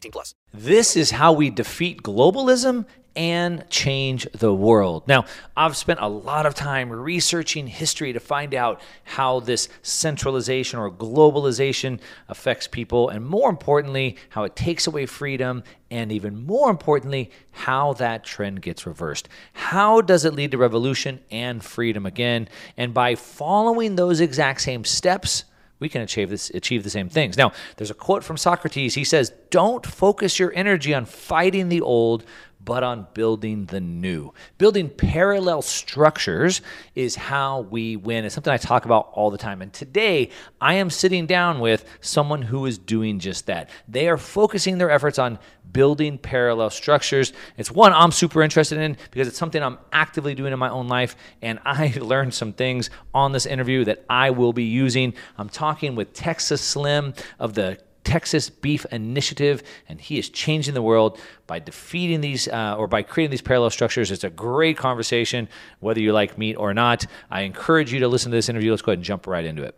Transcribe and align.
18 0.00 0.12
plus. 0.12 0.34
This 0.54 0.96
is 0.96 1.10
how 1.10 1.32
we 1.32 1.50
defeat 1.50 2.02
globalism 2.02 2.86
and 3.16 3.68
change 3.68 4.26
the 4.32 4.54
world. 4.54 5.06
Now, 5.06 5.24
I've 5.56 5.76
spent 5.76 5.98
a 6.00 6.08
lot 6.08 6.46
of 6.46 6.54
time 6.54 6.90
researching 6.90 7.66
history 7.66 8.12
to 8.12 8.20
find 8.20 8.54
out 8.54 8.80
how 9.04 9.40
this 9.40 9.68
centralization 9.82 10.78
or 10.78 10.90
globalization 10.90 12.00
affects 12.28 12.66
people, 12.66 13.08
and 13.08 13.26
more 13.26 13.50
importantly, 13.50 14.16
how 14.30 14.44
it 14.44 14.54
takes 14.56 14.86
away 14.86 15.06
freedom, 15.06 15.64
and 15.90 16.12
even 16.12 16.46
more 16.46 16.70
importantly, 16.70 17.30
how 17.50 17.92
that 17.94 18.24
trend 18.24 18.62
gets 18.62 18.86
reversed. 18.86 19.28
How 19.52 20.00
does 20.00 20.24
it 20.24 20.34
lead 20.34 20.52
to 20.52 20.58
revolution 20.58 21.20
and 21.30 21.62
freedom 21.62 22.06
again? 22.06 22.48
And 22.76 22.94
by 22.94 23.16
following 23.16 23.96
those 23.96 24.20
exact 24.20 24.60
same 24.60 24.84
steps, 24.84 25.44
we 25.80 25.88
can 25.88 26.02
achieve 26.02 26.30
this 26.30 26.50
achieve 26.50 26.84
the 26.84 26.90
same 26.90 27.08
things. 27.08 27.36
Now, 27.36 27.52
there's 27.76 27.90
a 27.90 27.94
quote 27.94 28.22
from 28.22 28.36
Socrates. 28.36 28.94
He 28.94 29.04
says, 29.04 29.32
"Don't 29.50 29.84
focus 29.84 30.38
your 30.38 30.52
energy 30.54 30.94
on 30.94 31.04
fighting 31.06 31.68
the 31.68 31.80
old, 31.80 32.24
but 32.62 32.82
on 32.82 33.06
building 33.14 33.64
the 33.66 33.80
new. 33.80 34.32
Building 34.58 34.88
parallel 34.90 35.62
structures 35.62 36.60
is 36.94 37.16
how 37.16 37.60
we 37.60 37.96
win. 37.96 38.24
It's 38.24 38.34
something 38.34 38.52
I 38.52 38.58
talk 38.58 38.84
about 38.84 39.08
all 39.12 39.30
the 39.30 39.38
time. 39.38 39.62
And 39.62 39.72
today, 39.72 40.30
I 40.60 40.74
am 40.74 40.90
sitting 40.90 41.26
down 41.26 41.60
with 41.60 41.84
someone 42.00 42.42
who 42.42 42.66
is 42.66 42.78
doing 42.78 43.18
just 43.18 43.46
that. 43.46 43.70
They 43.88 44.08
are 44.08 44.18
focusing 44.18 44.78
their 44.78 44.90
efforts 44.90 45.18
on 45.18 45.38
building 45.72 46.18
parallel 46.18 46.70
structures. 46.70 47.32
It's 47.56 47.70
one 47.70 47.92
I'm 47.92 48.12
super 48.12 48.42
interested 48.42 48.78
in 48.78 48.96
because 49.10 49.28
it's 49.28 49.38
something 49.38 49.62
I'm 49.62 49.78
actively 49.92 50.34
doing 50.34 50.52
in 50.52 50.58
my 50.58 50.70
own 50.70 50.88
life. 50.88 51.16
And 51.42 51.58
I 51.64 51.94
learned 52.00 52.34
some 52.34 52.52
things 52.52 52.90
on 53.14 53.32
this 53.32 53.46
interview 53.46 53.84
that 53.84 54.04
I 54.08 54.30
will 54.30 54.52
be 54.52 54.64
using. 54.64 55.14
I'm 55.38 55.48
talking 55.48 55.94
with 55.94 56.12
Texas 56.12 56.60
Slim 56.60 57.14
of 57.38 57.54
the 57.54 57.78
Texas 58.04 58.48
Beef 58.50 58.86
Initiative, 58.86 59.62
and 59.88 60.00
he 60.00 60.18
is 60.18 60.28
changing 60.30 60.74
the 60.74 60.82
world 60.82 61.20
by 61.46 61.58
defeating 61.58 62.20
these 62.20 62.48
uh, 62.48 62.74
or 62.76 62.86
by 62.86 63.02
creating 63.02 63.30
these 63.30 63.42
parallel 63.42 63.70
structures. 63.70 64.10
It's 64.10 64.24
a 64.24 64.30
great 64.30 64.76
conversation, 64.76 65.48
whether 65.80 66.00
you 66.00 66.12
like 66.12 66.38
meat 66.38 66.56
or 66.56 66.72
not. 66.74 67.06
I 67.30 67.42
encourage 67.42 67.92
you 67.92 68.00
to 68.00 68.08
listen 68.08 68.30
to 68.32 68.36
this 68.36 68.48
interview. 68.48 68.70
Let's 68.70 68.82
go 68.82 68.92
ahead 68.92 68.98
and 68.98 69.04
jump 69.04 69.26
right 69.26 69.44
into 69.44 69.62
it. 69.62 69.76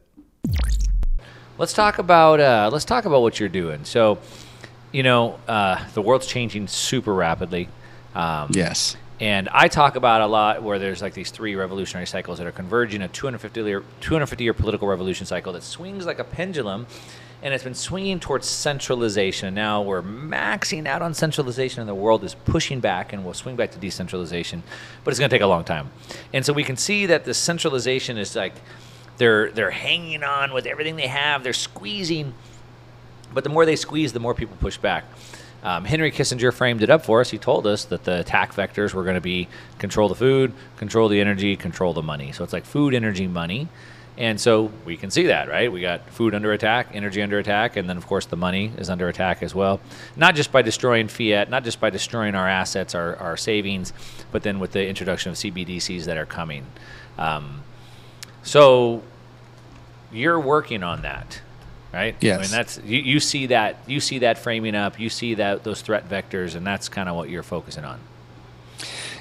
Let's 1.58 1.72
talk 1.72 1.98
about 1.98 2.40
uh, 2.40 2.70
let's 2.72 2.84
talk 2.84 3.04
about 3.04 3.22
what 3.22 3.38
you're 3.38 3.48
doing. 3.48 3.84
So, 3.84 4.18
you 4.92 5.02
know, 5.02 5.38
uh, 5.48 5.84
the 5.94 6.02
world's 6.02 6.26
changing 6.26 6.68
super 6.68 7.12
rapidly. 7.12 7.68
Um, 8.14 8.50
yes. 8.52 8.96
And 9.20 9.48
I 9.50 9.68
talk 9.68 9.96
about 9.96 10.20
a 10.20 10.26
lot 10.26 10.62
where 10.62 10.78
there's 10.78 11.00
like 11.00 11.14
these 11.14 11.30
three 11.30 11.54
revolutionary 11.54 12.06
cycles 12.06 12.38
that 12.38 12.46
are 12.46 12.52
converging 12.52 13.02
a 13.02 13.08
250 13.08 13.60
year 13.62 13.84
250 14.00 14.44
year 14.44 14.52
political 14.52 14.88
revolution 14.88 15.26
cycle 15.26 15.52
that 15.52 15.62
swings 15.62 16.06
like 16.06 16.18
a 16.18 16.24
pendulum 16.24 16.86
and 17.42 17.52
it's 17.52 17.64
been 17.64 17.74
swinging 17.74 18.20
towards 18.20 18.46
centralization. 18.48 19.48
And 19.48 19.56
now 19.56 19.82
we're 19.82 20.02
maxing 20.02 20.86
out 20.86 21.02
on 21.02 21.12
centralization, 21.12 21.80
and 21.80 21.88
the 21.88 21.94
world 21.94 22.22
is 22.22 22.34
pushing 22.34 22.78
back, 22.80 23.12
and 23.12 23.24
we'll 23.24 23.34
swing 23.34 23.56
back 23.56 23.72
to 23.72 23.78
decentralization. 23.78 24.62
But 25.02 25.10
it's 25.10 25.18
going 25.18 25.28
to 25.28 25.34
take 25.34 25.42
a 25.42 25.48
long 25.48 25.64
time. 25.64 25.90
And 26.32 26.46
so 26.46 26.52
we 26.52 26.62
can 26.62 26.76
see 26.76 27.06
that 27.06 27.24
the 27.24 27.34
centralization 27.34 28.16
is 28.16 28.36
like 28.36 28.54
they're 29.18 29.50
they're 29.50 29.72
hanging 29.72 30.22
on 30.22 30.52
with 30.52 30.66
everything 30.66 30.96
they 30.96 31.08
have. 31.08 31.42
They're 31.42 31.52
squeezing, 31.52 32.32
but 33.34 33.44
the 33.44 33.50
more 33.50 33.66
they 33.66 33.76
squeeze, 33.76 34.12
the 34.12 34.20
more 34.20 34.34
people 34.34 34.56
push 34.60 34.76
back. 34.76 35.04
Um, 35.62 35.84
Henry 35.84 36.10
Kissinger 36.10 36.52
framed 36.52 36.82
it 36.82 36.90
up 36.90 37.04
for 37.04 37.20
us. 37.20 37.30
He 37.30 37.38
told 37.38 37.66
us 37.66 37.84
that 37.86 38.04
the 38.04 38.20
attack 38.20 38.52
vectors 38.52 38.94
were 38.94 39.04
going 39.04 39.14
to 39.14 39.20
be 39.20 39.48
control 39.78 40.08
the 40.08 40.14
food, 40.14 40.52
control 40.76 41.08
the 41.08 41.20
energy, 41.20 41.56
control 41.56 41.92
the 41.92 42.02
money. 42.02 42.32
So 42.32 42.42
it's 42.42 42.52
like 42.52 42.64
food, 42.64 42.94
energy, 42.94 43.28
money. 43.28 43.68
And 44.18 44.38
so 44.40 44.70
we 44.84 44.96
can 44.96 45.10
see 45.10 45.26
that, 45.28 45.48
right? 45.48 45.72
We 45.72 45.80
got 45.80 46.10
food 46.10 46.34
under 46.34 46.52
attack, 46.52 46.88
energy 46.92 47.22
under 47.22 47.38
attack, 47.38 47.76
and 47.76 47.88
then, 47.88 47.96
of 47.96 48.06
course, 48.06 48.26
the 48.26 48.36
money 48.36 48.70
is 48.76 48.90
under 48.90 49.08
attack 49.08 49.42
as 49.42 49.54
well. 49.54 49.80
Not 50.16 50.34
just 50.34 50.52
by 50.52 50.60
destroying 50.60 51.08
fiat, 51.08 51.48
not 51.48 51.64
just 51.64 51.80
by 51.80 51.88
destroying 51.88 52.34
our 52.34 52.46
assets, 52.46 52.94
our, 52.94 53.16
our 53.16 53.38
savings, 53.38 53.92
but 54.30 54.42
then 54.42 54.58
with 54.58 54.72
the 54.72 54.86
introduction 54.86 55.30
of 55.30 55.36
CBDCs 55.36 56.04
that 56.04 56.18
are 56.18 56.26
coming. 56.26 56.66
Um, 57.16 57.62
so 58.42 59.02
you're 60.12 60.40
working 60.40 60.82
on 60.82 61.02
that, 61.02 61.40
right? 61.92 62.16
Yes. 62.20 62.38
I 62.38 62.42
mean, 62.42 62.50
that's 62.50 62.80
you, 62.84 62.98
you 62.98 63.20
see 63.20 63.46
that 63.46 63.76
you 63.86 64.00
see 64.00 64.18
that 64.20 64.38
framing 64.38 64.74
up, 64.74 64.98
you 64.98 65.08
see 65.08 65.34
that 65.34 65.64
those 65.64 65.82
threat 65.82 66.08
vectors, 66.08 66.54
and 66.54 66.66
that's 66.66 66.88
kind 66.88 67.08
of 67.08 67.16
what 67.16 67.28
you're 67.30 67.42
focusing 67.42 67.84
on. 67.84 68.00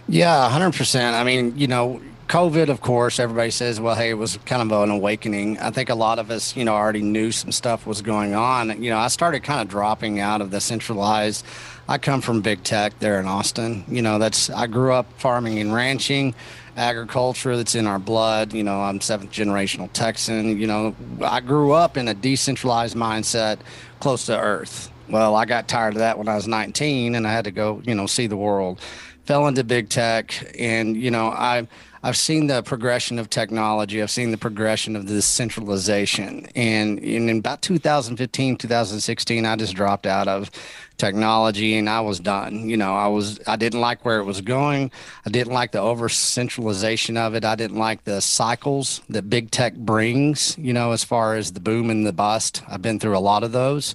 Yeah, 0.08 0.50
hundred 0.50 0.74
percent. 0.74 1.16
I 1.16 1.24
mean, 1.24 1.58
you 1.58 1.68
know, 1.68 2.02
COVID, 2.32 2.70
of 2.70 2.80
course, 2.80 3.20
everybody 3.20 3.52
says, 3.52 3.82
well, 3.82 3.94
hey, 3.94 4.10
it 4.10 4.14
was 4.14 4.38
kind 4.46 4.62
of 4.62 4.84
an 4.84 4.90
awakening. 4.90 5.60
I 5.60 5.70
think 5.70 5.90
a 5.90 5.96
lot 5.96 6.18
of 6.18 6.32
us, 6.32 6.56
you 6.56 6.64
know, 6.64 6.74
already 6.74 7.02
knew 7.02 7.30
some 7.30 7.52
stuff 7.52 7.86
was 7.86 8.02
going 8.02 8.34
on. 8.34 8.82
You 8.82 8.90
know, 8.90 8.98
I 8.98 9.10
started 9.10 9.44
kind 9.44 9.60
of 9.60 9.68
dropping 9.68 10.22
out 10.22 10.40
of 10.40 10.50
the 10.50 10.62
centralized. 10.62 11.46
I 11.90 11.98
come 11.98 12.22
from 12.22 12.40
big 12.40 12.64
tech 12.64 12.98
there 13.00 13.20
in 13.20 13.26
Austin. 13.26 13.84
You 13.90 14.02
know, 14.02 14.18
that's, 14.18 14.50
I 14.50 14.68
grew 14.68 14.94
up 14.94 15.12
farming 15.20 15.60
and 15.60 15.74
ranching 15.74 16.34
agriculture 16.78 17.58
that's 17.58 17.76
in 17.76 17.88
our 17.88 18.00
blood. 18.00 18.54
You 18.54 18.64
know, 18.64 18.82
I'm 18.82 19.02
seventh 19.02 19.32
generational 19.32 19.92
Texan. 19.92 20.60
You 20.60 20.68
know, 20.68 20.96
I 21.22 21.40
grew 21.40 21.72
up 21.74 21.98
in 21.98 22.08
a 22.08 22.14
decentralized 22.14 22.96
mindset 22.96 23.60
close 24.00 24.26
to 24.28 24.40
earth. 24.40 24.92
Well, 25.10 25.36
I 25.36 25.46
got 25.46 25.68
tired 25.68 25.94
of 25.94 26.00
that 26.00 26.18
when 26.18 26.28
I 26.28 26.36
was 26.36 26.48
19 26.48 27.16
and 27.16 27.28
I 27.28 27.32
had 27.32 27.46
to 27.46 27.52
go, 27.52 27.82
you 27.86 27.96
know, 27.96 28.06
see 28.06 28.28
the 28.28 28.38
world. 28.38 28.80
Fell 29.26 29.48
into 29.48 29.64
big 29.64 29.90
tech 29.90 30.54
and, 30.58 30.98
you 30.98 31.12
know, 31.12 31.28
I 31.28 31.68
I've 32.04 32.18
seen 32.18 32.48
the 32.48 32.64
progression 32.64 33.20
of 33.20 33.30
technology. 33.30 34.02
I've 34.02 34.10
seen 34.10 34.32
the 34.32 34.38
progression 34.38 34.96
of 34.96 35.08
this 35.08 35.24
centralization. 35.26 36.48
And 36.56 36.98
in 36.98 37.30
about 37.30 37.62
2015, 37.62 38.58
2016, 38.58 39.46
I 39.46 39.56
just 39.56 39.76
dropped 39.76 40.08
out 40.08 40.28
of 40.28 40.50
technology 40.98 41.78
and 41.78 41.88
I 41.88 42.02
was 42.02 42.20
done. 42.20 42.68
You 42.68 42.78
know, 42.78 42.96
I 42.96 43.08
was 43.08 43.40
I 43.46 43.56
didn't 43.56 43.82
like 43.82 44.04
where 44.04 44.20
it 44.20 44.24
was 44.24 44.42
going. 44.42 44.92
I 45.28 45.30
didn't 45.30 45.54
like 45.54 45.74
the 45.74 45.80
over 45.80 46.10
centralization 46.10 47.18
of 47.18 47.36
it. 47.36 47.46
I 47.46 47.54
didn't 47.54 47.78
like 47.78 48.04
the 48.04 48.20
cycles 48.20 49.02
that 49.10 49.30
big 49.30 49.52
tech 49.52 49.76
brings, 49.76 50.58
you 50.58 50.74
know, 50.74 50.94
as 50.94 51.04
far 51.04 51.36
as 51.36 51.52
the 51.52 51.60
boom 51.60 51.92
and 51.92 52.06
the 52.08 52.14
bust. 52.14 52.64
I've 52.68 52.82
been 52.82 53.00
through 53.00 53.18
a 53.18 53.20
lot 53.20 53.44
of 53.44 53.52
those 53.52 53.94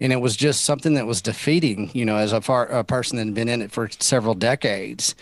and 0.00 0.12
it 0.12 0.16
was 0.16 0.36
just 0.36 0.64
something 0.64 0.94
that 0.94 1.06
was 1.06 1.22
defeating 1.22 1.90
you 1.94 2.04
know 2.04 2.16
as 2.16 2.32
a, 2.32 2.40
far, 2.40 2.66
a 2.66 2.84
person 2.84 3.16
that 3.16 3.26
had 3.26 3.34
been 3.34 3.48
in 3.48 3.62
it 3.62 3.72
for 3.72 3.88
several 3.98 4.34
decades. 4.34 5.14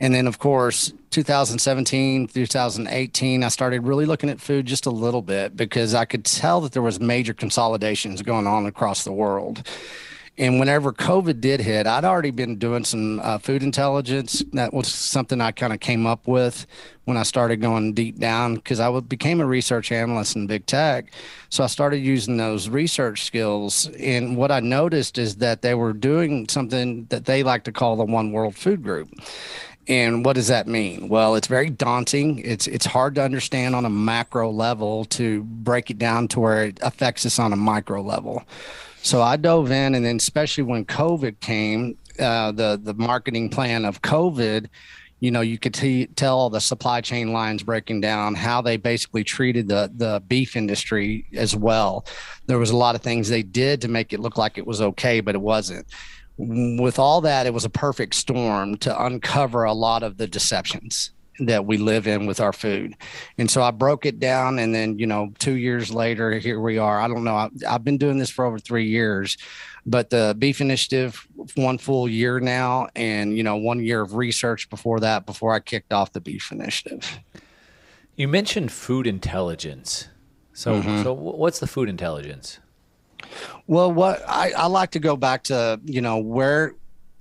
And 0.00 0.14
then 0.14 0.26
of 0.26 0.38
course 0.38 0.92
2017 1.10 2.26
2018 2.28 3.44
i 3.44 3.48
started 3.48 3.84
really 3.84 4.04
looking 4.04 4.28
at 4.28 4.40
food 4.40 4.66
just 4.66 4.84
a 4.84 4.90
little 4.90 5.22
bit 5.22 5.56
because 5.56 5.94
i 5.94 6.04
could 6.04 6.24
tell 6.24 6.60
that 6.60 6.72
there 6.72 6.82
was 6.82 6.98
major 6.98 7.32
consolidations 7.32 8.20
going 8.20 8.48
on 8.48 8.66
across 8.66 9.04
the 9.04 9.12
world 9.12 9.62
and 10.36 10.58
whenever 10.58 10.92
COVID 10.92 11.40
did 11.40 11.60
hit, 11.60 11.86
I'd 11.86 12.04
already 12.04 12.32
been 12.32 12.56
doing 12.56 12.84
some 12.84 13.20
uh, 13.20 13.38
food 13.38 13.62
intelligence. 13.62 14.42
That 14.52 14.74
was 14.74 14.88
something 14.88 15.40
I 15.40 15.52
kind 15.52 15.72
of 15.72 15.78
came 15.78 16.06
up 16.06 16.26
with 16.26 16.66
when 17.04 17.16
I 17.16 17.22
started 17.22 17.60
going 17.60 17.92
deep 17.92 18.18
down 18.18 18.56
because 18.56 18.80
I 18.80 18.98
became 19.00 19.40
a 19.40 19.46
research 19.46 19.92
analyst 19.92 20.34
in 20.34 20.48
big 20.48 20.66
tech. 20.66 21.12
So 21.50 21.62
I 21.62 21.68
started 21.68 21.98
using 21.98 22.36
those 22.36 22.68
research 22.68 23.22
skills. 23.22 23.88
And 24.00 24.36
what 24.36 24.50
I 24.50 24.58
noticed 24.58 25.18
is 25.18 25.36
that 25.36 25.62
they 25.62 25.74
were 25.74 25.92
doing 25.92 26.48
something 26.48 27.04
that 27.10 27.26
they 27.26 27.44
like 27.44 27.62
to 27.64 27.72
call 27.72 27.94
the 27.94 28.04
One 28.04 28.32
World 28.32 28.56
Food 28.56 28.82
Group. 28.82 29.10
And 29.86 30.24
what 30.24 30.32
does 30.32 30.48
that 30.48 30.66
mean? 30.66 31.08
Well, 31.08 31.36
it's 31.36 31.46
very 31.46 31.68
daunting. 31.68 32.38
It's 32.38 32.66
it's 32.66 32.86
hard 32.86 33.14
to 33.16 33.22
understand 33.22 33.76
on 33.76 33.84
a 33.84 33.90
macro 33.90 34.50
level 34.50 35.04
to 35.06 35.42
break 35.44 35.90
it 35.90 35.98
down 35.98 36.26
to 36.28 36.40
where 36.40 36.64
it 36.64 36.78
affects 36.82 37.26
us 37.26 37.38
on 37.38 37.52
a 37.52 37.56
micro 37.56 38.00
level. 38.00 38.44
So 39.04 39.20
I 39.20 39.36
dove 39.36 39.70
in, 39.70 39.94
and 39.94 40.02
then 40.02 40.16
especially 40.16 40.64
when 40.64 40.86
COVID 40.86 41.38
came, 41.40 41.98
uh, 42.18 42.52
the 42.52 42.80
the 42.82 42.94
marketing 42.94 43.50
plan 43.50 43.84
of 43.84 44.00
COVID, 44.00 44.66
you 45.20 45.30
know, 45.30 45.42
you 45.42 45.58
could 45.58 45.74
t- 45.74 46.06
tell 46.06 46.48
the 46.48 46.58
supply 46.58 47.02
chain 47.02 47.30
lines 47.30 47.62
breaking 47.62 48.00
down, 48.00 48.34
how 48.34 48.62
they 48.62 48.78
basically 48.78 49.22
treated 49.22 49.68
the 49.68 49.92
the 49.94 50.22
beef 50.26 50.56
industry 50.56 51.26
as 51.34 51.54
well. 51.54 52.06
There 52.46 52.58
was 52.58 52.70
a 52.70 52.76
lot 52.78 52.94
of 52.94 53.02
things 53.02 53.28
they 53.28 53.42
did 53.42 53.82
to 53.82 53.88
make 53.88 54.14
it 54.14 54.20
look 54.20 54.38
like 54.38 54.56
it 54.56 54.66
was 54.66 54.80
okay, 54.80 55.20
but 55.20 55.34
it 55.34 55.42
wasn't. 55.42 55.86
With 56.38 56.98
all 56.98 57.20
that, 57.20 57.46
it 57.46 57.52
was 57.52 57.66
a 57.66 57.70
perfect 57.70 58.14
storm 58.14 58.78
to 58.78 59.04
uncover 59.04 59.64
a 59.64 59.74
lot 59.74 60.02
of 60.02 60.16
the 60.16 60.26
deceptions 60.26 61.10
that 61.40 61.66
we 61.66 61.76
live 61.76 62.06
in 62.06 62.26
with 62.26 62.40
our 62.40 62.52
food. 62.52 62.94
And 63.38 63.50
so 63.50 63.62
I 63.62 63.70
broke 63.70 64.06
it 64.06 64.20
down. 64.20 64.58
And 64.58 64.74
then, 64.74 64.98
you 64.98 65.06
know, 65.06 65.32
two 65.38 65.54
years 65.54 65.92
later, 65.92 66.32
here 66.38 66.60
we 66.60 66.78
are. 66.78 67.00
I 67.00 67.08
don't 67.08 67.24
know. 67.24 67.34
I, 67.34 67.48
I've 67.68 67.84
been 67.84 67.98
doing 67.98 68.18
this 68.18 68.30
for 68.30 68.44
over 68.44 68.58
three 68.58 68.86
years, 68.86 69.36
but 69.84 70.10
the 70.10 70.34
Beef 70.38 70.60
Initiative, 70.60 71.26
one 71.56 71.78
full 71.78 72.08
year 72.08 72.40
now, 72.40 72.88
and, 72.94 73.36
you 73.36 73.42
know, 73.42 73.56
one 73.56 73.84
year 73.84 74.00
of 74.00 74.14
research 74.14 74.70
before 74.70 75.00
that, 75.00 75.26
before 75.26 75.52
I 75.52 75.60
kicked 75.60 75.92
off 75.92 76.12
the 76.12 76.20
Beef 76.20 76.52
Initiative. 76.52 77.18
You 78.16 78.28
mentioned 78.28 78.70
food 78.70 79.06
intelligence. 79.06 80.08
So, 80.52 80.80
mm-hmm. 80.80 81.02
so 81.02 81.12
what's 81.12 81.58
the 81.58 81.66
food 81.66 81.88
intelligence? 81.88 82.60
Well, 83.66 83.90
what 83.90 84.22
I, 84.28 84.52
I 84.52 84.66
like 84.66 84.92
to 84.92 85.00
go 85.00 85.16
back 85.16 85.44
to, 85.44 85.80
you 85.84 86.00
know, 86.00 86.18
where 86.18 86.74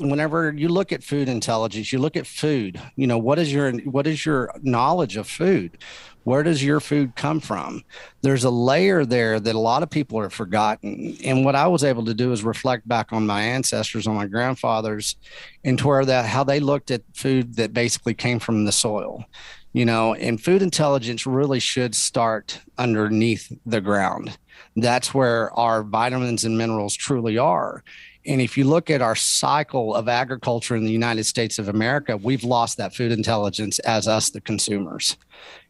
whenever 0.10 0.54
you 0.54 0.70
look 0.70 0.92
at 0.92 1.04
food 1.04 1.30
intelligence 1.30 1.92
you 1.92 2.00
look 2.00 2.16
at 2.16 2.28
food 2.28 2.80
you 2.96 3.08
know 3.08 3.18
what 3.18 3.40
is 3.40 3.52
your 3.52 3.72
what 3.84 4.08
is 4.08 4.26
your 4.26 4.54
knowledge 4.62 5.18
of 5.18 5.28
food? 5.28 5.78
Where 6.24 6.44
does 6.44 6.64
your 6.64 6.80
food 6.80 7.16
come 7.16 7.42
from? 7.42 7.84
There's 8.22 8.46
a 8.46 8.50
layer 8.50 9.06
there 9.06 9.40
that 9.42 9.56
a 9.56 9.60
lot 9.60 9.84
of 9.84 9.90
people 9.90 10.18
are 10.20 10.30
forgotten. 10.30 11.18
And 11.24 11.44
what 11.44 11.56
i 11.56 11.68
was 11.68 11.84
able 11.84 12.06
to 12.06 12.14
do 12.14 12.32
is 12.32 12.44
reflect 12.44 12.88
back 12.88 13.12
on 13.12 13.28
my 13.28 13.42
ancestors 13.42 14.08
on 14.08 14.16
my 14.16 14.28
grandfathers 14.28 15.16
and 15.64 15.78
to 15.80 15.88
where 15.88 16.06
that 16.06 16.26
how 16.26 16.44
they 16.44 16.60
looked 16.60 16.92
at 16.92 17.02
food 17.14 17.56
that 17.56 17.74
basically 17.74 18.14
came 18.14 18.40
from 18.40 18.66
the 18.66 18.72
soil 18.72 19.26
you 19.74 19.86
know 19.86 20.14
and 20.16 20.42
food 20.42 20.62
intelligence 20.62 21.26
really 21.26 21.60
should 21.60 21.96
start 21.96 22.60
underneath 22.78 23.52
the 23.66 23.82
ground. 23.82 24.38
That's 24.76 25.14
where 25.14 25.52
our 25.54 25.84
vitamins 25.84 26.46
and 26.46 26.58
minerals 26.58 26.96
truly 26.96 27.38
are 27.38 27.84
and 28.26 28.42
if 28.42 28.58
you 28.58 28.64
look 28.64 28.90
at 28.90 29.02
our 29.02 29.16
cycle 29.16 29.96
of 29.96 30.08
agriculture 30.08 30.76
in 30.76 30.86
the 30.86 30.92
United 30.92 31.26
States 31.26 31.60
of 31.60 31.68
America, 31.68 32.16
we've 32.16 32.44
lost 32.44 32.78
that 32.78 32.96
food 32.96 33.12
intelligence 33.12 33.80
as 33.80 34.08
us, 34.08 34.30
the 34.30 34.40
consumers. 34.40 35.18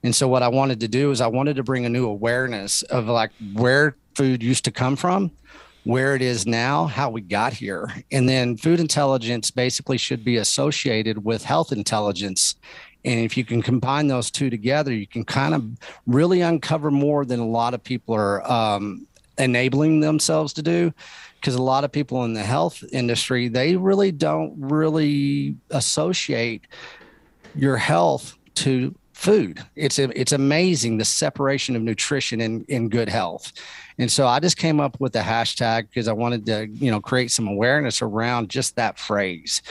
And 0.03 0.15
so, 0.15 0.27
what 0.27 0.43
I 0.43 0.49
wanted 0.49 0.79
to 0.81 0.87
do 0.87 1.09
is, 1.11 1.19
I 1.19 1.27
wanted 1.27 1.55
to 1.55 1.63
bring 1.63 1.85
a 1.85 1.89
new 1.89 2.05
awareness 2.05 2.83
of 2.83 3.07
like 3.07 3.31
where 3.53 3.95
food 4.15 4.43
used 4.43 4.65
to 4.65 4.71
come 4.71 4.95
from, 4.95 5.31
where 5.83 6.15
it 6.15 6.21
is 6.21 6.45
now, 6.45 6.85
how 6.85 7.09
we 7.09 7.21
got 7.21 7.53
here. 7.53 7.91
And 8.11 8.29
then, 8.29 8.55
food 8.57 8.79
intelligence 8.79 9.49
basically 9.49 9.97
should 9.97 10.23
be 10.23 10.37
associated 10.37 11.23
with 11.25 11.43
health 11.43 11.71
intelligence. 11.71 12.55
And 13.05 13.19
if 13.19 13.35
you 13.35 13.43
can 13.43 13.61
combine 13.61 14.07
those 14.07 14.29
two 14.29 14.49
together, 14.49 14.93
you 14.93 15.07
can 15.07 15.25
kind 15.25 15.53
of 15.55 15.65
really 16.05 16.41
uncover 16.41 16.91
more 16.91 17.25
than 17.25 17.39
a 17.39 17.47
lot 17.47 17.73
of 17.73 17.83
people 17.83 18.15
are 18.15 18.49
um, 18.49 19.07
enabling 19.37 19.99
themselves 19.99 20.53
to 20.53 20.61
do 20.61 20.93
because 21.43 21.55
a 21.55 21.61
lot 21.61 21.83
of 21.83 21.91
people 21.91 22.23
in 22.23 22.31
the 22.31 22.41
health 22.41 22.85
industry 22.93 23.49
they 23.49 23.75
really 23.75 24.13
don't 24.13 24.53
really 24.57 25.57
associate 25.71 26.65
your 27.53 27.75
health 27.75 28.37
to 28.55 28.95
food. 29.11 29.61
It's 29.75 29.99
it's 29.99 30.31
amazing 30.31 30.97
the 30.97 31.05
separation 31.05 31.75
of 31.75 31.81
nutrition 31.81 32.39
and 32.39 32.63
in 32.69 32.87
good 32.87 33.09
health. 33.09 33.51
And 33.99 34.09
so 34.09 34.25
i 34.25 34.39
just 34.39 34.57
came 34.57 34.79
up 34.79 34.99
with 35.01 35.11
the 35.11 35.19
hashtag 35.19 35.89
because 35.89 36.07
i 36.07 36.13
wanted 36.13 36.45
to 36.45 36.67
you 36.67 36.89
know 36.89 37.01
create 37.01 37.29
some 37.29 37.47
awareness 37.47 38.01
around 38.01 38.49
just 38.49 38.75
that 38.77 38.97
phrase 38.97 39.61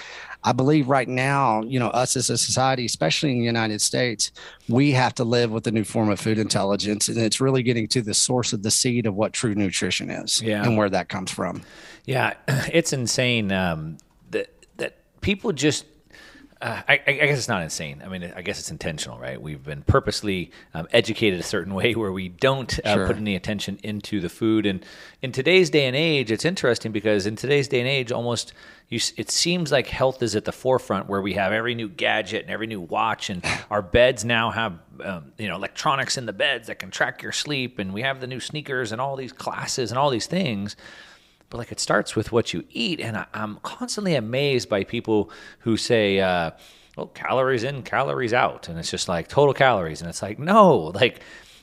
I 0.45 0.53
believe 0.53 0.89
right 0.89 1.09
now, 1.09 1.63
you 1.63 1.79
know, 1.79 1.89
us 1.89 2.17
as 2.17 2.31
a 2.31 2.37
society, 2.37 2.85
especially 2.85 3.33
in 3.33 3.39
the 3.39 3.45
United 3.45 3.81
States, 3.81 4.33
we 4.69 4.93
have 4.93 5.15
to 5.17 5.25
live 5.25 5.51
with 5.51 5.67
a 5.67 5.71
new 5.71 5.85
form 5.85 6.11
of 6.11 6.19
food 6.19 6.39
intelligence. 6.39 7.09
And 7.09 7.19
it's 7.19 7.41
really 7.41 7.63
getting 7.63 7.87
to 7.89 8.03
the 8.03 8.15
source 8.15 8.53
of 8.53 8.63
the 8.63 8.71
seed 8.71 9.07
of 9.07 9.15
what 9.15 9.33
true 9.33 9.55
nutrition 9.55 10.11
is 10.11 10.43
yeah. 10.43 10.65
and 10.65 10.77
where 10.77 10.91
that 10.91 11.09
comes 11.09 11.31
from. 11.31 11.63
Yeah, 12.05 12.35
it's 12.49 12.93
insane 12.93 13.53
um, 13.53 13.99
that, 14.31 14.51
that 14.79 15.21
people 15.21 15.53
just 15.53 15.87
uh, 16.63 16.81
I, 16.89 16.93
I, 17.05 17.13
guess 17.13 17.39
it's 17.39 17.49
not 17.49 17.63
insane. 17.63 18.03
I 18.05 18.09
mean, 18.09 18.33
I 18.37 18.41
guess 18.41 18.61
it's 18.61 18.71
intentional, 18.71 19.19
right? 19.19 19.41
We've 19.41 19.63
been 19.63 19.83
purposely 19.83 20.53
um, 20.75 20.87
educated 20.93 21.41
a 21.41 21.43
certain 21.43 21.75
way 21.81 21.95
where 21.95 22.13
we 22.13 22.29
don't 22.29 22.79
uh, 22.85 22.95
sure. 22.95 23.07
put 23.09 23.17
any 23.17 23.35
attention 23.35 23.81
into 23.83 24.21
the 24.21 24.29
food. 24.29 24.65
And 24.65 24.87
in 25.23 25.33
today's 25.33 25.71
day 25.71 25.87
and 25.87 25.97
age, 25.97 26.31
it's 26.31 26.45
interesting 26.45 26.93
because 26.93 27.27
in 27.27 27.35
today's 27.35 27.67
day 27.67 27.81
and 27.81 27.89
age, 27.89 28.13
almost 28.13 28.53
you, 28.89 29.01
it 29.17 29.29
seems 29.29 29.73
like 29.73 29.89
health 29.89 30.23
is 30.23 30.37
at 30.37 30.45
the 30.45 30.53
forefront 30.53 31.09
where 31.09 31.21
we 31.21 31.33
have 31.35 31.53
every 31.53 31.75
new 31.75 31.89
gadget 31.89 32.43
and 32.43 32.51
every 32.51 32.69
new 32.69 32.81
watch, 32.81 33.29
and 33.29 33.45
our 33.71 33.83
beds 33.83 34.25
now 34.25 34.53
have 34.53 34.79
um, 35.03 35.33
you 35.39 35.49
know 35.49 35.57
electronics 35.57 36.17
in 36.17 36.27
the 36.27 36.33
beds 36.33 36.69
that 36.69 36.79
can 36.79 36.93
track 36.93 37.23
your 37.23 37.33
sleep, 37.33 37.81
and 37.81 37.93
we 37.93 38.03
have 38.03 38.21
the 38.21 38.29
new 38.29 38.41
sneakers 38.41 38.93
and 38.93 39.01
all 39.01 39.17
these 39.17 39.33
classes 39.33 39.91
and 39.91 39.99
all 39.99 40.11
these 40.11 40.27
things 40.27 40.77
but 41.53 41.59
like 41.59 41.71
it 41.71 41.79
starts 41.79 42.17
with 42.17 42.33
what 42.33 42.55
you 42.55 42.65
eat. 42.71 42.99
And 42.99 43.15
I, 43.15 43.27
am 43.35 43.59
constantly 43.63 44.15
amazed 44.15 44.71
by 44.71 44.85
people 44.85 45.31
who 45.59 45.77
say, 45.77 46.19
uh, 46.19 46.53
well, 46.97 47.09
calories 47.09 47.63
in, 47.63 47.83
calories 47.83 48.33
out. 48.33 48.71
And 48.71 48.79
it's 48.79 48.91
just 48.91 49.07
like 49.07 49.29
total 49.29 49.53
calories. 49.53 50.01
And 50.01 50.09
it's 50.09 50.23
like, 50.23 50.39
no, 50.39 50.77
like, 50.95 51.21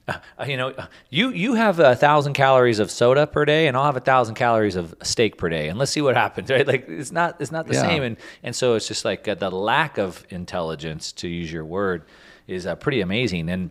uh, 0.08 0.19
you 0.46 0.58
know, 0.58 0.75
you 1.10 1.29
you 1.29 1.55
have 1.55 1.79
a 1.79 1.96
thousand 1.96 2.34
calories 2.34 2.77
of 2.77 2.91
soda 2.91 3.25
per 3.25 3.46
day, 3.46 3.67
and 3.67 3.75
I'll 3.75 3.86
have 3.86 3.98
a 3.98 4.00
thousand 4.00 4.36
calories 4.36 4.75
of 4.75 4.93
steak 5.03 5.38
per 5.38 5.50
day, 5.50 5.69
and 5.69 5.77
let's 5.77 5.91
see 5.91 6.01
what 6.01 6.15
happens. 6.15 6.50
Right? 6.51 6.65
Like 6.65 6.86
it's 6.88 7.12
not 7.12 7.39
it's 7.39 7.51
not 7.51 7.67
the 7.67 7.75
yeah. 7.75 7.81
same, 7.81 8.01
and 8.01 8.17
and 8.41 8.55
so 8.55 8.74
it's 8.74 8.88
just 8.88 9.05
like 9.05 9.27
uh, 9.27 9.36
the 9.36 9.51
lack 9.51 10.00
of 10.00 10.25
intelligence, 10.29 11.12
to 11.13 11.27
use 11.27 11.51
your 11.51 11.63
word, 11.63 12.05
is 12.48 12.65
uh, 12.65 12.75
pretty 12.75 13.01
amazing. 13.01 13.50
And 13.50 13.69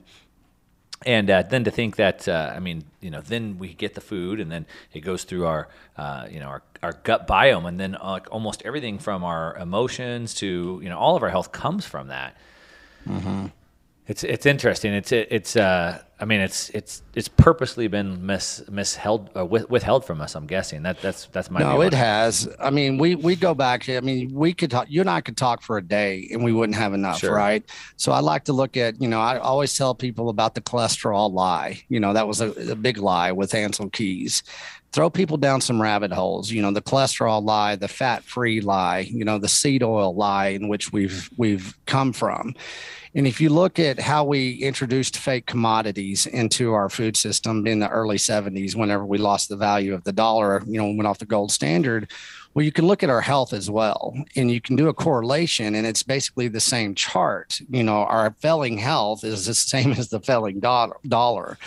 and 1.06 1.30
uh, 1.30 1.42
then 1.42 1.64
to 1.64 1.70
think 1.70 1.96
that 1.96 2.28
uh, 2.28 2.52
I 2.54 2.60
mean, 2.60 2.84
you 3.00 3.10
know, 3.10 3.20
then 3.20 3.58
we 3.58 3.74
get 3.74 3.94
the 3.94 4.00
food, 4.00 4.40
and 4.40 4.50
then 4.50 4.66
it 4.92 5.00
goes 5.00 5.24
through 5.24 5.46
our, 5.46 5.68
uh, 5.96 6.26
you 6.30 6.40
know, 6.40 6.46
our, 6.46 6.62
our 6.82 6.92
gut 6.92 7.28
biome, 7.28 7.68
and 7.68 7.78
then 7.78 7.94
uh, 7.94 8.20
almost 8.30 8.62
everything 8.64 8.98
from 8.98 9.22
our 9.22 9.56
emotions 9.56 10.34
to 10.34 10.80
you 10.82 10.88
know 10.88 10.98
all 10.98 11.16
of 11.16 11.22
our 11.22 11.30
health 11.30 11.52
comes 11.52 11.84
from 11.84 12.08
that. 12.08 12.36
Mm-hmm. 13.06 13.46
It's 14.08 14.24
it's 14.24 14.46
interesting. 14.46 14.94
It's 14.94 15.12
it's 15.12 15.54
uh 15.54 16.00
I 16.18 16.24
mean 16.24 16.40
it's 16.40 16.70
it's 16.70 17.02
it's 17.14 17.28
purposely 17.28 17.88
been 17.88 18.24
mis 18.24 18.62
misheld 18.70 19.28
uh, 19.36 19.44
with, 19.44 19.68
withheld 19.68 20.06
from 20.06 20.22
us. 20.22 20.34
I'm 20.34 20.46
guessing 20.46 20.82
that 20.84 21.02
that's 21.02 21.26
that's 21.26 21.50
my 21.50 21.60
no. 21.60 21.82
It 21.82 21.92
has. 21.92 22.48
I 22.58 22.70
mean, 22.70 22.96
we 22.96 23.16
we 23.16 23.36
go 23.36 23.54
back. 23.54 23.86
I 23.90 24.00
mean, 24.00 24.32
we 24.32 24.54
could 24.54 24.70
talk. 24.70 24.86
You 24.88 25.02
and 25.02 25.10
I 25.10 25.20
could 25.20 25.36
talk 25.36 25.60
for 25.60 25.76
a 25.76 25.82
day, 25.82 26.26
and 26.32 26.42
we 26.42 26.52
wouldn't 26.52 26.78
have 26.78 26.94
enough, 26.94 27.18
Sure. 27.18 27.34
right? 27.34 27.62
So 27.96 28.10
I 28.12 28.20
like 28.20 28.44
to 28.44 28.54
look 28.54 28.78
at. 28.78 28.98
You 28.98 29.08
know, 29.08 29.20
I 29.20 29.38
always 29.38 29.76
tell 29.76 29.94
people 29.94 30.30
about 30.30 30.54
the 30.54 30.62
cholesterol 30.62 31.30
lie. 31.30 31.82
You 31.90 32.00
know, 32.00 32.14
that 32.14 32.26
was 32.26 32.40
a, 32.40 32.52
a 32.72 32.76
big 32.76 32.96
lie 32.96 33.30
with 33.32 33.52
Ancel 33.52 33.92
Keys. 33.92 34.42
Throw 34.92 35.10
people 35.10 35.36
down 35.36 35.60
some 35.60 35.82
rabbit 35.82 36.12
holes. 36.12 36.50
You 36.50 36.62
know, 36.62 36.70
the 36.70 36.80
cholesterol 36.80 37.44
lie, 37.44 37.76
the 37.76 37.88
fat-free 37.88 38.62
lie. 38.62 39.00
You 39.00 39.26
know, 39.26 39.36
the 39.38 39.48
seed 39.48 39.82
oil 39.82 40.14
lie, 40.14 40.48
in 40.48 40.68
which 40.68 40.92
we've 40.94 41.28
we've 41.36 41.76
come 41.84 42.14
from. 42.14 42.54
And 43.18 43.26
if 43.26 43.40
you 43.40 43.48
look 43.48 43.80
at 43.80 43.98
how 43.98 44.22
we 44.22 44.52
introduced 44.52 45.16
fake 45.16 45.44
commodities 45.44 46.26
into 46.26 46.72
our 46.72 46.88
food 46.88 47.16
system 47.16 47.66
in 47.66 47.80
the 47.80 47.88
early 47.88 48.16
70s, 48.16 48.76
whenever 48.76 49.04
we 49.04 49.18
lost 49.18 49.48
the 49.48 49.56
value 49.56 49.92
of 49.92 50.04
the 50.04 50.12
dollar, 50.12 50.62
you 50.68 50.78
know, 50.78 50.84
went 50.92 51.08
off 51.08 51.18
the 51.18 51.26
gold 51.26 51.50
standard, 51.50 52.12
well, 52.54 52.64
you 52.64 52.70
can 52.70 52.86
look 52.86 53.02
at 53.02 53.10
our 53.10 53.20
health 53.20 53.52
as 53.52 53.68
well, 53.68 54.14
and 54.36 54.52
you 54.52 54.60
can 54.60 54.76
do 54.76 54.86
a 54.86 54.94
correlation, 54.94 55.74
and 55.74 55.84
it's 55.84 56.04
basically 56.04 56.46
the 56.46 56.60
same 56.60 56.94
chart. 56.94 57.60
You 57.68 57.82
know, 57.82 58.04
our 58.04 58.36
failing 58.38 58.78
health 58.78 59.24
is 59.24 59.46
the 59.46 59.54
same 59.74 59.90
as 59.94 60.10
the 60.10 60.20
failing 60.20 60.60
do- 60.60 61.08
dollar. 61.08 61.58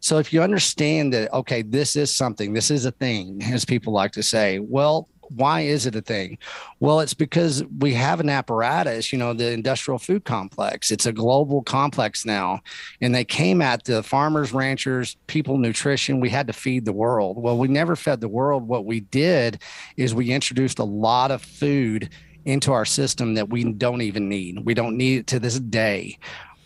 So 0.00 0.18
if 0.18 0.32
you 0.32 0.42
understand 0.42 1.12
that, 1.12 1.32
okay, 1.32 1.62
this 1.62 1.94
is 1.94 2.12
something, 2.12 2.52
this 2.52 2.68
is 2.68 2.84
a 2.84 2.90
thing, 2.90 3.40
as 3.44 3.64
people 3.64 3.92
like 3.92 4.10
to 4.12 4.24
say, 4.24 4.58
well, 4.58 5.08
why 5.34 5.60
is 5.60 5.86
it 5.86 5.94
a 5.94 6.00
thing? 6.00 6.38
Well, 6.80 7.00
it's 7.00 7.14
because 7.14 7.64
we 7.78 7.94
have 7.94 8.20
an 8.20 8.28
apparatus, 8.28 9.12
you 9.12 9.18
know, 9.18 9.32
the 9.32 9.52
industrial 9.52 9.98
food 9.98 10.24
complex. 10.24 10.90
It's 10.90 11.06
a 11.06 11.12
global 11.12 11.62
complex 11.62 12.24
now. 12.24 12.60
And 13.00 13.14
they 13.14 13.24
came 13.24 13.62
at 13.62 13.84
the 13.84 14.02
farmers, 14.02 14.52
ranchers, 14.52 15.16
people, 15.26 15.58
nutrition. 15.58 16.20
We 16.20 16.30
had 16.30 16.46
to 16.48 16.52
feed 16.52 16.84
the 16.84 16.92
world. 16.92 17.40
Well, 17.40 17.56
we 17.56 17.68
never 17.68 17.96
fed 17.96 18.20
the 18.20 18.28
world. 18.28 18.66
What 18.66 18.84
we 18.84 19.00
did 19.00 19.60
is 19.96 20.14
we 20.14 20.32
introduced 20.32 20.78
a 20.78 20.84
lot 20.84 21.30
of 21.30 21.42
food 21.42 22.10
into 22.44 22.72
our 22.72 22.84
system 22.84 23.34
that 23.34 23.50
we 23.50 23.64
don't 23.64 24.02
even 24.02 24.28
need. 24.28 24.64
We 24.64 24.74
don't 24.74 24.96
need 24.96 25.18
it 25.18 25.26
to 25.28 25.38
this 25.38 25.60
day 25.60 26.18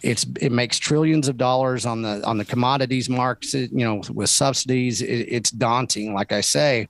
it's 0.04 0.26
it 0.40 0.52
makes 0.52 0.78
trillions 0.78 1.28
of 1.28 1.38
dollars 1.38 1.86
on 1.86 2.02
the 2.02 2.22
on 2.26 2.36
the 2.36 2.44
commodities 2.44 3.08
markets 3.08 3.54
you 3.54 3.70
know 3.72 4.02
with 4.12 4.28
subsidies 4.28 5.00
it, 5.00 5.26
it's 5.28 5.50
daunting 5.50 6.12
like 6.12 6.30
i 6.30 6.42
say 6.42 6.86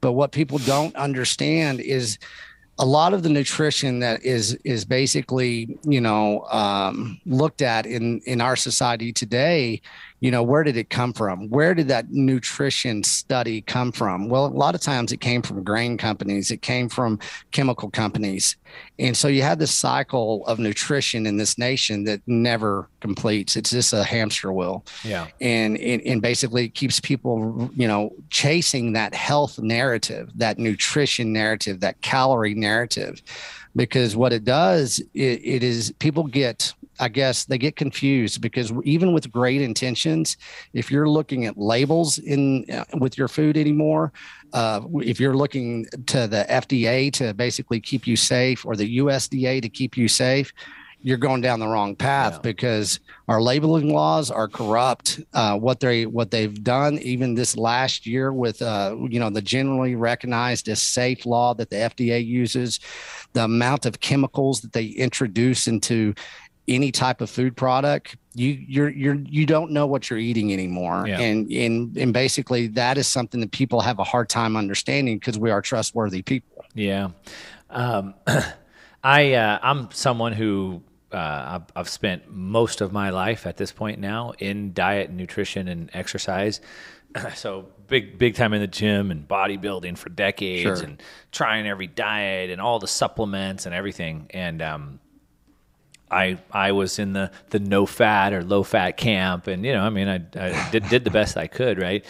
but 0.00 0.12
what 0.12 0.32
people 0.32 0.58
don't 0.58 0.94
understand 0.96 1.80
is 1.80 2.18
a 2.78 2.86
lot 2.86 3.12
of 3.12 3.22
the 3.22 3.28
nutrition 3.28 3.98
that 3.98 4.22
is 4.22 4.54
is 4.64 4.84
basically 4.84 5.78
you 5.82 6.00
know 6.00 6.44
um, 6.50 7.20
looked 7.26 7.62
at 7.62 7.86
in 7.86 8.20
in 8.20 8.40
our 8.40 8.56
society 8.56 9.12
today 9.12 9.80
you 10.20 10.30
know 10.30 10.42
where 10.42 10.64
did 10.64 10.76
it 10.76 10.90
come 10.90 11.12
from? 11.12 11.48
Where 11.48 11.74
did 11.74 11.88
that 11.88 12.10
nutrition 12.10 13.04
study 13.04 13.60
come 13.62 13.92
from? 13.92 14.28
Well 14.28 14.46
a 14.46 14.48
lot 14.48 14.74
of 14.74 14.80
times 14.80 15.12
it 15.12 15.20
came 15.20 15.42
from 15.42 15.62
grain 15.62 15.96
companies. 15.96 16.50
It 16.50 16.62
came 16.62 16.88
from 16.88 17.18
chemical 17.52 17.90
companies. 17.90 18.56
And 18.98 19.16
so 19.16 19.28
you 19.28 19.42
have 19.42 19.58
this 19.58 19.70
cycle 19.70 20.44
of 20.46 20.58
nutrition 20.58 21.26
in 21.26 21.36
this 21.36 21.56
nation 21.56 22.04
that 22.04 22.20
never 22.26 22.88
completes. 23.00 23.56
It's 23.56 23.70
just 23.70 23.92
a 23.92 24.02
hamster 24.02 24.52
wheel. 24.52 24.84
Yeah. 25.04 25.28
and 25.40 25.76
and, 25.78 26.02
and 26.02 26.20
basically 26.20 26.64
it 26.64 26.74
keeps 26.74 27.00
people 27.00 27.70
you 27.74 27.86
know 27.86 28.12
chasing 28.30 28.92
that 28.94 29.14
health 29.14 29.58
narrative 29.58 30.30
that 30.34 30.58
nutrition 30.58 31.32
narrative 31.32 31.80
that 31.80 32.00
calorie 32.00 32.54
narrative. 32.54 33.22
Because 33.76 34.16
what 34.16 34.32
it 34.32 34.44
does 34.44 34.98
it, 35.14 35.40
it 35.44 35.62
is 35.62 35.92
people 36.00 36.24
get 36.24 36.72
i 37.00 37.08
guess 37.08 37.44
they 37.44 37.58
get 37.58 37.76
confused 37.76 38.40
because 38.40 38.72
even 38.84 39.12
with 39.12 39.30
great 39.32 39.60
intentions 39.60 40.36
if 40.72 40.90
you're 40.90 41.08
looking 41.08 41.46
at 41.46 41.56
labels 41.56 42.18
in 42.18 42.64
uh, 42.70 42.84
with 42.98 43.16
your 43.18 43.28
food 43.28 43.56
anymore 43.56 44.12
uh, 44.52 44.80
if 45.02 45.20
you're 45.20 45.36
looking 45.36 45.84
to 46.06 46.26
the 46.26 46.44
fda 46.48 47.12
to 47.12 47.34
basically 47.34 47.80
keep 47.80 48.06
you 48.06 48.16
safe 48.16 48.64
or 48.64 48.76
the 48.76 48.98
usda 48.98 49.60
to 49.62 49.68
keep 49.68 49.96
you 49.96 50.08
safe 50.08 50.52
you're 51.00 51.16
going 51.16 51.40
down 51.40 51.60
the 51.60 51.66
wrong 51.66 51.94
path 51.94 52.34
Yeah. 52.34 52.40
because 52.40 52.98
our 53.28 53.40
labeling 53.40 53.92
laws 53.92 54.30
are 54.30 54.48
corrupt. 54.48 55.20
Uh, 55.32 55.56
what 55.56 55.78
they 55.80 56.06
what 56.06 56.30
they've 56.30 56.62
done, 56.64 56.98
even 56.98 57.34
this 57.34 57.56
last 57.56 58.04
year, 58.06 58.32
with 58.32 58.60
uh, 58.62 58.96
you 59.08 59.20
know 59.20 59.30
the 59.30 59.40
generally 59.40 59.94
recognized 59.94 60.68
as 60.68 60.82
safe 60.82 61.24
law 61.24 61.54
that 61.54 61.70
the 61.70 61.76
FDA 61.76 62.24
uses, 62.26 62.80
the 63.32 63.44
amount 63.44 63.86
of 63.86 64.00
chemicals 64.00 64.60
that 64.62 64.72
they 64.72 64.86
introduce 64.86 65.68
into 65.68 66.14
any 66.68 66.92
type 66.92 67.20
of 67.20 67.30
food 67.30 67.56
product, 67.56 68.16
you 68.34 68.50
you're 68.50 68.88
you're 68.90 69.14
you 69.14 69.46
don't 69.46 69.70
know 69.72 69.86
what 69.86 70.10
you're 70.10 70.18
eating 70.18 70.52
anymore, 70.52 71.06
Yeah. 71.08 71.20
and 71.20 71.50
and 71.50 71.96
and 71.96 72.12
basically 72.12 72.68
that 72.68 72.98
is 72.98 73.06
something 73.06 73.40
that 73.40 73.50
people 73.52 73.80
have 73.80 73.98
a 73.98 74.04
hard 74.04 74.28
time 74.28 74.56
understanding 74.56 75.18
because 75.18 75.38
we 75.38 75.50
are 75.50 75.62
trustworthy 75.62 76.22
people. 76.22 76.64
Yeah. 76.74 77.08
Um, 77.70 78.14
I 79.02 79.34
uh, 79.34 79.58
I'm 79.62 79.90
someone 79.92 80.32
who 80.32 80.82
uh, 81.12 81.16
I've, 81.60 81.62
I've 81.74 81.88
spent 81.88 82.30
most 82.30 82.80
of 82.80 82.92
my 82.92 83.10
life 83.10 83.46
at 83.46 83.56
this 83.56 83.72
point 83.72 83.98
now 83.98 84.32
in 84.38 84.72
diet, 84.72 85.08
and 85.08 85.16
nutrition, 85.16 85.68
and 85.68 85.90
exercise. 85.94 86.60
so 87.34 87.66
big 87.86 88.18
big 88.18 88.34
time 88.34 88.52
in 88.52 88.60
the 88.60 88.66
gym 88.66 89.10
and 89.10 89.26
bodybuilding 89.26 89.96
for 89.96 90.10
decades, 90.10 90.62
Sure. 90.80 90.86
and 90.86 91.02
trying 91.32 91.66
every 91.66 91.86
diet 91.86 92.50
and 92.50 92.60
all 92.60 92.78
the 92.78 92.86
supplements 92.88 93.64
and 93.66 93.74
everything. 93.74 94.26
And 94.30 94.60
um, 94.60 95.00
I 96.10 96.38
I 96.50 96.72
was 96.72 96.98
in 96.98 97.12
the 97.12 97.30
the 97.50 97.58
no 97.58 97.86
fat 97.86 98.32
or 98.32 98.42
low 98.42 98.62
fat 98.62 98.96
camp, 98.96 99.46
and 99.46 99.64
you 99.64 99.72
know, 99.72 99.82
I 99.82 99.90
mean, 99.90 100.08
I, 100.08 100.16
I 100.36 100.70
did 100.70 100.88
did 100.88 101.04
the 101.04 101.10
best 101.10 101.36
I 101.36 101.46
could, 101.46 101.78
right? 101.78 102.04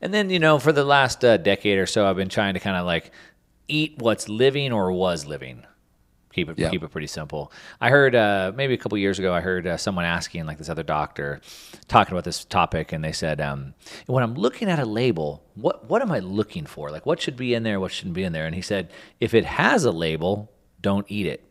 And 0.00 0.12
then 0.12 0.30
you 0.30 0.38
know, 0.38 0.58
for 0.58 0.72
the 0.72 0.84
last 0.84 1.24
uh, 1.24 1.36
decade 1.36 1.78
or 1.78 1.86
so, 1.86 2.06
I've 2.06 2.16
been 2.16 2.28
trying 2.28 2.54
to 2.54 2.60
kind 2.60 2.76
of 2.76 2.86
like 2.86 3.12
eat 3.68 3.94
what's 3.98 4.28
living 4.28 4.72
or 4.72 4.90
was 4.92 5.26
living. 5.26 5.64
Keep 6.32 6.48
it 6.48 6.58
Yeah. 6.58 6.70
keep 6.70 6.82
it 6.82 6.88
pretty 6.90 7.06
simple. 7.08 7.52
I 7.78 7.90
heard 7.90 8.14
uh, 8.14 8.52
maybe 8.56 8.72
a 8.72 8.78
couple 8.78 8.96
years 8.96 9.18
ago, 9.18 9.34
I 9.34 9.42
heard 9.42 9.66
uh, 9.66 9.76
someone 9.76 10.06
asking 10.06 10.46
like 10.46 10.56
this 10.56 10.70
other 10.70 10.82
doctor 10.82 11.42
talking 11.88 12.12
about 12.12 12.24
this 12.24 12.42
topic, 12.44 12.92
and 12.92 13.04
they 13.04 13.12
said, 13.12 13.38
um, 13.38 13.74
when 14.06 14.24
I'm 14.24 14.34
looking 14.34 14.70
at 14.70 14.78
a 14.78 14.86
label, 14.86 15.44
what 15.56 15.90
what 15.90 16.00
am 16.00 16.10
I 16.10 16.20
looking 16.20 16.64
for? 16.64 16.90
Like, 16.90 17.04
what 17.04 17.20
should 17.20 17.36
be 17.36 17.52
in 17.52 17.64
there, 17.64 17.78
what 17.80 17.92
shouldn't 17.92 18.14
be 18.14 18.24
in 18.24 18.32
there? 18.32 18.46
And 18.46 18.54
he 18.54 18.62
said, 18.62 18.90
if 19.20 19.34
it 19.34 19.44
has 19.44 19.84
a 19.84 19.92
label, 19.92 20.50
don't 20.80 21.04
eat 21.10 21.26
it 21.26 21.44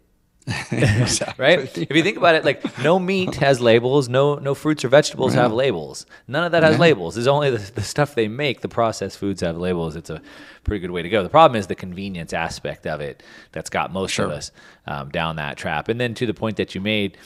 right? 1.38 1.78
If 1.78 1.96
you 1.96 2.02
think 2.02 2.18
about 2.18 2.34
it, 2.34 2.44
like 2.44 2.80
no 2.80 2.98
meat 2.98 3.36
has 3.36 3.62
labels, 3.62 4.10
no 4.10 4.36
no 4.36 4.56
fruits 4.56 4.84
or 4.84 4.88
vegetables 4.88 5.36
have 5.36 5.54
labels. 5.54 6.08
None 6.28 6.44
of 6.44 6.52
that 6.54 6.64
has 6.64 6.80
labels. 6.80 7.16
It's 7.16 7.28
only 7.28 7.52
the, 7.52 7.72
the 7.74 7.84
stuff 7.84 8.16
they 8.16 8.28
make, 8.28 8.62
the 8.62 8.68
processed 8.68 9.20
foods 9.20 9.42
have 9.42 9.58
labels. 9.58 9.96
It's 9.96 10.10
a 10.10 10.20
pretty 10.64 10.80
good 10.80 10.92
way 10.92 11.04
to 11.04 11.10
go. 11.10 11.22
The 11.22 11.30
problem 11.30 11.60
is 11.60 11.68
the 11.68 11.76
convenience 11.76 12.34
aspect 12.34 12.88
of 12.88 13.02
it 13.02 13.22
that's 13.52 13.70
got 13.70 13.94
most 13.94 14.18
of 14.18 14.32
us 14.32 14.52
um, 14.88 15.10
down 15.10 15.36
that 15.36 15.58
trap. 15.58 15.90
And 15.90 16.02
then 16.02 16.16
to 16.16 16.26
the 16.26 16.34
point 16.34 16.58
that 16.58 16.74
you 16.74 16.82
made, 16.82 17.18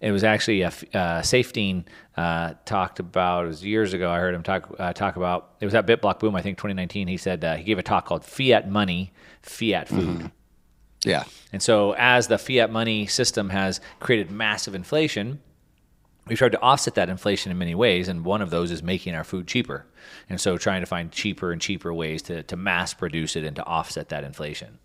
it 0.00 0.10
was 0.10 0.24
actually 0.24 0.62
a 0.62 0.68
uh, 0.68 1.22
Saifedean 1.22 1.84
uh, 2.16 2.54
talked 2.64 2.98
about. 2.98 3.44
It 3.44 3.48
was 3.48 3.64
years 3.64 3.92
ago. 3.92 4.10
I 4.10 4.18
heard 4.18 4.34
him 4.34 4.42
talk 4.42 4.74
uh, 4.78 4.92
talk 4.92 5.14
about. 5.16 5.54
It 5.60 5.66
was 5.66 5.74
at 5.74 5.86
BitBlock 5.86 6.18
Boom, 6.18 6.34
I 6.34 6.42
think, 6.42 6.58
2019. 6.58 7.06
He 7.06 7.16
said 7.16 7.44
uh, 7.44 7.54
he 7.54 7.62
gave 7.62 7.78
a 7.78 7.82
talk 7.82 8.06
called 8.06 8.24
"Fiat 8.24 8.68
Money, 8.68 9.12
Fiat 9.42 9.88
Food." 9.88 10.32
Yeah. 11.06 11.24
And 11.52 11.62
so, 11.62 11.94
as 11.96 12.26
the 12.26 12.36
fiat 12.36 12.70
money 12.70 13.06
system 13.06 13.50
has 13.50 13.80
created 14.00 14.30
massive 14.30 14.74
inflation, 14.74 15.40
we've 16.26 16.36
tried 16.36 16.52
to 16.52 16.60
offset 16.60 16.96
that 16.96 17.08
inflation 17.08 17.52
in 17.52 17.58
many 17.58 17.74
ways. 17.74 18.08
And 18.08 18.24
one 18.24 18.42
of 18.42 18.50
those 18.50 18.70
is 18.72 18.82
making 18.82 19.14
our 19.14 19.24
food 19.24 19.46
cheaper. 19.46 19.86
And 20.28 20.40
so, 20.40 20.58
trying 20.58 20.82
to 20.82 20.86
find 20.86 21.12
cheaper 21.12 21.52
and 21.52 21.62
cheaper 21.62 21.94
ways 21.94 22.22
to, 22.22 22.42
to 22.42 22.56
mass 22.56 22.92
produce 22.92 23.36
it 23.36 23.44
and 23.44 23.54
to 23.56 23.64
offset 23.64 24.08
that 24.08 24.24
inflation. 24.24 24.78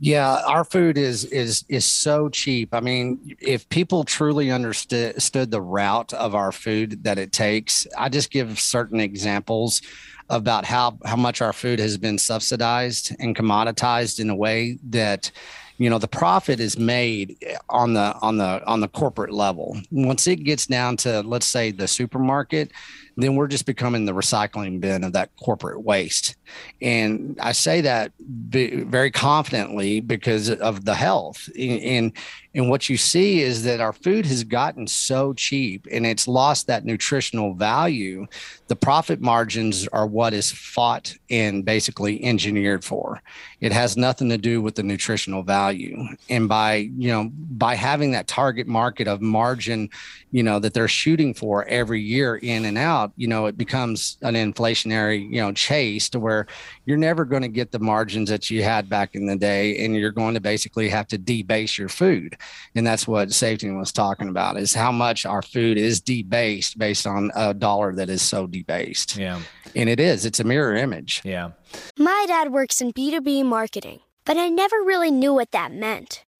Yeah, 0.00 0.42
our 0.46 0.64
food 0.64 0.98
is 0.98 1.24
is 1.24 1.64
is 1.68 1.84
so 1.84 2.28
cheap. 2.28 2.74
I 2.74 2.80
mean, 2.80 3.36
if 3.40 3.68
people 3.68 4.04
truly 4.04 4.50
understood 4.50 5.22
stood 5.22 5.50
the 5.50 5.62
route 5.62 6.12
of 6.12 6.34
our 6.34 6.52
food 6.52 7.04
that 7.04 7.18
it 7.18 7.32
takes, 7.32 7.86
I 7.96 8.08
just 8.08 8.30
give 8.30 8.58
certain 8.58 9.00
examples 9.00 9.82
about 10.30 10.64
how 10.64 10.98
how 11.04 11.16
much 11.16 11.40
our 11.42 11.52
food 11.52 11.78
has 11.78 11.96
been 11.96 12.18
subsidized 12.18 13.14
and 13.18 13.36
commoditized 13.36 14.20
in 14.20 14.30
a 14.30 14.34
way 14.34 14.78
that 14.90 15.30
you 15.78 15.90
know 15.90 15.98
the 15.98 16.08
profit 16.08 16.60
is 16.60 16.78
made 16.78 17.36
on 17.68 17.94
the 17.94 18.14
on 18.22 18.38
the 18.38 18.64
on 18.66 18.80
the 18.80 18.88
corporate 18.88 19.32
level. 19.32 19.76
Once 19.90 20.26
it 20.26 20.36
gets 20.44 20.66
down 20.66 20.96
to 20.98 21.20
let's 21.22 21.46
say 21.46 21.70
the 21.70 21.88
supermarket 21.88 22.70
then 23.16 23.36
we're 23.36 23.46
just 23.46 23.66
becoming 23.66 24.04
the 24.04 24.12
recycling 24.12 24.80
bin 24.80 25.04
of 25.04 25.12
that 25.12 25.30
corporate 25.36 25.82
waste. 25.82 26.36
And 26.82 27.38
I 27.40 27.52
say 27.52 27.80
that 27.82 28.12
very 28.18 29.10
confidently 29.10 30.00
because 30.00 30.50
of 30.50 30.84
the 30.84 30.94
health. 30.94 31.48
And, 31.58 32.12
and 32.54 32.70
what 32.70 32.88
you 32.88 32.96
see 32.96 33.40
is 33.40 33.64
that 33.64 33.80
our 33.80 33.92
food 33.92 34.26
has 34.26 34.44
gotten 34.44 34.86
so 34.86 35.32
cheap 35.32 35.86
and 35.90 36.06
it's 36.06 36.28
lost 36.28 36.66
that 36.66 36.84
nutritional 36.84 37.54
value. 37.54 38.26
The 38.68 38.76
profit 38.76 39.20
margins 39.20 39.88
are 39.88 40.06
what 40.06 40.32
is 40.32 40.52
fought 40.52 41.14
and 41.30 41.64
basically 41.64 42.22
engineered 42.24 42.84
for. 42.84 43.20
It 43.60 43.72
has 43.72 43.96
nothing 43.96 44.28
to 44.28 44.38
do 44.38 44.62
with 44.62 44.76
the 44.76 44.82
nutritional 44.82 45.42
value. 45.42 45.96
And 46.28 46.48
by, 46.48 46.90
you 46.96 47.08
know, 47.08 47.30
by 47.32 47.74
having 47.74 48.12
that 48.12 48.28
target 48.28 48.66
market 48.66 49.08
of 49.08 49.20
margin, 49.20 49.90
you 50.30 50.42
know, 50.42 50.58
that 50.58 50.74
they're 50.74 50.88
shooting 50.88 51.34
for 51.34 51.64
every 51.64 52.00
year 52.00 52.36
in 52.36 52.64
and 52.64 52.78
out, 52.78 53.03
you 53.16 53.26
know, 53.26 53.46
it 53.46 53.56
becomes 53.56 54.18
an 54.22 54.34
inflationary, 54.34 55.28
you 55.30 55.40
know, 55.40 55.52
chase 55.52 56.08
to 56.10 56.20
where 56.20 56.46
you're 56.84 56.96
never 56.96 57.24
going 57.24 57.42
to 57.42 57.48
get 57.48 57.72
the 57.72 57.78
margins 57.78 58.30
that 58.30 58.50
you 58.50 58.62
had 58.62 58.88
back 58.88 59.14
in 59.14 59.26
the 59.26 59.36
day. 59.36 59.84
And 59.84 59.94
you're 59.96 60.10
going 60.12 60.34
to 60.34 60.40
basically 60.40 60.88
have 60.88 61.06
to 61.08 61.18
debase 61.18 61.78
your 61.78 61.88
food. 61.88 62.36
And 62.74 62.86
that's 62.86 63.06
what 63.06 63.28
Saifedean 63.28 63.78
was 63.78 63.92
talking 63.92 64.28
about 64.28 64.56
is 64.56 64.74
how 64.74 64.92
much 64.92 65.26
our 65.26 65.42
food 65.42 65.78
is 65.78 66.00
debased 66.00 66.78
based 66.78 67.06
on 67.06 67.30
a 67.34 67.54
dollar 67.54 67.94
that 67.94 68.08
is 68.08 68.22
so 68.22 68.46
debased. 68.46 69.16
Yeah. 69.16 69.40
And 69.74 69.88
it 69.88 70.00
is 70.00 70.24
it's 70.24 70.40
a 70.40 70.44
mirror 70.44 70.74
image. 70.74 71.20
Yeah. 71.24 71.50
My 71.98 72.24
dad 72.28 72.52
works 72.52 72.80
in 72.80 72.92
b2b 72.92 73.44
marketing 73.44 74.00
but 74.24 74.36
i 74.36 74.48
never 74.48 74.76
really 74.76 75.10
knew 75.10 75.34
what 75.34 75.52
that 75.52 75.72
meant 75.72 76.24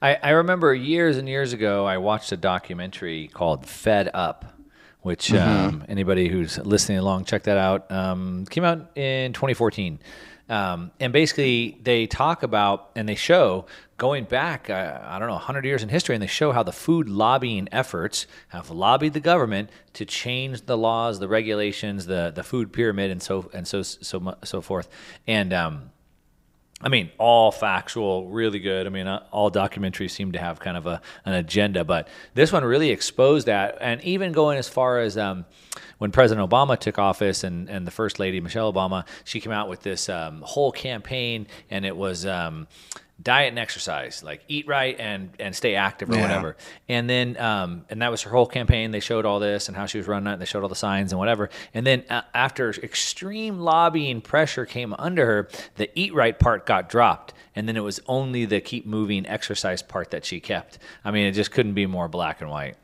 I, 0.00 0.14
I 0.22 0.30
remember 0.30 0.74
years 0.74 1.16
and 1.16 1.28
years 1.28 1.52
ago, 1.52 1.86
I 1.86 1.98
watched 1.98 2.32
a 2.32 2.36
documentary 2.36 3.28
called 3.28 3.66
Fed 3.66 4.10
Up 4.12 4.56
which 5.06 5.28
mm-hmm. 5.28 5.66
um, 5.68 5.84
anybody 5.88 6.26
who's 6.26 6.58
listening 6.58 6.98
along, 6.98 7.24
check 7.26 7.44
that 7.44 7.56
out. 7.56 7.92
Um, 7.92 8.44
came 8.50 8.64
out 8.64 8.90
in 8.96 9.32
2014. 9.34 10.00
Um, 10.48 10.90
and 10.98 11.12
basically, 11.12 11.78
they 11.80 12.08
talk 12.08 12.42
about 12.42 12.90
and 12.96 13.08
they 13.08 13.14
show 13.14 13.66
going 13.98 14.24
back, 14.24 14.68
uh, 14.68 15.00
I 15.04 15.20
don't 15.20 15.28
know, 15.28 15.34
100 15.34 15.64
years 15.64 15.84
in 15.84 15.88
history, 15.88 16.16
and 16.16 16.22
they 16.22 16.26
show 16.26 16.50
how 16.50 16.64
the 16.64 16.72
food 16.72 17.08
lobbying 17.08 17.68
efforts 17.70 18.26
have 18.48 18.68
lobbied 18.70 19.12
the 19.12 19.20
government 19.20 19.70
to 19.92 20.04
change 20.04 20.66
the 20.66 20.76
laws, 20.76 21.20
the 21.20 21.28
regulations, 21.28 22.06
the 22.06 22.32
the 22.34 22.42
food 22.42 22.72
pyramid, 22.72 23.12
and 23.12 23.22
so 23.22 23.48
and 23.54 23.66
so 23.68 23.82
so 23.82 24.36
so 24.42 24.60
forth. 24.60 24.88
And 25.28 25.52
um, 25.52 25.90
I 26.82 26.90
mean, 26.90 27.10
all 27.16 27.52
factual, 27.52 28.28
really 28.28 28.58
good. 28.58 28.86
I 28.86 28.90
mean, 28.90 29.06
uh, 29.06 29.24
all 29.30 29.50
documentaries 29.50 30.10
seem 30.10 30.32
to 30.32 30.38
have 30.38 30.60
kind 30.60 30.76
of 30.76 30.86
a, 30.86 31.00
an 31.24 31.32
agenda, 31.32 31.84
but 31.84 32.06
this 32.34 32.52
one 32.52 32.64
really 32.64 32.90
exposed 32.90 33.46
that. 33.46 33.78
And 33.80 34.02
even 34.02 34.32
going 34.32 34.58
as 34.58 34.68
far 34.68 35.00
as 35.00 35.16
um, 35.16 35.46
when 35.96 36.12
President 36.12 36.48
Obama 36.48 36.78
took 36.78 36.98
office 36.98 37.44
and, 37.44 37.70
and 37.70 37.86
the 37.86 37.90
First 37.90 38.18
Lady, 38.18 38.40
Michelle 38.40 38.70
Obama, 38.70 39.06
she 39.24 39.40
came 39.40 39.52
out 39.52 39.70
with 39.70 39.82
this 39.82 40.10
um, 40.10 40.42
whole 40.42 40.70
campaign, 40.72 41.46
and 41.70 41.84
it 41.84 41.96
was. 41.96 42.26
Um, 42.26 42.66
diet 43.22 43.48
and 43.48 43.58
exercise, 43.58 44.22
like 44.22 44.42
eat 44.48 44.66
right 44.66 44.98
and 44.98 45.30
and 45.38 45.54
stay 45.54 45.74
active 45.74 46.10
or 46.10 46.16
yeah. 46.16 46.22
whatever. 46.22 46.56
And 46.88 47.08
then 47.08 47.36
um, 47.38 47.84
and 47.88 48.02
that 48.02 48.10
was 48.10 48.22
her 48.22 48.30
whole 48.30 48.46
campaign. 48.46 48.90
They 48.90 49.00
showed 49.00 49.24
all 49.24 49.40
this 49.40 49.68
and 49.68 49.76
how 49.76 49.86
she 49.86 49.98
was 49.98 50.06
running 50.06 50.32
it. 50.32 50.38
They 50.38 50.44
showed 50.44 50.62
all 50.62 50.68
the 50.68 50.74
signs 50.74 51.12
and 51.12 51.18
whatever. 51.18 51.50
And 51.72 51.86
then 51.86 52.04
uh, 52.10 52.22
after 52.34 52.70
extreme 52.70 53.60
lobbying 53.60 54.20
pressure 54.20 54.66
came 54.66 54.94
under 54.98 55.24
her, 55.24 55.48
the 55.76 55.90
eat 55.98 56.14
right 56.14 56.38
part 56.38 56.66
got 56.66 56.88
dropped. 56.88 57.32
And 57.54 57.66
then 57.66 57.76
it 57.76 57.82
was 57.82 58.00
only 58.06 58.44
the 58.44 58.60
keep 58.60 58.86
moving 58.86 59.26
exercise 59.26 59.82
part 59.82 60.10
that 60.10 60.24
she 60.26 60.40
kept. 60.40 60.78
I 61.04 61.10
mean, 61.10 61.26
it 61.26 61.32
just 61.32 61.50
couldn't 61.50 61.74
be 61.74 61.86
more 61.86 62.08
black 62.08 62.42
and 62.42 62.50
white. 62.50 62.76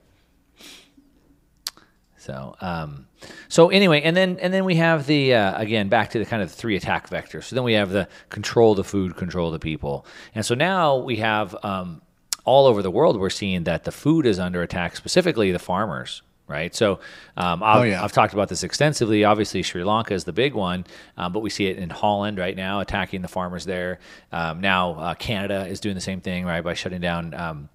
So, 2.22 2.54
um, 2.60 3.08
so 3.48 3.70
anyway, 3.70 4.00
and 4.02 4.16
then 4.16 4.38
and 4.38 4.54
then 4.54 4.64
we 4.64 4.76
have 4.76 5.06
the 5.06 5.34
uh, 5.34 5.60
again 5.60 5.88
back 5.88 6.10
to 6.10 6.20
the 6.20 6.24
kind 6.24 6.40
of 6.40 6.52
three 6.52 6.76
attack 6.76 7.10
vectors. 7.10 7.44
So 7.44 7.56
then 7.56 7.64
we 7.64 7.72
have 7.72 7.90
the 7.90 8.08
control 8.28 8.76
the 8.76 8.84
food, 8.84 9.16
control 9.16 9.50
the 9.50 9.58
people, 9.58 10.06
and 10.32 10.46
so 10.46 10.54
now 10.54 10.98
we 10.98 11.16
have 11.16 11.56
um, 11.64 12.00
all 12.44 12.66
over 12.66 12.80
the 12.80 12.92
world 12.92 13.18
we're 13.18 13.28
seeing 13.28 13.64
that 13.64 13.82
the 13.82 13.90
food 13.90 14.24
is 14.24 14.38
under 14.38 14.62
attack, 14.62 14.94
specifically 14.94 15.50
the 15.50 15.58
farmers. 15.58 16.22
Right, 16.48 16.74
so 16.74 17.00
um, 17.36 17.62
I've, 17.62 17.78
oh, 17.78 17.82
yeah. 17.84 18.04
I've, 18.04 18.12
talked 18.12 18.34
about 18.34 18.48
this 18.48 18.62
extensively. 18.62 19.24
Obviously, 19.24 19.62
Sri 19.62 19.84
Lanka 19.84 20.12
is 20.12 20.24
the 20.24 20.34
big 20.34 20.54
one, 20.54 20.84
um, 21.16 21.32
but 21.32 21.40
we 21.40 21.48
see 21.48 21.66
it 21.66 21.78
in 21.78 21.88
Holland 21.88 22.36
right 22.36 22.54
now, 22.54 22.80
attacking 22.80 23.22
the 23.22 23.28
farmers 23.28 23.64
there. 23.64 24.00
Um, 24.32 24.60
now, 24.60 24.92
uh, 24.94 25.14
Canada 25.14 25.66
is 25.66 25.80
doing 25.80 25.94
the 25.94 26.00
same 26.02 26.20
thing, 26.20 26.44
right, 26.44 26.62
by 26.62 26.74
shutting 26.74 27.00
down 27.00 27.32
um, 27.32 27.68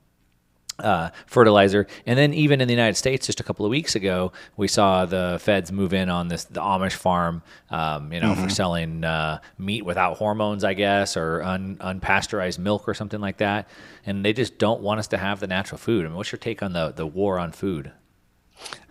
uh, 0.79 1.09
fertilizer. 1.25 1.87
And 2.05 2.17
then 2.19 2.33
even 2.33 2.61
in 2.61 2.67
the 2.67 2.73
United 2.73 2.95
States, 2.95 3.25
just 3.25 3.39
a 3.39 3.43
couple 3.43 3.65
of 3.65 3.69
weeks 3.71 3.95
ago, 3.95 4.31
we 4.57 4.67
saw 4.67 5.05
the 5.05 5.37
feds 5.41 5.71
move 5.71 5.93
in 5.93 6.09
on 6.09 6.27
this 6.27 6.43
the 6.45 6.61
Amish 6.61 6.93
farm, 6.93 7.41
um, 7.71 8.13
you 8.13 8.19
know, 8.19 8.33
Mhm. 8.33 8.43
for 8.43 8.49
selling 8.49 9.03
uh, 9.03 9.39
meat 9.57 9.83
without 9.85 10.17
hormones, 10.17 10.63
I 10.63 10.73
guess, 10.73 11.17
or 11.17 11.41
un, 11.43 11.77
unpasteurized 11.81 12.59
milk 12.59 12.87
or 12.87 12.93
something 12.93 13.19
like 13.19 13.37
that. 13.37 13.67
And 14.05 14.23
they 14.23 14.33
just 14.33 14.57
don't 14.57 14.81
want 14.81 14.99
us 14.99 15.07
to 15.07 15.17
have 15.17 15.39
the 15.39 15.47
natural 15.47 15.77
food. 15.77 16.05
I 16.05 16.09
mean, 16.09 16.17
what's 16.17 16.31
your 16.31 16.39
take 16.39 16.61
on 16.61 16.73
the 16.73 16.91
the 16.95 17.05
war 17.07 17.39
on 17.39 17.51
food? 17.51 17.91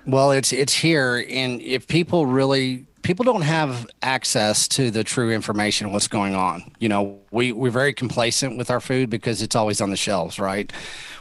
Well, 0.07 0.31
it's 0.31 0.53
it's 0.53 0.75
here, 0.75 1.25
and 1.29 1.61
if 1.61 1.89
people 1.89 2.27
really 2.27 2.87
people 3.07 3.25
don't 3.25 3.43
have 3.43 3.87
access 4.03 4.67
to 4.67 4.91
the 4.91 5.05
true 5.05 5.31
information 5.31 5.93
what's 5.93 6.09
going 6.09 6.35
on. 6.35 6.73
You 6.81 6.89
know, 6.89 7.21
we 7.31 7.53
we're 7.53 7.71
very 7.71 7.93
complacent 7.93 8.59
with 8.59 8.69
our 8.69 8.81
food 8.81 9.11
because 9.11 9.43
it's 9.43 9.55
always 9.55 9.81
on 9.81 9.91
the 9.91 9.97
shelves, 9.97 10.41
right? 10.41 10.73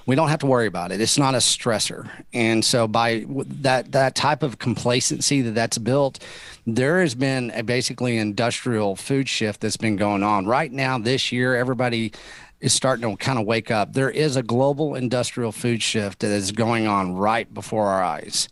We 0.07 0.15
don't 0.15 0.29
have 0.29 0.39
to 0.39 0.47
worry 0.47 0.65
about 0.65 0.91
it. 0.91 0.99
It's 0.99 1.19
not 1.19 1.35
a 1.35 1.39
stressor, 1.39 2.09
and 2.33 2.65
so 2.65 2.87
by 2.87 3.25
that 3.27 3.91
that 3.91 4.15
type 4.15 4.41
of 4.41 4.57
complacency 4.57 5.41
that 5.43 5.51
that's 5.51 5.77
built, 5.77 6.17
there 6.65 7.01
has 7.01 7.13
been 7.13 7.51
a 7.51 7.61
basically 7.61 8.17
industrial 8.17 8.95
food 8.95 9.29
shift 9.29 9.61
that's 9.61 9.77
been 9.77 9.95
going 9.95 10.23
on 10.23 10.47
right 10.47 10.71
now. 10.71 10.97
This 10.97 11.31
year, 11.31 11.55
everybody 11.55 12.13
is 12.61 12.73
starting 12.73 13.07
to 13.11 13.23
kind 13.23 13.37
of 13.37 13.45
wake 13.45 13.69
up. 13.69 13.93
There 13.93 14.09
is 14.09 14.35
a 14.35 14.43
global 14.43 14.95
industrial 14.95 15.51
food 15.51 15.83
shift 15.83 16.21
that 16.21 16.31
is 16.31 16.51
going 16.51 16.87
on 16.87 17.13
right 17.13 17.51
before 17.53 17.85
our 17.85 18.03
eyes. 18.03 18.49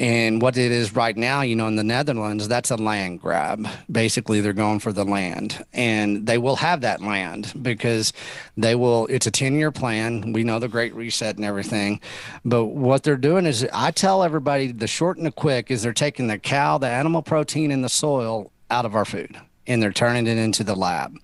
And 0.00 0.40
what 0.40 0.56
it 0.56 0.72
is 0.72 0.96
right 0.96 1.14
now, 1.14 1.42
you 1.42 1.54
know, 1.54 1.66
in 1.66 1.76
the 1.76 1.84
Netherlands, 1.84 2.48
that's 2.48 2.70
a 2.70 2.76
land 2.76 3.20
grab. 3.20 3.68
Basically, 3.92 4.40
they're 4.40 4.54
going 4.54 4.78
for 4.78 4.94
the 4.94 5.04
land 5.04 5.62
and 5.74 6.26
they 6.26 6.38
will 6.38 6.56
have 6.56 6.80
that 6.80 7.02
land 7.02 7.52
because 7.60 8.14
they 8.56 8.74
will, 8.74 9.06
it's 9.08 9.26
a 9.26 9.30
10 9.30 9.56
year 9.56 9.70
plan. 9.70 10.32
We 10.32 10.42
know 10.42 10.58
the 10.58 10.68
Great 10.68 10.94
Reset 10.94 11.36
and 11.36 11.44
everything. 11.44 12.00
But 12.46 12.64
what 12.64 13.02
they're 13.02 13.18
doing 13.18 13.44
is, 13.44 13.68
I 13.74 13.90
tell 13.90 14.22
everybody 14.22 14.72
the 14.72 14.86
short 14.86 15.18
and 15.18 15.26
the 15.26 15.32
quick 15.32 15.70
is 15.70 15.82
they're 15.82 15.92
taking 15.92 16.28
the 16.28 16.38
cow, 16.38 16.78
the 16.78 16.88
animal 16.88 17.20
protein 17.20 17.70
in 17.70 17.82
the 17.82 17.90
soil 17.90 18.50
out 18.70 18.86
of 18.86 18.94
our 18.94 19.04
food 19.04 19.36
and 19.70 19.82
they're 19.82 19.92
turning 19.92 20.26
it 20.26 20.36
into 20.36 20.64
the 20.64 20.74
lab. 20.74 21.16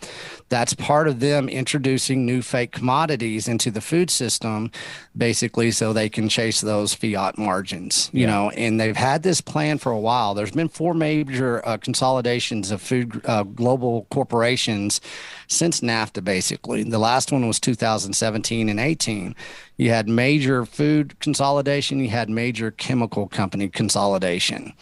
That's 0.49 0.75
part 0.75 1.09
of 1.09 1.19
them 1.19 1.49
introducing 1.49 2.25
new 2.25 2.41
fake 2.41 2.71
commodities 2.71 3.49
into 3.49 3.71
the 3.73 3.81
food 3.81 4.11
system, 4.11 4.71
basically, 5.17 5.73
so 5.73 5.93
they 5.93 6.09
can 6.09 6.29
chase 6.29 6.61
those 6.61 6.95
fiat 6.95 7.37
margins, 7.37 8.09
you 8.13 8.21
Yeah. 8.23 8.27
know. 8.27 8.51
And 8.51 8.79
they've 8.81 8.97
had 8.97 9.25
this 9.25 9.41
plan 9.41 9.79
for 9.79 9.91
a 9.91 9.99
while. 9.99 10.35
There's 10.35 10.53
been 10.53 10.69
four 10.69 10.95
major 10.95 11.67
uh, 11.67 11.79
consolidations 11.79 12.71
of 12.71 12.81
food 12.81 13.21
uh, 13.25 13.43
global 13.43 14.07
corporations 14.11 15.01
since 15.49 15.81
NAFTA, 15.81 16.23
basically. 16.23 16.85
The 16.85 16.99
last 16.99 17.33
one 17.33 17.49
was 17.49 17.59
2017 17.59 18.69
and 18.69 18.79
18. 18.79 19.35
You 19.77 19.91
had 19.91 20.09
major 20.09 20.65
food 20.65 21.19
consolidation, 21.19 21.99
you 21.99 22.09
had 22.11 22.31
major 22.31 22.71
chemical 22.71 23.27
company 23.27 23.69
consolidation 23.69 24.73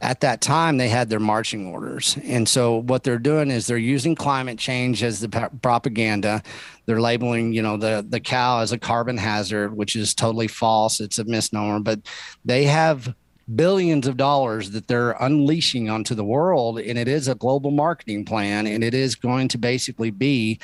at 0.00 0.20
that 0.20 0.40
time 0.40 0.76
they 0.76 0.88
had 0.88 1.08
their 1.08 1.20
marching 1.20 1.66
orders. 1.66 2.18
And 2.24 2.48
so 2.48 2.82
what 2.82 3.02
they're 3.02 3.18
doing 3.18 3.50
is 3.50 3.66
they're 3.66 3.78
using 3.78 4.14
climate 4.14 4.58
change 4.58 5.02
as 5.02 5.20
the 5.20 5.28
pa- 5.28 5.50
propaganda. 5.62 6.42
They're 6.84 7.00
labeling 7.00 7.52
you 7.52 7.62
know 7.62 7.76
the 7.76 8.04
the 8.08 8.20
cow 8.20 8.60
as 8.60 8.72
a 8.72 8.78
carbon 8.78 9.16
hazard 9.16 9.76
which 9.76 9.96
is 9.96 10.14
totally 10.14 10.48
false. 10.48 11.00
It's 11.00 11.18
a 11.18 11.24
misnomer. 11.24 11.80
But 11.80 12.00
they 12.44 12.64
have 12.64 13.14
billions 13.54 14.06
of 14.06 14.16
dollars 14.16 14.72
that 14.72 14.88
they're 14.88 15.12
unleashing 15.12 15.88
onto 15.88 16.14
the 16.14 16.24
world 16.24 16.80
and 16.80 16.98
it 16.98 17.06
is 17.06 17.28
a 17.28 17.34
global 17.34 17.70
marketing 17.70 18.24
plan 18.24 18.66
and 18.66 18.82
it 18.82 18.92
is 18.92 19.14
going 19.14 19.46
to 19.46 19.56
basically 19.56 20.10
be 20.10 20.58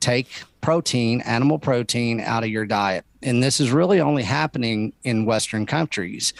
take 0.00 0.28
protein 0.60 1.22
animal 1.22 1.58
protein 1.58 2.20
out 2.20 2.44
of 2.44 2.50
your 2.50 2.66
diet. 2.66 3.04
And 3.22 3.42
this 3.42 3.58
is 3.58 3.72
really 3.72 4.00
only 4.00 4.22
happening 4.22 4.92
in 5.02 5.24
western 5.24 5.64
countries 5.64 6.34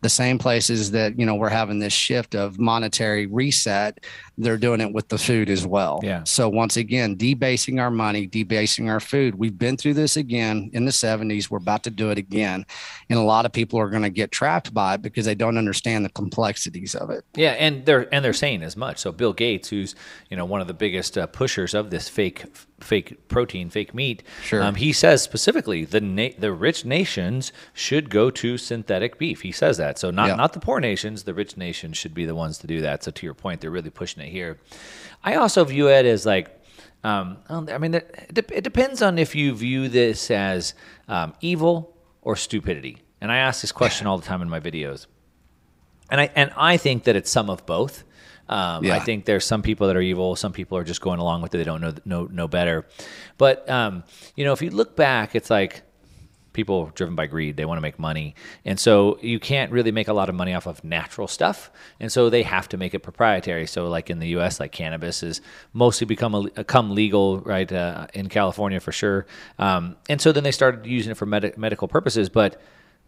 the 0.00 0.08
same 0.08 0.38
places 0.38 0.90
that 0.92 1.18
you 1.18 1.26
know 1.26 1.34
we're 1.34 1.48
having 1.48 1.78
this 1.78 1.92
shift 1.92 2.34
of 2.34 2.58
monetary 2.58 3.26
reset 3.26 4.04
they're 4.38 4.56
doing 4.56 4.80
it 4.80 4.92
with 4.92 5.08
the 5.08 5.18
food 5.18 5.50
as 5.50 5.66
well. 5.66 6.00
Yeah. 6.02 6.24
so 6.24 6.48
once 6.48 6.78
again 6.78 7.16
debasing 7.16 7.78
our 7.78 7.90
money 7.90 8.26
debasing 8.26 8.88
our 8.88 9.00
food. 9.00 9.34
We've 9.34 9.58
been 9.58 9.76
through 9.76 9.94
this 9.94 10.16
again 10.16 10.70
in 10.72 10.86
the 10.86 10.90
70s 10.90 11.50
we're 11.50 11.58
about 11.58 11.82
to 11.84 11.90
do 11.90 12.10
it 12.10 12.18
again. 12.18 12.64
And 13.08 13.18
a 13.18 13.22
lot 13.22 13.44
of 13.44 13.52
people 13.52 13.78
are 13.78 13.90
going 13.90 14.02
to 14.02 14.10
get 14.10 14.30
trapped 14.30 14.72
by 14.72 14.94
it 14.94 15.02
because 15.02 15.26
they 15.26 15.34
don't 15.34 15.58
understand 15.58 16.04
the 16.04 16.10
complexities 16.10 16.94
of 16.94 17.10
it. 17.10 17.24
Yeah, 17.34 17.52
and 17.52 17.84
they're 17.84 18.12
and 18.14 18.24
they're 18.24 18.32
saying 18.32 18.62
as 18.62 18.76
much. 18.76 18.98
So 18.98 19.12
Bill 19.12 19.32
Gates, 19.32 19.68
who's 19.68 19.94
you 20.28 20.36
know 20.36 20.44
one 20.44 20.60
of 20.60 20.66
the 20.66 20.74
biggest 20.74 21.18
uh, 21.18 21.26
pushers 21.26 21.74
of 21.74 21.90
this 21.90 22.08
fake 22.08 22.44
fake 22.80 23.28
protein, 23.28 23.70
fake 23.70 23.94
meat, 23.94 24.22
Sure. 24.42 24.62
um, 24.62 24.74
he 24.76 24.92
says 24.92 25.22
specifically 25.22 25.84
the 25.84 26.00
na- 26.00 26.30
the 26.38 26.52
rich 26.52 26.84
nations 26.84 27.52
should 27.74 28.10
go 28.10 28.30
to 28.30 28.56
synthetic 28.58 29.18
beef. 29.18 29.42
He 29.42 29.52
says 29.52 29.76
that. 29.78 29.98
So 29.98 30.10
not 30.10 30.28
Yeah. 30.28 30.34
not 30.36 30.52
the 30.52 30.60
poor 30.60 30.80
nations, 30.80 31.24
the 31.24 31.34
rich 31.34 31.56
nations 31.56 31.96
should 31.98 32.14
be 32.14 32.24
the 32.24 32.34
ones 32.34 32.58
to 32.58 32.66
do 32.66 32.80
that. 32.80 33.04
So 33.04 33.10
to 33.10 33.26
your 33.26 33.34
point, 33.34 33.60
they're 33.60 33.70
really 33.70 33.90
pushing 33.90 34.22
it 34.22 34.30
here. 34.30 34.58
I 35.24 35.34
also 35.34 35.64
view 35.64 35.88
it 35.88 36.06
as 36.06 36.24
like. 36.26 36.56
Um, 37.02 37.38
I 37.48 37.78
mean, 37.78 37.94
it, 37.94 38.62
depends 38.62 39.00
on 39.00 39.18
if 39.18 39.34
you 39.34 39.54
view 39.54 39.88
this 39.88 40.30
as 40.30 40.74
um, 41.08 41.32
evil 41.40 41.96
or 42.20 42.36
stupidity. 42.36 42.98
And 43.22 43.32
I 43.32 43.38
ask 43.38 43.62
this 43.62 43.72
question 43.72 44.06
all 44.08 44.18
the 44.18 44.26
time 44.26 44.42
in 44.42 44.50
my 44.50 44.60
videos 44.60 45.06
and 46.10 46.20
I 46.20 46.30
and 46.34 46.50
I 46.56 46.76
think 46.76 47.04
that 47.04 47.16
it's 47.16 47.30
some 47.30 47.48
of 47.48 47.64
both. 47.66 48.04
Um, 48.50 48.84
I 48.90 48.98
think 48.98 49.26
there's 49.26 49.46
some 49.46 49.62
people 49.62 49.86
that 49.86 49.96
are 49.96 50.00
evil. 50.00 50.34
Some 50.34 50.52
people 50.52 50.76
are 50.76 50.82
just 50.82 51.00
going 51.00 51.20
along 51.20 51.40
with 51.40 51.54
it. 51.54 51.58
They 51.58 51.64
don't 51.64 51.80
know 51.80 51.94
know 52.04 52.24
know 52.24 52.48
better. 52.48 52.84
But 53.38 53.68
um, 53.70 54.02
you 54.34 54.44
know, 54.44 54.52
if 54.52 54.60
you 54.60 54.70
look 54.70 54.96
back, 54.96 55.36
it's 55.36 55.50
like 55.50 55.82
people 56.52 56.90
driven 56.96 57.14
by 57.14 57.26
greed. 57.26 57.56
They 57.56 57.64
want 57.64 57.78
to 57.78 57.80
make 57.80 57.96
money, 57.96 58.34
and 58.64 58.78
so 58.78 59.20
you 59.22 59.38
can't 59.38 59.70
really 59.70 59.92
make 59.92 60.08
a 60.08 60.12
lot 60.12 60.28
of 60.28 60.34
money 60.34 60.52
off 60.52 60.66
of 60.66 60.82
natural 60.82 61.28
stuff. 61.28 61.70
And 62.00 62.10
so 62.10 62.28
they 62.28 62.42
have 62.42 62.68
to 62.70 62.76
make 62.76 62.92
it 62.92 63.04
proprietary. 63.04 63.68
So, 63.68 63.86
like 63.86 64.10
in 64.10 64.18
the 64.18 64.28
U.S., 64.30 64.58
like 64.58 64.72
cannabis 64.72 65.22
is 65.22 65.40
mostly 65.72 66.06
become 66.06 66.34
a, 66.34 66.42
become 66.50 66.92
legal, 66.92 67.38
right? 67.42 67.70
Uh, 67.70 68.08
in 68.14 68.28
California 68.28 68.80
for 68.80 68.90
sure. 68.90 69.26
Um, 69.60 69.94
and 70.08 70.20
so 70.20 70.32
then 70.32 70.42
they 70.42 70.52
started 70.52 70.86
using 70.86 71.12
it 71.12 71.16
for 71.16 71.26
med- 71.26 71.56
medical 71.56 71.86
purposes, 71.86 72.28
but 72.28 72.60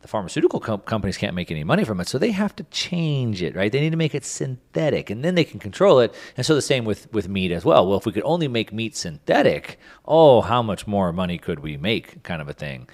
the 0.02 0.08
pharmaceutical 0.08 0.60
com- 0.60 0.80
companies 0.80 1.16
can't 1.16 1.34
make 1.34 1.50
any 1.50 1.64
money 1.64 1.84
from 1.84 2.00
it, 2.00 2.08
so 2.08 2.18
they 2.18 2.32
have 2.32 2.54
to 2.56 2.64
change 2.64 3.42
it, 3.42 3.56
right? 3.56 3.72
They 3.72 3.80
need 3.80 3.90
to 3.90 3.96
make 3.96 4.14
it 4.14 4.24
synthetic, 4.24 5.10
and 5.10 5.24
then 5.24 5.34
they 5.34 5.44
can 5.44 5.58
control 5.58 6.00
it. 6.00 6.14
And 6.36 6.44
so 6.44 6.54
the 6.54 6.62
same 6.62 6.84
with 6.84 7.12
with 7.12 7.28
meat 7.28 7.52
as 7.52 7.64
well. 7.64 7.86
Well, 7.86 7.98
if 7.98 8.06
we 8.06 8.12
could 8.12 8.24
only 8.24 8.48
make 8.48 8.72
meat 8.72 8.96
synthetic, 8.96 9.78
oh, 10.04 10.40
how 10.42 10.62
much 10.62 10.86
more 10.86 11.12
money 11.12 11.38
could 11.38 11.60
we 11.60 11.76
make? 11.76 12.22
Kind 12.22 12.42
of 12.42 12.48
a 12.48 12.52
thing. 12.52 12.88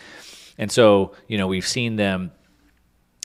And 0.57 0.71
so 0.71 1.15
you 1.27 1.39
know 1.39 1.47
we've 1.47 1.67
seen 1.67 1.97
them 1.97 2.33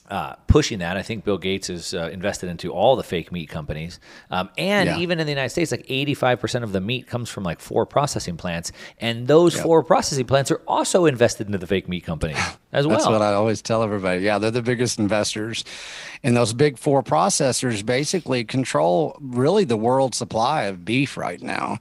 uh, 0.09 0.35
pushing 0.47 0.79
that. 0.79 0.97
I 0.97 1.01
think 1.01 1.23
Bill 1.23 1.37
Gates 1.37 1.69
is 1.69 1.93
uh, 1.93 2.09
invested 2.11 2.49
into 2.49 2.71
all 2.71 2.95
the 2.95 3.03
fake 3.03 3.31
meat 3.31 3.49
companies, 3.49 3.99
um, 4.29 4.49
and 4.57 4.87
Yeah. 4.87 4.97
even 4.99 5.19
in 5.19 5.25
the 5.25 5.31
United 5.31 5.49
States, 5.49 5.71
like 5.71 5.85
eighty-five 5.89 6.39
percent 6.39 6.63
of 6.63 6.71
the 6.73 6.81
meat 6.81 7.07
comes 7.07 7.29
from 7.29 7.43
like 7.43 7.59
four 7.59 7.85
processing 7.85 8.35
plants, 8.37 8.71
and 8.99 9.27
those 9.27 9.55
Yep. 9.55 9.63
four 9.63 9.83
processing 9.83 10.25
plants 10.25 10.51
are 10.51 10.61
also 10.67 11.05
invested 11.05 11.47
into 11.47 11.57
the 11.57 11.67
fake 11.67 11.87
meat 11.87 12.03
company 12.03 12.33
as 12.73 12.85
well. 12.85 12.97
That's 12.97 13.07
what 13.09 13.21
I 13.21 13.33
always 13.33 13.61
tell 13.61 13.81
everybody. 13.83 14.21
Yeah, 14.23 14.37
they're 14.39 14.51
the 14.51 14.61
biggest 14.61 14.99
investors. 14.99 15.63
And 16.25 16.37
those 16.37 16.53
big 16.53 16.77
four 16.77 17.03
processors 17.03 17.85
basically 17.85 18.45
control 18.45 19.17
really 19.19 19.65
the 19.65 19.75
world 19.75 20.15
supply 20.15 20.63
of 20.63 20.85
beef 20.85 21.17
right 21.17 21.41
now. 21.41 21.79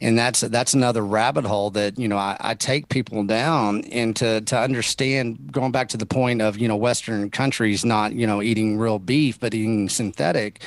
And 0.00 0.18
that's 0.18 0.42
that's 0.42 0.74
another 0.74 1.04
rabbit 1.04 1.46
hole 1.46 1.70
that, 1.70 1.98
you 1.98 2.06
know, 2.06 2.18
I, 2.18 2.36
I 2.38 2.54
take 2.54 2.90
people 2.90 3.24
down 3.24 3.80
into 3.80 4.42
to 4.42 4.58
understand 4.58 5.50
going 5.50 5.72
back 5.72 5.88
to 5.88 5.96
the 5.96 6.06
point 6.06 6.42
of, 6.42 6.58
you 6.58 6.68
know, 6.68 6.76
Western 6.76 7.30
countries 7.30 7.84
not, 7.84 8.12
you 8.12 8.26
know, 8.26 8.42
eating 8.42 8.78
real 8.78 8.98
beef, 8.98 9.40
but 9.40 9.54
eating 9.54 9.88
synthetic. 9.88 10.60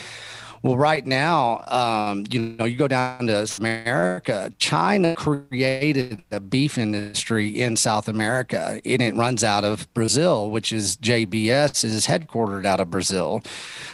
Well, 0.63 0.77
right 0.77 1.03
now, 1.07 1.63
um, 1.69 2.25
you 2.29 2.39
know, 2.39 2.65
you 2.65 2.77
go 2.77 2.87
down 2.87 3.25
to 3.25 3.51
America, 3.57 4.53
China 4.59 5.15
created 5.15 6.21
a 6.29 6.39
beef 6.39 6.77
industry 6.77 7.59
in 7.59 7.75
South 7.75 8.07
America, 8.07 8.79
and 8.85 9.01
it 9.01 9.15
runs 9.15 9.43
out 9.43 9.63
of 9.63 9.91
Brazil, 9.95 10.51
which 10.51 10.71
is 10.71 10.97
JBS 10.97 11.83
is 11.83 12.05
headquartered 12.05 12.67
out 12.67 12.79
of 12.79 12.91
Brazil. 12.91 13.41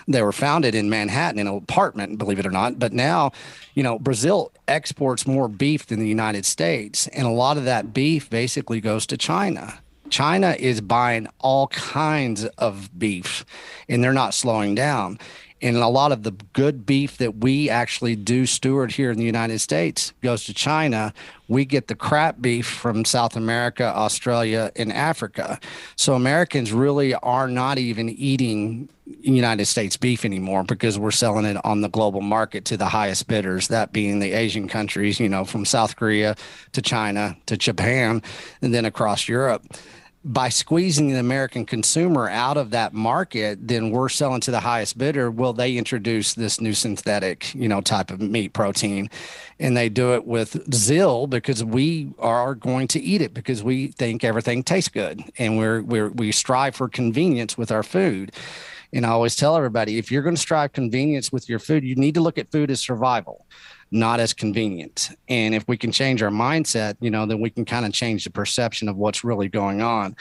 They 0.10 0.21
were 0.21 0.34
founded 0.34 0.75
in 0.75 0.89
Manhattan 0.89 1.39
in 1.39 1.47
an 1.47 1.56
apartment, 1.56 2.17
believe 2.17 2.39
it 2.39 2.45
or 2.45 2.51
not. 2.51 2.80
But 2.80 2.91
now, 2.91 3.32
you 3.73 3.82
know, 3.82 3.97
Brazil 3.97 4.51
exports 4.67 5.25
more 5.25 5.47
beef 5.47 5.86
than 5.86 5.99
the 5.99 6.08
United 6.08 6.45
States, 6.45 7.08
and 7.08 7.25
a 7.25 7.32
lot 7.32 7.56
of 7.56 7.63
that 7.63 7.93
beef 7.93 8.30
basically 8.30 8.82
goes 8.82 9.06
to 9.08 9.15
China. 9.15 9.80
China 10.10 10.56
is 10.58 10.82
buying 10.82 11.27
all 11.39 11.67
kinds 11.67 12.45
of 12.58 12.89
beef, 12.97 13.45
and 13.88 14.03
they're 14.03 14.13
not 14.13 14.34
slowing 14.34 14.75
down. 14.75 15.19
And 15.61 15.77
a 15.77 15.87
lot 15.87 16.11
of 16.11 16.23
the 16.23 16.31
good 16.53 16.85
beef 16.85 17.17
that 17.17 17.37
we 17.37 17.69
actually 17.69 18.15
do 18.15 18.45
steward 18.45 18.91
here 18.91 19.11
in 19.11 19.17
the 19.17 19.25
United 19.25 19.59
States 19.59 20.13
goes 20.21 20.45
to 20.45 20.53
China. 20.53 21.13
We 21.47 21.65
get 21.65 21.87
the 21.87 21.95
crap 21.95 22.41
beef 22.41 22.67
from 22.67 23.05
South 23.05 23.35
America, 23.35 23.85
Australia, 23.85 24.71
and 24.75 24.93
Africa. 24.93 25.59
So 25.95 26.13
Americans 26.13 26.71
really 26.71 27.15
are 27.15 27.47
not 27.47 27.77
even 27.79 28.09
eating 28.09 28.89
United 29.21 29.65
States 29.65 29.97
beef 29.97 30.25
anymore 30.25 30.63
because 30.63 30.99
we're 30.99 31.11
selling 31.11 31.45
it 31.45 31.57
on 31.65 31.81
the 31.81 31.89
global 31.89 32.21
market 32.21 32.65
to 32.65 32.77
the 32.77 32.87
highest 32.87 33.27
bidders, 33.27 33.69
that 33.69 33.93
being 33.93 34.19
the 34.19 34.33
Asian 34.33 34.67
countries, 34.67 35.19
you 35.19 35.29
know, 35.29 35.45
from 35.45 35.65
South 35.65 35.95
Korea 35.95 36.35
to 36.73 36.81
China 36.81 37.37
to 37.45 37.57
Japan 37.57 38.21
and 38.61 38.73
then 38.73 38.85
across 38.85 39.27
Europe 39.27 39.63
by 40.23 40.49
squeezing 40.49 41.10
the 41.10 41.19
American 41.19 41.65
consumer 41.65 42.30
out 42.30 42.58
of 42.58 42.71
that 42.71 42.93
market, 42.93 43.67
then 43.67 43.91
we're 43.91 44.10
selling 44.10 44.41
to 44.41 44.51
the 44.51 44.60
highest 44.60 44.97
bidder. 44.97 45.32
Will 45.32 45.53
they 45.53 45.77
introduce 45.77 46.34
this 46.34 46.60
new 46.60 46.73
synthetic, 46.73 47.53
you 47.53 47.67
know, 47.67 47.82
type 47.82 48.12
of 48.12 48.19
meat 48.19 48.53
protein? 48.53 49.10
And 49.60 49.77
they 49.77 49.89
do 49.89 50.13
it 50.15 50.25
with 50.25 50.73
zeal 50.73 51.27
because 51.27 51.63
we 51.63 52.12
are 52.19 52.56
going 52.56 52.88
to 52.89 52.99
eat 52.99 53.21
it 53.21 53.34
because 53.34 53.63
we 53.63 53.88
think 53.88 54.23
everything 54.23 54.63
tastes 54.63 54.89
good 54.89 55.23
and 55.38 55.58
we're, 55.58 55.82
we're 55.82 56.10
we 56.10 56.32
strive 56.32 56.75
for 56.75 56.89
convenience 56.89 57.58
with 57.58 57.71
our 57.71 57.84
food. 57.84 58.32
And 58.91 59.06
I 59.06 59.10
always 59.10 59.36
tell 59.36 59.56
everybody 59.56 59.97
if 59.97 60.12
you're 60.12 60.23
going 60.23 60.36
to 60.36 60.41
strive 60.41 60.73
convenience 60.73 61.32
with 61.32 61.47
your 61.47 61.60
food, 61.60 61.84
you 61.84 61.95
need 61.95 62.15
to 62.15 62.21
look 62.21 62.38
at 62.38 62.51
food 62.51 62.71
as 62.71 62.80
survival 62.80 63.45
not 63.91 64.19
as 64.19 64.34
convenient. 64.34 65.10
And 65.30 65.56
if 65.56 65.67
we 65.67 65.78
can 65.78 65.91
change 65.91 66.21
our 66.21 66.30
mindset, 66.30 66.95
you 67.00 67.10
know, 67.10 67.26
then 67.26 67.39
we 67.39 67.50
can 67.50 67.65
kind 67.65 67.86
of 67.86 67.93
change 67.93 68.23
the 68.23 68.30
perception 68.30 68.89
of 68.89 68.97
what's 68.97 69.23
really 69.23 69.47
going 69.47 69.82
on. 69.82 70.15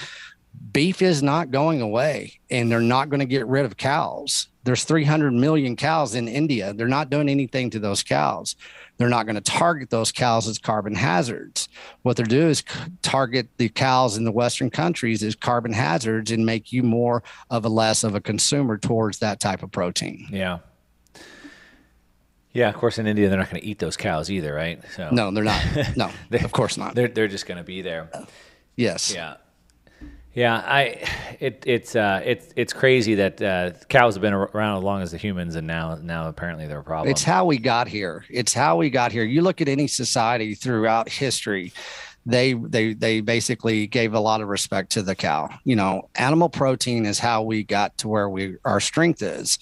Beef 0.72 1.02
is 1.02 1.22
not 1.22 1.50
going 1.50 1.80
away 1.80 2.38
and 2.50 2.70
they're 2.70 2.80
not 2.80 3.10
going 3.10 3.20
to 3.20 3.26
get 3.26 3.46
rid 3.46 3.64
of 3.64 3.76
cows. 3.76 4.48
There's 4.64 4.84
300 4.84 5.32
million 5.32 5.76
cows 5.76 6.14
in 6.14 6.28
India. 6.28 6.72
They're 6.72 6.88
not 6.88 7.10
doing 7.10 7.28
anything 7.28 7.70
to 7.70 7.78
those 7.78 8.02
cows. 8.02 8.56
They're 8.98 9.08
not 9.08 9.26
going 9.26 9.36
to 9.36 9.42
target 9.42 9.90
those 9.90 10.10
cows 10.10 10.48
as 10.48 10.58
carbon 10.58 10.94
hazards. 10.94 11.68
What 12.02 12.16
they're 12.16 12.26
doing 12.26 12.50
is 12.50 12.64
target 13.02 13.48
the 13.58 13.68
cows 13.68 14.16
in 14.16 14.24
the 14.24 14.32
Western 14.32 14.70
countries 14.70 15.22
as 15.22 15.34
carbon 15.34 15.72
hazards 15.72 16.30
and 16.30 16.46
make 16.46 16.72
you 16.72 16.82
more 16.82 17.22
of 17.50 17.64
a 17.64 17.68
less 17.68 18.02
of 18.02 18.14
a 18.14 18.20
consumer 18.20 18.78
towards 18.78 19.18
that 19.18 19.38
type 19.38 19.62
of 19.62 19.70
protein. 19.70 20.26
Yeah. 20.30 20.58
Yeah, 22.56 22.70
of 22.70 22.74
course, 22.76 22.98
in 22.98 23.06
India 23.06 23.28
they're 23.28 23.38
not 23.38 23.50
going 23.50 23.60
to 23.60 23.66
eat 23.66 23.78
those 23.78 23.96
cows 23.96 24.30
either, 24.30 24.54
right? 24.54 24.82
So 24.94 25.10
no, 25.10 25.30
they're 25.30 25.44
not. 25.44 25.62
No, 25.96 26.10
they, 26.30 26.40
of 26.40 26.52
course 26.52 26.76
not. 26.76 26.94
They're 26.94 27.08
they're 27.08 27.28
just 27.28 27.46
going 27.46 27.58
to 27.58 27.64
be 27.64 27.82
there. 27.82 28.08
Yes. 28.76 29.12
Yeah. 29.14 29.36
Yeah, 30.32 30.56
I 30.66 31.02
it 31.40 31.64
it's 31.66 31.96
uh 31.96 32.20
it's 32.22 32.52
it's 32.56 32.74
crazy 32.74 33.14
that 33.14 33.40
uh, 33.40 33.70
cows 33.88 34.16
have 34.16 34.20
been 34.20 34.34
around 34.34 34.76
as 34.76 34.82
long 34.84 35.00
as 35.00 35.10
the 35.12 35.16
humans, 35.16 35.54
and 35.56 35.66
now 35.66 35.94
now 35.94 36.28
apparently 36.28 36.66
they're 36.66 36.80
a 36.80 36.84
problem. 36.84 37.10
It's 37.10 37.22
how 37.22 37.46
we 37.46 37.56
got 37.56 37.88
here. 37.88 38.22
It's 38.28 38.52
how 38.52 38.76
we 38.76 38.90
got 38.90 39.12
here. 39.12 39.24
You 39.24 39.40
look 39.40 39.62
at 39.62 39.68
any 39.68 39.86
society 39.86 40.54
throughout 40.54 41.08
history, 41.08 41.72
they 42.26 42.52
they 42.52 42.92
they 42.92 43.22
basically 43.22 43.86
gave 43.86 44.12
a 44.12 44.20
lot 44.20 44.42
of 44.42 44.48
respect 44.48 44.92
to 44.92 45.02
the 45.02 45.14
cow. 45.14 45.48
You 45.64 45.76
know, 45.76 46.10
animal 46.16 46.50
protein 46.50 47.06
is 47.06 47.18
how 47.18 47.42
we 47.42 47.64
got 47.64 47.96
to 47.98 48.08
where 48.08 48.28
we 48.28 48.56
our 48.66 48.80
strength 48.80 49.22
is 49.22 49.58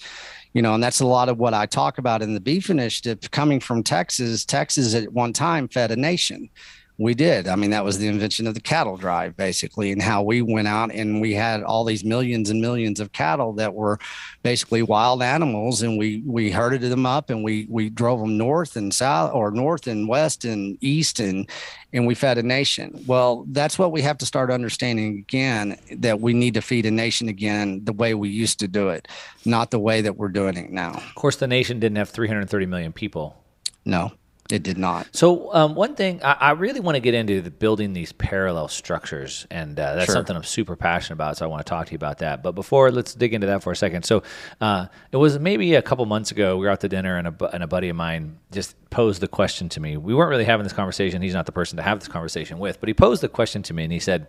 you 0.55 0.61
know, 0.61 0.73
and 0.73 0.81
that's 0.81 1.01
a 1.01 1.05
lot 1.05 1.27
of 1.27 1.37
what 1.37 1.53
I 1.53 1.65
talk 1.65 1.97
about 1.97 2.21
in 2.21 2.33
the 2.33 2.39
beef 2.39 2.69
initiative 2.69 3.29
coming 3.31 3.59
from 3.59 3.83
Texas. 3.83 4.45
Texas 4.45 4.95
at 4.95 5.11
one 5.11 5.33
time 5.33 5.67
fed 5.67 5.91
a 5.91 5.97
nation. 5.97 6.49
We 6.97 7.13
did. 7.13 7.49
I 7.49 7.55
mean, 7.57 7.71
that 7.71 7.83
was 7.83 7.97
the 7.97 8.07
invention 8.07 8.47
of 8.47 8.53
the 8.53 8.61
cattle 8.61 8.95
drive, 8.95 9.35
basically, 9.35 9.91
and 9.91 10.01
how 10.01 10.23
we 10.23 10.41
went 10.41 10.69
out 10.69 10.93
and 10.93 11.19
we 11.19 11.33
had 11.33 11.61
all 11.61 11.83
these 11.83 12.05
millions 12.05 12.49
and 12.49 12.61
millions 12.61 13.01
of 13.01 13.11
cattle 13.11 13.51
that 13.53 13.73
were 13.73 13.99
basically 14.43 14.81
wild 14.81 15.21
animals, 15.21 15.81
and 15.81 15.97
we 15.97 16.23
we 16.25 16.49
herded 16.51 16.81
them 16.81 17.05
up 17.05 17.29
and 17.29 17.43
we 17.43 17.67
we 17.69 17.89
drove 17.89 18.21
them 18.21 18.37
north 18.37 18.77
and 18.77 18.93
south, 18.93 19.33
or 19.33 19.51
north 19.51 19.87
and 19.87 20.07
west 20.07 20.45
and 20.45 20.77
east, 20.79 21.19
and 21.19 21.49
and 21.91 22.07
we 22.07 22.15
fed 22.15 22.37
a 22.37 22.43
nation. 22.43 23.03
Well, 23.05 23.45
that's 23.49 23.77
what 23.77 23.91
we 23.91 24.01
have 24.01 24.17
to 24.19 24.25
start 24.25 24.49
understanding 24.49 25.17
again 25.17 25.77
that 25.91 26.21
we 26.21 26.33
need 26.33 26.53
to 26.53 26.61
feed 26.61 26.85
a 26.85 26.91
nation 26.91 27.27
again 27.27 27.83
the 27.83 27.93
way 27.93 28.13
we 28.13 28.29
used 28.29 28.59
to 28.59 28.69
do 28.69 28.89
it, 28.89 29.09
not 29.43 29.71
the 29.71 29.79
way 29.79 29.99
that 29.99 30.15
we're 30.15 30.29
doing 30.29 30.55
it 30.55 30.71
now. 30.71 30.91
Of 30.91 31.15
course, 31.15 31.35
the 31.35 31.47
nation 31.47 31.79
didn't 31.79 31.97
have 31.97 32.09
330 32.09 32.65
million 32.67 32.93
people. 32.93 33.35
No. 33.83 34.13
It 34.51 34.61
did 34.61 34.77
not. 34.77 35.07
So 35.11 35.51
um, 35.55 35.73
one 35.73 35.95
thing 35.95 36.21
I, 36.23 36.33
I, 36.33 36.51
really 36.51 36.79
want 36.79 36.97
to 36.97 36.99
get 36.99 37.15
into 37.15 37.41
the 37.41 37.49
building 37.49 37.93
these 37.93 38.11
parallel 38.11 38.67
structures, 38.67 39.47
and 39.49 39.79
uh, 39.79 39.95
that's 39.95 40.05
sure. 40.05 40.13
something 40.13 40.35
I'm 40.35 40.43
super 40.43 40.75
passionate 40.75 41.15
about. 41.15 41.37
So 41.37 41.45
I 41.45 41.47
want 41.47 41.65
to 41.65 41.69
talk 41.69 41.87
to 41.87 41.93
you 41.93 41.95
about 41.95 42.19
that. 42.19 42.43
But 42.43 42.51
before, 42.51 42.91
let's 42.91 43.15
dig 43.15 43.33
into 43.33 43.47
that 43.47 43.63
for 43.63 43.71
a 43.71 43.75
second. 43.75 44.03
So 44.03 44.21
uh, 44.61 44.85
it 45.11 45.17
was 45.17 45.39
maybe 45.39 45.73
a 45.73 45.81
couple 45.81 46.05
months 46.05 46.29
ago. 46.29 46.57
We 46.57 46.67
were 46.67 46.71
out 46.71 46.81
to 46.81 46.87
dinner, 46.87 47.17
and 47.17 47.29
a, 47.29 47.55
and 47.55 47.63
a 47.63 47.67
buddy 47.67 47.89
of 47.89 47.95
mine 47.95 48.37
just 48.51 48.75
posed 48.91 49.19
the 49.19 49.27
question 49.27 49.67
to 49.69 49.79
me. 49.79 49.97
We 49.97 50.13
weren't 50.13 50.29
really 50.29 50.45
having 50.45 50.63
this 50.63 50.73
conversation. 50.73 51.23
He's 51.23 51.33
not 51.33 51.47
the 51.47 51.51
person 51.51 51.77
to 51.77 51.83
have 51.83 51.99
this 51.99 52.07
conversation 52.07 52.59
with, 52.59 52.79
but 52.79 52.87
he 52.87 52.93
posed 52.93 53.23
the 53.23 53.29
question 53.29 53.63
to 53.63 53.73
me, 53.73 53.85
and 53.85 53.91
he 53.91 53.99
said, 53.99 54.27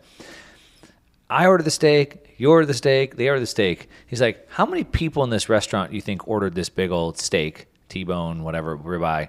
"I 1.29 1.46
ordered 1.46 1.64
the 1.64 1.70
steak. 1.70 2.37
You 2.38 2.52
ordered 2.52 2.66
the 2.66 2.74
steak. 2.74 3.16
They 3.16 3.29
ordered 3.29 3.40
the 3.40 3.46
steak." 3.46 3.90
He's 4.07 4.22
like, 4.22 4.48
"How 4.48 4.64
many 4.64 4.83
people 4.83 5.24
in 5.24 5.31
this 5.31 5.50
restaurant 5.50 5.92
you 5.92 6.00
think 6.00 6.26
ordered 6.26 6.55
this 6.55 6.70
big 6.70 6.90
old 6.90 7.18
steak, 7.18 7.66
T-bone, 7.90 8.44
whatever, 8.44 8.79
ribeye?" 8.79 9.29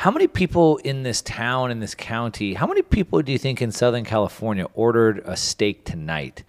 How 0.00 0.10
many 0.10 0.28
people 0.28 0.78
in 0.78 1.02
this 1.02 1.20
town, 1.20 1.70
in 1.70 1.78
this 1.78 1.94
county, 1.94 2.54
how 2.54 2.66
many 2.66 2.80
people 2.80 3.20
do 3.20 3.32
you 3.32 3.36
think 3.36 3.60
in 3.60 3.70
Southern 3.70 4.06
California 4.06 4.64
ordered 4.72 5.20
a 5.26 5.36
steak 5.36 5.84
tonight? 5.84 6.42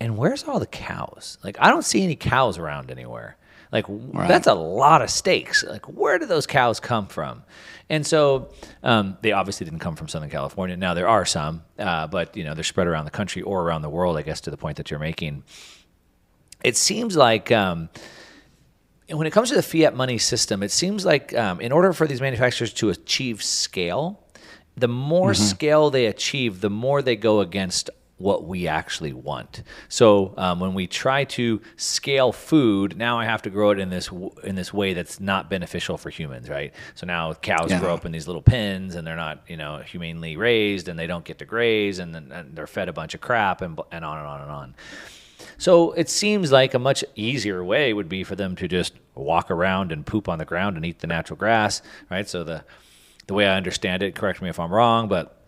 And 0.00 0.16
where's 0.16 0.44
all 0.44 0.58
the 0.58 0.66
cows? 0.66 1.36
Like, 1.44 1.58
I 1.60 1.68
don't 1.68 1.84
see 1.84 2.02
any 2.02 2.16
cows 2.16 2.56
around 2.56 2.90
anywhere. 2.90 3.36
Like, 3.70 3.84
right. 3.86 4.28
that's 4.28 4.46
a 4.46 4.54
lot 4.54 5.02
of 5.02 5.10
steaks. 5.10 5.62
Like, 5.62 5.84
where 5.90 6.18
do 6.18 6.24
those 6.24 6.46
cows 6.46 6.80
come 6.80 7.06
from? 7.06 7.42
And 7.90 8.06
so 8.06 8.48
um, 8.82 9.18
they 9.20 9.32
obviously 9.32 9.66
didn't 9.66 9.80
come 9.80 9.94
from 9.94 10.08
Southern 10.08 10.30
California. 10.30 10.74
Now, 10.74 10.94
there 10.94 11.06
are 11.06 11.26
some, 11.26 11.64
uh, 11.78 12.06
but, 12.06 12.34
you 12.34 12.44
know, 12.44 12.54
they're 12.54 12.64
spread 12.64 12.86
around 12.86 13.04
the 13.04 13.10
country 13.10 13.42
or 13.42 13.60
around 13.60 13.82
the 13.82 13.90
world, 13.90 14.16
I 14.16 14.22
guess, 14.22 14.40
to 14.40 14.50
the 14.50 14.56
point 14.56 14.78
that 14.78 14.90
you're 14.90 14.98
making. 14.98 15.42
It 16.62 16.78
seems 16.78 17.14
like. 17.14 17.52
Um, 17.52 17.90
when 19.08 19.26
it 19.26 19.32
comes 19.32 19.50
to 19.50 19.54
the 19.54 19.62
fiat 19.62 19.94
money 19.94 20.18
system, 20.18 20.62
it 20.62 20.70
seems 20.70 21.04
like 21.04 21.34
um, 21.34 21.60
in 21.60 21.72
order 21.72 21.92
for 21.92 22.06
these 22.06 22.20
manufacturers 22.20 22.72
to 22.74 22.90
achieve 22.90 23.42
scale, 23.42 24.22
the 24.76 24.88
more 24.88 25.32
mm-hmm. 25.32 25.42
scale 25.42 25.90
they 25.90 26.06
achieve, 26.06 26.60
the 26.60 26.70
more 26.70 27.02
they 27.02 27.16
go 27.16 27.40
against 27.40 27.90
what 28.16 28.44
we 28.44 28.68
actually 28.68 29.12
want. 29.12 29.62
So 29.88 30.34
um, 30.36 30.60
when 30.60 30.72
we 30.72 30.86
try 30.86 31.24
to 31.24 31.60
scale 31.76 32.32
food, 32.32 32.96
now 32.96 33.18
I 33.18 33.24
have 33.24 33.42
to 33.42 33.50
grow 33.50 33.70
it 33.70 33.78
in 33.78 33.90
this 33.90 34.08
in 34.44 34.54
this 34.54 34.72
way 34.72 34.94
that's 34.94 35.20
not 35.20 35.50
beneficial 35.50 35.98
for 35.98 36.10
humans, 36.10 36.48
right? 36.48 36.72
So 36.94 37.06
now 37.06 37.34
cows 37.34 37.70
yeah. 37.70 37.80
grow 37.80 37.92
up 37.92 38.06
in 38.06 38.12
these 38.12 38.26
little 38.26 38.42
pens, 38.42 38.94
and 38.94 39.06
they're 39.06 39.16
not 39.16 39.42
you 39.48 39.56
know 39.56 39.78
humanely 39.78 40.36
raised, 40.36 40.88
and 40.88 40.98
they 40.98 41.06
don't 41.06 41.24
get 41.24 41.38
to 41.38 41.44
graze, 41.44 41.98
and, 41.98 42.14
then, 42.14 42.30
and 42.32 42.56
they're 42.56 42.68
fed 42.68 42.88
a 42.88 42.92
bunch 42.92 43.14
of 43.14 43.20
crap, 43.20 43.62
and 43.62 43.78
and 43.90 44.04
on 44.04 44.18
and 44.18 44.26
on 44.26 44.40
and 44.40 44.50
on. 44.50 44.74
So 45.58 45.92
it 45.92 46.08
seems 46.08 46.52
like 46.52 46.74
a 46.74 46.78
much 46.78 47.04
easier 47.14 47.64
way 47.64 47.92
would 47.92 48.08
be 48.08 48.24
for 48.24 48.36
them 48.36 48.56
to 48.56 48.68
just 48.68 48.94
walk 49.14 49.50
around 49.50 49.92
and 49.92 50.04
poop 50.04 50.28
on 50.28 50.38
the 50.38 50.44
ground 50.44 50.76
and 50.76 50.84
eat 50.84 51.00
the 51.00 51.06
natural 51.06 51.36
grass, 51.36 51.82
right? 52.10 52.28
So 52.28 52.44
the 52.44 52.64
the 53.26 53.34
way 53.34 53.46
I 53.46 53.56
understand 53.56 54.02
it, 54.02 54.14
correct 54.14 54.42
me 54.42 54.50
if 54.50 54.60
I'm 54.60 54.72
wrong, 54.72 55.08
but 55.08 55.40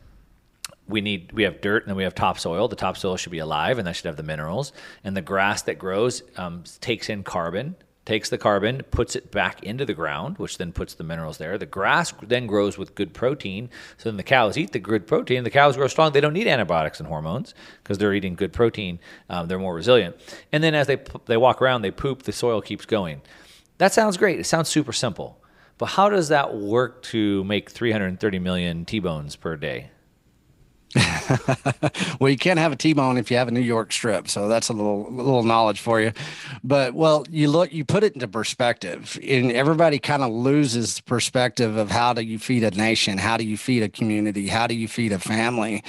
we 0.88 1.00
need 1.00 1.32
we 1.32 1.42
have 1.42 1.60
dirt 1.60 1.82
and 1.82 1.90
then 1.90 1.96
we 1.96 2.04
have 2.04 2.14
topsoil. 2.14 2.68
The 2.68 2.76
topsoil 2.76 3.16
should 3.16 3.32
be 3.32 3.38
alive 3.38 3.78
and 3.78 3.86
that 3.86 3.96
should 3.96 4.06
have 4.06 4.16
the 4.16 4.22
minerals. 4.22 4.72
And 5.04 5.16
the 5.16 5.22
grass 5.22 5.62
that 5.62 5.78
grows 5.78 6.22
um, 6.36 6.64
takes 6.80 7.08
in 7.08 7.22
carbon 7.22 7.76
takes 8.06 8.30
the 8.30 8.38
carbon, 8.38 8.82
puts 8.90 9.16
it 9.16 9.30
back 9.30 9.62
into 9.62 9.84
the 9.84 9.92
ground, 9.92 10.38
which 10.38 10.56
then 10.56 10.72
puts 10.72 10.94
the 10.94 11.04
minerals 11.04 11.38
there. 11.38 11.58
The 11.58 11.66
grass 11.66 12.14
then 12.22 12.46
grows 12.46 12.78
with 12.78 12.94
good 12.94 13.12
protein. 13.12 13.68
So 13.98 14.08
then 14.08 14.16
the 14.16 14.22
cows 14.22 14.56
eat 14.56 14.72
the 14.72 14.78
good 14.78 15.06
protein. 15.06 15.44
The 15.44 15.50
cows 15.50 15.76
grow 15.76 15.88
strong. 15.88 16.12
They 16.12 16.20
don't 16.20 16.32
need 16.32 16.46
antibiotics 16.46 17.00
and 17.00 17.08
hormones 17.08 17.52
because 17.82 17.98
they're 17.98 18.14
eating 18.14 18.36
good 18.36 18.52
protein. 18.52 19.00
Um, 19.28 19.48
they're 19.48 19.58
more 19.58 19.74
resilient. 19.74 20.16
And 20.52 20.64
then 20.64 20.74
as 20.74 20.86
they 20.86 20.98
they 21.26 21.36
walk 21.36 21.60
around, 21.60 21.82
they 21.82 21.90
poop. 21.90 22.22
The 22.22 22.32
soil 22.32 22.62
keeps 22.62 22.86
going. 22.86 23.22
That 23.78 23.92
sounds 23.92 24.16
great. 24.16 24.38
It 24.38 24.44
sounds 24.44 24.68
super 24.68 24.92
simple. 24.92 25.38
But 25.76 25.86
how 25.86 26.08
does 26.08 26.28
that 26.28 26.56
work 26.56 27.02
to 27.04 27.44
make 27.44 27.70
330 27.70 28.38
million 28.38 28.84
T-bones 28.86 29.36
per 29.36 29.56
day? 29.56 29.90
well, 32.20 32.30
you 32.30 32.38
can't 32.38 32.58
have 32.58 32.72
a 32.72 32.76
T-bone 32.76 33.18
if 33.18 33.30
you 33.30 33.36
have 33.36 33.48
a 33.48 33.50
New 33.50 33.60
York 33.60 33.92
strip, 33.92 34.28
so 34.28 34.48
that's 34.48 34.68
a 34.68 34.72
little 34.72 35.12
little 35.12 35.42
knowledge 35.42 35.80
for 35.80 36.00
you. 36.00 36.12
But 36.62 36.94
well, 36.94 37.26
you 37.30 37.48
look, 37.50 37.72
you 37.72 37.84
put 37.84 38.04
it 38.04 38.14
into 38.14 38.28
perspective, 38.28 39.18
and 39.26 39.52
everybody 39.52 39.98
kind 39.98 40.22
of 40.22 40.30
loses 40.30 41.00
perspective 41.00 41.76
of 41.76 41.90
how 41.90 42.12
do 42.12 42.22
you 42.22 42.38
feed 42.38 42.64
a 42.64 42.70
nation, 42.70 43.18
how 43.18 43.36
do 43.36 43.44
you 43.44 43.56
feed 43.56 43.82
a 43.82 43.88
community, 43.88 44.46
how 44.46 44.66
do 44.66 44.74
you 44.74 44.88
feed 44.88 45.12
a 45.12 45.18
family, 45.18 45.82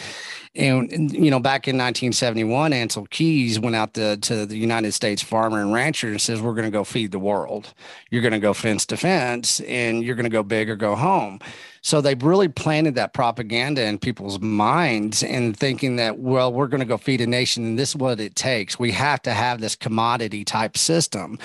and, 0.58 0.92
and, 0.92 1.14
you 1.14 1.30
know, 1.30 1.40
back 1.40 1.68
in 1.68 1.76
1971, 1.76 2.72
Ancel 2.72 3.08
Keys 3.10 3.60
went 3.60 3.76
out 3.76 3.94
to, 3.94 4.18
to 4.18 4.46
the 4.48 4.58
United 4.58 4.92
States 4.92 5.22
farmer 5.22 5.62
and 5.62 5.72
rancher 5.72 6.08
and 6.08 6.20
says, 6.20 6.42
We're 6.42 6.54
going 6.54 6.66
to 6.66 6.72
go 6.72 6.84
feed 6.84 7.12
the 7.12 7.20
world. 7.20 7.74
You're 8.10 8.24
going 8.24 8.34
to 8.34 8.40
go 8.40 8.54
fence 8.54 8.86
to 8.88 8.98
fence 8.98 9.60
and 9.62 10.04
you're 10.04 10.16
going 10.16 10.24
to 10.24 10.32
go 10.32 10.42
big 10.42 10.70
or 10.70 10.76
go 10.76 10.96
home. 10.96 11.40
So 11.88 12.02
they've 12.02 12.22
really 12.22 12.50
planted 12.50 12.96
that 12.96 13.14
propaganda 13.14 13.82
in 13.86 13.98
people's 13.98 14.42
minds 14.42 15.24
and 15.24 15.56
thinking 15.56 15.96
that, 15.96 16.20
well, 16.20 16.52
we're 16.52 16.68
going 16.68 16.82
to 16.82 16.86
go 16.86 16.98
feed 16.98 17.22
a 17.22 17.26
nation 17.26 17.64
and 17.64 17.80
this 17.80 17.92
is 17.92 17.96
what 17.96 18.20
it 18.20 18.36
takes. 18.36 18.78
We 18.78 18.92
have 18.92 19.22
to 19.22 19.32
have 19.32 19.62
this 19.62 19.74
commodity 19.74 20.44
type 20.44 20.78
system 20.78 21.40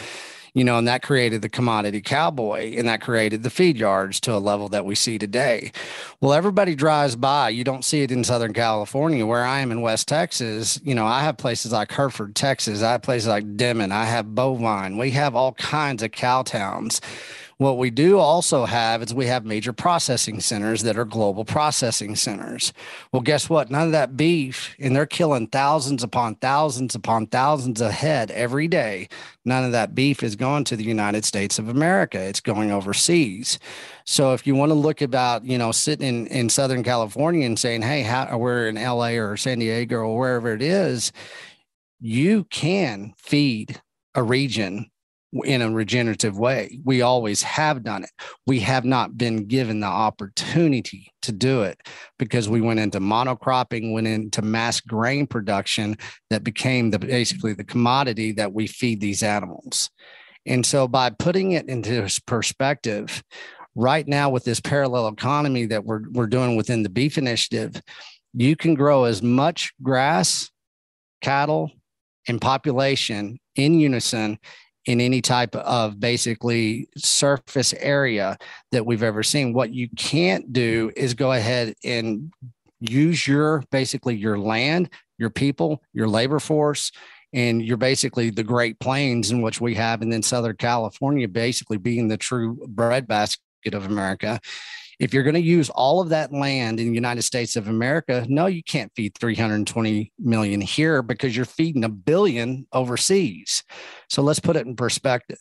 you 0.54 0.64
know, 0.64 0.76
and 0.76 0.86
that 0.86 1.02
created 1.02 1.40
the 1.40 1.48
commodity 1.48 2.02
cowboy 2.02 2.76
and 2.76 2.86
that 2.86 3.00
created 3.00 3.42
the 3.42 3.48
feed 3.48 3.78
yards 3.78 4.20
to 4.20 4.34
a 4.34 4.36
level 4.36 4.68
that 4.68 4.84
we 4.84 4.94
see 4.94 5.16
today. 5.16 5.72
Well, 6.20 6.34
everybody 6.34 6.74
drives 6.74 7.16
by. 7.16 7.48
You 7.48 7.64
don't 7.64 7.86
see 7.86 8.02
it 8.02 8.12
in 8.12 8.22
Southern 8.22 8.52
California 8.52 9.24
where 9.24 9.44
I 9.44 9.60
am 9.60 9.72
in 9.72 9.80
West 9.80 10.08
Texas. 10.08 10.78
You 10.84 10.94
know, 10.94 11.06
I 11.06 11.22
have 11.22 11.38
places 11.38 11.72
like 11.72 11.90
Hereford, 11.90 12.34
Texas. 12.34 12.82
I 12.82 12.92
have 12.92 13.02
places 13.02 13.28
like 13.28 13.56
Deming. 13.56 13.92
I 13.92 14.04
have 14.04 14.26
Bovina. 14.26 14.98
We 14.98 15.12
have 15.12 15.34
all 15.34 15.52
kinds 15.54 16.02
of 16.02 16.12
cow 16.12 16.42
towns 16.42 17.00
What 17.62 17.78
we 17.78 17.90
do 17.90 18.18
also 18.18 18.64
have 18.64 19.02
is 19.02 19.14
we 19.14 19.26
have 19.26 19.44
major 19.44 19.72
processing 19.72 20.40
centers 20.40 20.82
that 20.82 20.98
are 20.98 21.04
global 21.04 21.44
processing 21.44 22.16
centers. 22.16 22.72
Well, 23.12 23.22
guess 23.22 23.48
what? 23.48 23.70
None 23.70 23.86
of 23.86 23.92
that 23.92 24.16
beef, 24.16 24.74
and 24.80 24.96
they're 24.96 25.06
killing 25.06 25.46
thousands 25.46 26.02
upon 26.02 26.34
thousands 26.34 26.96
upon 26.96 27.28
thousands 27.28 27.80
of 27.80 27.92
head 27.92 28.32
every 28.32 28.66
day. 28.66 29.08
None 29.44 29.62
of 29.64 29.70
that 29.70 29.94
beef 29.94 30.24
is 30.24 30.34
going 30.34 30.64
to 30.64 30.76
the 30.76 30.82
United 30.82 31.24
States 31.24 31.60
of 31.60 31.68
America. 31.68 32.18
It's 32.20 32.40
going 32.40 32.72
overseas. 32.72 33.60
So 34.04 34.32
if 34.32 34.44
you 34.44 34.56
want 34.56 34.70
to 34.70 34.74
look 34.74 35.00
about, 35.00 35.44
you 35.44 35.56
know, 35.56 35.70
sitting 35.70 36.08
in, 36.08 36.26
in 36.26 36.48
Southern 36.48 36.82
California 36.82 37.46
and 37.46 37.56
saying, 37.56 37.82
hey, 37.82 38.02
how, 38.02 38.38
we're 38.38 38.66
in 38.66 38.74
LA 38.74 39.10
or 39.10 39.36
San 39.36 39.60
Diego 39.60 39.98
or 39.98 40.18
wherever 40.18 40.52
it 40.52 40.62
is, 40.62 41.12
you 42.00 42.42
can 42.42 43.14
feed 43.18 43.80
a 44.16 44.22
region 44.24 44.90
in 45.44 45.62
a 45.62 45.70
regenerative 45.70 46.38
way. 46.38 46.78
We 46.84 47.02
always 47.02 47.42
have 47.42 47.82
done 47.82 48.04
it. 48.04 48.10
We 48.46 48.60
have 48.60 48.84
not 48.84 49.16
been 49.16 49.46
given 49.46 49.80
the 49.80 49.86
opportunity 49.86 51.10
to 51.22 51.32
do 51.32 51.62
it 51.62 51.80
because 52.18 52.48
we 52.48 52.60
went 52.60 52.80
into 52.80 53.00
monocropping, 53.00 53.92
went 53.92 54.08
into 54.08 54.42
mass 54.42 54.80
grain 54.80 55.26
production 55.26 55.96
that 56.30 56.44
became 56.44 56.90
the 56.90 56.98
basically 56.98 57.54
the 57.54 57.64
commodity 57.64 58.32
that 58.32 58.52
we 58.52 58.66
feed 58.66 59.00
these 59.00 59.22
animals. 59.22 59.90
And 60.44 60.66
so 60.66 60.86
by 60.86 61.10
putting 61.10 61.52
it 61.52 61.68
into 61.68 62.08
perspective, 62.26 63.22
right 63.74 64.06
now 64.06 64.28
with 64.28 64.44
this 64.44 64.60
parallel 64.60 65.08
economy 65.08 65.66
that 65.66 65.84
we're 65.84 66.02
we're 66.10 66.26
doing 66.26 66.56
within 66.56 66.82
the 66.82 66.88
beef 66.88 67.16
initiative, 67.16 67.80
you 68.34 68.56
can 68.56 68.74
grow 68.74 69.04
as 69.04 69.22
much 69.22 69.72
grass, 69.82 70.50
cattle, 71.20 71.70
and 72.28 72.40
population 72.40 73.38
in 73.56 73.78
unison 73.80 74.38
in 74.86 75.00
any 75.00 75.20
type 75.20 75.54
of 75.54 76.00
basically 76.00 76.88
surface 76.96 77.72
area 77.74 78.36
that 78.72 78.84
we've 78.84 79.02
ever 79.02 79.22
seen. 79.22 79.52
What 79.52 79.72
you 79.72 79.88
can't 79.96 80.52
do 80.52 80.90
is 80.96 81.14
go 81.14 81.32
ahead 81.32 81.74
and 81.84 82.32
use 82.80 83.26
your 83.26 83.62
basically 83.70 84.16
your 84.16 84.38
land, 84.38 84.90
your 85.18 85.30
people, 85.30 85.82
your 85.92 86.08
labor 86.08 86.40
force, 86.40 86.90
and 87.32 87.64
you're 87.64 87.76
basically 87.76 88.30
the 88.30 88.42
Great 88.42 88.78
Plains 88.80 89.30
in 89.30 89.40
which 89.40 89.60
we 89.60 89.74
have, 89.74 90.02
and 90.02 90.12
then 90.12 90.22
Southern 90.22 90.56
California 90.56 91.28
basically 91.28 91.78
being 91.78 92.08
the 92.08 92.16
true 92.16 92.58
breadbasket 92.68 93.40
of 93.72 93.86
America 93.86 94.40
if 95.02 95.12
you're 95.12 95.24
going 95.24 95.34
to 95.34 95.40
use 95.40 95.68
all 95.68 96.00
of 96.00 96.10
that 96.10 96.32
land 96.32 96.78
in 96.78 96.86
the 96.86 96.94
United 96.94 97.22
States 97.22 97.56
of 97.56 97.66
America, 97.66 98.24
no, 98.28 98.46
you 98.46 98.62
can't 98.62 98.92
feed 98.94 99.18
320 99.18 100.12
million 100.20 100.60
here 100.60 101.02
because 101.02 101.34
you're 101.34 101.44
feeding 101.44 101.82
a 101.82 101.88
billion 101.88 102.68
overseas. 102.72 103.64
So 104.08 104.22
let's 104.22 104.38
put 104.38 104.54
it 104.54 104.64
in 104.64 104.76
perspective. 104.76 105.40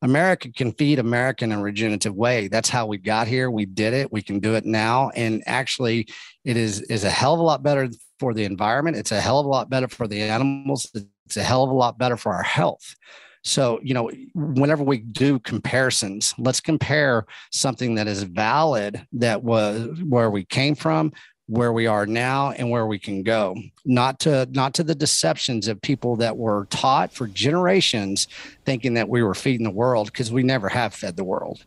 America 0.00 0.50
can 0.50 0.72
feed 0.72 0.98
America 0.98 1.44
in 1.44 1.52
a 1.52 1.60
regenerative 1.60 2.14
way. 2.14 2.48
That's 2.48 2.70
how 2.70 2.86
we 2.86 2.96
got 2.96 3.28
here. 3.28 3.50
We 3.50 3.66
did 3.66 3.92
it. 3.92 4.10
We 4.10 4.22
can 4.22 4.40
do 4.40 4.54
it 4.54 4.64
now. 4.64 5.10
And 5.10 5.42
actually, 5.44 6.08
it 6.46 6.56
is, 6.56 6.80
is 6.80 7.04
a 7.04 7.10
hell 7.10 7.34
of 7.34 7.40
a 7.40 7.42
lot 7.42 7.62
better 7.62 7.90
for 8.18 8.32
the 8.32 8.44
environment. 8.44 8.96
It's 8.96 9.12
a 9.12 9.20
hell 9.20 9.40
of 9.40 9.44
a 9.44 9.50
lot 9.50 9.68
better 9.68 9.88
for 9.88 10.08
the 10.08 10.22
animals. 10.22 10.90
It's 11.26 11.36
a 11.36 11.42
hell 11.42 11.64
of 11.64 11.70
a 11.70 11.74
lot 11.74 11.98
better 11.98 12.16
for 12.16 12.32
our 12.32 12.42
health. 12.42 12.94
So, 13.42 13.80
you 13.82 13.92
know, 13.92 14.10
whenever 14.34 14.84
we 14.84 14.98
do 14.98 15.38
comparisons, 15.40 16.34
let's 16.38 16.60
compare 16.60 17.26
something 17.50 17.96
that 17.96 18.06
is 18.06 18.22
valid 18.22 19.04
that 19.12 19.42
was 19.42 20.00
where 20.08 20.30
we 20.30 20.44
came 20.44 20.74
from, 20.74 21.12
where 21.46 21.72
we 21.72 21.86
are 21.86 22.06
now 22.06 22.52
and 22.52 22.70
where 22.70 22.86
we 22.86 22.98
can 22.98 23.22
go. 23.22 23.56
Not 23.84 24.20
to 24.20 24.46
not 24.52 24.74
to 24.74 24.84
the 24.84 24.94
deceptions 24.94 25.66
of 25.66 25.82
people 25.82 26.16
that 26.16 26.36
were 26.36 26.66
taught 26.70 27.12
for 27.12 27.26
generations 27.26 28.28
thinking 28.64 28.94
that 28.94 29.08
we 29.08 29.22
were 29.22 29.34
feeding 29.34 29.64
the 29.64 29.70
world 29.70 30.06
because 30.06 30.30
we 30.30 30.44
never 30.44 30.68
have 30.68 30.94
fed 30.94 31.16
the 31.16 31.24
world 31.24 31.64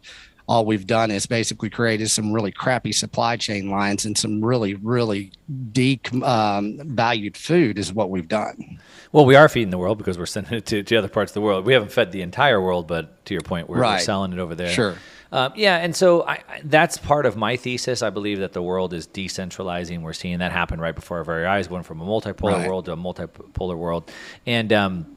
all 0.48 0.66
we've 0.66 0.86
done 0.86 1.12
is 1.12 1.26
basically 1.26 1.70
created 1.70 2.10
some 2.12 2.32
really 2.32 2.52
crappy 2.52 2.92
supply 2.92 3.36
chain 3.38 3.70
lines 3.70 4.06
and 4.06 4.18
some 4.18 4.44
really, 4.44 4.76
really 4.76 5.32
devalued 5.72 6.24
um, 6.24 7.34
food 7.34 7.80
is 7.80 7.92
what 7.92 8.10
we've 8.10 8.28
done. 8.28 8.80
Well, 9.12 9.26
we 9.26 9.36
are 9.36 9.50
feeding 9.50 9.72
the 9.72 9.78
world 9.78 9.98
because 9.98 10.18
we're 10.18 10.26
sending 10.26 10.54
it 10.54 10.66
to, 10.68 10.84
to 10.84 10.96
other 10.98 11.08
parts 11.08 11.32
of 11.32 11.36
the 11.36 11.42
world. 11.42 11.66
We 11.66 11.74
haven't 11.74 11.92
fed 11.92 12.12
the 12.12 12.22
entire 12.22 12.62
world, 12.62 12.88
but 12.88 13.26
to 13.26 13.34
your 13.34 13.42
point, 13.42 13.70
we're, 13.70 13.80
right. 13.80 13.94
we're 13.94 14.00
selling 14.00 14.34
it 14.34 14.40
over 14.40 14.56
there. 14.56 14.70
Sure. 14.70 14.96
Um, 15.32 15.52
yeah, 15.56 15.78
and 15.78 15.96
so 15.96 16.24
I, 16.24 16.34
I, 16.34 16.62
that's 16.64 16.98
part 16.98 17.26
of 17.26 17.36
my 17.36 17.58
thesis. 17.58 18.02
I 18.02 18.10
believe 18.10 18.40
that 18.40 18.54
the 18.54 18.62
world 18.62 18.94
is 18.94 19.08
decentralizing. 19.08 20.02
We're 20.02 20.14
seeing 20.14 20.40
that 20.40 20.52
happen 20.52 20.80
right 20.80 20.96
before 20.96 21.18
our 21.18 21.24
very 21.24 21.46
eyes, 21.46 21.68
going 21.68 21.84
from 21.84 22.00
a 22.00 22.06
multipolar 22.06 22.54
right. 22.54 22.68
world 22.68 22.86
to 22.86 22.94
a 22.94 22.98
multipolar 22.98 23.76
world, 23.76 24.12
and 24.46 24.72
um, 24.72 25.15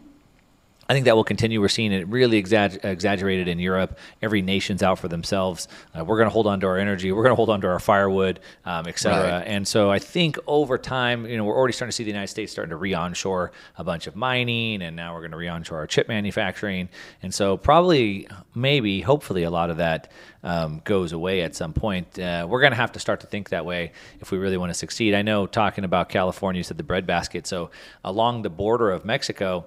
I 0.88 0.94
think 0.94 1.04
that 1.04 1.14
will 1.16 1.24
continue. 1.24 1.60
We're 1.60 1.68
seeing 1.68 1.92
it 1.92 2.08
really 2.08 2.42
exagger- 2.42 2.82
exaggerated 2.82 3.46
in 3.46 3.58
Europe. 3.58 3.98
Every 4.22 4.40
nation's 4.40 4.82
out 4.82 4.98
for 4.98 5.08
themselves. 5.08 5.68
Uh, 5.94 6.02
we're 6.02 6.16
going 6.16 6.28
to 6.28 6.32
hold 6.32 6.46
on 6.46 6.60
to 6.60 6.66
our 6.66 6.78
energy. 6.78 7.12
We're 7.12 7.24
going 7.24 7.32
to 7.32 7.36
hold 7.36 7.50
on 7.50 7.60
to 7.60 7.68
our 7.68 7.78
firewood, 7.78 8.40
um, 8.64 8.86
et 8.88 8.98
cetera. 8.98 9.38
Right. 9.38 9.46
And 9.46 9.68
so 9.68 9.90
I 9.90 9.98
think 9.98 10.38
over 10.46 10.78
time, 10.78 11.26
you 11.26 11.36
know, 11.36 11.44
we're 11.44 11.56
already 11.56 11.74
starting 11.74 11.90
to 11.90 11.94
see 11.94 12.04
the 12.04 12.10
United 12.10 12.28
States 12.28 12.52
starting 12.52 12.70
to 12.70 12.76
re-onshore 12.76 13.52
a 13.76 13.84
bunch 13.84 14.06
of 14.06 14.16
mining, 14.16 14.80
and 14.80 14.96
now 14.96 15.12
we're 15.12 15.20
going 15.20 15.32
to 15.32 15.36
re-onshore 15.36 15.78
our 15.78 15.86
chip 15.86 16.08
manufacturing. 16.08 16.88
And 17.22 17.34
so 17.34 17.58
probably, 17.58 18.26
maybe, 18.54 19.02
hopefully, 19.02 19.42
a 19.42 19.50
lot 19.50 19.68
of 19.68 19.76
that 19.76 20.10
um, 20.42 20.80
goes 20.84 21.12
away 21.12 21.42
at 21.42 21.54
some 21.54 21.74
point. 21.74 22.18
Uh, 22.18 22.46
we're 22.48 22.60
going 22.60 22.72
to 22.72 22.76
have 22.76 22.92
to 22.92 22.98
start 22.98 23.20
to 23.20 23.26
think 23.26 23.50
that 23.50 23.66
way 23.66 23.92
if 24.20 24.30
we 24.30 24.38
really 24.38 24.56
want 24.56 24.70
to 24.70 24.74
succeed. 24.74 25.14
I 25.14 25.20
know 25.20 25.46
talking 25.46 25.84
about 25.84 26.08
California, 26.08 26.60
you 26.60 26.64
said 26.64 26.78
the 26.78 26.82
breadbasket. 26.82 27.46
So 27.46 27.70
along 28.04 28.40
the 28.40 28.50
border 28.50 28.90
of 28.90 29.04
Mexico 29.04 29.66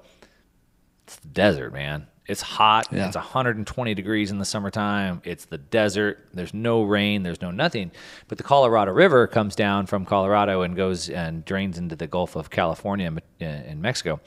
it's 1.11 1.19
the 1.19 1.27
desert, 1.27 1.73
man. 1.73 2.07
It's 2.25 2.41
hot. 2.41 2.87
Yeah. 2.91 3.07
It's 3.07 3.17
120 3.17 3.93
degrees 3.93 4.31
in 4.31 4.37
the 4.37 4.45
summertime. 4.45 5.21
It's 5.25 5.43
the 5.43 5.57
desert. 5.57 6.29
There's 6.33 6.53
no 6.53 6.83
rain. 6.83 7.23
There's 7.23 7.41
no 7.41 7.51
nothing. 7.51 7.91
But 8.29 8.37
the 8.37 8.45
Colorado 8.45 8.93
River 8.93 9.27
comes 9.27 9.53
down 9.53 9.87
from 9.87 10.05
Colorado 10.05 10.61
and 10.61 10.73
goes 10.73 11.09
and 11.09 11.43
drains 11.43 11.77
into 11.77 11.97
the 11.97 12.07
Gulf 12.07 12.37
of 12.37 12.49
California 12.49 13.13
in 13.39 13.81
Mexico. 13.81 14.21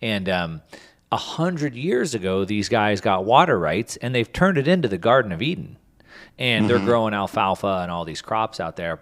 And 0.00 0.30
um, 0.30 0.62
a 1.12 1.18
hundred 1.18 1.74
years 1.74 2.14
ago, 2.14 2.46
these 2.46 2.70
guys 2.70 3.02
got 3.02 3.26
water 3.26 3.58
rights, 3.58 3.96
and 3.96 4.14
they've 4.14 4.32
turned 4.32 4.56
it 4.56 4.66
into 4.66 4.88
the 4.88 4.96
Garden 4.96 5.30
of 5.30 5.42
Eden. 5.42 5.76
And 6.38 6.64
mm-hmm. 6.64 6.68
they're 6.68 6.86
growing 6.86 7.12
alfalfa 7.12 7.80
and 7.82 7.90
all 7.90 8.06
these 8.06 8.22
crops 8.22 8.60
out 8.60 8.76
there. 8.76 9.00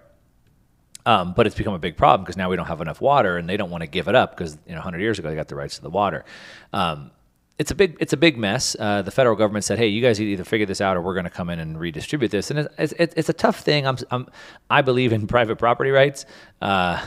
Um, 1.06 1.32
but 1.32 1.46
it's 1.46 1.56
become 1.56 1.74
a 1.74 1.78
big 1.78 1.96
problem 1.96 2.24
because 2.24 2.36
now 2.36 2.50
we 2.50 2.56
don't 2.56 2.66
have 2.66 2.80
enough 2.80 3.00
water, 3.00 3.36
and 3.36 3.48
they 3.48 3.56
don't 3.56 3.70
want 3.70 3.82
to 3.82 3.86
give 3.86 4.08
it 4.08 4.16
up 4.16 4.36
because 4.36 4.58
you 4.66 4.72
know 4.72 4.78
100 4.78 5.00
years 5.00 5.18
ago 5.20 5.28
they 5.28 5.36
got 5.36 5.48
the 5.48 5.54
rights 5.54 5.76
to 5.76 5.82
the 5.82 5.90
water. 5.90 6.24
Um, 6.72 7.12
it's 7.58 7.72
a 7.72 7.74
big 7.74 7.96
it's 8.00 8.12
a 8.12 8.16
big 8.16 8.38
mess. 8.38 8.76
Uh, 8.78 9.02
the 9.02 9.10
federal 9.10 9.34
government 9.34 9.64
said, 9.64 9.78
"Hey, 9.78 9.88
you 9.88 10.00
guys 10.00 10.20
either 10.20 10.44
figure 10.44 10.66
this 10.66 10.80
out, 10.80 10.96
or 10.96 11.02
we're 11.02 11.14
going 11.14 11.24
to 11.24 11.30
come 11.30 11.50
in 11.50 11.58
and 11.58 11.78
redistribute 11.78 12.30
this." 12.30 12.50
And 12.50 12.60
it's, 12.78 12.94
it's, 12.98 13.14
it's 13.16 13.28
a 13.28 13.32
tough 13.32 13.60
thing. 13.60 13.86
I'm, 13.86 13.98
I'm, 14.10 14.28
i 14.70 14.80
believe 14.80 15.12
in 15.12 15.26
private 15.36 15.56
property 15.56 15.90
rights. 15.90 16.24
Uh, 16.62 17.04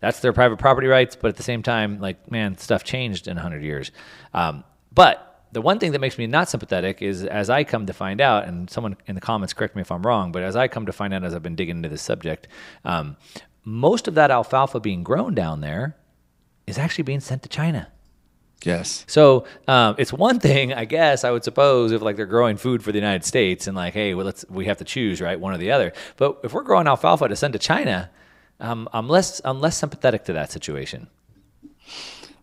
that's 0.00 0.20
their 0.20 0.32
private 0.32 0.58
property 0.58 0.86
rights, 0.86 1.16
but 1.16 1.28
at 1.28 1.36
the 1.36 1.42
same 1.42 1.62
time, 1.62 2.00
like 2.00 2.30
man, 2.30 2.58
stuff 2.58 2.84
changed 2.84 3.28
in 3.28 3.36
hundred 3.38 3.62
years. 3.62 3.90
Um, 4.34 4.62
but 4.92 5.46
the 5.52 5.62
one 5.62 5.78
thing 5.78 5.92
that 5.92 6.00
makes 6.00 6.18
me 6.18 6.26
not 6.26 6.50
sympathetic 6.50 7.00
is 7.00 7.24
as 7.24 7.48
I 7.48 7.64
come 7.64 7.86
to 7.86 7.94
find 7.94 8.20
out, 8.20 8.46
and 8.46 8.68
someone 8.68 8.96
in 9.06 9.14
the 9.14 9.20
comments 9.22 9.54
correct 9.54 9.74
me 9.74 9.80
if 9.80 9.90
I'm 9.90 10.02
wrong, 10.02 10.32
but 10.32 10.42
as 10.42 10.54
I 10.54 10.68
come 10.68 10.84
to 10.86 10.92
find 10.92 11.14
out 11.14 11.24
as 11.24 11.34
I've 11.34 11.42
been 11.42 11.56
digging 11.56 11.76
into 11.76 11.88
this 11.88 12.02
subject, 12.02 12.46
um, 12.84 13.16
most 13.64 14.06
of 14.06 14.14
that 14.16 14.30
alfalfa 14.30 14.80
being 14.80 15.02
grown 15.02 15.34
down 15.34 15.62
there 15.62 15.96
is 16.66 16.78
actually 16.78 17.04
being 17.04 17.20
sent 17.20 17.42
to 17.44 17.48
China. 17.48 17.88
Yes. 18.64 19.04
So 19.06 19.44
um, 19.68 19.94
it's 19.98 20.12
one 20.12 20.40
thing, 20.40 20.72
I 20.72 20.84
guess, 20.84 21.22
I 21.22 21.30
would 21.30 21.44
suppose, 21.44 21.92
if 21.92 22.02
like 22.02 22.16
they're 22.16 22.26
growing 22.26 22.56
food 22.56 22.82
for 22.82 22.90
the 22.90 22.98
United 22.98 23.24
States 23.24 23.66
and 23.66 23.76
like, 23.76 23.94
hey, 23.94 24.14
well, 24.14 24.26
let's 24.26 24.44
we 24.48 24.64
have 24.64 24.78
to 24.78 24.84
choose 24.84 25.20
right 25.20 25.38
one 25.38 25.54
or 25.54 25.58
the 25.58 25.70
other. 25.70 25.92
But 26.16 26.40
if 26.42 26.52
we're 26.52 26.64
growing 26.64 26.88
alfalfa 26.88 27.28
to 27.28 27.36
send 27.36 27.52
to 27.52 27.58
China, 27.58 28.10
um, 28.60 28.88
I'm 28.92 29.08
less 29.08 29.40
I'm 29.44 29.60
less 29.60 29.76
sympathetic 29.76 30.24
to 30.24 30.32
that 30.32 30.50
situation. 30.50 31.08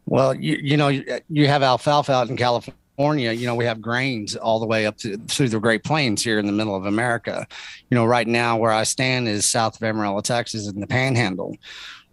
Well, 0.06 0.34
you 0.34 0.58
you 0.62 0.78
know 0.78 0.88
you 0.88 1.47
have 1.47 1.63
alfalfa 1.63 2.13
out 2.13 2.30
in 2.30 2.38
California. 2.38 3.34
You 3.34 3.47
know 3.47 3.56
we 3.56 3.65
have 3.65 3.82
grains 3.82 4.38
all 4.38 4.62
the 4.62 4.67
way 4.67 4.86
up 4.86 4.97
to 4.99 5.17
through 5.28 5.49
the 5.49 5.60
Great 5.60 5.84
Plains 5.84 6.23
here 6.23 6.39
in 6.39 6.45
the 6.45 6.54
middle 6.54 6.75
of 6.75 6.86
America. 6.86 7.45
You 7.89 7.95
know 7.95 8.06
right 8.06 8.28
now 8.28 8.56
where 8.58 8.71
I 8.71 8.84
stand 8.84 9.28
is 9.28 9.45
south 9.45 9.75
of 9.75 9.84
Amarillo, 9.84 10.21
Texas, 10.21 10.67
in 10.67 10.80
the 10.80 10.88
Panhandle. 10.88 11.58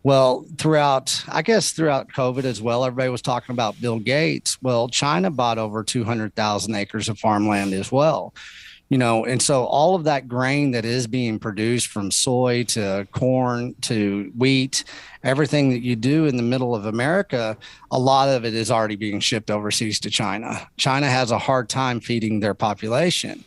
Well, 0.05 0.45
throughout, 0.59 1.23
I 1.29 1.43
guess 1.43 1.71
throughout 1.71 2.09
COVID 2.09 2.45
as 2.45 2.61
well, 2.61 2.85
everybody 2.85 3.09
was 3.09 3.23
talking 3.23 3.53
about 3.53 3.81
Bill 3.81 4.01
Gates. 4.01 4.61
Well, 4.61 4.89
China 4.89 5.31
bought 5.31 5.59
over 5.59 5.85
200,000 5.85 6.75
acres 6.75 7.09
of 7.09 7.19
farmland 7.19 7.73
as 7.73 7.93
well. 7.93 8.35
You 8.93 8.99
know, 8.99 9.25
and 9.25 9.41
so 9.41 9.65
all 9.65 9.95
of 9.95 10.05
that 10.05 10.29
grain 10.29 10.73
that 10.73 10.85
is 10.85 11.07
being 11.07 11.39
produced 11.39 11.87
from 11.87 12.11
soy 12.11 12.65
to 12.65 13.09
corn 13.13 13.75
to 13.81 14.31
wheat, 14.37 14.85
everything 15.25 15.71
that 15.71 15.81
you 15.81 15.97
do 15.97 16.27
in 16.27 16.37
the 16.37 16.43
middle 16.43 16.75
of 16.75 16.85
America, 16.85 17.57
a 17.91 17.99
lot 17.99 18.29
of 18.29 18.45
it 18.45 18.53
is 18.53 18.71
already 18.71 18.97
being 18.97 19.19
shipped 19.19 19.51
overseas 19.51 19.99
to 20.01 20.11
China. 20.11 20.69
China 20.77 21.09
has 21.09 21.31
a 21.31 21.39
hard 21.39 21.71
time 21.71 22.01
feeding 22.01 22.41
their 22.41 22.53
population. 22.53 23.43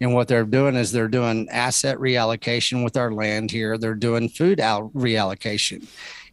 And 0.00 0.14
what 0.14 0.26
they're 0.26 0.42
doing 0.42 0.74
is 0.74 0.90
they're 0.90 1.06
doing 1.06 1.48
asset 1.48 1.98
reallocation 1.98 2.82
with 2.82 2.96
our 2.96 3.12
land 3.12 3.52
here. 3.52 3.78
They're 3.78 3.94
doing 3.94 4.28
food 4.28 4.58
out 4.58 4.92
reallocation. 4.94 5.86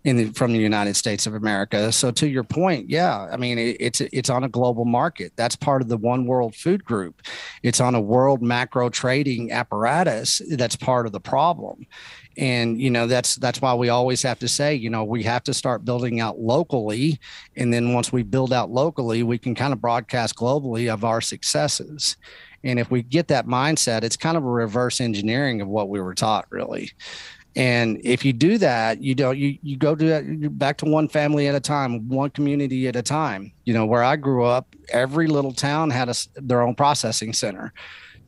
In 0.06 0.18
the, 0.18 0.26
from 0.34 0.54
the 0.54 0.60
United 0.60 0.96
States 0.96 1.26
of 1.26 1.34
America. 1.34 1.92
So 1.92 2.12
to 2.12 2.28
your 2.28 2.44
point, 2.44 2.90
yeah, 2.90 3.28
I 3.32 3.38
mean 3.38 3.58
it, 3.58 3.78
it's 3.80 4.02
it's 4.02 4.30
on 4.30 4.44
a 4.44 4.50
global 4.50 4.86
market. 4.86 5.34
That's 5.36 5.56
part 5.56 5.82
of 5.82 5.90
the 5.90 5.98
One 5.98 6.26
World 6.26 6.56
Food 6.56 6.86
Group. 6.86 7.22
It's 7.64 7.82
on 7.82 7.96
a 7.96 8.02
world 8.02 8.42
macro 8.42 8.90
trading 8.90 9.52
apparatus. 9.52 10.42
That's 10.50 10.76
part 10.76 11.06
of 11.08 11.12
the 11.12 11.20
problem 11.20 11.88
and 12.38 12.82
you 12.82 12.90
know 12.90 13.08
that's 13.08 13.36
that's 13.36 13.62
why 13.62 13.74
we 13.74 13.90
always 13.90 14.22
have 14.22 14.40
to 14.40 14.48
say 14.48 14.76
you 14.76 14.90
know 14.90 15.04
we 15.04 15.24
have 15.24 15.44
to 15.44 15.54
start 15.54 15.86
building 15.86 16.20
out 16.20 16.40
locally 16.40 17.20
and 17.56 17.74
then 17.74 17.94
once 17.94 18.12
we 18.12 18.24
build 18.24 18.52
out 18.52 18.70
locally 18.70 19.24
we 19.24 19.38
can 19.38 19.56
kind 19.56 19.72
of 19.72 19.80
broadcast 19.80 20.36
globally 20.36 20.92
of 20.92 21.06
our 21.06 21.22
successes 21.22 22.18
and 22.64 22.80
if 22.80 22.92
we 22.92 23.02
get 23.02 23.28
that 23.28 23.48
mindset 23.48 24.04
it's 24.04 24.18
kind 24.18 24.36
of 24.36 24.44
a 24.44 24.50
reverse 24.50 25.00
engineering 25.00 25.62
of 25.62 25.68
what 25.68 25.90
we 25.90 26.02
were 26.02 26.16
taught 26.16 26.46
really 26.50 26.92
and 27.56 28.00
if 28.04 28.26
you 28.26 28.34
do 28.34 28.58
that 28.58 29.02
you 29.02 29.16
don't 29.16 29.38
you, 29.38 29.58
you 29.62 29.78
go 29.78 29.96
to 29.96 30.50
back 30.50 30.78
to 30.78 30.86
one 30.86 31.08
family 31.08 31.48
at 31.48 31.56
a 31.56 31.60
time 31.60 32.08
one 32.10 32.30
community 32.30 32.88
at 32.88 32.96
a 32.96 33.02
time. 33.02 33.52
You 33.64 33.74
know 33.74 33.86
where 33.86 34.04
i 34.04 34.16
grew 34.16 34.44
up 34.46 34.76
every 34.90 35.28
little 35.28 35.54
town 35.54 35.90
had 35.90 36.10
a, 36.10 36.16
their 36.36 36.62
own 36.62 36.76
processing 36.76 37.34
center. 37.34 37.74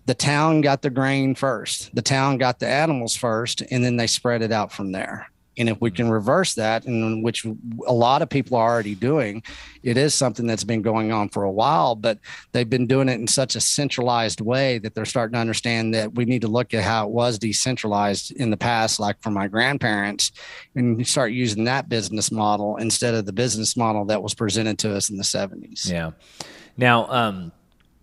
The 0.05 0.13
town 0.13 0.61
got 0.61 0.81
the 0.81 0.89
grain 0.89 1.35
first, 1.35 1.93
the 1.93 2.01
town 2.01 2.37
got 2.37 2.59
the 2.59 2.67
animals 2.67 3.15
first, 3.15 3.61
and 3.69 3.83
then 3.83 3.97
they 3.97 4.07
spread 4.07 4.41
it 4.41 4.53
out 4.53 4.71
from 4.71 4.93
there. 4.93 5.29
And 5.57 5.69
if 5.69 5.79
we 5.81 5.91
can 5.91 6.09
reverse 6.09 6.53
that, 6.55 6.85
and 6.85 7.23
which 7.23 7.45
a 7.87 7.93
lot 7.93 8.21
of 8.21 8.29
people 8.29 8.57
are 8.57 8.69
already 8.69 8.95
doing, 8.95 9.43
it 9.83 9.97
is 9.97 10.13
something 10.13 10.45
that's 10.45 10.63
been 10.63 10.81
going 10.81 11.11
on 11.11 11.29
for 11.29 11.43
a 11.43 11.51
while, 11.51 11.95
but 11.95 12.19
they've 12.51 12.69
been 12.69 12.87
doing 12.87 13.09
it 13.09 13.19
in 13.19 13.27
such 13.27 13.55
a 13.55 13.61
centralized 13.61 14.41
way 14.41 14.77
that 14.79 14.93
they're 14.93 15.05
starting 15.05 15.33
to 15.33 15.39
understand 15.39 15.93
that 15.93 16.13
we 16.13 16.25
need 16.25 16.41
to 16.41 16.47
look 16.47 16.73
at 16.73 16.83
how 16.83 17.07
it 17.07 17.11
was 17.11 17.39
decentralized 17.39 18.31
in 18.31 18.49
the 18.49 18.57
past, 18.57 18.99
like 18.99 19.21
for 19.21 19.31
my 19.31 19.47
grandparents, 19.47 20.31
and 20.75 21.07
start 21.07 21.31
using 21.31 21.63
that 21.65 21.89
business 21.89 22.31
model 22.31 22.77
instead 22.77 23.13
of 23.13 23.25
the 23.25 23.33
business 23.33 23.75
model 23.75 24.05
that 24.05 24.21
was 24.21 24.33
presented 24.33 24.77
to 24.79 24.95
us 24.95 25.09
in 25.09 25.17
the 25.17 25.23
70s. 25.23 25.89
Yeah. 25.89 26.11
Now, 26.77 27.07
um, 27.09 27.51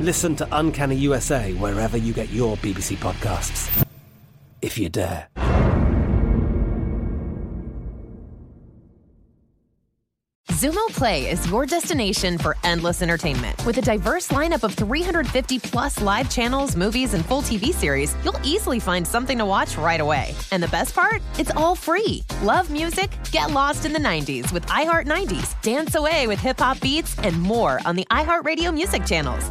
Listen 0.00 0.34
to 0.36 0.48
Uncanny 0.52 0.96
USA 0.96 1.52
wherever 1.52 1.98
you 1.98 2.14
get 2.14 2.30
your 2.30 2.56
BBC 2.56 2.96
podcasts, 2.96 3.86
if 4.62 4.78
you 4.78 4.88
dare. 4.88 5.28
Xumo 10.48 10.86
Play 10.88 11.30
is 11.30 11.48
your 11.50 11.66
destination 11.66 12.38
for 12.38 12.56
endless 12.64 13.02
entertainment. 13.02 13.62
With 13.66 13.76
a 13.76 13.82
diverse 13.82 14.28
lineup 14.28 14.62
of 14.62 14.74
350 14.74 15.58
plus 15.58 16.00
live 16.00 16.30
channels, 16.30 16.76
movies, 16.76 17.12
and 17.12 17.24
full 17.24 17.42
TV 17.42 17.66
series, 17.66 18.14
you'll 18.24 18.40
easily 18.42 18.80
find 18.80 19.06
something 19.06 19.36
to 19.36 19.44
watch 19.44 19.76
right 19.76 20.00
away. 20.00 20.34
And 20.50 20.62
the 20.62 20.68
best 20.68 20.94
part? 20.94 21.20
It's 21.38 21.50
all 21.50 21.74
free. 21.74 22.24
Love 22.42 22.70
music? 22.70 23.10
Get 23.32 23.50
lost 23.50 23.84
in 23.84 23.92
the 23.92 23.98
90s 23.98 24.50
with 24.50 24.64
iHeart 24.66 25.06
90s, 25.06 25.60
dance 25.60 25.94
away 25.94 26.26
with 26.26 26.38
hip 26.38 26.58
hop 26.58 26.80
beats, 26.80 27.18
and 27.18 27.38
more 27.40 27.80
on 27.84 27.96
the 27.96 28.06
iHeartRadio 28.10 28.72
music 28.72 29.04
channels. 29.04 29.50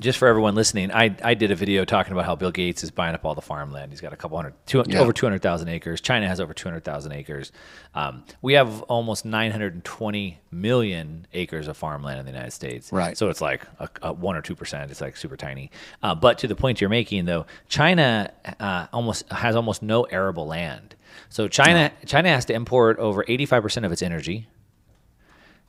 just 0.00 0.18
for 0.18 0.26
everyone 0.26 0.54
listening, 0.54 0.90
I, 0.90 1.14
I 1.22 1.34
did 1.34 1.50
a 1.50 1.54
video 1.54 1.84
talking 1.84 2.12
about 2.12 2.24
how 2.24 2.34
Bill 2.34 2.50
Gates 2.50 2.82
is 2.82 2.90
buying 2.90 3.14
up 3.14 3.24
all 3.24 3.34
the 3.34 3.42
farmland. 3.42 3.92
He's 3.92 4.00
got 4.00 4.12
a 4.12 4.16
couple 4.16 4.36
hundred, 4.38 4.54
two, 4.66 4.82
Yeah. 4.86 5.00
over 5.00 5.12
200,000 5.12 5.68
acres. 5.68 6.00
China 6.00 6.26
has 6.26 6.40
over 6.40 6.54
200,000 6.54 7.12
acres. 7.12 7.52
Um, 7.94 8.24
we 8.40 8.54
have 8.54 8.82
almost 8.82 9.24
920 9.24 10.38
million 10.50 11.26
acres 11.34 11.68
of 11.68 11.76
farmland 11.76 12.18
in 12.20 12.24
the 12.26 12.32
United 12.32 12.52
States. 12.52 12.90
Right. 12.90 13.16
So 13.18 13.28
it's 13.28 13.40
like 13.40 13.66
a, 13.78 13.88
a 14.02 14.12
1 14.12 14.36
or 14.36 14.42
2%. 14.42 14.90
It's 14.90 15.00
like 15.00 15.16
super 15.16 15.36
tiny. 15.36 15.70
Uh, 16.02 16.14
but 16.14 16.38
to 16.38 16.48
the 16.48 16.56
point 16.56 16.80
you're 16.80 16.90
making, 16.90 17.26
though, 17.26 17.46
China 17.68 18.32
uh, 18.58 18.86
almost 18.92 19.28
has 19.30 19.54
almost 19.56 19.82
no 19.82 20.04
arable 20.04 20.46
land. 20.46 20.94
So 21.28 21.48
China 21.48 21.92
China 22.06 22.30
has 22.30 22.46
to 22.46 22.54
import 22.54 22.98
over 22.98 23.22
85% 23.24 23.84
of 23.84 23.92
its 23.92 24.00
energy. 24.02 24.48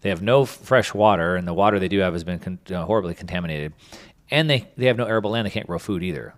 They 0.02 0.10
have 0.10 0.22
no 0.22 0.44
fresh 0.46 0.94
water, 0.94 1.38
and 1.38 1.48
the 1.48 1.54
water 1.54 1.80
they 1.80 1.88
do 1.88 2.00
have 2.00 2.12
has 2.12 2.26
been 2.26 2.40
con- 2.40 2.60
uh, 2.70 2.84
horribly 2.84 3.14
contaminated. 3.14 3.72
And 4.34 4.50
they, 4.50 4.68
they 4.78 4.88
have 4.88 4.98
no 4.98 5.06
arable 5.06 5.32
land. 5.32 5.46
They 5.46 5.52
can't 5.52 5.68
grow 5.68 5.78
food 5.80 6.04
either. 6.04 6.34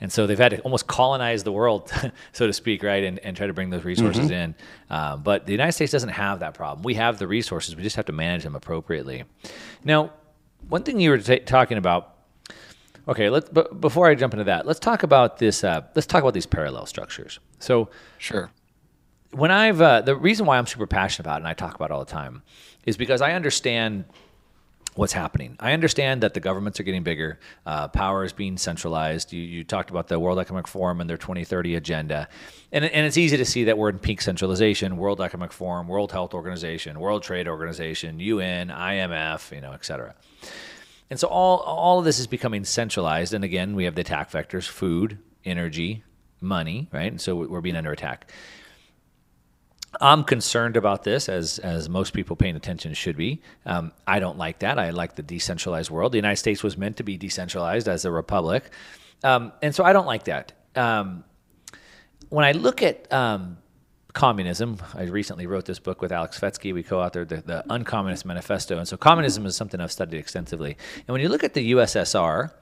And 0.00 0.10
so 0.12 0.26
they've 0.26 0.38
had 0.38 0.50
to 0.52 0.60
almost 0.60 0.86
colonize 0.86 1.42
the 1.44 1.52
world, 1.52 1.92
so 2.32 2.46
to 2.46 2.52
speak, 2.52 2.82
right? 2.82 3.02
And, 3.04 3.18
and 3.18 3.36
try 3.36 3.46
to 3.48 3.52
bring 3.52 3.70
those 3.70 3.84
resources 3.84 4.30
Mhm. 4.30 4.32
in. 4.32 4.54
Um, 4.90 5.22
but 5.22 5.44
the 5.46 5.52
United 5.52 5.72
States 5.72 5.90
doesn't 5.92 6.08
have 6.10 6.40
that 6.40 6.54
problem. 6.54 6.82
We 6.84 6.94
have 6.94 7.18
the 7.18 7.26
resources. 7.26 7.74
We 7.76 7.82
just 7.82 7.96
have 7.96 8.06
to 8.06 8.12
manage 8.12 8.44
them 8.44 8.54
appropriately. 8.54 9.24
Now, 9.84 10.12
one 10.68 10.82
thing 10.84 11.00
you 11.00 11.10
were 11.10 11.18
ta 11.18 11.36
talking 11.44 11.78
about. 11.78 12.14
Okay, 13.08 13.28
let's. 13.28 13.48
But 13.50 13.80
before 13.80 14.08
I 14.08 14.14
jump 14.14 14.34
into 14.34 14.44
that, 14.44 14.64
let's 14.64 14.78
talk 14.78 15.02
about 15.02 15.38
this. 15.38 15.64
Uh, 15.64 15.82
let's 15.96 16.06
talk 16.06 16.22
about 16.22 16.34
these 16.34 16.46
parallel 16.46 16.86
structures. 16.86 17.40
So, 17.58 17.88
sure. 18.18 18.50
When 19.32 19.50
I've 19.50 19.80
uh, 19.80 20.02
the 20.02 20.14
reason 20.14 20.46
why 20.46 20.58
I'm 20.58 20.66
super 20.66 20.86
passionate 20.86 21.26
about 21.26 21.36
it 21.36 21.40
and 21.40 21.48
I 21.48 21.54
talk 21.54 21.74
about 21.74 21.90
it 21.90 21.92
all 21.94 22.04
the 22.04 22.10
time 22.12 22.42
is 22.84 22.96
because 22.96 23.20
I 23.20 23.32
understand 23.32 24.04
what's 24.94 25.12
happening. 25.12 25.56
I 25.58 25.72
understand 25.72 26.22
that 26.22 26.34
the 26.34 26.40
governments 26.40 26.78
are 26.78 26.82
getting 26.82 27.02
bigger, 27.02 27.38
uh, 27.64 27.88
power 27.88 28.24
is 28.24 28.32
being 28.32 28.58
centralized. 28.58 29.32
You, 29.32 29.40
you 29.40 29.64
talked 29.64 29.90
about 29.90 30.08
the 30.08 30.18
World 30.18 30.38
Economic 30.38 30.68
Forum 30.68 31.00
and 31.00 31.08
their 31.08 31.16
2030 31.16 31.76
agenda, 31.76 32.28
and, 32.72 32.84
and 32.84 33.06
it's 33.06 33.16
easy 33.16 33.36
to 33.36 33.44
see 33.44 33.64
that 33.64 33.78
we're 33.78 33.88
in 33.88 33.98
peak 33.98 34.20
centralization. 34.20 34.96
World 34.96 35.20
Economic 35.20 35.52
Forum, 35.52 35.88
World 35.88 36.12
Health 36.12 36.34
Organization, 36.34 37.00
World 37.00 37.22
Trade 37.22 37.48
Organization, 37.48 38.20
UN, 38.20 38.68
IMF, 38.68 39.54
you 39.54 39.60
know, 39.60 39.72
et 39.72 39.84
cetera. 39.84 40.14
And 41.10 41.20
so 41.20 41.28
all 41.28 41.58
all 41.58 41.98
of 41.98 42.04
this 42.04 42.18
is 42.18 42.26
becoming 42.26 42.64
centralized. 42.64 43.34
And 43.34 43.44
again, 43.44 43.74
we 43.74 43.84
have 43.84 43.94
the 43.94 44.00
attack 44.00 44.30
vectors: 44.30 44.66
food, 44.66 45.18
energy, 45.44 46.04
money, 46.40 46.88
right? 46.92 47.10
And 47.10 47.20
so 47.20 47.36
we're 47.36 47.60
being 47.60 47.76
under 47.76 47.92
attack. 47.92 48.30
I'm 50.00 50.24
concerned 50.24 50.76
about 50.76 51.04
this, 51.04 51.28
as 51.28 51.58
as 51.58 51.88
most 51.88 52.12
people 52.12 52.36
paying 52.36 52.56
attention 52.56 52.94
should 52.94 53.16
be. 53.16 53.42
Um, 53.66 53.92
I 54.06 54.20
don't 54.20 54.38
like 54.38 54.60
that. 54.60 54.78
I 54.78 54.90
like 54.90 55.16
the 55.16 55.22
decentralized 55.22 55.90
world. 55.90 56.12
The 56.12 56.18
United 56.18 56.36
States 56.36 56.62
was 56.62 56.76
meant 56.76 56.96
to 56.96 57.02
be 57.02 57.16
decentralized 57.16 57.88
as 57.88 58.04
a 58.04 58.10
republic, 58.10 58.70
um, 59.22 59.52
and 59.62 59.74
so 59.74 59.84
I 59.84 59.92
don't 59.92 60.06
like 60.06 60.24
that. 60.24 60.52
Um, 60.74 61.24
when 62.30 62.44
I 62.44 62.52
look 62.52 62.82
at 62.82 63.12
um, 63.12 63.58
communism. 64.12 64.78
I 64.94 65.04
recently 65.04 65.46
wrote 65.46 65.64
this 65.64 65.78
book 65.78 66.02
with 66.02 66.12
Alex 66.12 66.38
Svetski. 66.38 66.74
We 66.74 66.82
co-authored 66.82 67.28
the, 67.28 67.36
the 67.36 67.64
Uncommunist 67.68 68.24
Manifesto, 68.24 68.78
and 68.78 68.86
so 68.86 68.96
communism 68.96 69.46
is 69.46 69.56
something 69.56 69.80
I've 69.80 69.92
studied 69.92 70.18
extensively. 70.18 70.76
And 70.98 71.08
when 71.08 71.20
you 71.20 71.28
look 71.28 71.44
at 71.44 71.54
the 71.54 71.72
USSR 71.72 72.52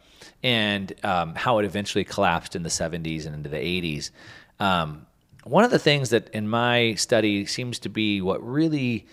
and 0.43 0.93
um, 1.05 1.35
how 1.35 1.59
it 1.59 1.65
eventually 1.65 2.05
collapsed 2.05 2.55
in 2.55 2.63
the 2.63 2.69
70s 2.69 3.27
and 3.27 3.35
into 3.35 3.51
the 3.51 3.57
80s, 3.57 4.11
um, 4.59 5.07
one 5.45 5.65
of 5.65 5.71
the 5.71 5.79
things 5.79 6.11
that 6.11 6.29
in 6.31 6.49
my 6.49 6.95
study 6.95 7.47
seems 7.47 7.79
to 7.81 7.89
be 7.89 8.21
what 8.21 8.45
really 8.47 9.07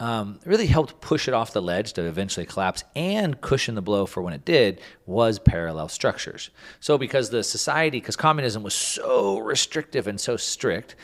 um, 0.00 0.40
really 0.46 0.66
helped 0.66 1.00
push 1.02 1.28
it 1.28 1.34
off 1.34 1.52
the 1.52 1.60
ledge 1.60 1.92
to 1.92 2.02
eventually 2.04 2.46
collapse 2.46 2.82
and 2.96 3.38
cushion 3.42 3.74
the 3.74 3.82
blow 3.82 4.06
for 4.06 4.22
when 4.22 4.32
it 4.32 4.46
did 4.46 4.80
was 5.04 5.38
parallel 5.38 5.88
structures. 5.88 6.48
So, 6.80 6.96
because 6.96 7.28
the 7.28 7.44
society, 7.44 8.00
because 8.00 8.16
communism 8.16 8.62
was 8.62 8.72
so 8.72 9.38
restrictive 9.38 10.06
and 10.06 10.18
so 10.18 10.38
strict, 10.38 10.96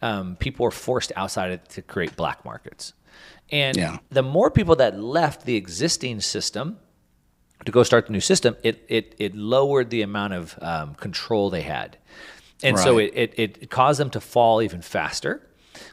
um, 0.00 0.36
people 0.36 0.62
were 0.62 0.70
forced 0.70 1.10
outside 1.16 1.50
it 1.50 1.68
to 1.70 1.82
create 1.82 2.14
black 2.16 2.44
markets. 2.44 2.92
And 3.50 3.76
Yeah. 3.76 3.98
the 4.10 4.22
more 4.22 4.50
people 4.50 4.76
that 4.76 4.98
left 4.98 5.44
the 5.44 5.56
existing 5.56 6.20
system 6.20 6.78
to 7.64 7.72
go 7.72 7.82
start 7.82 8.06
the 8.06 8.12
new 8.12 8.20
system, 8.20 8.56
it 8.62 8.84
it 8.88 9.16
it 9.18 9.34
lowered 9.34 9.90
the 9.90 10.02
amount 10.02 10.34
of 10.34 10.56
um, 10.62 10.94
control 10.94 11.50
they 11.50 11.62
had, 11.62 11.98
and 12.62 12.78
so 12.78 12.98
it, 12.98 13.12
it 13.14 13.34
it 13.38 13.70
caused 13.70 14.00
them 14.00 14.10
to 14.10 14.20
fall 14.20 14.62
even 14.62 14.82
faster. 14.82 15.42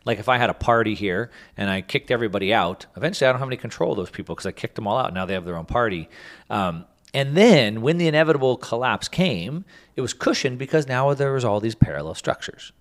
Like 0.06 0.20
if 0.20 0.30
I 0.30 0.38
had 0.38 0.50
a 0.50 0.54
party 0.54 0.96
here 0.96 1.32
and 1.58 1.70
I 1.70 1.82
kicked 1.82 2.12
everybody 2.12 2.54
out, 2.54 2.86
eventually 2.96 3.28
I 3.28 3.32
don't 3.32 3.40
have 3.40 3.50
any 3.50 3.58
control 3.58 3.92
of 3.92 3.98
those 3.98 4.10
people 4.10 4.36
because 4.36 4.46
I 4.46 4.52
kicked 4.52 4.76
them 4.76 4.88
all 4.88 4.98
out. 4.98 5.14
Now 5.14 5.26
they 5.26 5.34
have 5.34 5.46
their 5.46 5.58
own 5.58 5.66
party. 5.66 6.10
Um, 6.50 6.86
and 7.14 7.38
then 7.38 7.82
when 7.82 7.98
the 7.98 8.08
inevitable 8.08 8.58
collapse 8.58 9.08
came, 9.08 9.66
it 9.96 10.02
was 10.02 10.14
cushioned 10.14 10.58
because 10.58 10.88
now 10.88 11.14
there 11.14 11.34
was 11.34 11.46
all 11.46 11.60
these 11.60 11.76
parallel 11.76 12.16
structures. 12.16 12.72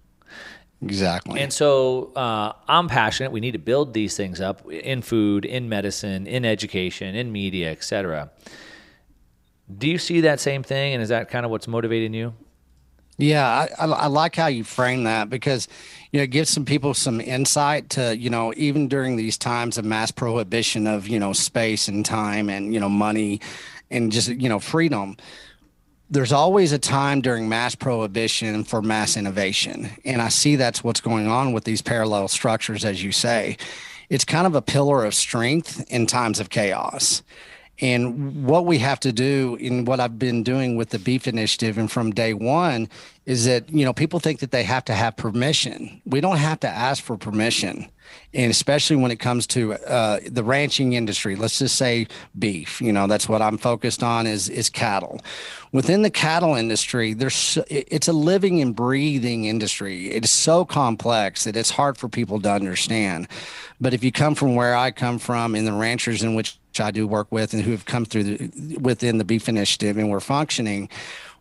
Exactly. 0.80 1.40
And 1.40 1.52
so 1.52 2.12
uh, 2.14 2.52
I'm 2.66 2.88
passionate. 2.88 3.30
We 3.30 3.40
need 3.40 3.52
to 3.52 3.58
build 3.58 3.94
these 3.94 4.16
things 4.16 4.40
up 4.40 4.68
in 4.70 5.02
food, 5.02 5.44
in 5.44 5.68
medicine, 5.68 6.26
in 6.26 6.44
education, 6.44 7.14
in 7.14 7.30
media, 7.30 7.70
etc. 7.70 8.30
Do 9.78 9.88
you 9.88 9.98
see 9.98 10.22
that 10.22 10.40
same 10.40 10.62
thing? 10.62 10.94
And 10.94 11.02
is 11.02 11.10
that 11.10 11.28
kind 11.28 11.44
of 11.44 11.50
what's 11.50 11.68
motivating 11.68 12.14
you? 12.14 12.34
Yeah, 13.22 13.46
I, 13.78 13.84
I, 13.84 13.86
I 13.86 14.06
like 14.08 14.34
how 14.34 14.48
you 14.48 14.64
frame 14.64 15.04
that 15.04 15.30
because, 15.30 15.68
you 16.10 16.18
know, 16.18 16.24
it 16.24 16.30
gives 16.30 16.50
some 16.50 16.64
people 16.64 16.92
some 16.92 17.20
insight 17.20 17.88
to, 17.90 18.16
you 18.16 18.28
know, 18.28 18.52
even 18.56 18.88
during 18.88 19.14
these 19.14 19.38
times 19.38 19.78
of 19.78 19.84
mass 19.84 20.10
prohibition 20.10 20.88
of, 20.88 21.06
you 21.06 21.20
know, 21.20 21.32
space 21.32 21.86
and 21.86 22.04
time 22.04 22.50
and, 22.50 22.74
you 22.74 22.80
know, 22.80 22.88
money 22.88 23.40
and 23.92 24.10
just, 24.10 24.28
you 24.28 24.48
know, 24.48 24.58
freedom. 24.58 25.16
There's 26.10 26.32
always 26.32 26.72
a 26.72 26.80
time 26.80 27.20
during 27.20 27.48
mass 27.48 27.76
prohibition 27.76 28.64
for 28.64 28.82
mass 28.82 29.16
innovation. 29.16 29.88
And 30.04 30.20
I 30.20 30.28
see 30.28 30.56
that's 30.56 30.82
what's 30.82 31.00
going 31.00 31.28
on 31.28 31.52
with 31.52 31.62
these 31.62 31.80
parallel 31.80 32.26
structures, 32.26 32.84
as 32.84 33.04
you 33.04 33.12
say. 33.12 33.56
It's 34.10 34.24
kind 34.24 34.48
of 34.48 34.56
a 34.56 34.62
pillar 34.62 35.04
of 35.04 35.14
strength 35.14 35.84
in 35.88 36.06
times 36.06 36.40
of 36.40 36.50
chaos. 36.50 37.22
And 37.80 38.44
what 38.46 38.64
we 38.64 38.78
have 38.78 39.00
to 39.00 39.12
do, 39.12 39.56
in 39.58 39.84
what 39.84 39.98
I've 39.98 40.18
been 40.18 40.42
doing 40.44 40.76
with 40.76 40.90
the 40.90 41.00
Beef 41.00 41.26
Initiative 41.26 41.78
and 41.78 41.90
from 41.90 42.12
day 42.12 42.32
one, 42.32 42.88
is 43.24 43.44
that, 43.44 43.70
you 43.70 43.84
know, 43.84 43.92
people 43.92 44.18
think 44.18 44.40
that 44.40 44.50
they 44.50 44.64
have 44.64 44.84
to 44.86 44.94
have 44.94 45.16
permission. 45.16 46.02
We 46.04 46.20
don't 46.20 46.38
have 46.38 46.60
to 46.60 46.68
ask 46.68 47.02
for 47.02 47.16
permission. 47.16 47.88
And 48.34 48.50
especially 48.50 48.96
when 48.96 49.10
it 49.10 49.20
comes 49.20 49.46
to 49.48 49.74
uh, 49.74 50.20
the 50.26 50.42
ranching 50.42 50.94
industry, 50.94 51.36
let's 51.36 51.58
just 51.58 51.76
say 51.76 52.08
beef, 52.38 52.80
you 52.80 52.92
know, 52.92 53.06
that's 53.06 53.28
what 53.28 53.40
I'm 53.40 53.58
focused 53.58 54.02
on 54.02 54.26
is, 54.26 54.48
is 54.48 54.68
cattle. 54.68 55.20
Within 55.70 56.02
the 56.02 56.10
cattle 56.10 56.54
industry, 56.54 57.14
there's 57.14 57.58
it's 57.68 58.08
a 58.08 58.12
living 58.12 58.60
and 58.60 58.74
breathing 58.74 59.44
industry. 59.44 60.08
It's 60.08 60.30
so 60.30 60.64
complex 60.64 61.44
that 61.44 61.56
it's 61.56 61.70
hard 61.70 61.96
for 61.96 62.08
people 62.08 62.40
to 62.40 62.50
understand. 62.50 63.28
But 63.80 63.94
if 63.94 64.02
you 64.02 64.12
come 64.12 64.34
from 64.34 64.54
where 64.54 64.76
I 64.76 64.90
come 64.90 65.18
from, 65.18 65.54
in 65.54 65.64
the 65.64 65.72
ranchers 65.72 66.22
in 66.22 66.34
which 66.34 66.58
I 66.78 66.90
do 66.90 67.06
work 67.06 67.30
with, 67.30 67.54
and 67.54 67.62
who 67.62 67.70
have 67.70 67.84
come 67.84 68.04
through 68.04 68.24
the, 68.24 68.76
within 68.78 69.18
the 69.18 69.24
Beef 69.24 69.48
Initiative, 69.48 69.96
and 69.96 70.10
we're 70.10 70.20
functioning, 70.20 70.88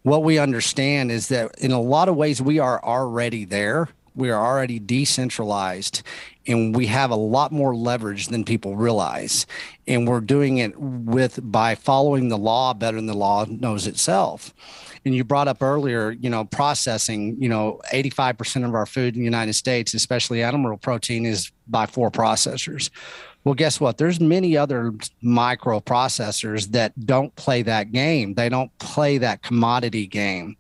what 0.04 0.24
we 0.24 0.40
understand 0.40 1.12
is 1.12 1.28
that 1.30 1.58
in 1.60 1.72
a 1.72 1.82
lot 1.82 2.10
of 2.10 2.16
ways 2.16 2.42
we 2.42 2.60
are 2.60 2.84
already 2.84 3.46
there. 3.46 3.90
We 4.14 4.30
are 4.30 4.46
already 4.46 4.78
decentralized, 4.78 6.04
and 6.46 6.76
we 6.76 6.88
have 6.88 7.12
a 7.12 7.16
lot 7.16 7.54
more 7.54 7.74
leverage 7.74 8.28
than 8.28 8.44
people 8.44 8.76
realize. 8.76 9.46
And 9.88 10.06
we're 10.06 10.20
doing 10.20 10.58
it 10.58 10.78
with 10.78 11.40
by 11.42 11.76
following 11.76 12.28
the 12.28 12.38
law 12.38 12.74
better 12.74 12.98
than 12.98 13.06
the 13.06 13.14
law 13.14 13.46
knows 13.48 13.88
itself 13.88 14.54
and 15.06 15.16
you 15.16 15.24
brought 15.24 15.48
up 15.48 15.62
earlier, 15.62 16.12
you 16.12 16.30
know, 16.30 16.46
processing, 16.46 17.36
you 17.40 17.50
know, 17.50 17.82
85% 17.92 18.66
of 18.66 18.76
our 18.76 18.86
food 18.86 19.16
in 19.16 19.22
the 19.22 19.26
United 19.26 19.54
States, 19.54 19.94
especially 19.94 20.44
animal 20.44 20.78
protein, 20.78 21.26
is 21.26 21.52
by 21.68 21.86
four 21.86 22.12
processors. 22.12 22.90
Well, 23.44 23.56
guess 23.56 23.80
what? 23.80 23.98
There's 23.98 24.20
many 24.20 24.56
other 24.56 24.94
microprocessors 25.24 26.68
that 26.72 26.94
don't 27.06 27.36
play 27.36 27.62
that 27.64 27.92
game. 27.92 28.34
They 28.36 28.50
don't 28.50 28.76
play 28.80 29.18
that 29.20 29.42
commodity 29.42 30.08
game. 30.08 30.58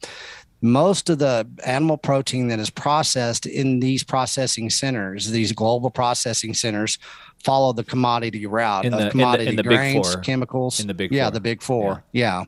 Most 0.63 1.09
of 1.09 1.17
the 1.17 1.47
animal 1.65 1.97
protein 1.97 2.47
that 2.49 2.59
is 2.59 2.69
processed 2.69 3.47
in 3.47 3.79
these 3.79 4.03
processing 4.03 4.69
centers, 4.69 5.31
these 5.31 5.51
global 5.53 5.89
processing 5.89 6.53
centers, 6.53 6.99
follow 7.43 7.73
the 7.73 7.83
commodity 7.83 8.45
route 8.45 8.85
In 8.85 8.93
of 8.93 8.99
the- 8.99 9.05
in 9.05 9.07
the- 9.07 9.11
commodity 9.11 9.49
in 9.49 9.55
the 9.55 9.63
Big 9.63 9.69
grains, 9.75 10.13
Four. 10.13 10.21
chemicals. 10.21 10.79
In 10.79 10.85
the 10.85 10.93
Big 10.93 11.11
yeah, 11.11 11.25
Four. 11.25 11.31
the 11.31 11.39
big 11.39 11.61
four. 11.63 12.03
Yeah. 12.11 12.43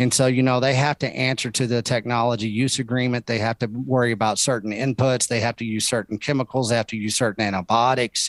And 0.00 0.12
so, 0.12 0.26
you 0.26 0.42
know, 0.42 0.58
they 0.58 0.74
have 0.74 0.98
to 0.98 1.08
answer 1.16 1.52
to 1.52 1.68
the 1.68 1.82
technology 1.82 2.48
use 2.48 2.80
agreement. 2.80 3.26
They 3.26 3.38
have 3.38 3.60
to 3.60 3.66
worry 3.68 4.10
about 4.10 4.40
certain 4.40 4.72
inputs. 4.72 5.28
They 5.28 5.38
have 5.38 5.54
to 5.58 5.64
use 5.64 5.86
certain 5.86 6.18
chemicals. 6.18 6.70
They 6.70 6.76
have 6.76 6.88
to 6.88 6.96
use 6.96 7.14
certain 7.14 7.44
antibiotics. 7.44 8.28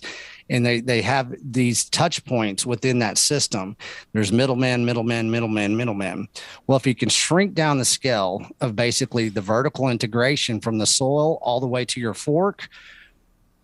And 0.50 0.66
they, 0.66 0.82
they 0.82 1.02
have 1.02 1.34
these 1.42 1.90
touch 1.90 2.24
points 2.26 2.66
within 2.66 3.00
that 3.00 3.18
system. 3.18 3.78
There's 4.12 4.32
middleman, 4.32 4.86
middleman, 4.86 5.32
middleman, 5.32 5.78
middleman. 5.78 6.28
Well, 6.68 6.78
if 6.78 6.86
you 6.86 6.96
can 6.96 7.10
shrink 7.10 7.54
down 7.54 7.78
the 7.78 7.86
scale 7.86 8.46
of 8.62 8.76
basically 8.76 9.30
the 9.30 9.42
vertical 9.42 9.90
integration 9.90 10.60
from 10.60 10.78
the 10.78 10.86
soil 10.86 11.40
all 11.42 11.60
the 11.60 11.68
way 11.68 11.86
to 11.86 12.00
your 12.00 12.14
fork, 12.14 12.68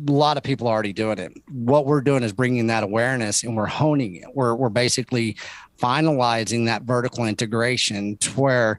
a 0.07 0.11
lot 0.11 0.37
of 0.37 0.43
people 0.43 0.67
are 0.67 0.73
already 0.73 0.93
doing 0.93 1.19
it. 1.19 1.33
What 1.49 1.85
we're 1.85 2.01
doing 2.01 2.23
is 2.23 2.31
bringing 2.31 2.67
that 2.67 2.83
awareness 2.83 3.43
and 3.43 3.57
we're 3.57 3.65
honing 3.65 4.15
it. 4.15 4.27
We're, 4.33 4.55
we're 4.55 4.69
basically 4.69 5.35
finalizing 5.77 6.65
that 6.65 6.83
vertical 6.83 7.25
integration 7.25 8.15
to 8.17 8.31
where 8.31 8.77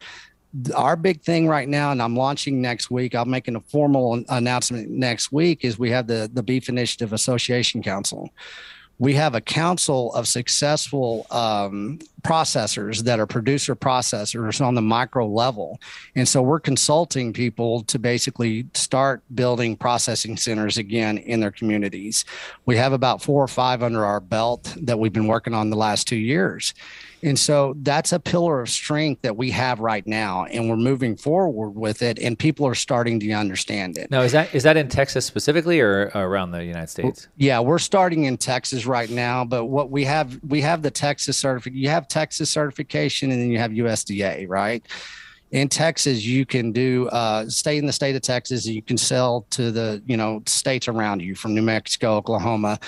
our 0.74 0.96
big 0.96 1.22
thing 1.22 1.46
right 1.46 1.68
now, 1.68 1.92
and 1.92 2.02
I'm 2.02 2.16
launching 2.16 2.60
next 2.60 2.90
week, 2.90 3.14
I'm 3.14 3.30
making 3.30 3.56
a 3.56 3.60
formal 3.60 4.22
announcement 4.28 4.90
next 4.90 5.32
week, 5.32 5.64
is 5.64 5.78
we 5.78 5.90
have 5.90 6.06
the, 6.06 6.30
the 6.32 6.42
Beef 6.42 6.68
Initiative 6.68 7.12
Association 7.12 7.82
Council. 7.82 8.30
We 8.98 9.14
have 9.14 9.34
a 9.34 9.40
council 9.40 10.12
of 10.14 10.28
successful 10.28 11.26
um, 11.30 12.00
processors 12.20 13.02
that 13.04 13.18
are 13.18 13.26
producer 13.26 13.74
processors 13.74 14.60
on 14.60 14.74
the 14.74 14.82
micro 14.82 15.26
level. 15.26 15.80
And 16.16 16.28
so 16.28 16.42
we're 16.42 16.60
consulting 16.60 17.32
people 17.32 17.82
to 17.84 17.98
basically 17.98 18.66
start 18.74 19.22
building 19.34 19.74
processing 19.74 20.36
centers 20.36 20.76
again 20.76 21.16
in 21.16 21.40
their 21.40 21.50
communities. 21.50 22.26
We 22.66 22.76
have 22.76 22.92
about 22.92 23.22
four 23.22 23.42
or 23.42 23.48
five 23.48 23.82
under 23.82 24.04
our 24.04 24.20
belt 24.20 24.74
that 24.82 24.98
we've 24.98 25.14
been 25.14 25.28
working 25.28 25.54
on 25.54 25.70
the 25.70 25.76
last 25.76 26.06
two 26.06 26.16
years. 26.16 26.74
And 27.22 27.38
so 27.38 27.74
that's 27.78 28.12
a 28.12 28.20
pillar 28.20 28.60
of 28.60 28.68
strength 28.68 29.22
that 29.22 29.36
we 29.36 29.50
have 29.50 29.80
right 29.80 30.06
now, 30.06 30.44
and 30.46 30.68
we're 30.68 30.76
moving 30.76 31.16
forward 31.16 31.70
with 31.70 32.02
it, 32.02 32.18
and 32.18 32.38
people 32.38 32.66
are 32.66 32.74
starting 32.74 33.20
to 33.20 33.32
understand 33.32 33.98
it. 33.98 34.10
Now, 34.10 34.22
is 34.22 34.32
that 34.32 34.54
is 34.54 34.62
that 34.62 34.76
in 34.76 34.88
Texas 34.88 35.26
specifically 35.26 35.80
or 35.80 36.10
around 36.14 36.52
the 36.52 36.64
United 36.64 36.88
States? 36.88 37.28
Yeah, 37.36 37.60
we're 37.60 37.78
starting 37.78 38.24
in 38.24 38.36
Texas 38.36 38.86
right 38.86 39.10
now, 39.10 39.44
but 39.44 39.66
what 39.66 39.90
we 39.90 40.04
have 40.04 40.40
we 40.46 40.60
have 40.62 40.82
the 40.82 40.90
Texas 40.90 41.36
certificate. 41.36 41.78
You 41.78 41.88
have 41.88 42.08
Texas 42.08 42.50
certification, 42.50 43.30
and 43.30 43.40
then 43.40 43.50
you 43.50 43.58
have 43.58 43.70
USDA, 43.70 44.48
right? 44.48 44.84
In 45.50 45.68
Texas, 45.68 46.24
you 46.24 46.46
can 46.46 46.70
do 46.70 47.08
uh, 47.08 47.48
stay 47.48 47.76
in 47.76 47.86
the 47.86 47.92
state 47.92 48.14
of 48.14 48.22
Texas. 48.22 48.66
You 48.66 48.82
can 48.82 48.96
sell 48.96 49.46
to 49.50 49.72
the 49.72 50.00
you 50.06 50.16
know 50.16 50.42
states 50.46 50.86
around 50.86 51.22
you, 51.22 51.34
from 51.34 51.54
New 51.54 51.62
Mexico, 51.62 52.14
Oklahoma, 52.14 52.78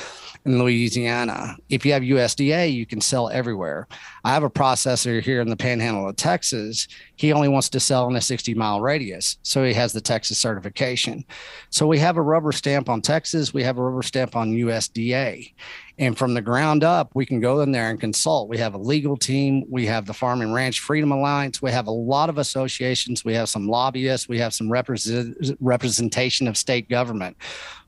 and 0.44 0.58
Louisiana. 0.60 1.56
If 1.68 1.84
you 1.84 1.92
have 1.92 2.02
USDA, 2.02 2.72
you 2.72 2.86
can 2.86 3.00
sell 3.00 3.28
everywhere. 3.30 3.88
I 4.24 4.30
have 4.30 4.44
a 4.44 4.50
processor 4.50 5.20
here 5.20 5.40
in 5.40 5.48
the 5.48 5.56
Panhandle 5.56 6.08
of 6.08 6.14
Texas. 6.16 6.86
He 7.16 7.32
only 7.32 7.48
wants 7.48 7.68
to 7.70 7.80
sell 7.80 8.08
in 8.08 8.14
a 8.14 8.20
60 8.20 8.54
mile 8.54 8.80
radius, 8.80 9.38
so 9.42 9.64
he 9.64 9.72
has 9.74 9.92
the 9.92 10.00
Texas 10.00 10.38
certification. 10.38 11.24
So 11.70 11.88
we 11.88 11.98
have 11.98 12.16
a 12.16 12.22
rubber 12.22 12.52
stamp 12.52 12.88
on 12.88 13.02
Texas. 13.02 13.52
We 13.52 13.64
have 13.64 13.78
a 13.78 13.82
rubber 13.82 14.02
stamp 14.02 14.36
on 14.36 14.52
USDA. 14.52 15.52
And 15.98 16.16
from 16.16 16.34
the 16.34 16.40
ground 16.40 16.84
up, 16.84 17.10
we 17.14 17.26
can 17.26 17.40
go 17.40 17.60
in 17.60 17.70
there 17.70 17.90
and 17.90 18.00
consult. 18.00 18.48
We 18.48 18.58
have 18.58 18.74
a 18.74 18.78
legal 18.78 19.16
team. 19.16 19.64
We 19.68 19.86
have 19.86 20.06
the 20.06 20.14
Farm 20.14 20.40
and 20.40 20.54
Ranch 20.54 20.80
Freedom 20.80 21.12
Alliance. 21.12 21.60
We 21.60 21.70
have 21.70 21.86
a 21.86 21.92
lot 21.92 22.28
of 22.28 22.38
associations. 22.38 23.24
We 23.24 23.34
have 23.34 23.48
some 23.48 23.68
lobbyists. 23.68 24.28
We 24.28 24.38
have 24.38 24.54
some 24.54 24.70
represent, 24.70 25.56
representation 25.60 26.48
of 26.48 26.56
state 26.56 26.88
government. 26.88 27.36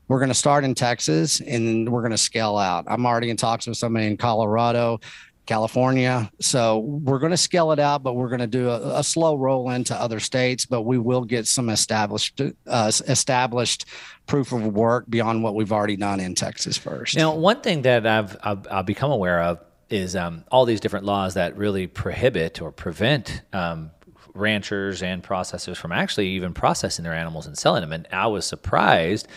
We're 0.07 0.19
going 0.19 0.29
to 0.29 0.35
start 0.35 0.63
in 0.63 0.75
Texas 0.75 1.41
and 1.41 1.89
we're 1.89 2.01
going 2.01 2.11
to 2.11 2.17
scale 2.17 2.57
out. 2.57 2.85
I'm 2.87 3.07
already 3.07 3.31
in 3.31 3.37
talks 3.37 3.65
with 3.65 3.77
somebody 3.77 4.05
in 4.05 4.17
Colorado. 4.17 4.99
California. 5.45 6.31
So 6.39 6.79
we're 6.79 7.19
going 7.19 7.31
to 7.31 7.37
scale 7.37 7.71
it 7.71 7.79
out, 7.79 8.03
but 8.03 8.13
we're 8.13 8.29
going 8.29 8.39
to 8.39 8.47
do 8.47 8.69
a, 8.69 8.99
a, 8.99 9.03
slow 9.03 9.35
roll 9.35 9.69
into 9.69 9.95
other 9.95 10.19
states. 10.19 10.65
But 10.65 10.81
we 10.81 10.97
will 10.97 11.23
get 11.23 11.47
some 11.47 11.69
established 11.69 12.41
uh, 12.67 12.91
established 13.07 13.85
proof 14.25 14.51
of 14.51 14.65
work 14.65 15.05
beyond 15.09 15.43
what 15.43 15.55
we've 15.55 15.71
already 15.71 15.95
done 15.95 16.19
in 16.19 16.35
Texas 16.35 16.77
first. 16.77 17.15
Now, 17.15 17.35
one 17.35 17.61
thing 17.61 17.83
that 17.83 18.05
I've 18.05 18.37
I've, 18.43 18.67
I've 18.69 18.85
become 18.85 19.11
aware 19.11 19.41
of 19.41 19.59
is 19.89 20.15
um, 20.15 20.43
all 20.51 20.65
these 20.65 20.79
different 20.79 21.05
laws 21.05 21.35
that 21.35 21.55
really 21.57 21.87
prohibit 21.87 22.61
or 22.61 22.71
prevent 22.71 23.41
um, 23.53 23.91
ranchers 24.33 25.01
and 25.01 25.23
processors 25.23 25.77
from 25.77 25.91
actually 25.91 26.29
even 26.29 26.53
processing 26.53 27.03
their 27.03 27.13
animals 27.13 27.47
and 27.47 27.57
selling 27.57 27.81
them. 27.81 27.93
And 27.93 28.07
I 28.11 28.27
was 28.27 28.45
surprised 28.45 29.27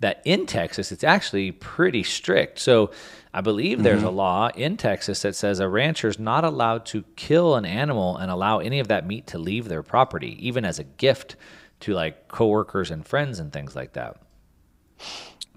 that 0.00 0.22
in 0.24 0.46
Texas 0.46 0.92
it's 0.92 1.04
actually 1.04 1.52
pretty 1.52 2.02
strict. 2.02 2.58
So 2.58 2.90
I 3.38 3.40
believe 3.40 3.84
there's 3.84 3.98
mm-hmm. 3.98 4.08
a 4.08 4.10
law 4.10 4.48
in 4.56 4.76
Texas 4.76 5.22
that 5.22 5.36
says 5.36 5.60
a 5.60 5.68
rancher 5.68 6.08
is 6.08 6.18
not 6.18 6.42
allowed 6.42 6.84
to 6.86 7.04
kill 7.14 7.54
an 7.54 7.64
animal 7.64 8.16
and 8.16 8.32
allow 8.32 8.58
any 8.58 8.80
of 8.80 8.88
that 8.88 9.06
meat 9.06 9.28
to 9.28 9.38
leave 9.38 9.68
their 9.68 9.84
property, 9.84 10.36
even 10.44 10.64
as 10.64 10.80
a 10.80 10.84
gift 10.84 11.36
to 11.78 11.92
like 11.92 12.26
coworkers 12.26 12.90
and 12.90 13.06
friends 13.06 13.38
and 13.38 13.52
things 13.52 13.76
like 13.76 13.92
that 13.92 14.20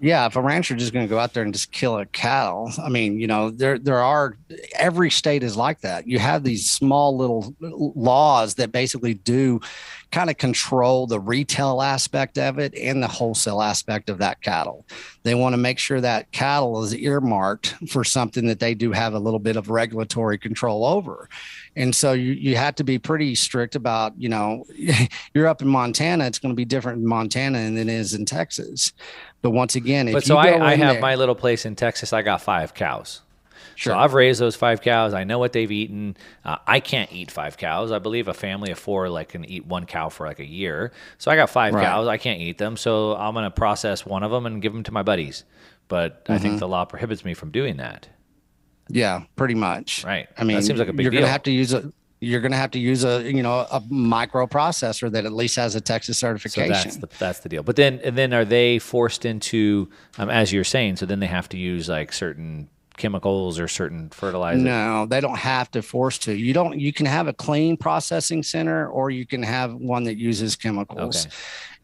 yeah, 0.02 0.26
if 0.26 0.34
a 0.34 0.42
rancher 0.42 0.74
just 0.74 0.92
going 0.92 1.06
to 1.06 1.08
go 1.08 1.20
out 1.20 1.32
there 1.32 1.44
and 1.44 1.52
just 1.52 1.70
kill 1.70 1.96
a 1.96 2.04
cow, 2.06 2.68
I 2.82 2.88
mean, 2.88 3.20
you 3.20 3.28
know, 3.28 3.50
there 3.50 3.78
there 3.78 4.00
are 4.00 4.36
every 4.74 5.10
state 5.10 5.44
is 5.44 5.56
like 5.56 5.80
that. 5.82 6.08
You 6.08 6.18
have 6.18 6.42
these 6.42 6.68
small 6.68 7.16
little 7.16 7.54
laws 7.60 8.56
that 8.56 8.72
basically 8.72 9.14
do 9.14 9.60
kind 10.12 10.30
of 10.30 10.36
control 10.36 11.06
the 11.06 11.18
retail 11.18 11.80
aspect 11.80 12.38
of 12.38 12.58
it 12.58 12.74
and 12.76 13.02
the 13.02 13.08
wholesale 13.08 13.62
aspect 13.62 14.10
of 14.10 14.18
that 14.18 14.40
cattle. 14.42 14.86
They 15.22 15.34
want 15.34 15.54
to 15.54 15.56
make 15.56 15.78
sure 15.78 16.00
that 16.00 16.30
cattle 16.32 16.82
is 16.84 16.94
earmarked 16.94 17.74
for 17.88 18.04
something 18.04 18.46
that 18.46 18.60
they 18.60 18.74
do 18.74 18.92
have 18.92 19.14
a 19.14 19.18
little 19.18 19.38
bit 19.38 19.56
of 19.56 19.70
regulatory 19.70 20.38
control 20.38 20.84
over. 20.84 21.28
And 21.74 21.96
so 21.96 22.12
you, 22.12 22.32
you 22.32 22.56
have 22.56 22.74
to 22.76 22.84
be 22.84 22.98
pretty 22.98 23.34
strict 23.34 23.74
about, 23.74 24.12
you 24.20 24.28
know, 24.28 24.64
you're 25.34 25.48
up 25.48 25.62
in 25.62 25.68
Montana, 25.68 26.26
it's 26.26 26.38
going 26.38 26.52
to 26.52 26.56
be 26.56 26.66
different 26.66 26.98
in 26.98 27.06
Montana 27.06 27.58
than 27.58 27.78
it 27.78 27.88
is 27.88 28.12
in 28.12 28.26
Texas. 28.26 28.92
But 29.40 29.50
once 29.50 29.74
again, 29.74 30.12
but 30.12 30.24
so 30.24 30.36
I, 30.36 30.72
I 30.72 30.76
have 30.76 30.94
there, 30.94 31.00
my 31.00 31.14
little 31.16 31.34
place 31.34 31.64
in 31.64 31.74
Texas. 31.74 32.12
I 32.12 32.22
got 32.22 32.42
five 32.42 32.74
cows. 32.74 33.22
Sure. 33.74 33.92
So 33.92 33.98
I've 33.98 34.14
raised 34.14 34.40
those 34.40 34.56
five 34.56 34.80
cows. 34.80 35.14
I 35.14 35.24
know 35.24 35.38
what 35.38 35.52
they've 35.52 35.70
eaten. 35.70 36.16
Uh, 36.44 36.56
I 36.66 36.80
can't 36.80 37.12
eat 37.12 37.30
five 37.30 37.56
cows. 37.56 37.92
I 37.92 37.98
believe 37.98 38.28
a 38.28 38.34
family 38.34 38.70
of 38.70 38.78
four 38.78 39.08
like 39.08 39.30
can 39.30 39.44
eat 39.44 39.66
one 39.66 39.86
cow 39.86 40.08
for 40.08 40.26
like 40.26 40.40
a 40.40 40.46
year. 40.46 40.92
So 41.18 41.30
I 41.30 41.36
got 41.36 41.50
five 41.50 41.74
right. 41.74 41.84
cows. 41.84 42.08
I 42.08 42.16
can't 42.16 42.40
eat 42.40 42.58
them. 42.58 42.76
So 42.76 43.16
I'm 43.16 43.34
going 43.34 43.44
to 43.44 43.50
process 43.50 44.04
one 44.06 44.22
of 44.22 44.30
them 44.30 44.46
and 44.46 44.60
give 44.60 44.72
them 44.72 44.82
to 44.84 44.92
my 44.92 45.02
buddies. 45.02 45.44
But 45.88 46.24
mm-hmm. 46.24 46.32
I 46.32 46.38
think 46.38 46.52
mm-hmm. 46.52 46.60
the 46.60 46.68
law 46.68 46.84
prohibits 46.84 47.24
me 47.24 47.34
from 47.34 47.50
doing 47.50 47.76
that. 47.78 48.08
Yeah, 48.88 49.24
pretty 49.36 49.54
much. 49.54 50.04
Right. 50.04 50.28
I 50.36 50.44
mean, 50.44 50.56
that 50.56 50.64
seems 50.64 50.78
like 50.78 50.88
a 50.88 50.92
big 50.92 51.04
you're 51.04 51.12
going 51.12 51.24
to 51.24 51.30
have 51.30 51.44
to 51.44 51.52
use 51.52 51.72
a 51.72 51.92
you're 52.22 52.40
going 52.40 52.52
to 52.52 52.58
have 52.58 52.70
to 52.70 52.78
use 52.78 53.04
a 53.04 53.22
you 53.24 53.42
know 53.42 53.66
a 53.70 53.80
microprocessor 53.80 55.10
that 55.10 55.24
at 55.24 55.32
least 55.32 55.56
has 55.56 55.74
a 55.74 55.80
Texas 55.80 56.18
certification. 56.18 56.74
So 56.74 56.82
that's 56.82 56.96
the 56.96 57.08
that's 57.18 57.38
the 57.40 57.48
deal. 57.48 57.64
But 57.64 57.76
then 57.76 58.00
and 58.04 58.16
then 58.16 58.32
are 58.32 58.44
they 58.44 58.78
forced 58.78 59.24
into 59.24 59.88
um, 60.18 60.30
as 60.30 60.52
you're 60.52 60.62
saying? 60.62 60.96
So 60.96 61.06
then 61.06 61.18
they 61.18 61.26
have 61.26 61.48
to 61.50 61.58
use 61.58 61.88
like 61.88 62.12
certain 62.12 62.68
chemicals 63.02 63.58
or 63.58 63.68
certain 63.68 64.08
fertilizers? 64.08 64.62
No, 64.62 65.04
they 65.04 65.20
don't 65.20 65.38
have 65.38 65.70
to 65.72 65.82
force 65.82 66.16
to. 66.18 66.32
You 66.32 66.54
don't. 66.54 66.78
You 66.78 66.92
can 66.92 67.06
have 67.06 67.28
a 67.28 67.32
clean 67.34 67.76
processing 67.76 68.42
center, 68.42 68.88
or 68.88 69.10
you 69.10 69.26
can 69.26 69.42
have 69.42 69.74
one 69.74 70.04
that 70.04 70.16
uses 70.16 70.56
chemicals. 70.56 71.26
Okay 71.26 71.34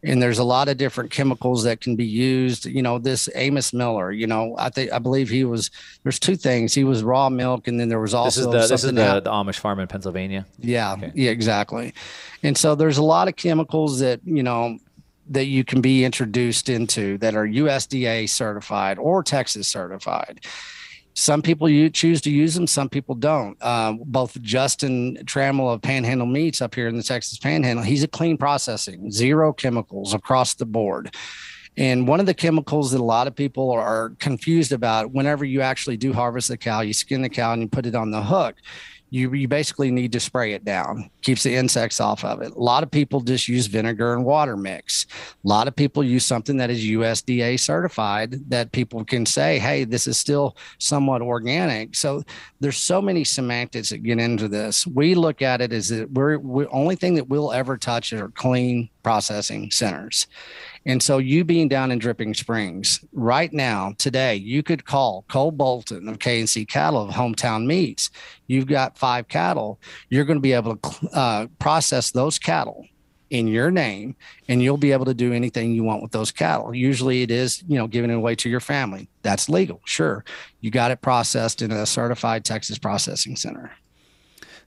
and 0.03 0.21
there's 0.21 0.39
a 0.39 0.43
lot 0.43 0.69
of 0.69 0.77
different 0.77 1.11
chemicals 1.11 1.63
that 1.63 1.81
can 1.81 1.95
be 1.95 2.05
used 2.05 2.65
you 2.65 2.81
know 2.81 2.97
this 2.97 3.27
amos 3.35 3.73
miller 3.73 4.11
you 4.11 4.27
know 4.27 4.55
i 4.57 4.69
think 4.69 4.91
i 4.91 4.99
believe 4.99 5.29
he 5.29 5.43
was 5.43 5.71
there's 6.03 6.19
two 6.19 6.35
things 6.35 6.73
he 6.73 6.83
was 6.83 7.03
raw 7.03 7.29
milk 7.29 7.67
and 7.67 7.79
then 7.79 7.89
there 7.89 7.99
was 7.99 8.13
also 8.13 8.51
this 8.51 8.63
is 8.63 8.69
the, 8.69 8.73
this 8.75 8.83
is 8.83 8.91
the, 8.93 9.21
the 9.21 9.29
amish 9.29 9.59
farm 9.59 9.79
in 9.79 9.87
pennsylvania 9.87 10.45
yeah 10.59 10.93
okay. 10.93 11.11
yeah 11.15 11.31
exactly 11.31 11.93
and 12.43 12.57
so 12.57 12.75
there's 12.75 12.97
a 12.97 13.03
lot 13.03 13.27
of 13.27 13.35
chemicals 13.35 13.99
that 13.99 14.19
you 14.23 14.43
know 14.43 14.77
that 15.29 15.45
you 15.45 15.63
can 15.63 15.81
be 15.81 16.03
introduced 16.03 16.69
into 16.69 17.17
that 17.17 17.35
are 17.35 17.47
usda 17.47 18.27
certified 18.29 18.97
or 18.97 19.23
texas 19.23 19.67
certified 19.67 20.39
some 21.13 21.41
people 21.41 21.67
you 21.67 21.89
choose 21.89 22.21
to 22.21 22.31
use 22.31 22.55
them, 22.55 22.67
some 22.67 22.89
people 22.89 23.15
don't. 23.15 23.61
Um, 23.63 24.01
both 24.05 24.39
Justin 24.41 25.17
Trammell 25.25 25.73
of 25.73 25.81
Panhandle 25.81 26.27
Meats 26.27 26.61
up 26.61 26.75
here 26.75 26.87
in 26.87 26.95
the 26.95 27.03
Texas 27.03 27.37
Panhandle, 27.37 27.83
he's 27.83 28.03
a 28.03 28.07
clean 28.07 28.37
processing, 28.37 29.11
zero 29.11 29.51
chemicals 29.51 30.13
across 30.13 30.53
the 30.53 30.65
board. 30.65 31.15
And 31.77 32.07
one 32.07 32.19
of 32.19 32.25
the 32.25 32.33
chemicals 32.33 32.91
that 32.91 32.99
a 32.99 33.03
lot 33.03 33.27
of 33.27 33.35
people 33.35 33.71
are 33.71 34.13
confused 34.19 34.71
about 34.71 35.11
whenever 35.11 35.45
you 35.45 35.61
actually 35.61 35.97
do 35.97 36.11
harvest 36.11 36.49
the 36.49 36.57
cow, 36.57 36.81
you 36.81 36.93
skin 36.93 37.21
the 37.21 37.29
cow 37.29 37.53
and 37.53 37.61
you 37.61 37.67
put 37.67 37.85
it 37.85 37.95
on 37.95 38.11
the 38.11 38.21
hook 38.21 38.55
you, 39.09 39.33
you 39.33 39.47
basically 39.47 39.91
need 39.91 40.11
to 40.11 40.19
spray 40.19 40.53
it 40.53 40.63
down. 40.63 41.09
Keeps 41.21 41.43
the 41.43 41.55
insects 41.55 41.99
off 41.99 42.23
of 42.23 42.41
it. 42.41 42.51
A 42.53 42.59
lot 42.59 42.83
of 42.83 42.91
people 42.91 43.21
just 43.21 43.47
use 43.47 43.67
vinegar 43.67 44.13
and 44.13 44.23
water 44.23 44.55
mix. 44.55 45.05
A 45.43 45.47
lot 45.47 45.67
of 45.67 45.75
people 45.75 46.03
use 46.03 46.25
something 46.25 46.57
that 46.57 46.69
is 46.69 46.83
usda 46.83 47.59
certified 47.59 48.49
that 48.49 48.71
people 48.71 49.03
can 49.03 49.25
say 49.25 49.59
hey 49.59 49.83
this 49.83 50.07
is 50.07 50.17
still 50.17 50.55
somewhat 50.77 51.21
organic. 51.21 51.95
So 51.95 52.23
there's 52.59 52.77
so 52.77 53.01
many 53.01 53.23
semantics 53.23 53.89
that 53.89 54.03
get 54.03 54.19
into 54.19 54.47
this. 54.47 54.85
We 54.85 55.15
look 55.15 55.41
at 55.41 55.61
it 55.61 55.73
as 55.73 55.89
that 55.89 56.11
we're, 56.11 56.37
the 56.37 56.69
only 56.69 56.95
thing 56.95 57.15
that 57.15 57.27
we'll 57.27 57.51
ever 57.51 57.77
touch 57.77 58.13
are 58.13 58.29
clean 58.29 58.89
processing 59.03 59.71
centers 59.71 60.27
and 60.89 61.03
so, 61.03 61.19
you 61.19 61.43
being 61.43 61.67
down 61.67 61.91
in 61.91 61.99
Dripping 61.99 62.33
Springs 62.33 63.05
right 63.13 63.53
now, 63.53 63.93
today, 63.99 64.33
you 64.33 64.63
could 64.63 64.85
call 64.85 65.23
Cole 65.27 65.51
Bolton 65.51 66.09
of 66.09 66.17
K&C 66.17 66.65
Cattle 66.65 67.03
of 67.03 67.13
Hometown 67.13 67.67
Meats. 67.67 68.09
You've 68.47 68.65
got 68.65 68.97
five 68.97 69.27
cattle. 69.27 69.79
You're 70.09 70.25
going 70.25 70.37
to 70.37 70.41
be 70.41 70.53
able 70.53 70.77
to 70.77 71.09
uh, 71.13 71.47
process 71.59 72.09
those 72.09 72.39
cattle 72.39 72.87
in 73.29 73.47
your 73.47 73.69
name 73.69 74.15
and 74.47 74.63
you'll 74.63 74.77
be 74.77 74.91
able 74.91 75.05
to 75.05 75.13
do 75.13 75.31
anything 75.31 75.75
you 75.75 75.83
want 75.83 76.01
with 76.01 76.11
those 76.11 76.31
cattle. 76.31 76.73
Usually 76.73 77.21
it 77.21 77.29
is, 77.29 77.63
you 77.67 77.77
know, 77.77 77.85
giving 77.85 78.09
it 78.09 78.15
away 78.15 78.33
to 78.37 78.49
your 78.49 78.59
family. 78.59 79.07
That's 79.21 79.47
legal. 79.47 79.81
Sure. 79.85 80.25
You 80.61 80.71
got 80.71 80.89
it 80.89 81.01
processed 81.01 81.61
in 81.61 81.71
a 81.71 81.85
certified 81.85 82.43
Texas 82.43 82.79
processing 82.79 83.35
center. 83.35 83.71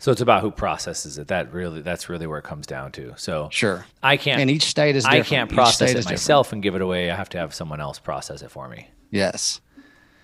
So 0.03 0.11
it's 0.11 0.21
about 0.21 0.41
who 0.43 0.51
processes 0.51 1.17
it. 1.17 1.29
That 1.29 1.53
really, 1.53 1.81
that's 1.81 2.09
really 2.09 2.27
where 2.27 2.41
it 2.41 2.43
comes 2.43 2.67
down 2.67 2.91
to. 2.93 3.15
So 3.17 3.49
sure, 3.53 3.87
I 4.03 4.17
can't. 4.17 4.41
And 4.41 4.51
each 4.51 4.65
state 4.65 4.97
is. 4.97 5.05
Different. 5.05 5.27
I 5.27 5.29
can't 5.29 5.53
process 5.53 5.91
it 5.93 6.05
myself 6.05 6.49
different. 6.49 6.57
and 6.57 6.63
give 6.65 6.75
it 6.75 6.83
away. 6.83 7.09
I 7.09 7.15
have 7.15 7.29
to 7.29 7.39
have 7.39 7.55
someone 7.55 7.81
else 7.81 8.01
process 8.01 8.43
it 8.43 8.51
for 8.51 8.69
me. 8.69 8.89
Yes. 9.13 9.61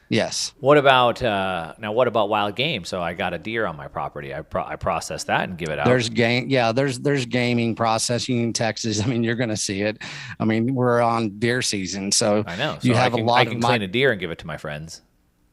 Yes. 0.08 0.52
What 0.58 0.78
about 0.78 1.22
uh, 1.22 1.74
now? 1.78 1.92
What 1.92 2.08
about 2.08 2.28
wild 2.28 2.56
game? 2.56 2.84
So 2.84 3.00
I 3.00 3.14
got 3.14 3.34
a 3.34 3.38
deer 3.38 3.66
on 3.66 3.76
my 3.76 3.86
property. 3.86 4.34
I 4.34 4.40
pro- 4.40 4.64
I 4.64 4.74
process 4.74 5.22
that 5.24 5.48
and 5.48 5.56
give 5.56 5.68
it 5.68 5.78
out. 5.78 5.86
There's 5.86 6.08
game. 6.08 6.48
Yeah. 6.48 6.72
There's 6.72 6.98
there's 6.98 7.24
gaming 7.26 7.76
processing 7.76 8.42
in 8.42 8.52
Texas. 8.52 9.00
I 9.00 9.06
mean, 9.06 9.22
you're 9.22 9.36
going 9.36 9.50
to 9.50 9.56
see 9.56 9.82
it. 9.82 10.02
I 10.40 10.44
mean, 10.44 10.74
we're 10.74 11.00
on 11.00 11.38
deer 11.38 11.62
season, 11.62 12.10
so 12.10 12.42
I 12.48 12.56
know. 12.56 12.78
So 12.80 12.88
you 12.88 12.94
have 12.94 13.12
can, 13.12 13.22
a 13.22 13.24
lot. 13.24 13.38
I 13.38 13.44
can 13.44 13.60
clean 13.60 13.80
my, 13.80 13.84
a 13.84 13.86
deer 13.86 14.10
and 14.10 14.18
give 14.18 14.32
it 14.32 14.38
to 14.38 14.46
my 14.48 14.56
friends. 14.56 15.02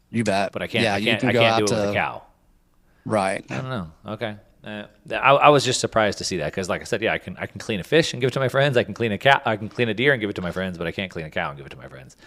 You 0.09 0.23
bet. 0.23 0.51
But 0.51 0.63
I 0.63 0.67
can't. 0.67 0.83
Yeah, 0.83 0.95
I 0.95 1.01
can't, 1.01 1.21
you 1.21 1.29
can 1.29 1.31
go 1.31 1.41
I 1.41 1.49
can't 1.49 1.57
do 1.59 1.63
it 1.65 1.67
to, 1.67 1.75
with 1.75 1.89
a 1.91 1.93
cow. 1.93 2.23
Right. 3.05 3.45
I 3.49 3.55
don't 3.55 3.69
know. 3.69 3.91
Okay. 4.07 4.35
Uh, 4.63 4.87
I, 5.11 5.15
I, 5.15 5.49
was 5.49 5.63
just 5.63 5.79
surprised 5.79 6.17
to 6.17 6.23
see 6.23 6.37
that 6.37 6.51
because, 6.51 6.69
like 6.69 6.81
I 6.81 6.85
said, 6.85 6.99
yeah, 6.99 7.13
I 7.13 7.19
can 7.19 7.37
I 7.37 7.45
can 7.45 7.59
clean 7.59 7.79
a 7.79 7.83
fish 7.83 8.13
and 8.13 8.21
give 8.21 8.29
it 8.29 8.33
to 8.33 8.39
my 8.39 8.49
friends. 8.49 8.77
I 8.77 8.83
can 8.83 8.95
clean 8.95 9.11
a 9.11 9.17
cat. 9.17 9.43
I 9.45 9.57
can 9.57 9.69
clean 9.69 9.89
a 9.89 9.93
deer 9.93 10.11
and 10.11 10.19
give 10.19 10.29
it 10.29 10.35
to 10.37 10.41
my 10.41 10.51
friends, 10.51 10.79
but 10.79 10.87
I 10.87 10.91
can't 10.91 11.11
clean 11.11 11.25
a 11.25 11.29
cow 11.29 11.49
and 11.49 11.57
give 11.57 11.67
it 11.67 11.69
to 11.69 11.77
my 11.77 11.87
friends. 11.87 12.17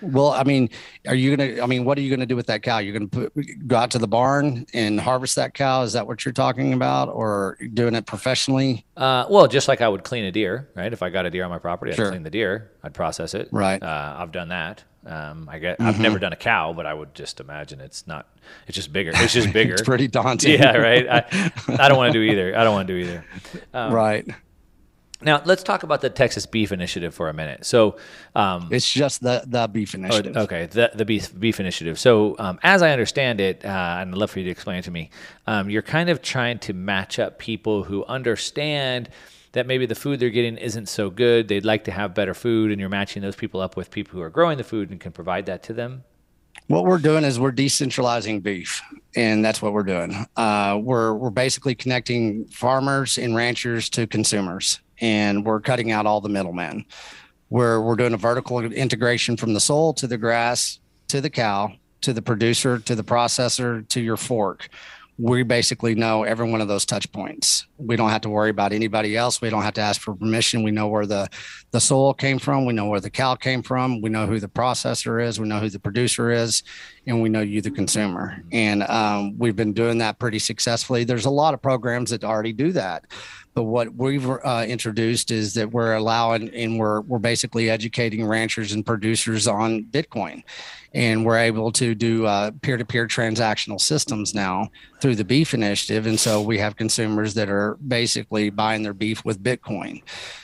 Well, 0.00 0.30
I 0.30 0.42
mean, 0.42 0.70
are 1.06 1.14
you 1.14 1.36
gonna? 1.36 1.62
I 1.62 1.66
mean, 1.66 1.84
what 1.84 1.98
are 1.98 2.00
you 2.00 2.10
gonna 2.10 2.26
do 2.26 2.34
with 2.34 2.46
that 2.46 2.62
cow? 2.62 2.78
You're 2.78 2.94
gonna 2.94 3.08
put, 3.08 3.32
go 3.66 3.76
out 3.76 3.90
to 3.92 3.98
the 3.98 4.08
barn 4.08 4.66
and 4.72 4.98
harvest 4.98 5.36
that 5.36 5.52
cow? 5.52 5.82
Is 5.82 5.92
that 5.92 6.06
what 6.06 6.24
you're 6.24 6.32
talking 6.32 6.72
about, 6.72 7.10
or 7.10 7.58
doing 7.74 7.94
it 7.94 8.06
professionally? 8.06 8.84
Uh, 8.96 9.26
well, 9.28 9.46
just 9.46 9.68
like 9.68 9.80
I 9.80 9.88
would 9.88 10.02
clean 10.02 10.24
a 10.24 10.32
deer, 10.32 10.70
right? 10.74 10.92
If 10.92 11.02
I 11.02 11.10
got 11.10 11.26
a 11.26 11.30
deer 11.30 11.44
on 11.44 11.50
my 11.50 11.58
property, 11.58 11.92
I'd 11.92 11.96
sure. 11.96 12.08
clean 12.08 12.22
the 12.22 12.30
deer. 12.30 12.72
I'd 12.82 12.94
process 12.94 13.34
it. 13.34 13.48
Right. 13.52 13.82
Uh, 13.82 14.16
I've 14.18 14.32
done 14.32 14.48
that. 14.48 14.82
Um, 15.04 15.48
I 15.50 15.58
get. 15.58 15.78
Mm-hmm. 15.78 15.88
I've 15.88 16.00
never 16.00 16.18
done 16.18 16.32
a 16.32 16.36
cow, 16.36 16.72
but 16.72 16.86
I 16.86 16.94
would 16.94 17.14
just 17.14 17.40
imagine 17.40 17.80
it's 17.80 18.06
not. 18.06 18.28
It's 18.66 18.76
just 18.76 18.92
bigger. 18.92 19.12
It's 19.14 19.32
just 19.32 19.52
bigger. 19.52 19.74
it's 19.74 19.82
pretty 19.82 20.08
daunting. 20.08 20.60
Yeah, 20.60 20.76
right. 20.76 21.08
I, 21.08 21.52
I 21.68 21.88
don't 21.88 21.96
want 21.96 22.12
to 22.12 22.18
do 22.18 22.22
either. 22.22 22.56
I 22.56 22.64
don't 22.64 22.74
want 22.74 22.88
to 22.88 22.94
do 22.94 22.98
either. 23.00 23.24
Um, 23.74 23.92
right. 23.92 24.26
Now 25.24 25.40
let's 25.44 25.62
talk 25.62 25.82
about 25.82 26.00
the 26.00 26.10
Texas 26.10 26.46
Beef 26.46 26.72
Initiative 26.72 27.14
for 27.14 27.28
a 27.28 27.32
minute. 27.32 27.64
So 27.64 27.96
um, 28.34 28.68
it's 28.70 28.90
just 28.90 29.22
the 29.22 29.44
the 29.46 29.66
beef 29.68 29.94
initiative. 29.94 30.36
Oh, 30.36 30.42
okay, 30.42 30.66
the 30.66 30.90
the 30.94 31.04
beef 31.04 31.38
beef 31.38 31.60
initiative. 31.60 31.98
So 31.98 32.36
um, 32.38 32.58
as 32.62 32.82
I 32.82 32.90
understand 32.90 33.40
it, 33.40 33.64
uh, 33.64 33.68
and 34.00 34.10
I'd 34.10 34.18
love 34.18 34.30
for 34.30 34.40
you 34.40 34.44
to 34.46 34.50
explain 34.50 34.78
it 34.78 34.84
to 34.84 34.90
me, 34.90 35.10
um, 35.46 35.70
you're 35.70 35.82
kind 35.82 36.10
of 36.10 36.22
trying 36.22 36.58
to 36.60 36.72
match 36.72 37.18
up 37.18 37.38
people 37.38 37.84
who 37.84 38.04
understand 38.06 39.08
that 39.52 39.66
maybe 39.66 39.86
the 39.86 39.94
food 39.94 40.20
they're 40.20 40.30
getting 40.30 40.56
isn't 40.56 40.88
so 40.88 41.10
good. 41.10 41.48
They'd 41.48 41.64
like 41.64 41.84
to 41.84 41.90
have 41.90 42.14
better 42.14 42.34
food, 42.34 42.70
and 42.70 42.80
you're 42.80 42.88
matching 42.88 43.22
those 43.22 43.36
people 43.36 43.60
up 43.60 43.76
with 43.76 43.90
people 43.90 44.18
who 44.18 44.22
are 44.22 44.30
growing 44.30 44.58
the 44.58 44.64
food 44.64 44.90
and 44.90 45.00
can 45.00 45.12
provide 45.12 45.46
that 45.46 45.62
to 45.64 45.72
them. 45.72 46.04
What 46.68 46.84
we're 46.84 46.98
doing 46.98 47.24
is 47.24 47.38
we're 47.38 47.52
decentralizing 47.52 48.42
beef, 48.42 48.80
and 49.14 49.44
that's 49.44 49.60
what 49.60 49.72
we're 49.72 49.82
doing. 49.82 50.26
Uh, 50.36 50.80
we're 50.82 51.12
we're 51.14 51.30
basically 51.30 51.74
connecting 51.74 52.46
farmers 52.46 53.18
and 53.18 53.34
ranchers 53.34 53.88
to 53.90 54.06
consumers, 54.06 54.80
and 55.00 55.44
we're 55.44 55.60
cutting 55.60 55.90
out 55.90 56.06
all 56.06 56.20
the 56.20 56.28
middlemen. 56.28 56.84
We're 57.50 57.80
we're 57.80 57.96
doing 57.96 58.14
a 58.14 58.18
vertical 58.18 58.60
integration 58.60 59.36
from 59.36 59.54
the 59.54 59.60
soil 59.60 59.92
to 59.94 60.06
the 60.06 60.18
grass 60.18 60.78
to 61.08 61.20
the 61.20 61.30
cow 61.30 61.72
to 62.02 62.12
the 62.12 62.22
producer 62.22 62.78
to 62.78 62.94
the 62.94 63.04
processor 63.04 63.86
to 63.88 64.00
your 64.00 64.16
fork 64.16 64.68
we 65.18 65.42
basically 65.42 65.94
know 65.94 66.22
every 66.24 66.50
one 66.50 66.60
of 66.60 66.68
those 66.68 66.86
touch 66.86 67.10
points. 67.12 67.66
We 67.76 67.96
don't 67.96 68.08
have 68.08 68.22
to 68.22 68.30
worry 68.30 68.50
about 68.50 68.72
anybody 68.72 69.16
else. 69.16 69.40
We 69.40 69.50
don't 69.50 69.62
have 69.62 69.74
to 69.74 69.80
ask 69.80 70.00
for 70.00 70.14
permission. 70.14 70.62
We 70.62 70.70
know 70.70 70.88
where 70.88 71.06
the, 71.06 71.28
the 71.70 71.80
soil 71.80 72.14
came 72.14 72.38
from. 72.38 72.64
We 72.64 72.72
know 72.72 72.86
where 72.86 73.00
the 73.00 73.10
cow 73.10 73.34
came 73.34 73.62
from. 73.62 74.00
We 74.00 74.08
know 74.08 74.26
who 74.26 74.40
the 74.40 74.48
processor 74.48 75.22
is. 75.22 75.38
We 75.38 75.46
know 75.46 75.58
who 75.58 75.68
the 75.68 75.78
producer 75.78 76.30
is, 76.30 76.62
and 77.06 77.20
we 77.20 77.28
know 77.28 77.40
you, 77.40 77.60
the 77.60 77.70
consumer. 77.70 78.42
And 78.52 78.84
um, 78.84 79.36
we've 79.38 79.56
been 79.56 79.74
doing 79.74 79.98
that 79.98 80.18
pretty 80.18 80.38
successfully. 80.38 81.04
There's 81.04 81.26
a 81.26 81.30
lot 81.30 81.52
of 81.52 81.60
programs 81.60 82.10
that 82.10 82.24
already 82.24 82.52
do 82.52 82.72
that. 82.72 83.04
But 83.54 83.64
what 83.64 83.94
we've 83.94 84.28
uh, 84.28 84.64
introduced 84.66 85.30
is 85.30 85.52
that 85.54 85.70
we're 85.70 85.94
allowing 85.94 86.48
and 86.54 86.78
we're, 86.78 87.02
we're 87.02 87.18
basically 87.18 87.68
educating 87.68 88.26
ranchers 88.26 88.72
and 88.72 88.84
producers 88.84 89.46
on 89.46 89.84
Bitcoin 89.84 90.42
and 90.94 91.24
we're 91.24 91.38
able 91.38 91.72
to 91.72 91.94
do 91.94 92.26
uh, 92.26 92.50
peer-to-peer 92.60 93.06
transactional 93.06 93.80
systems 93.80 94.34
now 94.34 94.68
through 95.00 95.14
the 95.14 95.24
beef 95.24 95.54
initiative. 95.54 96.06
And 96.06 96.20
so 96.20 96.42
we 96.42 96.58
have 96.58 96.76
consumers 96.76 97.34
that 97.34 97.48
are 97.48 97.78
basically 97.86 98.50
buying 98.50 98.82
their 98.82 98.94
beef 98.94 99.24
with 99.24 99.42
bitcoin. 99.42 100.02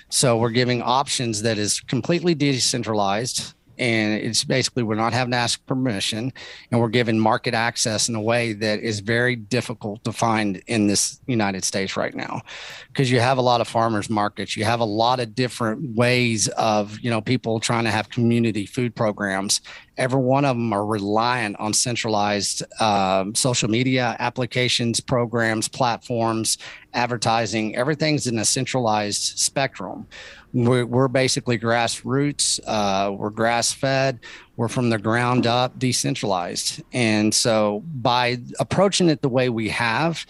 So 0.08 0.38
we're 0.38 0.50
giving 0.50 0.80
options 0.80 1.42
that 1.42 1.58
is 1.58 1.80
completely 1.80 2.34
decentralized 2.34 3.54
and 3.78 4.14
it's 4.14 4.44
basically 4.44 4.82
we're 4.82 4.94
not 4.94 5.12
having 5.12 5.32
to 5.32 5.36
ask 5.36 5.64
permission 5.66 6.32
and 6.70 6.80
we're 6.80 6.88
given 6.88 7.18
market 7.18 7.54
access 7.54 8.08
in 8.08 8.14
a 8.14 8.20
way 8.20 8.52
that 8.52 8.80
is 8.80 9.00
very 9.00 9.36
difficult 9.36 10.02
to 10.04 10.12
find 10.12 10.62
in 10.66 10.86
this 10.86 11.20
united 11.26 11.64
states 11.64 11.96
right 11.96 12.14
now. 12.14 12.42
Because 12.88 13.10
you 13.10 13.20
have 13.20 13.38
a 13.38 13.42
lot 13.42 13.60
of 13.60 13.68
farmers 13.68 14.10
markets. 14.10 14.56
You 14.56 14.64
have 14.64 14.80
a 14.80 14.84
lot 14.84 15.20
of 15.20 15.34
different 15.34 15.96
ways 15.96 16.48
of 16.48 16.98
you 17.00 17.10
know 17.10 17.20
people 17.20 17.60
trying 17.60 17.84
to 17.84 17.90
have 17.90 18.10
community 18.10 18.66
food 18.66 18.94
programs. 18.94 19.60
Every 19.96 20.20
one 20.20 20.44
of 20.44 20.56
them 20.56 20.72
are 20.72 20.86
reliant 20.86 21.58
on 21.58 21.72
centralized 21.72 22.62
um, 22.80 23.34
social 23.34 23.68
media 23.68 24.16
applications 24.20 25.00
programs 25.00 25.68
platforms 25.68 26.58
advertising. 26.94 27.76
Everything's 27.76 28.26
in 28.26 28.38
a 28.38 28.44
centralized 28.44 29.38
spectrum 29.38 30.06
we're, 30.52 30.86
we're 30.86 31.08
basically 31.08 31.58
grassroots. 31.58 32.60
Uh, 32.66 33.12
we're 33.12 33.30
grass 33.30 33.72
fed. 33.72 34.20
We're 34.56 34.68
from 34.68 34.90
the 34.90 34.98
ground 34.98 35.46
up, 35.46 35.78
decentralized. 35.78 36.82
And 36.92 37.34
so 37.34 37.82
by 37.86 38.38
approaching 38.58 39.08
it 39.08 39.22
the 39.22 39.28
way 39.28 39.48
we 39.48 39.68
have, 39.68 40.24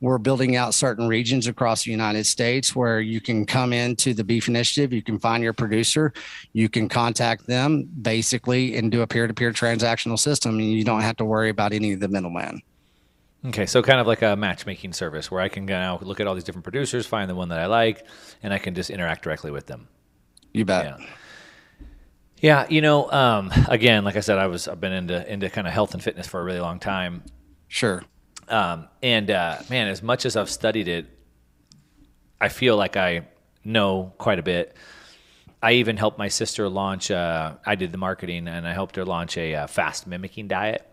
we're 0.00 0.18
building 0.18 0.54
out 0.54 0.74
certain 0.74 1.08
regions 1.08 1.46
across 1.46 1.84
the 1.84 1.90
United 1.90 2.26
States 2.26 2.76
where 2.76 3.00
you 3.00 3.20
can 3.20 3.46
come 3.46 3.72
into 3.72 4.12
the 4.12 4.24
Beef 4.24 4.48
Initiative, 4.48 4.92
you 4.92 5.02
can 5.02 5.18
find 5.18 5.42
your 5.42 5.54
producer, 5.54 6.12
you 6.52 6.68
can 6.68 6.88
contact 6.88 7.46
them 7.46 7.88
basically 8.02 8.76
and 8.76 8.92
do 8.92 9.00
a 9.02 9.06
peer 9.06 9.26
to 9.26 9.32
peer 9.32 9.50
transactional 9.50 10.18
system, 10.18 10.58
and 10.58 10.70
you 10.70 10.84
don't 10.84 11.00
have 11.00 11.16
to 11.16 11.24
worry 11.24 11.48
about 11.48 11.72
any 11.72 11.92
of 11.92 12.00
the 12.00 12.08
middlemen. 12.08 12.60
Okay, 13.46 13.66
so 13.66 13.82
kind 13.82 14.00
of 14.00 14.06
like 14.06 14.22
a 14.22 14.36
matchmaking 14.36 14.94
service 14.94 15.30
where 15.30 15.40
I 15.40 15.48
can 15.48 15.66
go 15.66 15.74
now 15.74 15.98
look 16.00 16.18
at 16.18 16.26
all 16.26 16.34
these 16.34 16.44
different 16.44 16.64
producers, 16.64 17.06
find 17.06 17.28
the 17.28 17.34
one 17.34 17.50
that 17.50 17.58
I 17.58 17.66
like, 17.66 18.06
and 18.42 18.54
I 18.54 18.58
can 18.58 18.74
just 18.74 18.88
interact 18.88 19.22
directly 19.22 19.50
with 19.50 19.66
them. 19.66 19.88
You 20.52 20.64
bet. 20.64 20.84
Yeah. 20.98 21.06
Yeah, 22.40 22.66
you 22.68 22.82
know, 22.82 23.10
um, 23.10 23.50
again, 23.68 24.04
like 24.04 24.16
I 24.16 24.20
said, 24.20 24.38
I 24.38 24.48
was 24.48 24.68
I've 24.68 24.80
been 24.80 24.92
into 24.92 25.32
into 25.32 25.48
kind 25.48 25.66
of 25.66 25.72
health 25.72 25.94
and 25.94 26.02
fitness 26.02 26.26
for 26.26 26.40
a 26.40 26.44
really 26.44 26.60
long 26.60 26.78
time. 26.78 27.22
Sure. 27.68 28.02
Um, 28.48 28.88
and 29.02 29.30
uh, 29.30 29.58
man, 29.70 29.88
as 29.88 30.02
much 30.02 30.26
as 30.26 30.36
I've 30.36 30.50
studied 30.50 30.88
it, 30.88 31.06
I 32.40 32.48
feel 32.48 32.76
like 32.76 32.96
I 32.96 33.26
know 33.64 34.12
quite 34.18 34.38
a 34.38 34.42
bit. 34.42 34.76
I 35.62 35.72
even 35.72 35.96
helped 35.96 36.18
my 36.18 36.28
sister 36.28 36.68
launch. 36.68 37.10
Uh, 37.10 37.54
I 37.64 37.74
did 37.76 37.92
the 37.92 37.98
marketing, 37.98 38.46
and 38.48 38.68
I 38.68 38.74
helped 38.74 38.96
her 38.96 39.04
launch 39.06 39.38
a 39.38 39.54
uh, 39.54 39.66
fast 39.66 40.06
mimicking 40.06 40.48
diet. 40.48 40.86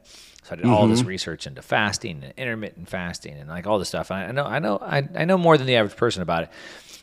So 0.44 0.54
I 0.54 0.56
did 0.56 0.66
mm-hmm. 0.66 0.74
all 0.74 0.88
this 0.88 1.00
mm-hmm. 1.00 1.10
research 1.10 1.46
into 1.46 1.62
fasting 1.62 2.24
and 2.24 2.34
intermittent 2.36 2.89
fasting 2.89 3.36
and 3.36 3.48
like 3.48 3.68
all 3.68 3.78
this 3.80 3.89
stuff. 3.89 4.12
I 4.12 4.32
know, 4.32 4.46
I 4.46 4.60
know, 4.60 4.80
I, 4.82 5.08
I 5.16 5.26
know 5.26 5.38
more 5.38 5.58
than 5.58 5.68
the 5.68 5.76
average 5.76 5.96
person 5.96 6.22
about 6.22 6.44
it. 6.44 6.50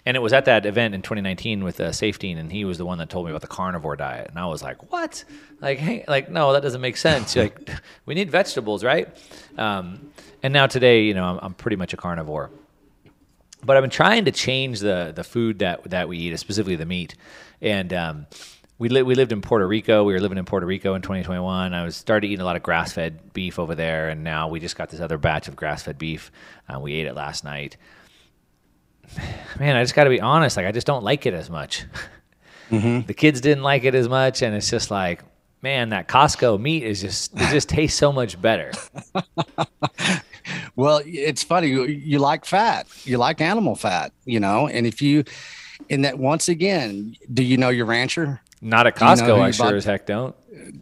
And 0.07 0.16
it 0.16 0.20
was 0.20 0.32
at 0.32 0.47
that 0.47 0.64
event 0.64 0.95
in 0.95 1.03
2019 1.03 1.62
with 1.62 1.80
uh, 1.80 1.91
Saifedean, 1.91 2.39
and 2.39 2.51
he 2.51 2.64
was 2.64 2.78
the 2.78 2.86
one 2.86 2.99
that 2.99 3.11
told 3.11 3.26
me 3.26 3.30
about 3.30 3.43
the 3.43 3.49
carnivore 3.49 3.95
diet. 3.95 4.28
And 4.28 4.39
I 4.39 4.47
was 4.47 4.62
like, 4.62 4.91
"What? 4.91 5.22
Like, 5.61 5.78
hey, 5.78 6.05
like, 6.09 6.30
no, 6.30 6.55
that 6.55 6.62
doesn't 6.62 6.80
make 6.80 6.97
sense. 6.97 7.36
like, 7.36 7.68
we 8.07 8.14
need 8.14 8.30
vegetables, 8.30 8.82
right?" 8.82 9.09
Um, 9.59 10.11
and 10.43 10.55
now 10.55 10.66
today, 10.66 11.03
you 11.03 11.12
know, 11.12 11.24
I'm, 11.24 11.39
I'm 11.43 11.55
pretty 11.55 11.76
much 11.76 11.93
a 11.93 11.99
carnivore 11.99 12.51
but 13.64 13.76
I've 13.76 13.82
been 13.82 13.91
trying 13.91 14.24
to 14.26 14.30
change 14.30 14.80
the 14.80 15.12
the 15.14 15.24
food 15.24 15.59
that 15.61 15.82
that 15.91 16.09
we 16.09 16.18
eat, 16.18 16.39
specifically 16.39 16.76
the 16.76 16.86
meat. 16.86 17.14
And 17.61 17.93
um, 17.93 18.26
we, 18.79 18.89
li- 18.89 19.03
we 19.03 19.14
lived 19.14 19.33
in 19.33 19.41
Puerto 19.41 19.66
Rico. 19.66 20.05
We 20.05 20.12
were 20.12 20.20
living 20.20 20.39
in 20.39 20.45
Puerto 20.45 20.66
Rico 20.66 20.95
in 20.95 21.03
2021. 21.03 21.74
I 21.74 21.85
was 21.85 21.97
started 21.97 22.29
eating 22.29 22.41
a 22.41 22.45
lot 22.45 22.57
of 22.57 22.62
grass 22.62 22.93
fed 22.93 23.33
beef 23.33 23.59
over 23.59 23.74
there, 23.74 24.09
and 24.09 24.22
now 24.22 24.49
we 24.49 24.61
just 24.61 24.76
got 24.76 24.91
this 24.91 25.01
other 25.01 25.18
batch 25.18 25.49
of 25.49 25.57
grass 25.57 25.83
fed 25.83 25.99
beef. 25.99 26.31
Uh, 26.68 26.79
we 26.79 26.95
ate 26.95 27.07
it 27.07 27.14
last 27.14 27.45
night. 27.45 27.76
Man, 29.59 29.76
I 29.76 29.83
just 29.83 29.95
got 29.95 30.05
to 30.05 30.11
be 30.11 30.20
honest. 30.20 30.57
Like, 30.57 30.66
I 30.66 30.72
just 30.72 30.87
don't 30.87 31.03
like 31.03 31.26
it 31.26 31.35
as 31.35 31.51
much. 31.51 31.85
Mm-hmm. 32.70 33.07
The 33.07 33.14
kids 33.14 33.41
didn't 33.41 33.62
like 33.62 33.85
it 33.85 33.95
as 33.95 34.11
much, 34.11 34.43
and 34.43 34.55
it's 34.55 34.68
just 34.68 34.91
like, 34.91 35.22
man, 35.62 35.89
that 35.91 36.09
Costco 36.09 36.61
meat 36.61 36.83
is 36.83 37.01
just 37.01 37.33
it 37.35 37.51
just 37.51 37.68
tastes 37.70 37.99
so 37.99 38.12
much 38.12 38.41
better. 38.41 38.72
well, 40.76 41.01
it's 41.05 41.43
funny. 41.43 41.68
You, 41.68 41.85
you 41.85 42.18
like 42.18 42.45
fat. 42.45 42.87
You 43.05 43.18
like 43.18 43.41
animal 43.41 43.74
fat, 43.74 44.12
you 44.24 44.41
know, 44.41 44.68
and 44.68 44.87
if 44.87 45.01
you 45.01 45.24
and 45.89 46.05
that 46.05 46.18
once 46.18 46.49
again, 46.49 47.16
do 47.33 47.43
you 47.43 47.57
know 47.57 47.70
your 47.70 47.87
rancher? 47.87 48.41
Not 48.61 48.86
at 48.86 48.96
Costco, 48.96 49.20
you 49.20 49.26
know 49.28 49.40
I 49.40 49.50
sure 49.50 49.76
as 49.76 49.84
heck 49.84 50.06
don't. 50.06 50.34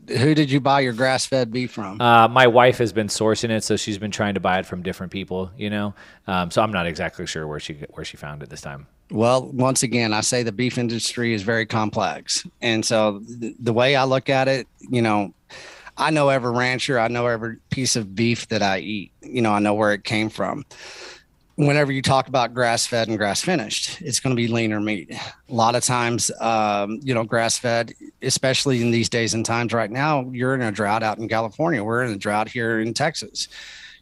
Who 0.08 0.34
did 0.34 0.50
you 0.50 0.60
buy 0.60 0.80
your 0.80 0.92
grass 0.92 1.26
fed 1.26 1.52
beef 1.52 1.72
from? 1.72 2.00
Uh, 2.00 2.28
my 2.28 2.46
wife 2.46 2.78
has 2.78 2.92
been 2.92 3.08
sourcing 3.08 3.50
it, 3.50 3.62
so 3.64 3.76
she's 3.76 3.98
been 3.98 4.10
trying 4.10 4.34
to 4.34 4.40
buy 4.40 4.58
it 4.58 4.66
from 4.66 4.82
different 4.82 5.12
people, 5.12 5.50
you 5.56 5.68
know. 5.68 5.94
Um, 6.26 6.50
so 6.50 6.62
I'm 6.62 6.72
not 6.72 6.86
exactly 6.86 7.26
sure 7.26 7.46
where 7.46 7.60
she 7.60 7.74
where 7.90 8.04
she 8.04 8.16
found 8.16 8.42
it 8.42 8.48
this 8.48 8.62
time. 8.62 8.86
Well, 9.10 9.46
once 9.52 9.82
again, 9.82 10.12
I 10.12 10.22
say 10.22 10.42
the 10.42 10.52
beef 10.52 10.78
industry 10.78 11.32
is 11.34 11.42
very 11.42 11.66
complex. 11.66 12.46
And 12.60 12.84
so 12.84 13.20
the, 13.20 13.54
the 13.58 13.72
way 13.72 13.94
I 13.94 14.04
look 14.04 14.28
at 14.28 14.48
it, 14.48 14.66
you 14.80 15.00
know, 15.00 15.32
I 15.96 16.10
know 16.10 16.28
every 16.28 16.50
rancher, 16.50 16.98
I 16.98 17.08
know 17.08 17.26
every 17.26 17.58
piece 17.70 17.94
of 17.94 18.16
beef 18.16 18.48
that 18.48 18.62
I 18.62 18.78
eat, 18.78 19.12
you 19.22 19.42
know, 19.42 19.52
I 19.52 19.60
know 19.60 19.74
where 19.74 19.92
it 19.92 20.02
came 20.02 20.28
from 20.28 20.64
whenever 21.56 21.90
you 21.90 22.02
talk 22.02 22.28
about 22.28 22.54
grass 22.54 22.86
fed 22.86 23.08
and 23.08 23.18
grass 23.18 23.42
finished, 23.42 24.00
it's 24.02 24.20
going 24.20 24.34
to 24.34 24.40
be 24.40 24.46
leaner 24.46 24.80
meat. 24.80 25.10
A 25.12 25.54
lot 25.54 25.74
of 25.74 25.82
times, 25.82 26.30
um, 26.40 27.00
you 27.02 27.14
know, 27.14 27.24
grass 27.24 27.58
fed, 27.58 27.92
especially 28.22 28.82
in 28.82 28.90
these 28.90 29.08
days 29.08 29.34
and 29.34 29.44
times 29.44 29.72
right 29.72 29.90
now, 29.90 30.28
you're 30.32 30.54
in 30.54 30.62
a 30.62 30.70
drought 30.70 31.02
out 31.02 31.18
in 31.18 31.28
California. 31.28 31.82
We're 31.82 32.04
in 32.04 32.12
a 32.12 32.18
drought 32.18 32.48
here 32.48 32.80
in 32.80 32.92
Texas. 32.94 33.48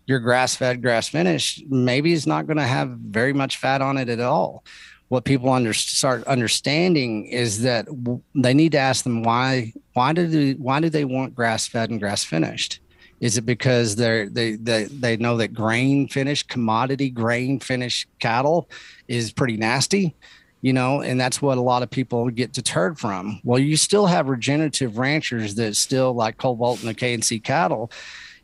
Your 0.06 0.18
grass 0.18 0.56
fed, 0.56 0.82
grass 0.82 1.08
finished, 1.08 1.64
maybe 1.68 2.12
is 2.12 2.26
not 2.26 2.46
going 2.46 2.58
to 2.58 2.64
have 2.64 2.90
very 2.90 3.32
much 3.32 3.56
fat 3.56 3.80
on 3.80 3.96
it 3.98 4.08
at 4.08 4.20
all. 4.20 4.64
What 5.08 5.24
people 5.24 5.50
under, 5.50 5.72
start 5.72 6.24
understanding 6.26 7.26
is 7.26 7.62
that 7.62 7.86
they 8.34 8.52
need 8.52 8.72
to 8.72 8.78
ask 8.78 9.04
them 9.04 9.22
why 9.22 9.72
why 9.92 10.12
do 10.12 10.26
they, 10.26 10.52
why 10.54 10.80
do 10.80 10.90
they 10.90 11.04
want 11.04 11.36
grass 11.36 11.68
fed 11.68 11.90
and 11.90 12.00
grass 12.00 12.24
finished? 12.24 12.80
Is 13.24 13.38
it 13.38 13.46
because 13.46 13.96
they're 13.96 14.28
they 14.28 14.56
they 14.56 14.84
they 14.84 15.16
know 15.16 15.38
that 15.38 15.54
grain 15.54 16.08
finished 16.08 16.50
commodity 16.50 17.08
grain 17.08 17.58
finished 17.58 18.06
cattle 18.18 18.68
is 19.08 19.32
pretty 19.32 19.56
nasty, 19.56 20.14
you 20.60 20.74
know, 20.74 21.00
and 21.00 21.18
that's 21.18 21.40
what 21.40 21.56
a 21.56 21.62
lot 21.62 21.82
of 21.82 21.88
people 21.88 22.28
get 22.28 22.52
deterred 22.52 22.98
from. 22.98 23.40
Well, 23.42 23.58
you 23.58 23.78
still 23.78 24.04
have 24.04 24.28
regenerative 24.28 24.98
ranchers 24.98 25.54
that 25.54 25.74
still 25.76 26.12
like 26.12 26.36
Cole 26.36 26.54
Bolton 26.54 26.86
the 26.86 26.94
KNC 26.94 27.42
cattle. 27.42 27.90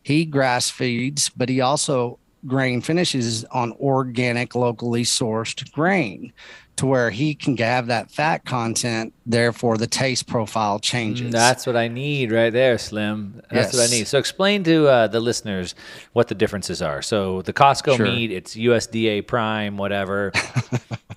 He 0.03 0.25
grass 0.25 0.71
feeds, 0.71 1.29
but 1.29 1.51
he 1.51 1.61
also 1.61 2.19
grain 2.47 2.81
finishes 2.81 3.45
on 3.53 3.73
organic, 3.73 4.55
locally 4.55 5.05
sourced 5.05 5.71
grain 5.73 6.33
to 6.81 6.87
where 6.87 7.11
he 7.11 7.35
can 7.35 7.59
have 7.59 7.89
that 7.89 8.11
fat 8.11 8.47
content. 8.47 9.13
Therefore, 9.27 9.77
the 9.77 9.87
taste 9.87 10.27
profile 10.27 10.79
changes. 10.79 11.29
Mm, 11.29 11.31
that's 11.31 11.67
what 11.67 11.77
I 11.77 11.89
need 11.89 12.33
right 12.33 12.51
there, 12.51 12.79
Slim. 12.79 13.43
That's 13.51 13.75
yes. 13.75 13.75
what 13.75 13.83
I 13.83 13.91
need. 13.91 14.09
So, 14.09 14.19
explain 14.19 14.65
to 14.65 14.89
uh, 14.89 15.07
the 15.07 15.21
listeners 15.21 15.75
what 16.15 16.29
the 16.29 16.35
differences 16.35 16.81
are. 16.81 17.03
So, 17.03 17.43
the 17.43 17.53
Costco 17.53 17.99
sure. 17.99 18.07
meat, 18.07 18.33
it's 18.33 18.57
USDA 18.57 19.27
Prime, 19.27 19.77
whatever. 19.77 20.33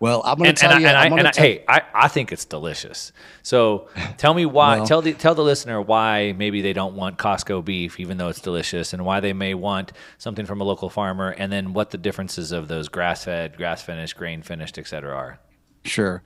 well, 0.00 0.22
I'm 0.24 0.38
going 0.38 0.54
to 0.54 0.60
tell 0.60 0.72
and 0.72 0.82
you. 0.82 0.88
And, 0.88 0.96
I, 0.96 1.06
and 1.06 1.28
I, 1.28 1.32
hey, 1.34 1.64
I, 1.68 1.82
I 1.94 2.08
think 2.08 2.32
it's 2.32 2.44
delicious. 2.44 3.12
So, 3.42 3.88
tell 4.16 4.34
me 4.34 4.44
why. 4.46 4.78
well, 4.78 4.86
tell 4.86 5.02
the 5.02 5.12
tell 5.12 5.34
the 5.34 5.44
listener 5.44 5.80
why 5.80 6.34
maybe 6.36 6.60
they 6.60 6.72
don't 6.72 6.96
want 6.96 7.18
Costco 7.18 7.64
beef, 7.64 8.00
even 8.00 8.16
though 8.18 8.28
it's 8.28 8.40
delicious, 8.40 8.92
and 8.92 9.04
why 9.04 9.20
they 9.20 9.32
may 9.32 9.54
want 9.54 9.92
something 10.18 10.46
from 10.46 10.60
a 10.60 10.64
local 10.64 10.90
farmer, 10.90 11.30
and 11.30 11.52
then 11.52 11.72
what 11.72 11.90
the 11.90 11.98
differences 11.98 12.50
of 12.50 12.68
those 12.68 12.88
grass 12.88 13.24
fed, 13.24 13.56
grass 13.56 13.82
finished, 13.82 14.16
grain 14.16 14.42
finished, 14.42 14.78
etc 14.78 15.12
are. 15.12 15.38
Sure. 15.84 16.22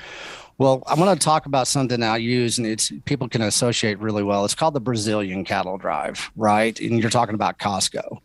Well, 0.59 0.83
I'm 0.87 0.99
going 0.99 1.17
to 1.17 1.23
talk 1.23 1.47
about 1.47 1.67
something 1.67 2.03
I 2.03 2.17
use, 2.17 2.59
and 2.59 2.67
it's 2.67 2.91
people 3.05 3.29
can 3.29 3.43
associate 3.43 3.99
really 3.99 4.23
well. 4.23 4.45
It's 4.45 4.55
called 4.55 4.75
the 4.75 4.81
Brazilian 4.81 5.45
cattle 5.45 5.77
drive, 5.77 6.31
right? 6.37 6.79
And 6.81 7.01
you're 7.01 7.11
talking 7.11 7.35
about 7.35 7.59
Costco. 7.59 8.21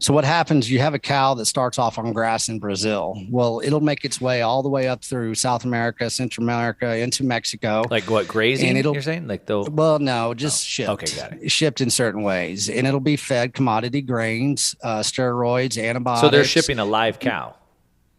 So 0.00 0.12
what 0.12 0.24
happens? 0.24 0.70
You 0.70 0.80
have 0.80 0.94
a 0.94 0.98
cow 0.98 1.34
that 1.34 1.46
starts 1.46 1.78
off 1.78 1.98
on 1.98 2.12
grass 2.12 2.48
in 2.48 2.58
Brazil. 2.58 3.14
Well, 3.30 3.60
it'll 3.64 3.80
make 3.80 4.04
its 4.04 4.20
way 4.20 4.42
all 4.42 4.62
the 4.62 4.68
way 4.68 4.88
up 4.88 5.04
through 5.04 5.34
South 5.36 5.64
America, 5.64 6.10
Central 6.10 6.44
America, 6.44 6.96
into 6.96 7.24
Mexico. 7.24 7.82
Like 7.90 8.10
what 8.10 8.26
grazing? 8.28 8.68
And 8.70 8.78
it'll- 8.78 8.92
you're 8.92 9.02
saying 9.02 9.26
like 9.28 9.46
they'll 9.46 9.64
Well, 9.66 9.98
no, 9.98 10.34
just 10.34 10.64
shipped. 10.66 10.90
okay, 10.90 11.16
got 11.16 11.32
it. 11.34 11.50
Shipped 11.50 11.80
in 11.80 11.90
certain 11.90 12.22
ways, 12.22 12.68
and 12.68 12.86
it'll 12.86 13.00
be 13.00 13.16
fed 13.16 13.54
commodity 13.54 14.02
grains, 14.02 14.74
uh, 14.82 15.00
steroids, 15.00 15.82
antibiotics. 15.82 16.20
so 16.22 16.28
they're 16.30 16.44
shipping 16.44 16.78
a 16.78 16.84
live 16.84 17.18
cow. 17.18 17.54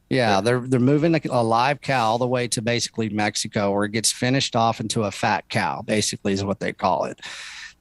Yeah, 0.09 0.39
they're 0.39 0.59
they're 0.59 0.79
moving 0.79 1.19
a 1.31 1.41
live 1.43 1.81
cow 1.81 2.05
all 2.11 2.17
the 2.19 2.27
way 2.27 2.47
to 2.49 2.61
basically 2.61 3.09
Mexico, 3.09 3.71
where 3.71 3.85
it 3.85 3.91
gets 3.91 4.11
finished 4.11 4.55
off 4.55 4.79
into 4.79 5.03
a 5.03 5.11
fat 5.11 5.49
cow. 5.49 5.81
Basically, 5.81 6.31
is 6.33 6.43
what 6.43 6.59
they 6.59 6.73
call 6.73 7.05
it. 7.05 7.19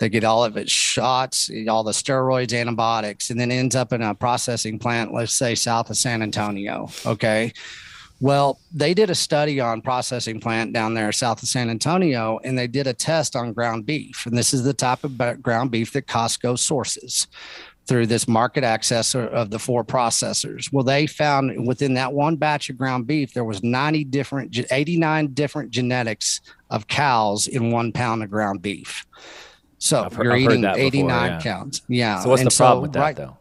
They 0.04 0.10
get 0.10 0.22
all 0.22 0.44
of 0.44 0.58
its 0.58 0.70
shots, 0.70 1.50
all 1.66 1.82
the 1.82 1.92
steroids, 1.92 2.54
antibiotics, 2.54 3.30
and 3.30 3.40
then 3.40 3.50
ends 3.50 3.74
up 3.74 3.90
in 3.90 4.02
a 4.02 4.14
processing 4.14 4.78
plant, 4.78 5.14
let's 5.14 5.32
say 5.32 5.54
south 5.54 5.88
of 5.88 5.96
San 5.96 6.20
Antonio. 6.20 6.90
Okay. 7.06 7.54
Well, 8.20 8.60
they 8.70 8.92
did 8.92 9.08
a 9.08 9.14
study 9.14 9.60
on 9.60 9.80
processing 9.80 10.40
plant 10.40 10.74
down 10.74 10.92
there 10.92 11.10
south 11.10 11.42
of 11.42 11.48
San 11.48 11.70
Antonio, 11.70 12.38
and 12.44 12.58
they 12.58 12.66
did 12.66 12.86
a 12.86 12.92
test 12.92 13.34
on 13.34 13.54
ground 13.54 13.86
beef. 13.86 14.26
And 14.26 14.36
this 14.36 14.52
is 14.52 14.62
the 14.62 14.74
type 14.74 15.04
of 15.04 15.16
ground 15.42 15.70
beef 15.70 15.94
that 15.94 16.06
Costco 16.06 16.58
sources 16.58 17.26
through 17.86 18.06
this 18.06 18.28
market 18.28 18.62
access 18.62 19.14
of 19.14 19.48
the 19.48 19.58
four 19.58 19.84
processors. 19.84 20.70
Well, 20.70 20.84
they 20.84 21.06
found 21.06 21.66
within 21.66 21.94
that 21.94 22.12
one 22.12 22.36
batch 22.36 22.68
of 22.68 22.76
ground 22.76 23.06
beef, 23.06 23.32
there 23.32 23.44
was 23.44 23.62
90 23.62 24.04
different, 24.04 24.54
89 24.70 25.28
different 25.32 25.70
genetics 25.70 26.42
of 26.68 26.88
cows 26.88 27.46
in 27.46 27.70
one 27.70 27.90
pound 27.90 28.22
of 28.22 28.30
ground 28.30 28.60
beef. 28.60 29.06
So 29.78 30.04
I've 30.04 30.16
you're 30.16 30.32
I've 30.32 30.40
eating 30.40 30.60
that 30.62 30.74
before, 30.76 30.86
89 30.86 31.30
yeah. 31.30 31.40
counts. 31.40 31.82
Yeah. 31.88 32.20
So 32.20 32.30
what's 32.30 32.42
And 32.42 32.50
the 32.50 32.56
problem 32.56 32.78
so 32.78 32.82
with 32.82 32.92
that 32.92 33.00
right- 33.00 33.16
though? 33.16 33.36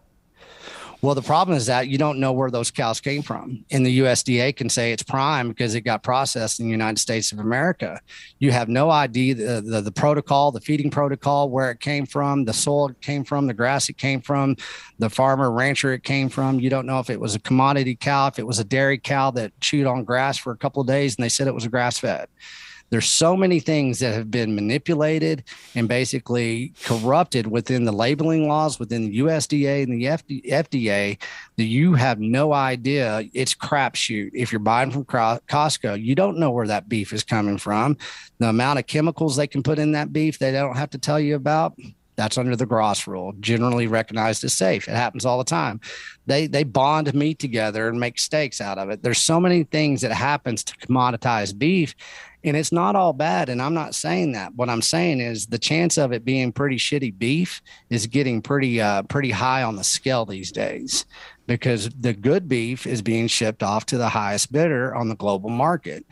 well, 1.02 1.16
the 1.16 1.22
problem 1.22 1.58
is 1.58 1.66
that 1.66 1.90
you 1.90 1.98
don't 1.98 2.18
know 2.18 2.32
where 2.32 2.50
those 2.50 2.72
cows 2.72 3.02
came 3.02 3.22
from. 3.22 3.66
And 3.72 3.86
the 3.86 4.00
USDA 4.00 4.56
can 4.56 4.70
say 4.70 4.94
it's 4.94 5.04
prime 5.04 5.50
because 5.50 5.76
it 5.76 5.82
got 5.82 6.02
processed 6.02 6.62
in 6.62 6.66
the 6.68 6.72
United 6.72 6.98
States 6.98 7.34
of 7.34 7.40
America. 7.40 8.00
You 8.40 8.52
have 8.54 8.70
no 8.70 8.90
idea 8.90 9.36
the, 9.36 9.60
the, 9.62 9.82
the 9.82 9.92
protocol, 9.92 10.54
the 10.54 10.62
feeding 10.62 10.90
protocol, 10.90 11.50
where 11.50 11.70
it 11.72 11.82
came 11.82 12.06
from, 12.06 12.46
the 12.46 12.54
soil 12.54 12.88
it 12.88 13.02
came 13.02 13.26
from, 13.26 13.48
the 13.48 13.54
grass 13.54 13.90
it 13.90 13.98
came 13.98 14.22
from, 14.22 14.56
the 14.98 15.10
farmer, 15.10 15.52
rancher 15.52 15.92
it 15.92 16.04
came 16.04 16.30
from. 16.30 16.62
You 16.62 16.70
don't 16.70 16.86
know 16.86 17.00
if 17.00 17.10
it 17.10 17.20
was 17.20 17.36
a 17.36 17.40
commodity 17.40 17.98
cow, 17.98 18.28
if 18.28 18.40
it 18.40 18.48
was 18.48 18.60
a 18.60 18.64
dairy 18.64 18.98
cow 18.98 19.30
that 19.32 19.60
chewed 19.60 19.88
on 19.88 20.06
grass 20.06 20.38
for 20.38 20.54
a 20.54 20.58
couple 20.58 20.80
of 20.80 20.88
days 20.88 21.18
and 21.18 21.24
they 21.26 21.28
said 21.30 21.48
it 21.48 21.54
was 21.54 21.68
grass 21.68 22.00
fed. 22.00 22.30
There's 22.94 23.10
so 23.10 23.36
many 23.36 23.60
things 23.60 23.98
that 24.00 24.14
have 24.14 24.30
been 24.30 24.54
manipulated 24.54 25.46
and 25.74 25.88
basically 25.88 26.74
corrupted 26.84 27.48
within 27.48 27.86
the 27.86 27.91
labeling 27.91 28.48
laws, 28.48 28.78
within 28.78 29.10
the 29.10 29.18
USDA 29.18 29.82
and 29.82 30.00
the 30.00 30.04
FDA, 30.52 31.20
that 31.58 31.64
you 31.64 31.96
have 31.96 32.20
no 32.20 32.54
idea. 32.54 33.24
It's 33.34 33.56
crapshoot. 33.56 34.30
If 34.36 34.52
you're 34.52 34.60
buying 34.60 34.91
from 34.91 35.06
Costco, 35.06 36.04
you 36.04 36.14
don't 36.14 36.38
know 36.38 36.52
where 36.52 36.68
that 36.68 36.88
beef 36.88 37.14
is 37.14 37.24
coming 37.24 37.58
from. 37.58 37.98
The 38.38 38.50
amount 38.50 38.78
of 38.78 38.86
chemicals 38.86 39.38
they 39.38 39.48
can 39.48 39.64
put 39.64 39.80
in 39.80 39.94
that 39.94 40.14
beef, 40.14 40.38
they 40.38 40.52
don't 40.52 40.78
have 40.78 40.91
to 40.91 41.00
tell 41.00 41.20
you 41.20 41.34
about. 41.36 41.76
That's 42.16 42.38
under 42.38 42.55
the 42.55 42.66
GRAS 42.66 43.07
rule, 43.07 43.34
generally 43.39 43.88
recognized 43.88 44.43
as 44.43 44.53
safe. 44.53 44.88
It 44.88 44.95
happens 44.95 45.26
all 45.26 45.38
the 45.38 45.43
time. 45.43 45.82
They 46.26 46.47
they 46.47 46.64
bond 46.64 47.14
meat 47.14 47.39
together 47.39 47.88
and 47.88 47.99
make 47.99 48.20
steaks 48.20 48.61
out 48.61 48.78
of 48.78 48.89
it. 48.89 49.03
There's 49.03 49.22
so 49.22 49.39
many 49.39 49.64
things 49.64 50.01
that 50.01 50.11
happens 50.11 50.64
to 50.64 50.78
commoditize 50.78 51.57
beef, 51.57 51.95
and 52.43 52.55
it's 52.55 52.72
not 52.72 52.95
all 52.95 53.14
bad. 53.14 53.49
And 53.49 53.61
I'm 53.61 53.74
not 53.74 53.95
saying 53.95 54.34
that. 54.34 54.53
What 54.55 54.70
I'm 54.70 54.82
saying 54.82 55.22
is 55.22 55.47
the 55.47 55.59
chance 55.59 55.97
of 55.97 56.11
it 56.11 56.24
being 56.24 56.51
pretty 56.51 56.78
shitty 56.78 57.18
beef 57.18 57.61
is 57.89 58.07
getting 58.07 58.41
pretty 58.41 58.80
uh, 58.80 59.03
pretty 59.03 59.32
high 59.32 59.64
on 59.64 59.76
the 59.76 59.84
scale 59.84 60.26
these 60.26 60.51
days 60.51 61.05
because 61.47 61.89
the 61.99 62.14
good 62.14 62.47
beef 62.47 62.88
is 62.88 63.01
being 63.01 63.28
shipped 63.28 63.64
off 63.64 63.86
to 63.88 63.97
the 63.97 64.09
highest 64.09 64.51
bidder 64.51 64.95
on 64.95 65.09
the 65.09 65.16
global 65.16 65.49
market. 65.49 66.05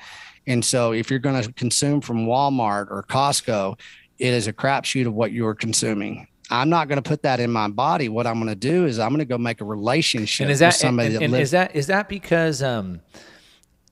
And 0.47 0.65
so 0.65 0.91
if 0.91 1.09
you're 1.09 1.19
going 1.19 1.41
to 1.41 1.53
consume 1.53 2.01
from 2.01 2.25
Walmart 2.25 2.87
or 2.89 3.05
Costco, 3.07 3.79
it 4.21 4.33
is 4.33 4.47
a 4.47 4.53
crapshoot 4.53 5.07
of 5.07 5.13
what 5.13 5.31
you're 5.31 5.55
consuming. 5.55 6.27
I'm 6.51 6.69
not 6.69 6.87
going 6.87 7.01
to 7.01 7.07
put 7.09 7.23
that 7.23 7.39
in 7.39 7.51
my 7.51 7.69
body. 7.69 8.07
What 8.09 8.27
I'm 8.27 8.35
going 8.35 8.47
to 8.49 8.55
do 8.55 8.85
is 8.85 8.99
I'm 8.99 9.09
going 9.09 9.19
to 9.19 9.25
go 9.25 9.37
make 9.37 9.61
a 9.61 9.65
relationship 9.65 10.43
And 10.45 10.51
is 10.51 10.59
that 10.59 10.67
with 10.67 10.75
somebody 10.75 11.07
and, 11.07 11.15
that 11.15 11.23
and 11.23 11.33
lives. 11.33 11.43
is 11.43 11.51
that 11.51 11.75
is 11.75 11.87
that 11.87 12.07
because 12.09 12.61
um, 12.61 13.01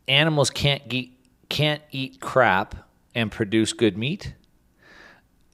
animals 0.07 0.49
can't 0.49 0.81
eat 0.93 1.17
can't 1.49 1.81
eat 1.91 2.19
crap 2.19 2.75
and 3.15 3.31
produce 3.31 3.73
good 3.73 3.97
meat? 3.97 4.33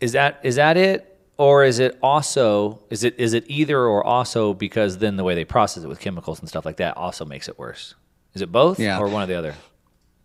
Is 0.01 0.11
that 0.11 0.39
is 0.43 0.55
that 0.55 0.75
it, 0.77 1.17
or 1.37 1.63
is 1.63 1.79
it 1.79 1.97
also 2.01 2.81
is 2.89 3.03
it 3.03 3.15
is 3.17 3.33
it 3.33 3.45
either 3.47 3.79
or 3.79 4.03
also 4.03 4.53
because 4.53 4.97
then 4.97 5.15
the 5.15 5.23
way 5.23 5.35
they 5.35 5.45
process 5.45 5.83
it 5.83 5.87
with 5.87 5.99
chemicals 5.99 6.39
and 6.39 6.49
stuff 6.49 6.65
like 6.65 6.77
that 6.77 6.97
also 6.97 7.23
makes 7.23 7.47
it 7.47 7.57
worse? 7.57 7.95
Is 8.33 8.41
it 8.41 8.51
both, 8.51 8.79
Yeah. 8.79 8.99
or 8.99 9.07
one 9.07 9.23
or 9.23 9.27
the 9.27 9.35
other? 9.35 9.55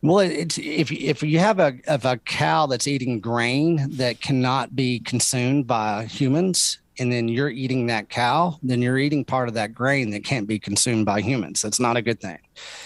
Well, 0.03 0.21
it's 0.21 0.57
if 0.59 0.91
if 0.91 1.23
you 1.23 1.39
have 1.41 1.59
a 1.59 1.79
of 1.87 2.05
a 2.07 2.17
cow 2.19 2.67
that's 2.67 2.87
eating 2.87 3.21
grain 3.21 3.87
that 3.97 4.21
cannot 4.21 4.75
be 4.75 5.01
consumed 5.01 5.67
by 5.67 6.07
humans, 6.07 6.79
and 6.99 7.13
then 7.13 7.29
you're 7.29 7.51
eating 7.51 7.87
that 7.89 8.09
cow, 8.09 8.59
then 8.63 8.81
you're 8.81 8.97
eating 8.99 9.25
part 9.27 9.49
of 9.49 9.55
that 9.55 9.75
grain 9.75 10.11
that 10.11 10.25
can't 10.25 10.47
be 10.47 10.59
consumed 10.59 11.05
by 11.05 11.21
humans. 11.21 11.61
That's 11.61 11.81
not 11.81 11.97
a 11.99 12.03
good 12.03 12.19
thing. 12.21 12.39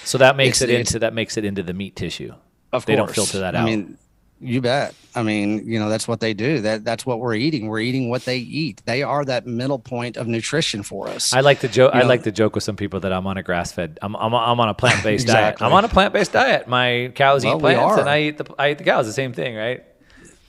So 0.05 0.19
that 0.19 0.37
makes 0.37 0.61
It's- 0.61 0.75
it 0.75 0.81
into 0.81 0.99
that 0.99 1.15
makes 1.15 1.37
it 1.37 1.45
into 1.45 1.62
the 1.62 1.73
meat 1.75 1.95
tissue. 1.95 2.33
Of 2.73 2.85
they 2.87 2.97
course, 2.97 3.15
don't 3.15 3.15
filter 3.15 3.39
that 3.39 3.55
I 3.55 3.61
out. 3.61 3.67
mean, 3.67 3.97
you 4.45 4.61
bet. 4.61 4.95
I 5.16 5.22
mean, 5.22 5.66
you 5.66 5.78
know, 5.78 5.88
that's 5.88 6.09
what 6.09 6.20
they 6.20 6.34
do. 6.34 6.61
That 6.61 6.84
that's 6.84 7.07
what 7.07 7.20
we're 7.20 7.34
eating. 7.34 7.68
We're 7.68 7.80
eating 7.80 8.11
what 8.11 8.24
they 8.24 8.38
eat. 8.38 8.82
They 8.84 9.03
are 9.03 9.24
that 9.24 9.47
middle 9.47 9.78
point 9.78 10.16
of 10.16 10.26
nutrition 10.26 10.82
for 10.82 11.09
us. 11.09 11.32
I 11.32 11.40
like 11.40 11.61
to 11.61 11.68
joke. 11.68 11.95
You 11.95 12.01
I 12.01 12.03
know- 12.03 12.09
like 12.09 12.24
to 12.24 12.32
joke 12.32 12.55
with 12.55 12.64
some 12.64 12.76
people 12.76 13.01
that 13.01 13.12
I'm 13.12 13.26
on 13.26 13.36
a 13.36 13.42
grass 13.42 13.72
fed. 13.72 13.99
I'm, 14.03 14.14
I'm, 14.16 14.34
I'm 14.34 14.59
on 14.61 14.68
a 14.68 14.74
plant 14.74 15.03
based 15.03 15.26
diet. 15.26 15.62
I'm 15.62 15.72
on 15.72 15.84
a 15.84 15.88
plant 15.88 16.12
based 16.12 16.32
diet. 16.32 16.66
My 16.68 17.12
cows 17.14 17.45
Well, 17.45 17.57
eat 17.57 17.61
plants, 17.61 17.99
and. 18.01 18.09
I 18.09 18.20
eat 18.22 18.38
the 18.38 18.55
I 18.59 18.70
eat 18.72 18.78
the 18.78 18.84
cows. 18.84 19.07
The 19.07 19.12
same 19.12 19.32
thing, 19.32 19.55
right? 19.57 19.84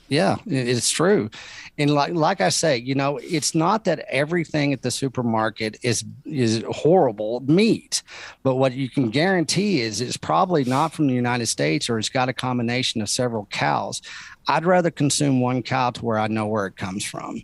Yeah, 0.08 0.36
it's 0.46 0.90
true. 0.90 1.30
And 1.78 1.90
like 1.90 2.14
like 2.14 2.40
I 2.40 2.48
say, 2.48 2.78
you 2.78 2.94
know, 2.94 3.18
it's 3.18 3.54
not 3.54 3.84
that 3.84 4.00
everything 4.08 4.72
at 4.72 4.82
the 4.82 4.90
supermarket 4.90 5.78
is 5.82 6.04
is 6.24 6.64
horrible 6.70 7.40
meat, 7.40 8.02
but 8.42 8.56
what 8.56 8.72
you 8.72 8.88
can 8.88 9.10
guarantee 9.10 9.80
is 9.80 10.00
it's 10.00 10.16
probably 10.16 10.64
not 10.64 10.92
from 10.94 11.06
the 11.06 11.14
United 11.14 11.46
States 11.46 11.90
or 11.90 11.98
it's 11.98 12.08
got 12.08 12.28
a 12.28 12.32
combination 12.32 13.02
of 13.02 13.10
several 13.10 13.46
cows. 13.46 14.00
I'd 14.48 14.64
rather 14.64 14.90
consume 14.90 15.40
one 15.40 15.62
cow 15.62 15.90
to 15.90 16.04
where 16.04 16.18
I 16.18 16.28
know 16.28 16.46
where 16.46 16.66
it 16.66 16.76
comes 16.76 17.04
from. 17.04 17.42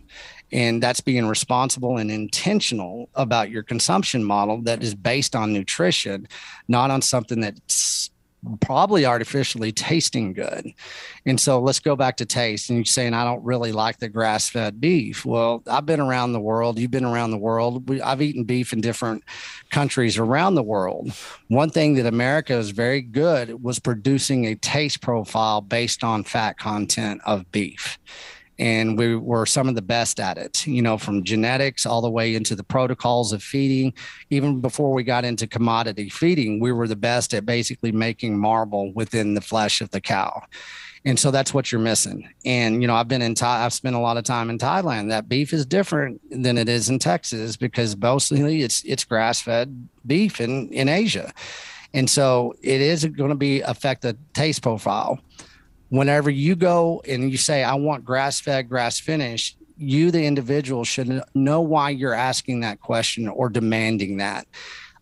And 0.51 0.81
that's 0.83 1.01
being 1.01 1.25
responsible 1.25 1.97
and 1.97 2.11
intentional 2.11 3.09
about 3.15 3.49
your 3.49 3.63
consumption 3.63 4.23
model 4.23 4.61
that 4.61 4.83
is 4.83 4.93
based 4.93 5.35
on 5.35 5.51
nutrition, 5.51 6.27
not 6.67 6.91
on 6.91 7.01
something 7.01 7.41
that's 7.41 7.61
probably 8.61 9.05
artificially 9.05 9.71
tasting 9.71 10.33
good. 10.33 10.73
And 11.25 11.39
so 11.39 11.59
let's 11.59 11.79
go 11.79 11.95
back 11.95 12.17
to 12.17 12.25
taste. 12.25 12.69
And 12.69 12.77
you're 12.77 12.85
saying, 12.85 13.13
I 13.13 13.23
don't 13.23 13.43
really 13.43 13.71
like 13.71 13.99
the 13.99 14.09
grass 14.09 14.49
fed 14.49 14.81
beef. 14.81 15.25
Well, 15.25 15.63
I've 15.67 15.85
been 15.85 15.99
around 15.99 16.33
the 16.33 16.39
world. 16.39 16.79
You've 16.79 16.91
been 16.91 17.05
around 17.05 17.31
the 17.31 17.37
world. 17.37 17.87
We, 17.89 18.01
I've 18.01 18.21
eaten 18.21 18.43
beef 18.43 18.73
in 18.73 18.81
different 18.81 19.23
countries 19.71 20.17
around 20.17 20.55
the 20.55 20.63
world. 20.63 21.11
One 21.47 21.69
thing 21.69 21.95
that 21.95 22.05
America 22.05 22.53
is 22.53 22.71
very 22.71 23.01
good 23.01 23.63
was 23.63 23.79
producing 23.79 24.45
a 24.45 24.55
taste 24.55 25.01
profile 25.01 25.61
based 25.61 26.03
on 26.03 26.23
fat 26.23 26.57
content 26.57 27.21
of 27.25 27.51
beef 27.51 27.97
and 28.59 28.97
we 28.97 29.15
were 29.15 29.45
some 29.45 29.67
of 29.67 29.75
the 29.75 29.81
best 29.81 30.19
at 30.19 30.37
it 30.37 30.65
you 30.67 30.81
know 30.81 30.97
from 30.97 31.23
genetics 31.23 31.85
all 31.85 32.01
the 32.01 32.09
way 32.09 32.35
into 32.35 32.55
the 32.55 32.63
protocols 32.63 33.33
of 33.33 33.41
feeding. 33.41 33.93
Even 34.29 34.61
before 34.61 34.93
we 34.93 35.03
got 35.03 35.25
into 35.25 35.47
commodity 35.47 36.09
feeding 36.09 36.59
we 36.59 36.71
were 36.71 36.87
the 36.87 36.95
best 36.95 37.33
at 37.33 37.45
basically 37.45 37.91
making 37.91 38.37
marble 38.37 38.91
within 38.93 39.33
the 39.33 39.41
flesh 39.41 39.81
of 39.81 39.89
the 39.91 40.01
cow. 40.01 40.43
And 41.05 41.19
so 41.19 41.31
that's 41.31 41.53
what 41.53 41.69
you're 41.71 41.81
missing. 41.81 42.29
And 42.45 42.81
you 42.81 42.87
know 42.87 42.95
i've 42.95 43.07
been 43.07 43.21
in 43.21 43.35
thai 43.35 43.65
i've 43.65 43.73
spent 43.73 43.95
a 43.95 43.99
lot 43.99 44.17
of 44.17 44.23
time 44.23 44.49
in 44.49 44.57
thailand. 44.57 45.09
That 45.09 45.27
beef 45.27 45.53
is 45.53 45.65
different 45.65 46.21
than 46.29 46.57
it 46.57 46.69
is 46.69 46.89
in 46.89 46.99
texas 46.99 47.57
because 47.57 47.97
mostly 47.97 48.61
it's 48.61 48.83
it's 48.85 49.03
grass 49.03 49.41
fed 49.41 49.87
beef 50.05 50.39
in 50.39 50.69
in 50.69 50.89
asia. 50.89 51.33
And 51.95 52.09
so 52.09 52.55
it 52.63 52.81
is 52.81 53.05
going 53.05 53.29
to 53.29 53.35
be 53.35 53.61
affect 53.61 54.01
the 54.01 54.17
taste 54.33 54.63
profile 54.63 55.19
whenever 55.93 56.31
you 56.31 56.55
go 56.55 57.03
and 57.07 57.29
you 57.29 57.37
say, 57.37 57.63
I 57.63 57.75
want 57.75 58.03
grass 58.03 58.39
fed, 58.39 58.67
grass 58.67 58.99
finished, 58.99 59.57
you, 59.77 60.09
the 60.09 60.25
individual, 60.25 60.83
should 60.83 61.21
know 61.35 61.61
why 61.61 61.91
you're 61.91 62.15
asking 62.15 62.61
that 62.61 62.81
question 62.81 63.27
or 63.27 63.47
demanding 63.47 64.17
that. 64.17 64.47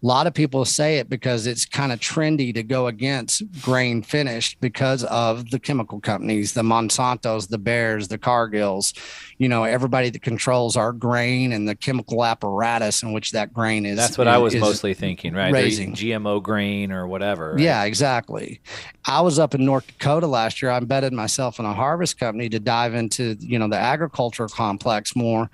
A 0.03 0.07
lot 0.07 0.25
of 0.25 0.33
people 0.33 0.65
say 0.65 0.97
it 0.97 1.09
because 1.09 1.45
it's 1.45 1.63
kind 1.65 1.91
of 1.91 1.99
trendy 1.99 2.51
to 2.55 2.63
go 2.63 2.87
against 2.87 3.43
grain 3.61 4.01
finished 4.01 4.59
because 4.59 5.03
of 5.03 5.51
the 5.51 5.59
chemical 5.59 5.99
companies, 5.99 6.53
the 6.53 6.63
Monsantos, 6.63 7.49
the 7.49 7.59
Bayers, 7.59 8.07
the 8.07 8.17
Cargills, 8.17 8.97
you 9.37 9.47
know, 9.47 9.63
everybody 9.63 10.09
that 10.09 10.23
controls 10.23 10.75
our 10.75 10.91
grain 10.91 11.51
and 11.51 11.69
the 11.69 11.75
chemical 11.75 12.25
apparatus 12.25 13.03
in 13.03 13.13
which 13.13 13.31
that 13.31 13.53
grain 13.53 13.85
is. 13.85 13.95
That's 13.95 14.17
what 14.17 14.27
I 14.27 14.39
was 14.39 14.55
mostly 14.55 14.95
thinking, 14.95 15.33
right? 15.35 15.53
They're 15.53 15.63
Raising. 15.63 15.93
GMO 15.93 16.41
grain 16.41 16.91
or 16.91 17.05
whatever. 17.05 17.51
right? 17.51 17.59
Yeah, 17.59 17.83
exactly. 17.83 18.59
I 19.05 19.21
was 19.21 19.37
up 19.37 19.53
in 19.53 19.65
North 19.65 19.85
Dakota 19.85 20.25
last 20.25 20.63
year. 20.63 20.71
I 20.71 20.77
embedded 20.77 21.13
myself 21.13 21.59
in 21.59 21.65
a 21.65 21.73
harvest 21.73 22.19
company 22.19 22.49
to 22.49 22.59
dive 22.59 22.95
into, 22.95 23.37
you 23.39 23.59
know, 23.59 23.67
the 23.67 23.77
agriculture 23.77 24.47
complex 24.47 25.15
more. 25.15 25.51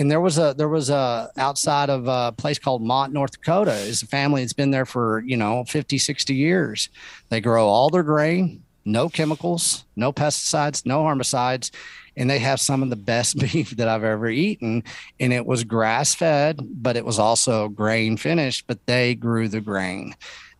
And 0.00 0.10
there 0.10 0.20
was 0.22 0.38
a 0.38 0.54
there 0.56 0.70
was 0.70 0.88
a 0.88 1.30
outside 1.36 1.90
of 1.90 2.08
a 2.08 2.32
place 2.32 2.58
called 2.58 2.80
Mott, 2.80 3.12
North 3.12 3.32
Dakota. 3.32 3.74
is 3.74 4.02
a 4.02 4.06
family 4.06 4.40
that's 4.40 4.54
been 4.54 4.70
there 4.70 4.86
for, 4.86 5.20
you 5.26 5.36
know, 5.36 5.62
50, 5.64 5.98
60 5.98 6.34
years. 6.34 6.88
They 7.28 7.42
grow 7.42 7.66
all 7.66 7.90
their 7.90 8.02
grain, 8.02 8.62
no 8.86 9.10
chemicals, 9.10 9.84
no 9.96 10.10
pesticides, 10.10 10.86
no 10.86 11.02
herbicides, 11.02 11.70
and 12.16 12.30
they 12.30 12.38
have 12.38 12.60
some 12.60 12.82
of 12.82 12.88
the 12.88 12.96
best 12.96 13.38
beef 13.52 13.76
that 13.76 13.88
I've 13.88 14.02
ever 14.02 14.30
eaten. 14.30 14.84
And 15.20 15.34
it 15.34 15.44
was 15.44 15.64
grass 15.64 16.14
fed, 16.14 16.60
but 16.62 16.96
it 16.96 17.04
was 17.04 17.18
also 17.18 17.68
grain 17.68 18.16
finished, 18.16 18.66
but 18.66 18.86
they 18.86 19.14
grew 19.14 19.48
the 19.48 19.60
grain. 19.60 20.14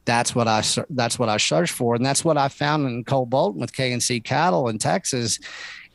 That's 0.05 0.35
what 0.35 0.49
I 0.49 0.63
that's 0.91 1.19
what 1.19 1.31
I 1.31 1.39
searched 1.39 1.73
for, 1.73 1.95
and 1.95 2.05
that's 2.05 2.27
what 2.27 2.37
I 2.37 2.49
found 2.49 2.87
in 2.87 3.05
Cole 3.05 3.25
Bolton 3.25 3.63
with 3.63 3.73
KNC 3.73 4.23
Cattle 4.23 4.69
in 4.69 4.77
Texas. 4.77 5.39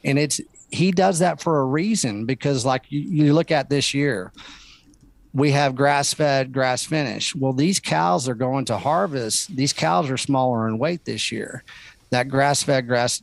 And 0.03 0.17
it's 0.17 0.41
he 0.75 0.91
does 0.91 1.19
that 1.19 1.41
for 1.41 1.61
a 1.61 1.65
reason 1.65 2.25
because, 2.25 2.65
like 2.65 2.83
you, 2.89 2.99
you 2.99 3.33
look 3.33 3.51
at 3.51 3.69
this 3.69 3.93
year, 3.93 4.31
we 5.33 5.51
have 5.51 5.75
grass 5.75 6.13
fed, 6.13 6.53
grass 6.53 6.85
finished. 6.85 7.35
Well, 7.35 7.53
these 7.53 7.79
cows 7.79 8.29
are 8.29 8.35
going 8.35 8.65
to 8.65 8.77
harvest. 8.77 9.55
These 9.55 9.73
cows 9.73 10.09
are 10.09 10.17
smaller 10.17 10.67
in 10.67 10.77
weight 10.77 11.05
this 11.05 11.31
year 11.31 11.63
that 12.11 12.29
grass 12.29 12.63
fed, 12.63 12.87
grass 12.87 13.21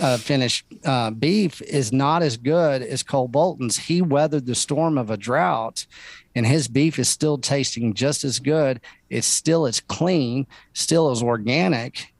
uh, 0.00 0.16
finished 0.16 0.66
uh, 0.84 1.10
beef 1.10 1.60
is 1.62 1.92
not 1.92 2.22
as 2.22 2.36
good 2.36 2.82
as 2.82 3.02
Cole 3.02 3.28
Bolton's. 3.28 3.76
He 3.76 4.02
weathered 4.02 4.46
the 4.46 4.54
storm 4.54 4.98
of 4.98 5.10
a 5.10 5.16
drought 5.16 5.86
and 6.34 6.46
his 6.46 6.66
beef 6.66 6.98
is 6.98 7.08
still 7.08 7.38
tasting 7.38 7.94
just 7.94 8.24
as 8.24 8.40
good. 8.40 8.80
It's 9.10 9.26
still 9.26 9.66
as 9.66 9.80
clean, 9.80 10.46
still 10.72 11.10
as 11.10 11.22
organic. 11.22 12.11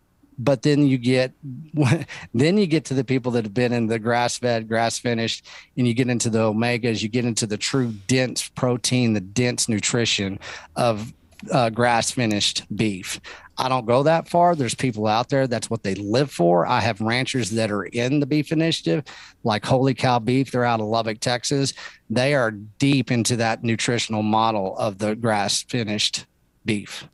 But 0.42 0.62
then 0.62 0.86
you 0.86 0.98
get, 0.98 1.32
then 2.34 2.58
you 2.58 2.66
get 2.66 2.84
to 2.86 2.94
the 2.94 3.04
people 3.04 3.32
that 3.32 3.44
have 3.44 3.54
been 3.54 3.72
in 3.72 3.86
the 3.86 3.98
grass 3.98 4.38
fed, 4.38 4.68
grass 4.68 4.98
finished, 4.98 5.46
and 5.76 5.86
you 5.86 5.94
get 5.94 6.08
into 6.08 6.30
the 6.30 6.52
omegas, 6.52 7.02
you 7.02 7.08
get 7.08 7.24
into 7.24 7.46
the 7.46 7.56
true 7.56 7.92
dense 8.08 8.48
protein, 8.48 9.12
the 9.12 9.20
dense 9.20 9.68
nutrition 9.68 10.38
of 10.74 11.12
uh, 11.50 11.70
grass 11.70 12.10
finished 12.10 12.64
beef. 12.74 13.20
I 13.58 13.68
don't 13.68 13.86
go 13.86 14.02
that 14.02 14.28
far. 14.28 14.54
There's 14.54 14.74
people 14.74 15.06
out 15.06 15.28
there 15.28 15.46
that's 15.46 15.68
what 15.68 15.82
they 15.82 15.94
live 15.94 16.30
for. 16.30 16.66
I 16.66 16.80
have 16.80 17.00
ranchers 17.00 17.50
that 17.50 17.70
are 17.70 17.84
in 17.84 18.20
the 18.20 18.26
beef 18.26 18.50
initiative, 18.50 19.04
like 19.44 19.64
Holy 19.64 19.94
Cow 19.94 20.18
Beef. 20.18 20.50
They're 20.50 20.64
out 20.64 20.80
of 20.80 20.86
Lubbock, 20.86 21.20
Texas. 21.20 21.74
They 22.08 22.34
are 22.34 22.50
deep 22.50 23.10
into 23.10 23.36
that 23.36 23.62
nutritional 23.62 24.22
model 24.22 24.76
of 24.78 24.98
the 24.98 25.14
grass 25.14 25.62
finished 25.62 26.26
beef. 26.64 27.06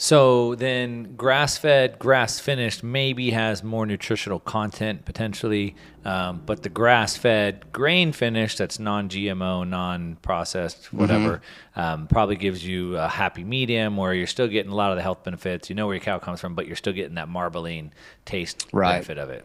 So 0.00 0.54
then, 0.54 1.16
grass 1.16 1.58
fed, 1.58 1.98
grass 1.98 2.38
finished 2.38 2.84
maybe 2.84 3.30
has 3.30 3.64
more 3.64 3.84
nutritional 3.84 4.38
content 4.38 5.04
potentially, 5.04 5.74
um, 6.04 6.40
but 6.46 6.62
the 6.62 6.68
grass 6.68 7.16
fed, 7.16 7.72
grain 7.72 8.12
finished 8.12 8.58
that's 8.58 8.78
non 8.78 9.08
GMO, 9.08 9.68
non 9.68 10.16
processed, 10.22 10.84
mm-hmm. 10.84 10.98
whatever, 10.98 11.42
mm-hmm. 11.74 11.80
um, 11.80 12.06
probably 12.06 12.36
gives 12.36 12.64
you 12.64 12.96
a 12.96 13.08
happy 13.08 13.42
medium 13.42 13.96
where 13.96 14.14
you're 14.14 14.28
still 14.28 14.46
getting 14.46 14.70
a 14.70 14.74
lot 14.76 14.92
of 14.92 14.96
the 14.96 15.02
health 15.02 15.24
benefits. 15.24 15.68
You 15.68 15.74
know 15.74 15.86
where 15.86 15.96
your 15.96 16.04
cow 16.04 16.20
comes 16.20 16.40
from, 16.40 16.54
but 16.54 16.68
you're 16.68 16.76
still 16.76 16.92
getting 16.92 17.16
that 17.16 17.28
marbling 17.28 17.90
taste 18.24 18.68
right. 18.72 18.92
benefit 18.92 19.18
of 19.18 19.30
it. 19.30 19.44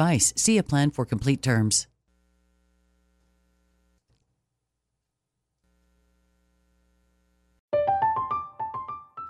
advice. 0.00 0.32
See 0.36 0.58
a 0.58 0.62
plan 0.62 0.90
for 0.90 1.04
complete 1.04 1.42
terms. 1.42 1.86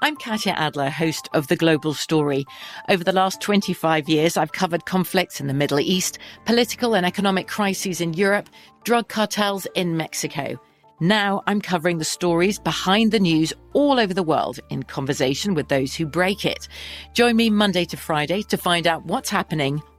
I'm 0.03 0.17
Katya 0.17 0.53
Adler, 0.53 0.89
host 0.89 1.29
of 1.35 1.49
The 1.49 1.57
Global 1.57 1.93
Story. 1.93 2.47
Over 2.89 3.05
the 3.05 3.13
last 3.13 3.43
25 3.43 4.09
years, 4.09 4.39
I've 4.39 4.53
covered 4.53 4.87
conflicts 4.87 5.41
in 5.41 5.47
the 5.47 5.55
Middle 5.55 5.79
East, 5.79 6.19
political 6.47 6.95
and 6.97 7.05
economic 7.05 7.49
crises 7.49 8.01
in 8.01 8.15
Europe, 8.15 8.49
drug 8.85 9.09
cartels 9.09 9.67
in 9.75 9.99
Mexico. 9.99 10.59
Now 11.01 11.43
I'm 11.47 11.61
covering 11.61 11.99
the 11.99 12.05
stories 12.05 12.59
behind 12.59 13.13
the 13.13 13.21
news 13.21 13.53
all 13.75 13.99
over 13.99 14.15
the 14.15 14.23
world 14.23 14.59
in 14.71 14.85
conversation 14.85 15.55
with 15.55 15.69
those 15.69 15.95
who 15.95 16.07
break 16.07 16.47
it. 16.47 16.67
Join 17.13 17.37
me 17.37 17.51
Monday 17.51 17.85
to 17.87 17.97
Friday 17.97 18.43
to 18.45 18.57
find 18.57 18.87
out 18.87 19.05
what's 19.05 19.31
happening, 19.31 19.83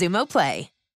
Xumo 0.00 0.24
Play. 0.26 0.79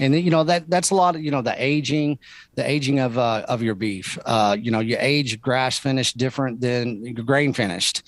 and 0.00 0.14
you 0.14 0.30
know 0.30 0.44
that 0.44 0.68
that's 0.68 0.90
a 0.90 0.94
lot 0.94 1.16
of 1.16 1.22
you 1.22 1.30
know 1.30 1.42
the 1.42 1.54
aging 1.62 2.18
the 2.54 2.68
aging 2.68 2.98
of 2.98 3.18
uh, 3.18 3.44
of 3.48 3.62
your 3.62 3.74
beef. 3.74 4.18
Uh, 4.24 4.56
you 4.58 4.70
know 4.70 4.80
you 4.80 4.96
age 4.98 5.40
grass 5.40 5.78
finished 5.78 6.16
different 6.16 6.60
than 6.60 7.14
grain 7.14 7.52
finished. 7.52 8.02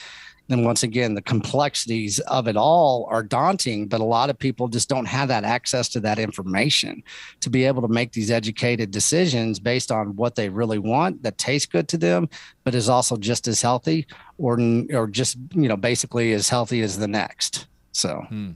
Then 0.48 0.64
once 0.64 0.82
again 0.82 1.14
the 1.14 1.22
complexities 1.22 2.20
of 2.20 2.48
it 2.48 2.56
all 2.56 3.06
are 3.10 3.22
daunting 3.22 3.86
but 3.86 4.00
a 4.00 4.04
lot 4.04 4.30
of 4.30 4.38
people 4.38 4.66
just 4.68 4.88
don't 4.88 5.04
have 5.04 5.28
that 5.28 5.44
access 5.44 5.90
to 5.90 6.00
that 6.00 6.18
information 6.18 7.02
to 7.40 7.50
be 7.50 7.64
able 7.64 7.82
to 7.82 7.88
make 7.88 8.12
these 8.12 8.30
educated 8.30 8.90
decisions 8.90 9.60
based 9.60 9.92
on 9.92 10.16
what 10.16 10.36
they 10.36 10.48
really 10.48 10.78
want 10.78 11.22
that 11.22 11.36
tastes 11.36 11.66
good 11.66 11.86
to 11.88 11.98
them 11.98 12.30
but 12.64 12.74
is 12.74 12.88
also 12.88 13.18
just 13.18 13.46
as 13.46 13.60
healthy 13.60 14.06
or 14.38 14.58
or 14.94 15.06
just 15.06 15.36
you 15.52 15.68
know 15.68 15.76
basically 15.76 16.32
as 16.32 16.48
healthy 16.48 16.80
as 16.80 16.98
the 16.98 17.08
next. 17.08 17.66
So. 17.92 18.24
Hmm. 18.28 18.52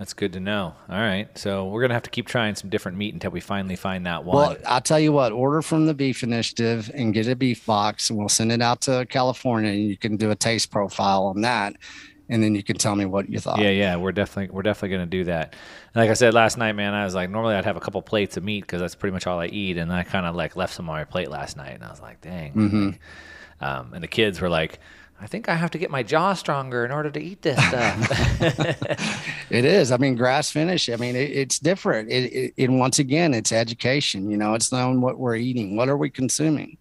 That's 0.00 0.14
good 0.14 0.32
to 0.32 0.40
know. 0.40 0.74
All 0.88 0.98
right. 0.98 1.28
So 1.36 1.66
we're 1.66 1.82
going 1.82 1.90
to 1.90 1.94
have 1.94 2.04
to 2.04 2.10
keep 2.10 2.26
trying 2.26 2.54
some 2.54 2.70
different 2.70 2.96
meat 2.96 3.12
until 3.12 3.32
we 3.32 3.40
finally 3.40 3.76
find 3.76 4.06
that 4.06 4.24
one. 4.24 4.34
Well, 4.34 4.56
I'll 4.66 4.80
tell 4.80 4.98
you 4.98 5.12
what, 5.12 5.30
order 5.30 5.60
from 5.60 5.84
the 5.84 5.92
Beef 5.92 6.22
Initiative 6.22 6.90
and 6.94 7.12
get 7.12 7.28
a 7.28 7.36
beef 7.36 7.66
box, 7.66 8.08
and 8.08 8.18
we'll 8.18 8.30
send 8.30 8.50
it 8.50 8.62
out 8.62 8.80
to 8.82 9.04
California, 9.10 9.70
and 9.70 9.82
you 9.82 9.98
can 9.98 10.16
do 10.16 10.30
a 10.30 10.34
taste 10.34 10.70
profile 10.70 11.24
on 11.24 11.42
that. 11.42 11.76
And 12.30 12.42
then 12.42 12.54
you 12.54 12.62
can 12.62 12.78
tell 12.78 12.96
me 12.96 13.04
what 13.04 13.28
you 13.28 13.40
thought. 13.40 13.58
Yeah, 13.58 13.68
yeah, 13.68 13.96
we're 13.96 14.12
definitely 14.12 14.54
we're 14.54 14.62
definitely 14.62 14.96
going 14.96 15.10
to 15.10 15.18
do 15.18 15.24
that. 15.24 15.54
like 15.94 16.08
I 16.08 16.14
said 16.14 16.32
last 16.32 16.56
night, 16.56 16.72
man, 16.72 16.94
I 16.94 17.04
was 17.04 17.14
like, 17.14 17.28
normally 17.28 17.54
I'd 17.54 17.66
have 17.66 17.76
a 17.76 17.80
couple 17.80 18.00
plates 18.00 18.38
of 18.38 18.42
meat 18.42 18.62
because 18.62 18.80
that's 18.80 18.94
pretty 18.94 19.12
much 19.12 19.26
all 19.26 19.38
I 19.38 19.48
eat, 19.48 19.76
and 19.76 19.92
I 19.92 20.04
kind 20.04 20.24
of 20.24 20.34
like 20.34 20.56
left 20.56 20.72
some 20.72 20.88
on 20.88 20.96
my 20.96 21.04
plate 21.04 21.28
last 21.28 21.58
night, 21.58 21.74
and 21.74 21.84
I 21.84 21.90
was 21.90 22.00
like, 22.00 22.22
dang. 22.22 22.54
Mm-hmm. 22.54 22.90
Um, 23.62 23.92
and 23.92 24.02
the 24.02 24.08
kids 24.08 24.40
were 24.40 24.48
like, 24.48 24.78
I 25.22 25.26
think 25.26 25.48
I 25.48 25.54
have 25.54 25.70
to 25.72 25.78
get 25.78 25.90
my 25.90 26.02
jaw 26.02 26.32
stronger 26.32 26.84
in 26.84 26.90
order 26.90 27.10
to 27.10 27.20
eat 27.20 27.42
this 27.42 27.58
stuff. 27.68 28.40
it 29.50 29.64
is. 29.64 29.92
I 29.92 29.96
mean, 29.98 30.14
grass 30.16 30.50
finish. 30.50 30.88
I 30.88 30.96
mean, 30.96 31.14
it, 31.16 31.30
it's 31.30 31.58
different. 31.58 32.10
It, 32.10 32.32
it, 32.32 32.54
and 32.64 32.78
once 32.78 32.98
again, 32.98 33.34
it's 33.34 33.52
education. 33.52 34.30
You 34.30 34.36
know, 34.36 34.54
it's 34.54 34.72
knowing 34.72 35.00
what 35.00 35.18
we're 35.18 35.36
eating. 35.36 35.76
What 35.76 35.88
are 35.88 35.96
we 35.96 36.10
consuming? 36.10 36.78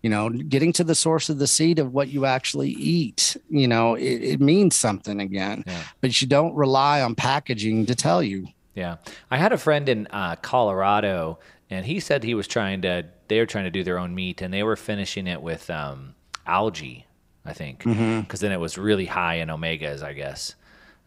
you 0.00 0.08
know 0.08 0.28
getting 0.28 0.72
to 0.72 0.84
the 0.84 0.94
source 0.94 1.28
of 1.28 1.40
the 1.40 1.46
seed 1.48 1.80
of 1.80 1.92
what 1.92 2.06
you 2.06 2.24
actually 2.24 2.70
eat 2.70 3.36
you 3.50 3.66
know 3.66 3.96
it, 3.96 4.22
it 4.22 4.40
means 4.40 4.76
something 4.76 5.18
again 5.20 5.64
Yeah. 5.66 5.82
but 6.00 6.22
you 6.22 6.28
don't 6.28 6.54
rely 6.54 7.02
on 7.02 7.16
packaging 7.16 7.84
to 7.86 7.96
tell 7.96 8.22
you 8.22 8.46
Yeah, 8.76 8.98
I 9.28 9.38
had 9.38 9.52
a 9.52 9.58
friend 9.58 9.88
in 9.88 10.06
uh, 10.12 10.36
Colorado, 10.36 11.40
and 11.68 11.84
he 11.84 11.98
said 11.98 12.22
he 12.22 12.34
was 12.34 12.46
trying 12.46 12.82
to. 12.82 13.06
They 13.26 13.40
were 13.40 13.46
trying 13.46 13.64
to 13.64 13.72
do 13.72 13.82
their 13.82 13.98
own 13.98 14.14
meat, 14.14 14.40
and 14.40 14.54
they 14.54 14.62
were 14.62 14.76
finishing 14.76 15.26
it 15.26 15.42
with 15.42 15.68
um, 15.68 16.14
algae, 16.46 17.07
I 17.48 17.52
think, 17.52 17.78
because 17.78 17.96
Mhm. 17.96 18.38
then 18.40 18.52
it 18.52 18.60
was 18.60 18.78
really 18.78 19.06
high 19.06 19.36
in 19.36 19.48
omegas, 19.48 20.02
I 20.02 20.12
guess. 20.12 20.54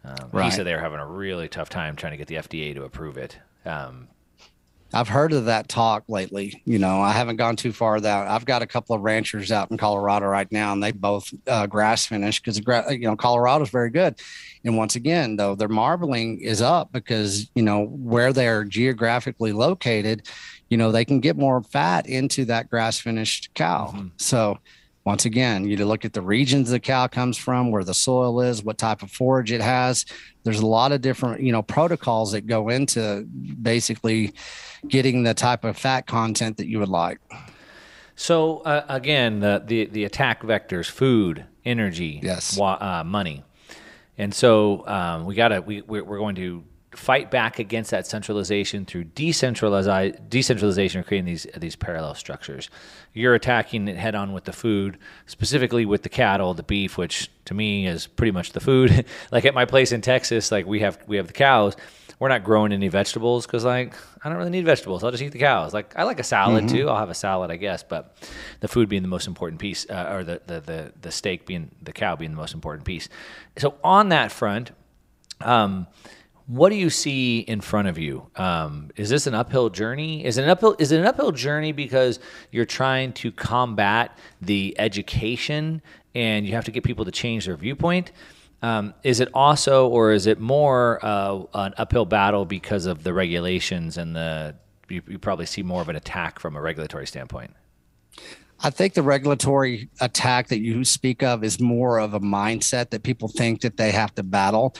Um, 0.03 0.41
He 0.43 0.51
said 0.51 0.65
they 0.65 0.73
were 0.73 0.81
having 0.81 0.99
a 0.99 1.05
really 1.05 1.47
tough 1.47 1.69
time 1.69 1.95
trying 1.95 2.11
to 2.13 2.17
get 2.17 2.27
the 2.27 2.37
FDA 2.37 2.73
to 2.73 2.83
approve 2.83 3.17
it. 3.17 3.37
Um, 3.65 4.07
I've 4.93 5.07
heard 5.07 5.31
of 5.31 5.45
that 5.45 5.69
talk 5.69 6.03
lately. 6.09 6.61
You 6.65 6.77
know, 6.77 6.99
I 6.99 7.13
haven't 7.13 7.37
gone 7.37 7.55
too 7.55 7.71
far 7.71 8.01
that 8.01 8.27
I've 8.27 8.43
got 8.43 8.61
a 8.61 8.67
couple 8.67 8.93
of 8.93 9.01
ranchers 9.03 9.49
out 9.49 9.71
in 9.71 9.77
Colorado 9.77 10.25
right 10.25 10.51
now, 10.51 10.73
and 10.73 10.83
they 10.83 10.91
both 10.91 11.31
uh, 11.47 11.65
grass 11.65 12.05
finish 12.05 12.41
because 12.41 12.57
you 12.89 13.07
know 13.07 13.15
Colorado's 13.15 13.69
very 13.69 13.89
good. 13.89 14.19
And 14.65 14.75
once 14.75 14.97
again, 14.97 15.37
though, 15.37 15.55
their 15.55 15.69
marbling 15.69 16.41
is 16.41 16.61
up 16.61 16.91
because 16.91 17.49
you 17.55 17.63
know 17.63 17.85
where 17.85 18.33
they're 18.33 18.65
geographically 18.65 19.53
located, 19.53 20.27
you 20.69 20.75
know 20.77 20.91
they 20.91 21.05
can 21.05 21.21
get 21.21 21.37
more 21.37 21.63
fat 21.63 22.05
into 22.07 22.43
that 22.45 22.69
grass 22.69 22.99
finished 22.99 23.51
cow. 23.53 24.07
So. 24.17 24.57
Once 25.03 25.25
again, 25.25 25.65
you 25.65 25.83
look 25.83 26.05
at 26.05 26.13
the 26.13 26.21
regions 26.21 26.69
the 26.69 26.79
cow 26.79 27.07
comes 27.07 27.35
from, 27.35 27.71
where 27.71 27.83
the 27.83 27.93
soil 27.93 28.39
is, 28.41 28.63
what 28.63 28.77
type 28.77 29.01
of 29.01 29.09
forage 29.09 29.51
it 29.51 29.61
has. 29.61 30.05
There's 30.43 30.59
a 30.59 30.65
lot 30.65 30.91
of 30.91 31.01
different, 31.01 31.41
you 31.41 31.51
know, 31.51 31.63
protocols 31.63 32.33
that 32.33 32.45
go 32.45 32.69
into 32.69 33.25
basically 33.61 34.33
getting 34.87 35.23
the 35.23 35.33
type 35.33 35.63
of 35.63 35.75
fat 35.75 36.05
content 36.05 36.57
that 36.57 36.67
you 36.67 36.77
would 36.79 36.89
like. 36.89 37.19
So 38.15 38.59
uh, 38.59 38.85
again, 38.87 39.39
the, 39.39 39.63
the 39.65 39.85
the 39.85 40.03
attack 40.03 40.43
vectors: 40.43 40.87
food, 40.87 41.45
energy, 41.65 42.19
yes, 42.21 42.55
wa- 42.55 42.77
uh, 42.79 43.03
money, 43.03 43.43
and 44.19 44.31
so 44.31 44.85
um, 44.87 45.25
we 45.25 45.33
gotta 45.33 45.61
we 45.61 45.81
we're, 45.81 46.03
we're 46.03 46.19
going 46.19 46.35
to 46.35 46.63
fight 46.91 47.31
back 47.31 47.57
against 47.57 47.91
that 47.91 48.05
centralization 48.05 48.85
through 48.85 49.05
decentralize 49.05 50.29
decentralization, 50.29 50.99
or 50.99 51.03
creating 51.03 51.25
these 51.25 51.47
these 51.57 51.75
parallel 51.75 52.15
structures. 52.15 52.69
You're 53.13 53.35
attacking 53.35 53.87
it 53.87 53.97
head 53.97 54.15
on 54.15 54.33
with 54.33 54.43
the 54.45 54.53
food, 54.53 54.97
specifically 55.25 55.85
with 55.85 56.03
the 56.03 56.09
cattle, 56.09 56.53
the 56.53 56.63
beef, 56.63 56.97
which 56.97 57.29
to 57.45 57.53
me 57.53 57.87
is 57.87 58.07
pretty 58.07 58.31
much 58.31 58.51
the 58.51 58.59
food. 58.59 59.05
like 59.31 59.45
at 59.45 59.53
my 59.53 59.65
place 59.65 59.91
in 59.91 60.01
Texas, 60.01 60.51
like 60.51 60.65
we 60.65 60.81
have 60.81 60.99
we 61.07 61.17
have 61.17 61.27
the 61.27 61.33
cows. 61.33 61.75
We're 62.19 62.29
not 62.29 62.43
growing 62.43 62.71
any 62.71 62.87
vegetables 62.87 63.47
because 63.47 63.65
like 63.65 63.95
I 64.23 64.29
don't 64.29 64.37
really 64.37 64.51
need 64.51 64.65
vegetables. 64.65 65.03
I'll 65.03 65.09
just 65.09 65.23
eat 65.23 65.31
the 65.31 65.39
cows. 65.39 65.73
Like 65.73 65.97
I 65.97 66.03
like 66.03 66.19
a 66.19 66.23
salad 66.23 66.65
Mhm. 66.65 66.69
too. 66.69 66.89
I'll 66.89 66.97
have 66.99 67.09
a 67.09 67.15
salad, 67.15 67.49
I 67.49 67.55
guess, 67.55 67.81
but 67.83 68.15
the 68.59 68.67
food 68.67 68.89
being 68.89 69.01
the 69.01 69.07
most 69.07 69.25
important 69.27 69.59
piece, 69.59 69.89
uh, 69.89 70.09
or 70.11 70.23
the, 70.23 70.39
the 70.45 70.59
the 70.61 70.93
the 71.01 71.11
steak 71.11 71.47
being 71.47 71.71
the 71.81 71.91
cow 71.93 72.15
being 72.15 72.29
the 72.31 72.37
most 72.37 72.53
important 72.53 72.85
piece. 72.85 73.09
So 73.57 73.73
on 73.83 74.09
that 74.09 74.31
front, 74.31 74.69
um, 75.39 75.87
what 76.51 76.67
do 76.67 76.75
you 76.75 76.89
see 76.89 77.39
in 77.39 77.61
front 77.61 77.87
of 77.87 77.97
you? 77.97 78.27
Um, 78.35 78.89
is 78.97 79.09
this 79.09 79.25
an 79.25 79.33
uphill 79.33 79.69
journey? 79.69 80.25
Is 80.25 80.37
it 80.37 80.43
an 80.43 80.49
uphill? 80.49 80.75
Is 80.79 80.91
it 80.91 80.99
an 80.99 81.05
uphill 81.05 81.31
journey 81.31 81.71
because 81.71 82.19
you're 82.51 82.65
trying 82.65 83.13
to 83.13 83.31
combat 83.31 84.17
the 84.41 84.75
education 84.77 85.81
and 86.13 86.45
you 86.45 86.53
have 86.53 86.65
to 86.65 86.71
get 86.71 86.83
people 86.83 87.05
to 87.05 87.11
change 87.11 87.45
their 87.45 87.55
viewpoint? 87.55 88.11
Um, 88.61 88.93
is 89.01 89.21
it 89.21 89.29
also, 89.33 89.87
or 89.87 90.11
is 90.11 90.27
it 90.27 90.41
more 90.41 90.99
uh, 91.01 91.41
an 91.53 91.73
uphill 91.77 92.03
battle 92.03 92.43
because 92.43 92.85
of 92.85 93.03
the 93.03 93.13
regulations 93.13 93.97
and 93.97 94.13
the? 94.13 94.53
You, 94.89 95.01
you 95.07 95.19
probably 95.19 95.45
see 95.45 95.63
more 95.63 95.81
of 95.81 95.87
an 95.87 95.95
attack 95.95 96.37
from 96.37 96.57
a 96.57 96.61
regulatory 96.61 97.07
standpoint. 97.07 97.51
I 98.59 98.71
think 98.71 98.93
the 98.93 99.03
regulatory 99.03 99.87
attack 100.01 100.49
that 100.49 100.59
you 100.59 100.83
speak 100.83 101.23
of 101.23 101.45
is 101.45 101.61
more 101.61 101.97
of 101.97 102.13
a 102.13 102.19
mindset 102.19 102.89
that 102.89 103.03
people 103.03 103.29
think 103.29 103.61
that 103.61 103.77
they 103.77 103.91
have 103.91 104.13
to 104.15 104.23
battle. 104.23 104.75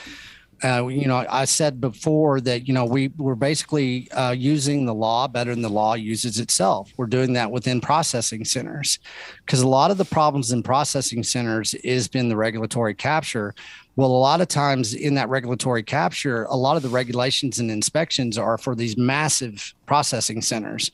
Uh, 0.64 0.86
you 0.86 1.06
know, 1.06 1.26
I 1.28 1.44
said 1.44 1.80
before 1.80 2.40
that 2.42 2.68
you 2.68 2.74
know 2.74 2.84
we 2.84 3.08
we're 3.08 3.34
basically 3.34 4.10
uh, 4.12 4.30
using 4.30 4.86
the 4.86 4.94
law 4.94 5.26
better 5.26 5.52
than 5.52 5.62
the 5.62 5.68
law 5.68 5.94
uses 5.94 6.38
itself. 6.38 6.92
We're 6.96 7.06
doing 7.06 7.32
that 7.32 7.50
within 7.50 7.80
processing 7.80 8.44
centers 8.44 8.98
because 9.44 9.60
a 9.60 9.68
lot 9.68 9.90
of 9.90 9.98
the 9.98 10.04
problems 10.04 10.52
in 10.52 10.62
processing 10.62 11.22
centers 11.24 11.74
is 11.74 12.06
been 12.08 12.28
the 12.28 12.36
regulatory 12.36 12.94
capture. 12.94 13.54
Well, 13.96 14.10
a 14.10 14.12
lot 14.12 14.40
of 14.40 14.48
times 14.48 14.94
in 14.94 15.14
that 15.16 15.28
regulatory 15.28 15.82
capture, 15.82 16.44
a 16.44 16.56
lot 16.56 16.76
of 16.76 16.82
the 16.82 16.88
regulations 16.88 17.58
and 17.58 17.70
inspections 17.70 18.38
are 18.38 18.56
for 18.56 18.74
these 18.74 18.96
massive 18.96 19.74
processing 19.84 20.40
centers 20.40 20.90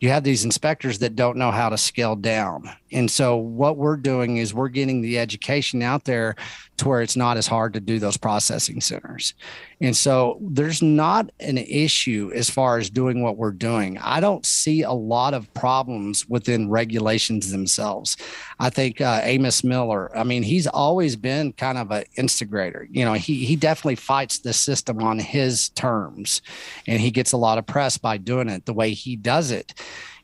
you 0.00 0.08
have 0.08 0.24
these 0.24 0.44
inspectors 0.44 0.98
that 0.98 1.14
don't 1.14 1.36
know 1.36 1.50
how 1.50 1.68
to 1.68 1.78
scale 1.78 2.16
down. 2.16 2.70
And 2.92 3.10
so 3.10 3.36
what 3.36 3.76
we're 3.76 3.96
doing 3.96 4.38
is 4.38 4.54
we're 4.54 4.68
getting 4.68 5.00
the 5.00 5.18
education 5.18 5.82
out 5.82 6.04
there 6.04 6.36
to 6.78 6.88
where 6.88 7.02
it's 7.02 7.16
not 7.16 7.36
as 7.36 7.46
hard 7.46 7.74
to 7.74 7.80
do 7.80 7.98
those 7.98 8.16
processing 8.16 8.80
centers. 8.80 9.34
And 9.82 9.94
so 9.94 10.38
there's 10.40 10.80
not 10.80 11.30
an 11.38 11.58
issue 11.58 12.32
as 12.34 12.48
far 12.48 12.78
as 12.78 12.88
doing 12.88 13.22
what 13.22 13.36
we're 13.36 13.52
doing. 13.52 13.98
I 13.98 14.20
don't 14.20 14.46
see 14.46 14.82
a 14.82 14.92
lot 14.92 15.34
of 15.34 15.52
problems 15.52 16.28
within 16.28 16.70
regulations 16.70 17.50
themselves. 17.50 18.16
I 18.58 18.70
think 18.70 19.00
uh, 19.00 19.20
Amos 19.24 19.62
Miller, 19.62 20.16
I 20.16 20.24
mean, 20.24 20.42
he's 20.42 20.66
always 20.66 21.16
been 21.16 21.52
kind 21.52 21.76
of 21.76 21.90
an 21.90 22.04
instigator. 22.16 22.88
You 22.90 23.04
know, 23.04 23.14
he 23.14 23.44
he 23.44 23.56
definitely 23.56 23.96
fights 23.96 24.38
the 24.38 24.52
system 24.52 25.02
on 25.02 25.18
his 25.18 25.68
terms 25.70 26.40
and 26.86 27.00
he 27.00 27.10
gets 27.10 27.32
a 27.32 27.36
lot 27.36 27.58
of 27.58 27.66
press 27.66 27.98
by 27.98 28.16
doing 28.16 28.48
it 28.48 28.64
the 28.64 28.72
way 28.72 28.92
he 28.92 29.16
does 29.16 29.50
it 29.50 29.74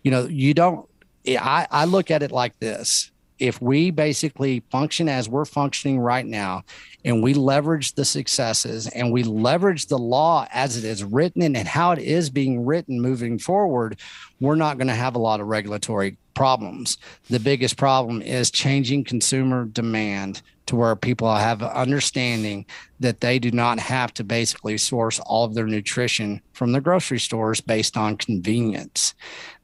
you 0.07 0.11
know 0.12 0.27
you 0.27 0.55
don't 0.55 0.89
i 1.29 1.66
i 1.70 1.85
look 1.85 2.11
at 2.11 2.22
it 2.22 2.33
like 2.33 2.59
this. 2.59 3.11
If 3.39 3.61
we 3.61 3.91
basically 3.91 4.62
function 4.70 5.11
as 5.11 5.29
we're 5.29 5.45
functioning 5.45 5.99
right 5.99 6.24
now 6.24 6.62
and 7.05 7.22
we 7.22 7.35
leverage 7.35 7.93
the 7.93 8.05
successes 8.05 8.87
and 8.89 9.12
we 9.12 9.24
leverage 9.24 9.87
the 9.87 9.99
law 9.99 10.47
as 10.53 10.79
it 10.79 10.85
is 10.85 11.05
written 11.05 11.43
and 11.43 11.68
how 11.68 11.93
it 11.93 11.99
is 11.99 12.31
being 12.31 12.64
written 12.64 12.99
moving 12.99 13.39
forward 13.39 14.01
we're 14.41 14.57
not 14.57 14.79
going 14.79 14.89
to 14.89 14.95
have 14.95 15.16
a 15.16 15.18
lot 15.18 15.41
of 15.41 15.47
regulatory 15.49 16.16
problems. 16.35 16.99
The 17.31 17.41
biggest 17.41 17.77
problem 17.77 18.22
is 18.22 18.51
changing 18.51 19.05
consumer 19.05 19.64
demand 19.64 20.43
to 20.67 20.77
where 20.77 20.97
people 20.97 21.33
have 21.35 21.62
understanding 21.62 22.67
that 23.01 23.21
they 23.21 23.39
do 23.39 23.51
not 23.51 23.79
have 23.79 24.12
to 24.14 24.25
basically 24.25 24.77
source 24.79 25.21
all 25.21 25.45
of 25.45 25.55
their 25.55 25.67
nutrition 25.67 26.41
from 26.53 26.73
the 26.73 26.81
grocery 26.81 27.21
stores 27.21 27.61
based 27.61 27.97
on 27.97 28.17
convenience. 28.17 29.14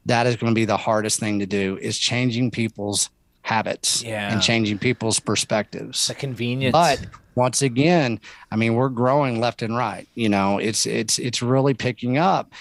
That 0.05 0.27
is 0.27 0.35
going 0.35 0.51
to 0.51 0.55
be 0.55 0.65
the 0.65 0.77
hardest 0.77 1.19
thing 1.19 1.39
to 1.39 1.45
do 1.45 1.77
is 1.81 1.97
changing 1.97 2.51
people's 2.51 3.09
habits 3.41 4.01
Yeah. 4.03 4.31
and 4.31 4.41
changing 4.41 4.79
people's 4.79 5.19
perspectives. 5.19 6.07
The 6.07 6.15
convenience. 6.15 6.71
But 6.73 7.05
once 7.35 7.63
again 7.63 8.19
i 8.51 8.55
mean 8.55 8.75
we're 8.75 8.89
growing 8.89 9.39
left 9.39 9.63
and 9.63 9.75
right 9.75 10.07
you 10.13 10.29
know 10.29 10.59
it's 10.59 10.85
it's 10.85 11.17
it's 11.17 11.41
really 11.41 11.73
picking 11.73 12.17
up. 12.17 12.53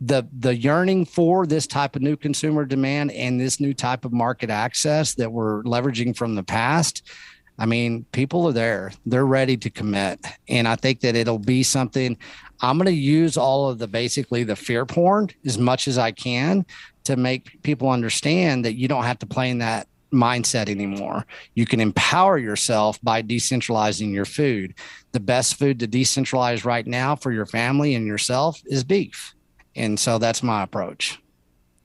The 0.00 0.26
the 0.36 0.56
yearning 0.56 1.04
for 1.06 1.46
this 1.46 1.66
type 1.66 1.94
of 1.96 2.02
new 2.02 2.16
consumer 2.16 2.64
demand 2.64 3.10
and 3.12 3.40
this 3.40 3.60
new 3.60 3.74
type 3.74 4.04
of 4.04 4.12
market 4.12 4.48
access 4.50 5.14
that 5.14 5.30
we're 5.32 5.62
leveraging 5.64 6.16
from 6.16 6.34
the 6.36 6.42
past 6.42 7.02
I 7.58 7.66
mean, 7.66 8.04
people 8.12 8.46
are 8.48 8.52
there. 8.52 8.92
They're 9.06 9.26
ready 9.26 9.56
to 9.58 9.70
commit. 9.70 10.24
And 10.48 10.66
I 10.66 10.76
think 10.76 11.00
that 11.00 11.14
it'll 11.14 11.38
be 11.38 11.62
something 11.62 12.16
I'm 12.60 12.78
going 12.78 12.86
to 12.86 12.92
use 12.92 13.36
all 13.36 13.68
of 13.68 13.78
the 13.78 13.88
basically 13.88 14.44
the 14.44 14.56
fear 14.56 14.86
porn 14.86 15.30
as 15.44 15.58
much 15.58 15.88
as 15.88 15.98
I 15.98 16.12
can 16.12 16.64
to 17.04 17.16
make 17.16 17.60
people 17.62 17.90
understand 17.90 18.64
that 18.64 18.74
you 18.74 18.86
don't 18.86 19.04
have 19.04 19.18
to 19.18 19.26
play 19.26 19.50
in 19.50 19.58
that 19.58 19.88
mindset 20.12 20.68
anymore. 20.68 21.26
You 21.54 21.66
can 21.66 21.80
empower 21.80 22.38
yourself 22.38 23.00
by 23.02 23.22
decentralizing 23.22 24.12
your 24.12 24.24
food. 24.24 24.74
The 25.10 25.20
best 25.20 25.56
food 25.56 25.80
to 25.80 25.88
decentralize 25.88 26.64
right 26.64 26.86
now 26.86 27.16
for 27.16 27.32
your 27.32 27.46
family 27.46 27.94
and 27.94 28.06
yourself 28.06 28.62
is 28.66 28.84
beef. 28.84 29.34
And 29.74 29.98
so 29.98 30.18
that's 30.18 30.42
my 30.42 30.62
approach. 30.62 31.18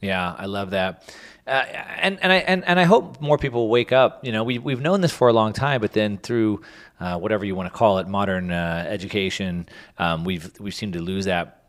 Yeah, 0.01 0.35
I 0.37 0.45
love 0.45 0.71
that. 0.71 1.11
Uh, 1.47 1.63
and 2.01 2.19
and 2.21 2.33
I 2.33 2.35
and, 2.37 2.65
and 2.65 2.77
I 2.77 2.83
hope 2.83 3.21
more 3.21 3.37
people 3.37 3.69
wake 3.69 3.93
up. 3.93 4.25
You 4.25 4.33
know, 4.33 4.43
we 4.43 4.59
we've 4.59 4.81
known 4.81 4.99
this 4.99 5.13
for 5.13 5.29
a 5.29 5.33
long 5.33 5.53
time, 5.53 5.79
but 5.79 5.93
then 5.93 6.17
through 6.17 6.61
uh, 6.99 7.17
whatever 7.17 7.45
you 7.45 7.55
want 7.55 7.71
to 7.71 7.77
call 7.77 7.99
it, 7.99 8.07
modern 8.07 8.51
uh, 8.51 8.85
education, 8.87 9.69
um, 9.97 10.25
we've 10.25 10.51
we've 10.59 10.75
seemed 10.75 10.93
to 10.93 11.01
lose 11.01 11.25
that. 11.25 11.63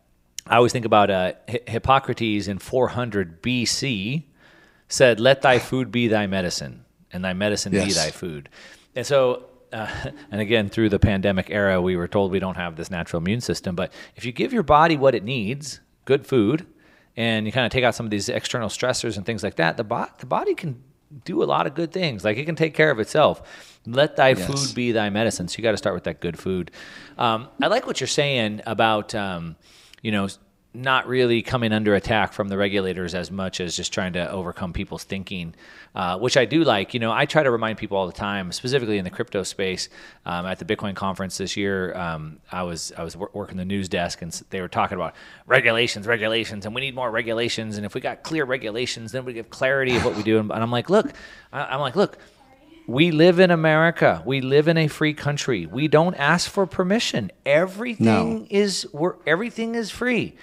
I 0.49 0.57
always 0.57 0.73
think 0.73 0.85
about 0.85 1.11
uh, 1.11 1.33
Hi- 1.49 1.61
Hippocrates 1.69 2.49
in 2.49 2.59
400 2.59 3.41
BC 3.41 4.25
said, 4.89 5.21
"Let 5.21 5.43
thy 5.43 5.61
food 5.61 5.93
be 5.93 6.09
thy 6.09 6.27
medicine, 6.27 6.85
and 7.13 7.25
thy 7.25 7.35
medicine 7.35 7.71
be 7.71 7.93
thy 7.93 8.11
food." 8.11 8.49
And 8.97 9.07
so, 9.07 9.45
uh, 9.73 9.87
and 10.33 10.41
again, 10.41 10.71
through 10.71 10.89
the 10.89 10.99
pandemic 10.99 11.51
era, 11.51 11.81
we 11.81 11.95
were 11.95 12.09
told 12.09 12.33
we 12.33 12.41
don't 12.41 12.57
have 12.57 12.75
this 12.75 12.91
natural 12.91 13.23
immune 13.23 13.43
system. 13.43 13.77
But 13.77 13.93
if 14.17 14.25
you 14.25 14.33
give 14.33 14.53
your 14.53 14.65
body 14.65 14.97
what 14.97 15.15
it 15.15 15.23
needs, 15.23 15.81
good 16.05 16.27
food, 16.27 16.67
and 17.19 17.45
you 17.47 17.53
kind 17.53 17.67
of 17.67 17.73
take 17.73 17.85
out 17.85 17.95
some 17.95 18.07
of 18.07 18.11
these 18.11 18.29
external 18.29 18.69
stressors 18.69 19.17
and 19.17 19.27
things 19.27 19.43
like 19.43 19.57
that, 19.57 19.77
the, 19.77 19.85
bo- 19.85 20.07
the 20.19 20.27
body 20.27 20.55
can 20.55 20.81
do 21.25 21.43
a 21.43 21.47
lot 21.55 21.67
of 21.67 21.75
good 21.75 21.91
things. 21.93 22.25
Like 22.25 22.37
it 22.39 22.45
can 22.45 22.55
take 22.55 22.75
care 22.75 22.91
of 22.91 22.99
itself. 23.01 23.43
Let 23.87 24.17
thy 24.17 24.31
Yes. 24.31 24.47
food 24.47 24.75
be 24.75 24.93
thy 24.93 25.11
medicine. 25.11 25.49
So 25.49 25.57
you 25.59 25.63
got 25.63 25.73
to 25.73 25.77
start 25.79 25.95
with 25.95 26.05
that 26.05 26.21
good 26.21 26.39
food. 26.39 26.71
Um, 27.19 27.49
I 27.63 27.67
like 27.67 27.87
what 27.87 28.01
you're 28.01 28.07
saying 28.07 28.61
about, 28.67 29.15
um, 29.15 29.57
you 30.03 30.13
know, 30.13 30.29
not 30.79 31.09
really 31.09 31.43
coming 31.43 31.73
under 31.73 31.95
attack 31.95 32.33
from 32.33 32.49
the 32.49 32.57
regulators 32.57 33.15
as 33.15 33.31
much 33.31 33.61
as 33.61 33.77
just 33.77 33.93
trying 33.93 34.13
to 34.13 34.31
overcome 34.31 34.73
people's 34.73 35.03
thinking, 35.03 35.55
uh, 35.95 36.17
which 36.19 36.37
I 36.37 36.45
do 36.45 36.63
like. 36.63 36.95
You 36.95 37.01
know, 37.01 37.11
I 37.11 37.27
try 37.27 37.43
to 37.43 37.51
remind 37.51 37.79
people 37.79 37.97
all 37.97 38.07
the 38.07 38.13
time, 38.13 38.53
specifically 38.53 38.97
in 38.97 39.05
the 39.05 39.11
crypto 39.11 39.43
space. 39.43 39.89
Um, 40.25 40.47
at 40.47 40.61
the 40.61 40.65
Bitcoin 40.65 40.95
conference 40.95 41.37
this 41.37 41.57
year, 41.57 41.95
um, 41.97 42.39
I 42.53 42.63
was 42.63 42.93
I 42.97 43.03
was 43.03 43.17
working 43.17 43.57
the 43.57 43.65
news 43.65 43.89
desk, 43.89 44.23
and 44.23 44.31
they 44.51 44.61
were 44.61 44.69
talking 44.69 44.95
about 44.97 45.15
regulations, 45.47 46.07
regulations, 46.07 46.65
and 46.65 46.75
we 46.75 46.81
need 46.81 46.95
more 46.95 47.11
regulations. 47.11 47.77
And 47.77 47.85
if 47.85 47.95
we 47.95 48.01
got 48.01 48.23
clear 48.23 48.45
regulations, 48.45 49.11
then 49.13 49.25
we 49.25 49.33
give 49.33 49.51
clarity 49.51 49.97
of 49.97 50.05
what 50.05 50.15
we 50.17 50.23
do. 50.23 50.39
And 50.39 50.53
I'm 50.53 50.71
like, 50.71 50.89
look, 50.89 51.13
I'm 51.53 51.81
like, 51.81 51.97
look 51.97 52.19
we 52.87 53.11
live 53.11 53.39
in 53.39 53.51
America. 53.51 54.23
We 54.25 54.41
live 54.41 54.67
in 54.67 54.79
a 54.79 54.89
free 54.89 55.13
country. 55.13 55.67
We 55.67 55.89
don't 55.89 56.15
ask 56.15 56.51
for 56.51 56.65
permission. 56.67 57.31
Everything 57.45 58.07
No. 58.07 58.47
is 58.49 58.87
everything 59.27 59.75
is 59.75 59.91
free 59.91 60.37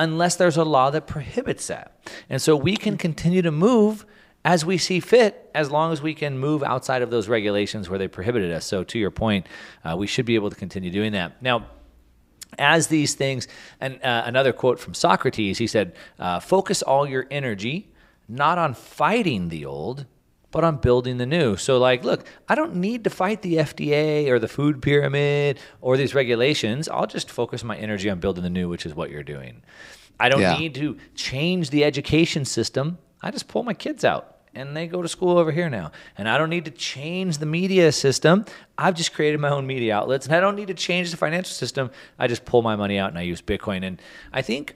unless 0.00 0.36
there's 0.36 0.56
a 0.56 0.64
law 0.64 0.90
that 0.90 1.06
prohibits 1.06 1.66
that. 1.66 2.00
And 2.30 2.40
so 2.40 2.56
we 2.56 2.74
can 2.74 2.96
continue 2.96 3.42
to 3.42 3.50
move 3.50 4.06
as 4.44 4.64
we 4.64 4.78
see 4.78 4.98
fit 4.98 5.50
as 5.54 5.70
long 5.70 5.92
as 5.92 6.00
we 6.00 6.14
can 6.14 6.38
move 6.38 6.62
outside 6.62 7.02
of 7.02 7.10
those 7.10 7.28
regulations 7.28 7.90
where 7.90 7.98
they 7.98 8.08
prohibited 8.08 8.50
us. 8.50 8.64
So 8.64 8.82
to 8.82 8.98
your 8.98 9.10
point, 9.10 9.46
uh, 9.84 9.94
we 9.98 10.06
should 10.06 10.24
be 10.24 10.36
able 10.36 10.48
to 10.48 10.56
continue 10.56 10.90
doing 10.90 11.12
that. 11.12 11.42
Now, 11.42 11.66
as 12.58 12.86
these 12.86 13.14
things, 13.14 13.46
and 13.78 14.02
uh, 14.02 14.22
another 14.24 14.54
quote 14.54 14.80
from 14.80 14.94
Socrates, 14.94 15.58
he 15.58 15.66
said, 15.66 15.94
uh, 16.18 16.40
focus 16.40 16.80
all 16.82 17.06
your 17.06 17.26
energy 17.30 17.92
not 18.26 18.56
on 18.56 18.72
fighting 18.72 19.48
the 19.48 19.66
old, 19.66 20.06
but 20.50 20.64
on 20.64 20.76
building 20.76 21.16
the 21.18 21.26
new. 21.26 21.56
So, 21.56 21.78
like, 21.78 22.04
look, 22.04 22.24
I 22.48 22.54
don't 22.54 22.76
need 22.76 23.04
to 23.04 23.10
fight 23.10 23.42
the 23.42 23.56
FDA 23.56 24.28
or 24.28 24.38
the 24.38 24.48
food 24.48 24.82
pyramid 24.82 25.58
or 25.80 25.96
these 25.96 26.14
regulations. 26.14 26.88
I'll 26.88 27.06
just 27.06 27.30
focus 27.30 27.62
my 27.64 27.76
energy 27.76 28.10
on 28.10 28.18
building 28.20 28.42
the 28.42 28.50
new, 28.50 28.68
which 28.68 28.84
is 28.86 28.94
what 28.94 29.10
you're 29.10 29.22
doing. 29.22 29.62
I 30.18 30.28
don't 30.28 30.40
Yeah. 30.40 30.58
need 30.58 30.74
to 30.74 30.96
change 31.14 31.70
the 31.70 31.84
education 31.84 32.44
system. 32.44 32.98
I 33.22 33.30
just 33.30 33.48
pull 33.48 33.62
my 33.62 33.74
kids 33.74 34.04
out 34.04 34.36
and 34.54 34.76
they 34.76 34.86
go 34.86 35.00
to 35.00 35.08
school 35.08 35.38
over 35.38 35.52
here 35.52 35.70
now. 35.70 35.92
And 36.18 36.28
I 36.28 36.36
don't 36.36 36.50
need 36.50 36.64
to 36.66 36.70
change 36.70 37.38
the 37.38 37.46
media 37.46 37.92
system. 37.92 38.44
I've 38.76 38.94
just 38.94 39.14
created 39.14 39.40
my 39.40 39.48
own 39.50 39.66
media 39.66 39.94
outlets 39.96 40.26
and 40.26 40.34
I 40.34 40.40
don't 40.40 40.56
need 40.56 40.68
to 40.68 40.74
change 40.74 41.10
the 41.10 41.16
financial 41.16 41.52
system. 41.52 41.90
I 42.18 42.26
just 42.26 42.44
pull 42.44 42.60
my 42.62 42.76
money 42.76 42.98
out 42.98 43.10
and 43.10 43.18
I 43.18 43.22
use 43.22 43.40
Bitcoin. 43.40 43.84
And 43.84 44.02
I 44.32 44.42
think 44.42 44.74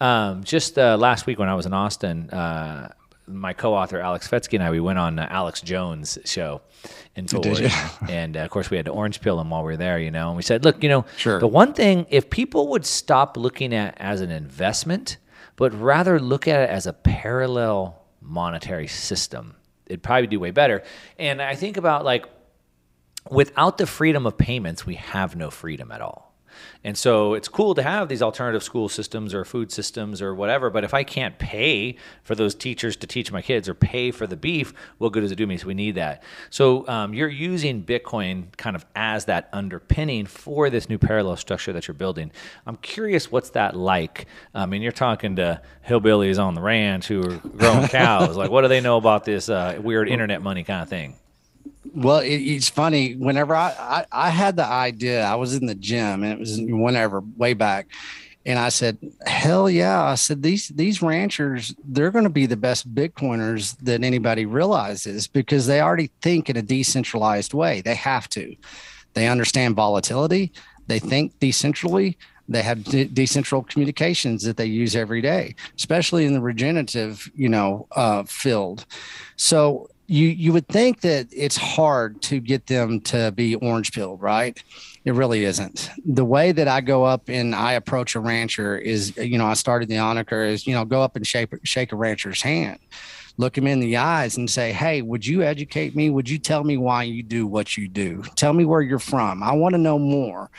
um, 0.00 0.44
just 0.44 0.78
uh, 0.78 0.96
last 0.98 1.26
week 1.26 1.38
when 1.38 1.48
I 1.48 1.54
was 1.54 1.64
in 1.66 1.72
Austin, 1.72 2.28
uh, 2.30 2.92
my 3.28 3.52
co-author 3.52 3.98
Alex 4.00 4.28
Svetski 4.28 4.54
and 4.54 4.62
I 4.62 4.70
we 4.70 4.80
went 4.80 4.98
on 4.98 5.18
uh, 5.18 5.26
Alex 5.30 5.60
Jones' 5.60 6.18
show 6.24 6.62
in 7.14 7.26
and 8.08 8.36
uh, 8.36 8.40
of 8.40 8.50
course 8.50 8.70
we 8.70 8.76
had 8.76 8.86
to 8.86 8.92
orange 8.92 9.20
peel 9.20 9.40
him 9.40 9.50
while 9.50 9.62
we 9.62 9.72
were 9.72 9.76
there, 9.76 9.98
you 9.98 10.10
know. 10.10 10.28
And 10.28 10.36
we 10.36 10.42
said, 10.42 10.64
look, 10.64 10.82
you 10.82 10.88
know, 10.88 11.04
Sure. 11.16 11.40
the 11.40 11.48
one 11.48 11.72
thing 11.72 12.06
if 12.10 12.30
people 12.30 12.68
would 12.68 12.86
stop 12.86 13.36
looking 13.36 13.74
at 13.74 13.96
as 13.98 14.20
an 14.20 14.30
investment, 14.30 15.16
but 15.56 15.72
rather 15.80 16.20
look 16.20 16.46
at 16.46 16.60
it 16.62 16.70
as 16.70 16.86
a 16.86 16.92
parallel 16.92 18.00
monetary 18.20 18.86
system, 18.86 19.56
it'd 19.86 20.02
probably 20.02 20.26
do 20.26 20.38
way 20.38 20.50
better. 20.50 20.82
And 21.18 21.40
I 21.42 21.54
think 21.54 21.76
about 21.76 22.04
like 22.04 22.26
without 23.30 23.78
the 23.78 23.86
freedom 23.86 24.26
of 24.26 24.38
payments, 24.38 24.86
we 24.86 24.94
have 24.96 25.36
no 25.36 25.50
freedom 25.50 25.90
at 25.90 26.00
all. 26.00 26.25
And 26.86 26.96
so 26.96 27.34
it's 27.34 27.48
cool 27.48 27.74
to 27.74 27.82
have 27.82 28.08
these 28.08 28.22
alternative 28.22 28.62
school 28.62 28.88
systems 28.88 29.34
or 29.34 29.44
food 29.44 29.72
systems 29.72 30.22
or 30.22 30.36
whatever. 30.36 30.70
But 30.70 30.84
if 30.84 30.94
I 30.94 31.02
can't 31.02 31.36
pay 31.36 31.96
for 32.22 32.36
those 32.36 32.54
teachers 32.54 32.94
to 32.98 33.08
teach 33.08 33.32
my 33.32 33.42
kids 33.42 33.68
or 33.68 33.74
pay 33.74 34.12
for 34.12 34.24
the 34.24 34.36
beef, 34.36 34.72
what 34.98 35.12
good 35.12 35.22
does 35.22 35.32
it 35.32 35.34
do 35.34 35.48
me? 35.48 35.56
So 35.56 35.66
we 35.66 35.74
need 35.74 35.96
that. 35.96 36.22
So 36.48 36.86
um, 36.86 37.12
you're 37.12 37.28
using 37.28 37.82
Bitcoin 37.82 38.56
kind 38.56 38.76
of 38.76 38.86
as 38.94 39.24
that 39.24 39.48
underpinning 39.52 40.26
for 40.26 40.70
this 40.70 40.88
new 40.88 40.96
parallel 40.96 41.36
structure 41.36 41.72
that 41.72 41.88
you're 41.88 41.96
building. 41.96 42.30
I'm 42.66 42.76
curious 42.76 43.32
what's 43.32 43.50
that 43.50 43.74
like? 43.74 44.26
I 44.54 44.66
mean, 44.66 44.80
you're 44.80 44.92
talking 44.92 45.34
to 45.36 45.60
hillbillies 45.88 46.40
on 46.40 46.54
the 46.54 46.62
ranch 46.62 47.08
who 47.08 47.20
are 47.20 47.36
growing 47.38 47.88
cows. 47.88 48.36
like, 48.36 48.52
what 48.52 48.62
do 48.62 48.68
they 48.68 48.80
know 48.80 48.96
about 48.96 49.24
this 49.24 49.48
uh, 49.48 49.76
weird 49.82 50.08
internet 50.08 50.40
money 50.40 50.62
kind 50.62 50.84
of 50.84 50.88
thing? 50.88 51.16
Well, 51.96 52.18
it, 52.18 52.28
it's 52.28 52.68
funny. 52.68 53.14
Whenever 53.14 53.56
I, 53.56 53.74
I 53.78 54.26
I 54.26 54.28
had 54.28 54.56
the 54.56 54.66
idea, 54.66 55.24
I 55.24 55.34
was 55.34 55.54
in 55.54 55.64
the 55.64 55.74
gym, 55.74 56.22
and 56.22 56.32
it 56.34 56.38
was 56.38 56.60
whenever 56.60 57.20
way 57.20 57.54
back, 57.54 57.88
and 58.44 58.58
I 58.58 58.68
said, 58.68 58.98
"Hell 59.24 59.70
yeah!" 59.70 60.04
I 60.04 60.14
said 60.14 60.42
these 60.42 60.68
these 60.68 61.00
ranchers, 61.00 61.74
they're 61.82 62.10
going 62.10 62.24
to 62.24 62.30
be 62.30 62.44
the 62.44 62.56
best 62.56 62.94
Bitcoiners 62.94 63.78
that 63.78 64.04
anybody 64.04 64.44
realizes 64.44 65.26
because 65.26 65.66
they 65.66 65.80
already 65.80 66.10
think 66.20 66.50
in 66.50 66.58
a 66.58 66.62
decentralized 66.62 67.54
way. 67.54 67.80
They 67.80 67.94
have 67.94 68.28
to. 68.30 68.54
They 69.14 69.26
understand 69.26 69.74
volatility. 69.74 70.52
They 70.88 70.98
think 70.98 71.38
decentrally. 71.38 72.16
They 72.46 72.62
have 72.62 72.84
de- 72.84 73.08
decentral 73.08 73.66
communications 73.66 74.42
that 74.44 74.58
they 74.58 74.66
use 74.66 74.94
every 74.94 75.22
day, 75.22 75.56
especially 75.76 76.26
in 76.26 76.34
the 76.34 76.40
regenerative, 76.40 77.28
you 77.34 77.48
know, 77.48 77.88
uh, 77.96 78.22
field. 78.24 78.84
So 79.34 79.88
you 80.06 80.28
you 80.28 80.52
would 80.52 80.68
think 80.68 81.00
that 81.00 81.26
it's 81.32 81.56
hard 81.56 82.22
to 82.22 82.40
get 82.40 82.66
them 82.66 83.00
to 83.02 83.32
be 83.32 83.54
orange 83.56 83.92
pilled, 83.92 84.20
right? 84.22 84.62
It 85.04 85.14
really 85.14 85.44
isn't. 85.44 85.90
The 86.04 86.24
way 86.24 86.52
that 86.52 86.68
I 86.68 86.80
go 86.80 87.04
up 87.04 87.28
and 87.28 87.54
I 87.54 87.72
approach 87.72 88.14
a 88.14 88.20
rancher 88.20 88.76
is, 88.76 89.16
you 89.16 89.38
know, 89.38 89.46
I 89.46 89.54
started 89.54 89.88
the 89.88 89.96
Oniker 89.96 90.48
is, 90.48 90.66
you 90.66 90.74
know, 90.74 90.84
go 90.84 91.02
up 91.02 91.16
and 91.16 91.26
shake 91.26 91.50
shake 91.64 91.92
a 91.92 91.96
rancher's 91.96 92.42
hand, 92.42 92.78
look 93.36 93.56
him 93.58 93.66
in 93.66 93.80
the 93.80 93.96
eyes 93.96 94.36
and 94.36 94.48
say, 94.48 94.72
Hey, 94.72 95.02
would 95.02 95.26
you 95.26 95.42
educate 95.42 95.96
me? 95.96 96.10
Would 96.10 96.28
you 96.28 96.38
tell 96.38 96.64
me 96.64 96.76
why 96.76 97.02
you 97.02 97.22
do 97.22 97.46
what 97.46 97.76
you 97.76 97.88
do? 97.88 98.22
Tell 98.36 98.52
me 98.52 98.64
where 98.64 98.82
you're 98.82 98.98
from. 98.98 99.42
I 99.42 99.52
want 99.52 99.74
to 99.74 99.78
know 99.78 99.98
more. 99.98 100.50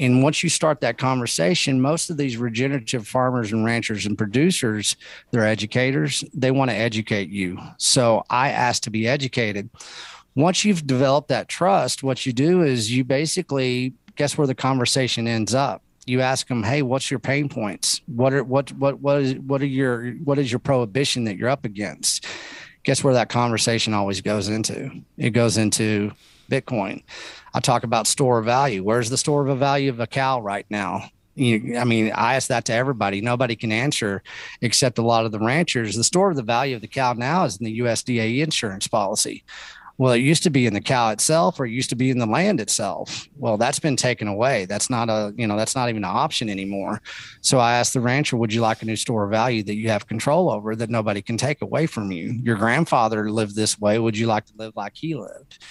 And 0.00 0.22
once 0.22 0.42
you 0.42 0.48
start 0.48 0.80
that 0.80 0.96
conversation, 0.96 1.80
most 1.80 2.08
of 2.08 2.16
these 2.16 2.38
regenerative 2.38 3.06
farmers 3.06 3.52
and 3.52 3.64
ranchers 3.66 4.06
and 4.06 4.16
producers, 4.16 4.96
they're 5.30 5.46
educators. 5.46 6.24
They 6.32 6.50
want 6.50 6.70
to 6.70 6.76
educate 6.76 7.28
you. 7.28 7.58
So 7.76 8.24
I 8.30 8.50
ask 8.50 8.82
to 8.84 8.90
be 8.90 9.06
educated. 9.06 9.68
Once 10.34 10.64
you've 10.64 10.86
developed 10.86 11.28
that 11.28 11.48
trust, 11.48 12.02
what 12.02 12.24
you 12.24 12.32
do 12.32 12.62
is 12.62 12.90
you 12.90 13.04
basically 13.04 13.92
guess 14.16 14.38
where 14.38 14.46
the 14.46 14.54
conversation 14.54 15.28
ends 15.28 15.54
up. 15.54 15.82
You 16.06 16.22
ask 16.22 16.48
them, 16.48 16.62
"Hey, 16.62 16.80
what's 16.80 17.10
your 17.10 17.20
pain 17.20 17.48
points? 17.50 18.00
What 18.06 18.32
are 18.32 18.42
what 18.42 18.72
what 18.72 19.00
what 19.00 19.20
is 19.20 19.34
what 19.34 19.60
are 19.60 19.66
your 19.66 20.12
what 20.24 20.38
is 20.38 20.50
your 20.50 20.58
prohibition 20.58 21.24
that 21.24 21.36
you're 21.36 21.50
up 21.50 21.66
against?" 21.66 22.26
Guess 22.84 23.04
where 23.04 23.12
that 23.14 23.28
conversation 23.28 23.92
always 23.92 24.22
goes 24.22 24.48
into? 24.48 24.90
It 25.18 25.30
goes 25.30 25.58
into 25.58 26.12
Bitcoin. 26.50 27.02
I 27.54 27.60
talk 27.60 27.84
about 27.84 28.06
store 28.06 28.38
of 28.38 28.44
value. 28.44 28.82
Where's 28.84 29.10
the 29.10 29.16
store 29.16 29.46
of 29.46 29.58
value 29.58 29.90
of 29.90 30.00
a 30.00 30.06
cow 30.06 30.40
right 30.40 30.66
now? 30.68 31.04
You, 31.36 31.78
I 31.78 31.84
mean, 31.84 32.12
I 32.12 32.34
ask 32.34 32.48
that 32.48 32.64
to 32.66 32.74
everybody. 32.74 33.20
Nobody 33.20 33.56
can 33.56 33.72
answer 33.72 34.22
except 34.60 34.98
a 34.98 35.02
lot 35.02 35.24
of 35.24 35.32
the 35.32 35.38
ranchers. 35.38 35.96
The 35.96 36.04
store 36.04 36.30
of 36.30 36.36
the 36.36 36.42
value 36.42 36.76
of 36.76 36.82
the 36.82 36.88
cow 36.88 37.12
now 37.14 37.44
is 37.44 37.56
in 37.56 37.64
the 37.64 37.80
USDA 37.80 38.42
insurance 38.42 38.88
policy. 38.88 39.44
Well, 40.00 40.14
it 40.14 40.20
used 40.20 40.42
to 40.44 40.50
be 40.50 40.66
in 40.66 40.72
the 40.72 40.80
cow 40.80 41.10
itself 41.10 41.60
or 41.60 41.66
it 41.66 41.72
used 41.72 41.90
to 41.90 41.94
be 41.94 42.08
in 42.08 42.18
the 42.18 42.24
land 42.24 42.58
itself. 42.58 43.28
Well, 43.36 43.58
that's 43.58 43.78
been 43.78 43.96
taken 43.96 44.28
away. 44.28 44.64
That's 44.64 44.88
not 44.88 45.10
a, 45.10 45.34
you 45.36 45.46
know, 45.46 45.58
that's 45.58 45.76
not 45.76 45.90
even 45.90 46.04
an 46.04 46.10
option 46.10 46.48
anymore. 46.48 47.02
So 47.42 47.58
I 47.58 47.74
asked 47.74 47.92
the 47.92 48.00
rancher, 48.00 48.38
would 48.38 48.50
you 48.50 48.62
like 48.62 48.80
a 48.80 48.86
new 48.86 48.96
store 48.96 49.24
of 49.24 49.30
value 49.30 49.62
that 49.64 49.74
you 49.74 49.90
have 49.90 50.06
control 50.06 50.50
over 50.50 50.74
that 50.74 50.88
nobody 50.88 51.20
can 51.20 51.36
take 51.36 51.60
away 51.60 51.86
from 51.86 52.10
you? 52.10 52.40
Your 52.42 52.56
grandfather 52.56 53.30
lived 53.30 53.54
this 53.54 53.78
way. 53.78 53.98
Would 53.98 54.16
you 54.16 54.26
like 54.26 54.46
to 54.46 54.54
live 54.56 54.72
like 54.74 54.92
he 54.94 55.14
lived? 55.14 55.62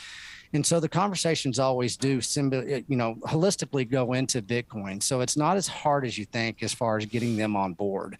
And 0.53 0.65
so 0.65 0.79
the 0.79 0.89
conversations 0.89 1.59
always 1.59 1.95
do, 1.95 2.19
symbi- 2.19 2.79
uh, 2.79 2.81
you 2.87 2.95
know, 2.95 3.15
holistically 3.23 3.89
go 3.89 4.13
into 4.13 4.41
Bitcoin. 4.41 5.01
So 5.01 5.21
it's 5.21 5.37
not 5.37 5.57
as 5.57 5.67
hard 5.67 6.05
as 6.05 6.17
you 6.17 6.25
think 6.25 6.63
as 6.63 6.73
far 6.73 6.97
as 6.97 7.05
getting 7.05 7.37
them 7.37 7.55
on 7.55 7.73
board. 7.73 8.17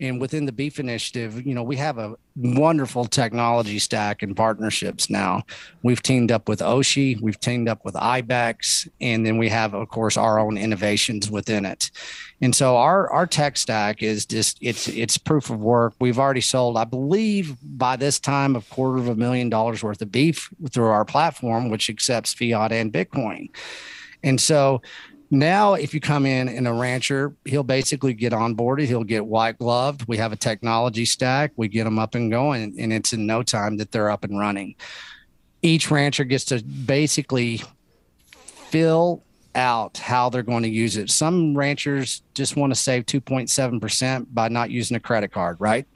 And 0.00 0.20
within 0.20 0.46
the 0.46 0.52
Beef 0.52 0.80
Initiative, 0.80 1.46
you 1.46 1.54
know, 1.54 1.62
we 1.62 1.76
have 1.76 1.98
a 1.98 2.16
wonderful 2.36 3.04
technology 3.04 3.78
stack 3.78 4.22
and 4.22 4.36
partnerships 4.36 5.08
now. 5.08 5.42
We've 5.82 6.02
teamed 6.02 6.32
up 6.32 6.48
with 6.48 6.60
Oshi, 6.60 7.20
we've 7.20 7.38
teamed 7.38 7.68
up 7.68 7.84
with 7.84 7.94
IBEX, 7.94 8.88
and 9.00 9.24
then 9.24 9.38
we 9.38 9.48
have, 9.48 9.74
of 9.74 9.88
course, 9.88 10.16
our 10.16 10.38
own 10.38 10.58
innovations 10.58 11.30
within 11.30 11.64
it. 11.64 11.90
And 12.40 12.54
so 12.54 12.76
our 12.76 13.10
our 13.10 13.26
tech 13.26 13.56
stack 13.56 14.02
is 14.02 14.26
just 14.26 14.58
it's 14.60 14.88
it's 14.88 15.16
proof 15.16 15.50
of 15.50 15.60
work. 15.60 15.94
We've 16.00 16.18
already 16.18 16.40
sold, 16.40 16.76
I 16.76 16.84
believe, 16.84 17.56
by 17.62 17.96
this 17.96 18.18
time, 18.18 18.56
a 18.56 18.60
quarter 18.60 18.98
of 18.98 19.08
a 19.08 19.14
million 19.14 19.48
dollars 19.48 19.82
worth 19.82 20.02
of 20.02 20.10
beef 20.10 20.50
through 20.70 20.86
our 20.86 21.04
platform, 21.04 21.70
which 21.70 21.88
accepts 21.88 22.34
fiat 22.34 22.72
and 22.72 22.92
Bitcoin. 22.92 23.48
And 24.24 24.40
so 24.40 24.82
now, 25.34 25.74
if 25.74 25.92
you 25.92 26.00
come 26.00 26.26
in 26.26 26.48
in 26.48 26.66
a 26.66 26.72
rancher, 26.72 27.34
he'll 27.44 27.62
basically 27.62 28.14
get 28.14 28.32
onboarded. 28.32 28.86
He'll 28.86 29.04
get 29.04 29.26
white 29.26 29.58
gloved. 29.58 30.06
We 30.08 30.16
have 30.16 30.32
a 30.32 30.36
technology 30.36 31.04
stack. 31.04 31.52
We 31.56 31.68
get 31.68 31.84
them 31.84 31.98
up 31.98 32.14
and 32.14 32.30
going, 32.30 32.74
and 32.78 32.92
it's 32.92 33.12
in 33.12 33.26
no 33.26 33.42
time 33.42 33.76
that 33.78 33.92
they're 33.92 34.10
up 34.10 34.24
and 34.24 34.38
running. 34.38 34.76
Each 35.62 35.90
rancher 35.90 36.24
gets 36.24 36.44
to 36.46 36.62
basically 36.62 37.62
fill 38.32 39.22
out 39.54 39.98
how 39.98 40.28
they're 40.28 40.42
going 40.42 40.62
to 40.62 40.68
use 40.68 40.96
it. 40.96 41.10
Some 41.10 41.56
ranchers 41.56 42.22
just 42.34 42.56
want 42.56 42.72
to 42.72 42.78
save 42.78 43.06
2.7% 43.06 44.26
by 44.32 44.48
not 44.48 44.70
using 44.70 44.96
a 44.96 45.00
credit 45.00 45.32
card, 45.32 45.56
right? 45.60 45.86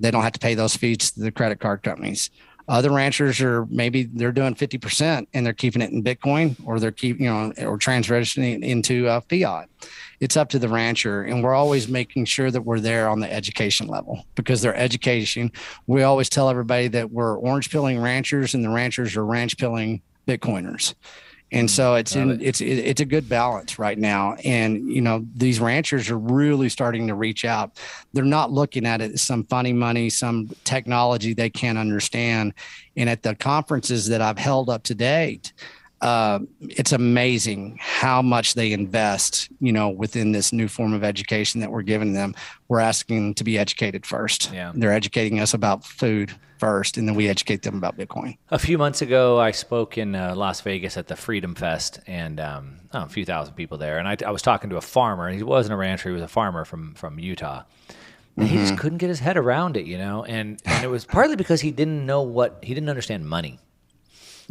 They 0.00 0.10
don't 0.10 0.22
have 0.22 0.32
to 0.32 0.38
pay 0.38 0.54
those 0.54 0.76
fees 0.76 1.12
to 1.12 1.20
the 1.20 1.32
credit 1.32 1.58
card 1.58 1.82
companies. 1.82 2.30
Other 2.68 2.90
ranchers 2.90 3.40
are 3.40 3.64
maybe 3.66 4.04
they're 4.04 4.32
doing 4.32 4.54
50% 4.54 5.26
and 5.32 5.46
they're 5.46 5.54
keeping 5.54 5.80
it 5.80 5.90
in 5.90 6.04
Bitcoin 6.04 6.54
or 6.66 6.78
they're 6.78 6.92
keep, 6.92 7.18
you 7.18 7.26
know, 7.26 7.52
or 7.58 7.78
transitioning 7.78 8.56
it 8.56 8.62
into 8.62 9.08
uh, 9.08 9.20
fiat. 9.20 9.68
It's 10.20 10.36
up 10.36 10.50
to 10.50 10.58
the 10.58 10.68
rancher. 10.68 11.22
And 11.22 11.42
we're 11.42 11.54
always 11.54 11.88
making 11.88 12.26
sure 12.26 12.50
that 12.50 12.62
we're 12.62 12.80
there 12.80 13.08
on 13.08 13.20
the 13.20 13.32
education 13.32 13.86
level 13.86 14.26
because 14.34 14.60
they're 14.60 14.76
education. 14.76 15.50
We 15.86 16.02
always 16.02 16.28
tell 16.28 16.50
everybody 16.50 16.88
that 16.88 17.10
we're 17.10 17.38
orange 17.38 17.70
pilling 17.70 17.98
ranchers 17.98 18.54
and 18.54 18.62
the 18.62 18.70
ranchers 18.70 19.16
are 19.16 19.24
ranch 19.24 19.56
pilling 19.56 20.02
Bitcoiners 20.26 20.94
and 21.50 21.68
mm, 21.68 21.70
so 21.70 21.94
it's 21.94 22.14
in 22.14 22.30
it. 22.30 22.42
it's 22.42 22.60
it's 22.60 23.00
a 23.00 23.04
good 23.04 23.28
balance 23.28 23.78
right 23.78 23.98
now. 23.98 24.34
And 24.44 24.90
you 24.90 25.00
know 25.00 25.24
these 25.34 25.60
ranchers 25.60 26.10
are 26.10 26.18
really 26.18 26.68
starting 26.68 27.06
to 27.08 27.14
reach 27.14 27.44
out. 27.44 27.78
They're 28.12 28.24
not 28.24 28.52
looking 28.52 28.86
at 28.86 29.00
it 29.00 29.12
as 29.12 29.22
some 29.22 29.44
funny 29.44 29.72
money 29.72 30.10
some 30.10 30.50
technology 30.64 31.34
they 31.34 31.50
can't 31.50 31.78
understand. 31.78 32.54
And 32.96 33.08
at 33.08 33.22
the 33.22 33.36
conferences 33.36 34.08
that 34.08 34.20
i've 34.20 34.38
held 34.38 34.68
up 34.68 34.82
to 34.84 34.94
date 34.94 35.52
uh, 36.00 36.38
it's 36.60 36.92
amazing 36.92 37.78
how 37.80 38.22
much 38.22 38.54
they 38.54 38.72
invest, 38.72 39.48
you 39.60 39.72
know, 39.72 39.88
within 39.88 40.32
this 40.32 40.52
new 40.52 40.68
form 40.68 40.92
of 40.92 41.02
education 41.02 41.60
that 41.60 41.70
we're 41.72 41.82
giving 41.82 42.12
them. 42.12 42.34
We're 42.68 42.80
asking 42.80 43.16
them 43.16 43.34
to 43.34 43.44
be 43.44 43.58
educated 43.58 44.06
first. 44.06 44.52
Yeah. 44.52 44.72
They're 44.74 44.92
educating 44.92 45.40
us 45.40 45.54
about 45.54 45.84
food 45.84 46.32
first, 46.58 46.96
and 46.96 47.06
then 47.08 47.14
we 47.14 47.28
educate 47.28 47.62
them 47.62 47.76
about 47.76 47.96
Bitcoin. 47.96 48.36
A 48.50 48.58
few 48.58 48.78
months 48.78 49.00
ago, 49.02 49.38
I 49.40 49.50
spoke 49.52 49.96
in 49.98 50.14
uh, 50.14 50.34
Las 50.36 50.60
Vegas 50.60 50.96
at 50.96 51.06
the 51.08 51.16
Freedom 51.16 51.54
Fest, 51.54 52.00
and 52.06 52.38
um, 52.40 52.80
a 52.92 53.08
few 53.08 53.24
thousand 53.24 53.54
people 53.54 53.78
there. 53.78 53.98
And 53.98 54.06
I, 54.08 54.16
I 54.26 54.30
was 54.30 54.42
talking 54.42 54.70
to 54.70 54.76
a 54.76 54.80
farmer. 54.80 55.30
He 55.30 55.42
wasn't 55.42 55.72
a 55.74 55.76
rancher; 55.76 56.08
he 56.08 56.12
was 56.14 56.22
a 56.22 56.28
farmer 56.28 56.64
from 56.64 56.94
from 56.94 57.18
Utah. 57.18 57.62
And 58.36 58.46
he 58.46 58.56
just 58.58 58.74
Mhm. 58.74 58.78
couldn't 58.78 58.98
get 58.98 59.08
his 59.08 59.18
head 59.18 59.36
around 59.36 59.76
it, 59.76 59.84
you 59.84 59.98
know, 59.98 60.22
and 60.24 60.60
and 60.64 60.84
it 60.84 60.86
was 60.88 61.04
partly 61.04 61.34
because 61.34 61.60
he 61.60 61.72
didn't 61.72 62.06
know 62.06 62.22
what 62.22 62.58
he 62.62 62.72
didn't 62.72 62.88
understand 62.88 63.28
money. 63.28 63.58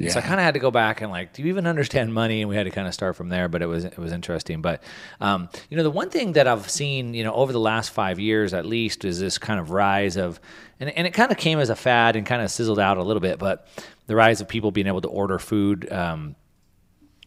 So 0.10 0.20
I 0.20 0.22
kind 0.22 0.40
of 0.40 0.44
had 0.44 0.54
to 0.54 0.60
go 0.60 0.70
back 0.70 1.02
and 1.02 1.12
like, 1.12 1.34
do 1.34 1.42
you 1.42 1.48
even 1.50 1.66
understand 1.66 2.14
money? 2.14 2.42
And 2.42 2.50
we 2.50 2.56
had 2.56 2.66
to 2.66 2.72
kind 2.72 2.88
of 2.88 2.94
start 2.94 3.16
from 3.16 3.30
there. 3.30 3.48
But 3.48 3.62
it 3.64 3.66
was 3.66 3.84
it 3.84 3.98
was 3.98 4.12
interesting. 4.12 4.62
But 4.62 4.84
um, 5.20 5.50
you 5.70 5.78
know, 5.78 5.84
the 5.84 5.92
one 5.92 6.10
thing 6.10 6.34
that 6.34 6.48
I've 6.48 6.70
seen, 6.70 7.14
you 7.14 7.24
know, 7.24 7.34
over 7.34 7.52
the 7.52 7.60
last 7.60 7.90
five 7.90 8.20
years 8.20 8.54
at 8.54 8.66
least, 8.66 9.06
is 9.06 9.20
this 9.20 9.38
kind 9.38 9.60
of 9.60 9.72
rise 9.72 10.16
of, 10.16 10.40
and 10.80 10.90
and 10.92 11.08
it 11.08 11.12
kind 11.12 11.32
of 11.32 11.38
came 11.38 11.60
as 11.60 11.70
a 11.70 11.76
fad 11.76 12.16
and 12.16 12.28
kind 12.28 12.42
of 12.42 12.52
sizzled 12.52 12.80
out 12.80 12.98
a 12.98 13.04
little 13.04 13.22
bit. 13.22 13.40
But 13.40 13.68
the 14.06 14.16
rise 14.16 14.40
of 14.40 14.48
people 14.48 14.72
being 14.72 14.88
able 14.88 15.02
to 15.02 15.10
order 15.10 15.40
food. 15.40 15.92
Um, 15.92 16.36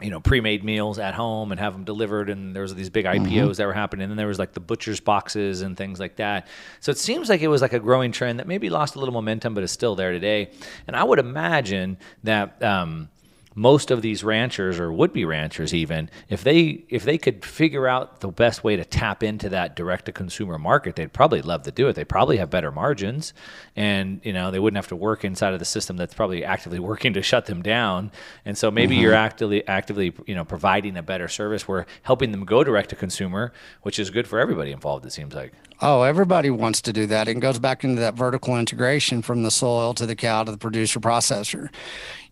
you 0.00 0.10
know, 0.10 0.20
pre-made 0.20 0.64
meals 0.64 0.98
at 0.98 1.14
home 1.14 1.50
and 1.52 1.60
have 1.60 1.72
them 1.72 1.84
delivered. 1.84 2.30
And 2.30 2.54
there 2.54 2.62
was 2.62 2.74
these 2.74 2.90
big 2.90 3.04
IPOs 3.06 3.50
Mhm. 3.50 3.56
that 3.56 3.66
were 3.66 3.72
happening. 3.72 4.04
And 4.04 4.10
then 4.10 4.16
there 4.16 4.26
was 4.26 4.38
like 4.38 4.52
the 4.52 4.60
butcher's 4.60 5.00
boxes 5.00 5.62
and 5.62 5.76
things 5.76 6.00
like 6.00 6.16
that. 6.16 6.46
So 6.80 6.90
it 6.90 6.98
seems 6.98 7.28
like 7.28 7.40
it 7.42 7.48
was 7.48 7.62
like 7.62 7.72
a 7.72 7.78
growing 7.80 8.12
trend 8.12 8.38
that 8.38 8.46
maybe 8.48 8.70
lost 8.70 8.94
a 8.96 8.98
little 8.98 9.12
momentum, 9.14 9.54
but 9.54 9.62
is 9.64 9.70
still 9.70 9.94
there 9.94 10.12
today. 10.12 10.50
And 10.86 10.96
I 10.96 11.04
would 11.04 11.18
imagine 11.18 11.98
that 12.24 12.62
um, 12.62 13.08
most 13.56 13.90
of 13.90 14.00
these 14.00 14.22
ranchers 14.22 14.78
or 14.78 14.92
would-be 14.92 15.24
ranchers 15.24 15.74
even 15.74 16.08
if 16.28 16.44
they 16.44 16.84
if 16.88 17.02
they 17.02 17.18
could 17.18 17.44
figure 17.44 17.88
out 17.88 18.20
the 18.20 18.28
best 18.28 18.62
way 18.62 18.76
to 18.76 18.84
tap 18.84 19.24
into 19.24 19.48
that 19.48 19.74
direct 19.74 20.04
to 20.06 20.12
consumer 20.12 20.56
market 20.56 20.94
they'd 20.94 21.12
probably 21.12 21.42
love 21.42 21.64
to 21.64 21.72
do 21.72 21.88
it 21.88 21.94
they 21.94 22.04
probably 22.04 22.36
have 22.36 22.48
better 22.48 22.70
margins 22.70 23.34
and 23.74 24.20
you 24.24 24.32
know 24.32 24.52
they 24.52 24.60
wouldn't 24.60 24.76
have 24.76 24.86
to 24.86 24.94
work 24.94 25.24
inside 25.24 25.52
of 25.52 25.58
the 25.58 25.64
system 25.64 25.96
that's 25.96 26.14
probably 26.14 26.44
actively 26.44 26.78
working 26.90 27.12
to 27.12 27.22
shut 27.22 27.46
them 27.46 27.60
down 27.60 28.12
and 28.44 28.56
so 28.56 28.70
maybe 28.70 28.96
Mhm. 28.96 29.00
you're 29.02 29.14
actively 29.14 29.66
actively 29.66 30.12
you 30.26 30.34
know 30.36 30.44
providing 30.44 30.96
a 30.96 31.02
better 31.02 31.26
service 31.26 31.66
we're 31.66 31.86
helping 32.02 32.30
them 32.30 32.44
go 32.44 32.62
direct 32.62 32.90
to 32.90 32.96
consumer 32.96 33.52
which 33.82 33.98
is 33.98 34.10
good 34.10 34.28
for 34.28 34.38
everybody 34.38 34.70
involved 34.70 35.04
it 35.04 35.12
seems 35.12 35.34
like 35.34 35.52
Oh, 35.82 36.02
everybody 36.02 36.50
wants 36.50 36.82
to 36.82 36.92
do 36.92 37.06
that. 37.06 37.26
It 37.26 37.40
goes 37.40 37.58
back 37.58 37.84
into 37.84 38.02
that 38.02 38.12
vertical 38.12 38.54
integration 38.58 39.22
from 39.22 39.44
the 39.44 39.50
soil 39.50 39.94
to 39.94 40.04
the 40.04 40.14
cow 40.14 40.44
to 40.44 40.52
the 40.52 40.58
producer 40.58 41.00
processor. 41.00 41.70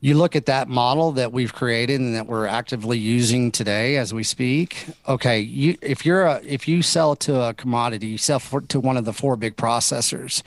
You 0.00 0.14
look 0.14 0.36
at 0.36 0.46
that 0.46 0.68
model 0.68 1.12
that 1.12 1.32
we've 1.32 1.52
created 1.52 2.00
and 2.00 2.14
that 2.14 2.26
we're 2.26 2.46
actively 2.46 2.98
using 2.98 3.50
today 3.50 3.96
as 3.96 4.14
we 4.14 4.22
speak. 4.22 4.86
Okay, 5.08 5.40
you 5.40 5.76
if 5.82 6.06
you're 6.06 6.24
a 6.24 6.40
if 6.44 6.68
you 6.68 6.82
sell 6.82 7.16
to 7.16 7.40
a 7.40 7.54
commodity, 7.54 8.06
you 8.06 8.18
sell 8.18 8.38
for, 8.38 8.60
to 8.60 8.78
one 8.78 8.96
of 8.96 9.04
the 9.04 9.12
four 9.12 9.36
big 9.36 9.56
processors, 9.56 10.42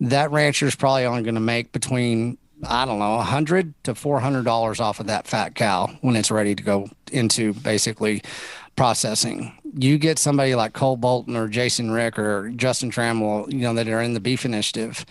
that 0.00 0.30
rancher 0.30 0.66
is 0.66 0.74
probably 0.74 1.04
only 1.04 1.22
going 1.22 1.34
to 1.34 1.40
make 1.40 1.72
between 1.72 2.38
I 2.66 2.86
don't 2.86 2.98
know, 2.98 3.18
a 3.18 3.22
hundred 3.22 3.72
to 3.84 3.94
four 3.94 4.20
hundred 4.20 4.44
dollars 4.44 4.80
off 4.80 5.00
of 5.00 5.06
that 5.06 5.26
fat 5.26 5.54
cow 5.54 5.88
when 6.00 6.16
it's 6.16 6.30
ready 6.30 6.54
to 6.54 6.62
go 6.62 6.88
into 7.12 7.52
basically 7.52 8.22
processing. 8.74 9.52
You 9.76 9.98
get 9.98 10.18
somebody 10.18 10.54
like 10.54 10.72
Cole 10.72 10.96
Bolton 10.96 11.36
or 11.36 11.46
Jason 11.48 11.90
Rick 11.90 12.18
or 12.18 12.50
Justin 12.50 12.90
Trammell, 12.90 13.52
you 13.52 13.60
know, 13.60 13.74
that 13.74 13.88
are 13.88 14.00
in 14.00 14.14
the 14.14 14.20
beef 14.20 14.44
initiative. 14.44 15.04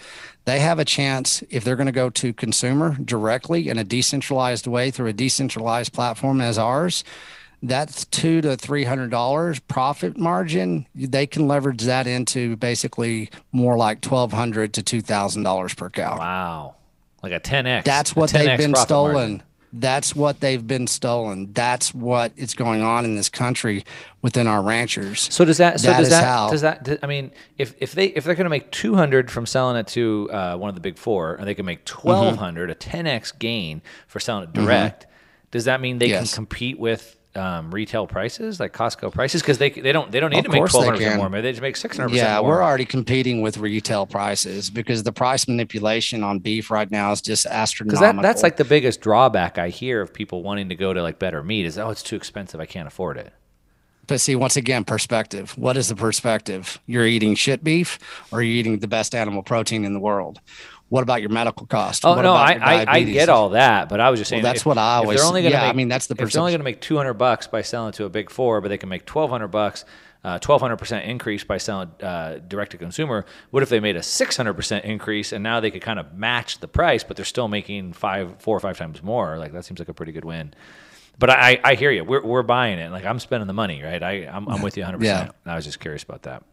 They 0.47 0.59
have 0.59 0.79
a 0.79 0.85
chance 0.85 1.43
if 1.49 1.65
they're 1.65 1.75
going 1.75 1.87
to 1.87 1.91
go 1.91 2.09
to 2.09 2.31
consumer 2.31 2.95
directly 3.03 3.67
in 3.67 3.77
a 3.77 3.83
decentralized 3.83 4.65
way 4.65 4.91
through 4.91 5.07
a 5.07 5.13
decentralized 5.13 5.91
platform 5.91 6.39
as 6.39 6.57
ours. 6.57 7.03
That's 7.61 8.05
two 8.05 8.39
to 8.39 8.55
three 8.55 8.85
hundred 8.85 9.11
dollars 9.11 9.59
profit 9.59 10.17
margin. 10.17 10.87
They 10.95 11.27
can 11.27 11.49
leverage 11.49 11.81
that 11.81 12.07
into 12.07 12.55
basically 12.55 13.29
more 13.51 13.75
like 13.75 13.99
twelve 13.99 14.31
hundred 14.31 14.73
to 14.75 14.83
two 14.83 15.01
thousand 15.01 15.43
dollars 15.43 15.73
per 15.73 15.89
cow. 15.89 16.17
Wow, 16.17 16.75
like 17.21 17.33
a 17.33 17.41
ten 17.41 17.67
x. 17.67 17.85
That's 17.85 18.15
what 18.15 18.29
they've 18.29 18.57
been 18.57 18.73
stolen. 18.75 19.43
That's 19.79 20.15
what 20.15 20.39
they've 20.39 20.65
been 20.65 20.87
stolen. 20.87 21.51
That's 21.53 21.93
what 21.93 22.31
is 22.35 22.53
going 22.53 22.81
on 22.81 23.05
in 23.05 23.15
this 23.15 23.29
country 23.29 23.83
within 24.21 24.47
our 24.47 24.61
ranchers. 24.61 25.31
So 25.33 25.45
does 25.45 25.57
that? 25.57 25.79
So 25.79 25.93
does 25.95 26.09
that? 26.09 26.23
how- 26.23 26.49
Does 26.49 26.61
that? 26.61 26.83
do- 26.83 26.97
I 27.03 27.07
mean, 27.07 27.31
if 27.57 27.75
if 27.79 27.93
they 27.93 28.05
if 28.07 28.23
they're 28.23 28.35
going 28.35 28.45
to 28.45 28.49
make 28.49 28.71
two 28.71 28.95
hundred 28.95 29.29
from 29.29 29.45
selling 29.45 29.77
it 29.77 29.87
to 29.89 30.29
uh, 30.31 30.57
one 30.57 30.69
of 30.69 30.75
the 30.75 30.81
big 30.81 30.97
four, 30.97 31.35
and 31.35 31.47
they 31.47 31.53
can 31.55 31.65
make 31.65 31.85
Mm-hmm. 31.85 32.01
twelve 32.01 32.37
hundred, 32.37 32.69
a 32.69 32.75
ten 32.75 33.07
x 33.07 33.31
gain 33.31 33.81
for 34.07 34.19
selling 34.19 34.43
it 34.45 34.53
direct, 34.53 35.05
does 35.51 35.65
that 35.65 35.79
mean 35.81 35.99
they 35.99 36.07
Yes. 36.09 36.29
can 36.31 36.35
compete 36.35 36.79
with 36.79 37.15
um, 37.37 37.71
retail 37.71 38.07
prices 38.07 38.59
like 38.59 38.73
Costco 38.73 39.11
prices? 39.13 39.41
Because 39.41 39.57
they 39.57 39.69
they 39.69 39.91
don't 39.91 40.11
they 40.11 40.19
don't 40.19 40.31
need 40.31 40.39
Of 40.39 40.45
to 40.45 40.51
make 40.51 40.65
twelve 40.65 40.85
hundred 40.85 40.97
percent 40.97 41.17
more. 41.17 41.29
Maybe 41.29 41.43
they 41.43 41.51
just 41.51 41.61
make 41.61 41.77
six 41.77 41.97
hundred 41.97 42.15
Yeah, 42.15 42.39
more. 42.39 42.49
we're 42.49 42.63
already 42.63 42.85
competing 42.85 43.41
with 43.41 43.57
retail 43.57 44.05
prices 44.05 44.69
because 44.69 45.03
the 45.03 45.11
price 45.13 45.47
manipulation 45.47 46.23
on 46.23 46.39
beef 46.39 46.69
right 46.71 46.89
now 46.89 47.11
is 47.11 47.21
just 47.21 47.43
because 47.45 47.55
astronomical. 47.55 48.01
that, 48.01 48.21
that's 48.21 48.43
like 48.43 48.57
the 48.57 48.65
biggest 48.65 49.01
drawback 49.01 49.57
I 49.57 49.69
hear 49.69 50.01
of 50.01 50.13
people 50.13 50.43
wanting 50.43 50.69
to 50.69 50.75
go 50.75 50.93
to 50.93 51.01
like 51.01 51.19
better 51.19 51.43
meat 51.43 51.65
is 51.65 51.77
oh 51.77 51.89
it's 51.89 52.03
too 52.03 52.15
expensive 52.15 52.59
I 52.59 52.65
can't 52.65 52.87
afford 52.87 53.17
it. 53.17 53.33
But 54.07 54.21
see, 54.21 54.37
once 54.37 54.55
again, 54.55 54.85
perspective. 54.85 55.57
What 55.57 55.75
is 55.75 55.89
the 55.89 55.95
perspective? 55.95 56.79
You're 56.85 57.05
eating 57.05 57.35
shit 57.35 57.61
beef 57.61 57.99
or 58.31 58.41
you're 58.41 58.55
eating 58.55 58.79
the 58.79 58.87
best 58.87 59.13
animal 59.13 59.43
protein 59.43 59.83
in 59.83 59.93
the 59.93 59.99
world? 59.99 60.39
What 60.89 61.03
about 61.03 61.19
your 61.21 61.29
medical 61.29 61.65
cost? 61.67 62.05
Oh 62.05 62.15
What 62.15 62.21
no, 62.21 62.31
about 62.33 62.61
I, 62.61 62.83
I 62.83 62.85
I 62.97 63.03
get 63.03 63.27
all 63.27 63.49
that, 63.49 63.89
but 63.89 63.99
I 63.99 64.09
was 64.09 64.19
just 64.19 64.31
Well, 64.31 64.37
saying 64.37 64.43
that's 64.43 64.61
if- 64.61 64.65
what 64.65 64.77
I 64.77 64.95
always- 64.97 65.19
They're 65.19 65.27
only 65.27 65.41
gonna 65.41 65.51
yeah, 65.55 65.63
I 65.63 65.67
make, 65.67 65.75
mean, 65.75 65.87
that's 65.89 66.07
the 66.07 66.15
if 66.17 66.31
they're 66.31 66.39
only 66.41 66.53
going 66.53 66.59
to 66.61 66.63
make 66.63 66.79
two 66.79 66.95
hundred 66.95 67.15
bucks 67.15 67.45
by 67.47 67.61
selling 67.61 67.91
to 67.93 68.05
a 68.05 68.09
big 68.09 68.29
four, 68.29 68.61
but 68.61 68.69
they 68.69 68.77
can 68.77 68.87
make 68.87 69.05
twelve 69.05 69.29
hundred 69.29 69.49
bucks, 69.49 69.83
uh, 70.23 70.39
twelve 70.39 70.61
hundred 70.61 70.77
percent 70.77 71.03
increase 71.05 71.43
by 71.43 71.57
selling 71.57 71.91
uh, 72.01 72.39
direct 72.47 72.71
to 72.71 72.77
consumer. 72.77 73.25
What 73.51 73.63
if 73.63 73.69
they 73.69 73.81
made 73.81 73.97
a 73.97 74.03
six 74.03 74.37
hundred 74.37 74.53
percent 74.53 74.85
increase 74.85 75.33
and 75.33 75.43
now 75.43 75.59
they 75.59 75.71
could 75.71 75.81
kind 75.81 75.99
of 75.99 76.13
match 76.13 76.59
the 76.59 76.69
price, 76.69 77.03
but 77.03 77.17
they're 77.17 77.25
still 77.25 77.49
making 77.49 77.91
five, 77.91 78.35
four 78.39 78.55
or 78.55 78.59
five 78.61 78.77
times 78.77 79.03
more? 79.03 79.37
Like 79.37 79.51
that 79.51 79.65
seems 79.65 79.79
like 79.79 79.89
a 79.89 79.93
pretty 79.93 80.13
good 80.13 80.25
win. 80.25 80.53
But 81.19 81.31
I, 81.31 81.59
I 81.63 81.73
hear 81.75 81.89
you. 81.91 82.03
We're, 82.05 82.23
we're 82.23 82.43
buying 82.43 82.79
it. 82.79 82.91
Like 82.91 83.03
I'm 83.03 83.19
spending 83.19 83.47
the 83.47 83.53
money, 83.53 83.81
right? 83.83 84.01
I 84.01 84.11
I'm, 84.27 84.47
I'm 84.47 84.61
with 84.61 84.77
you 84.77 84.83
100. 84.83 85.03
Yeah. 85.03 85.17
percent 85.19 85.35
I 85.47 85.55
was 85.55 85.65
just 85.65 85.79
curious 85.81 86.03
about 86.03 86.23
that. 86.23 86.43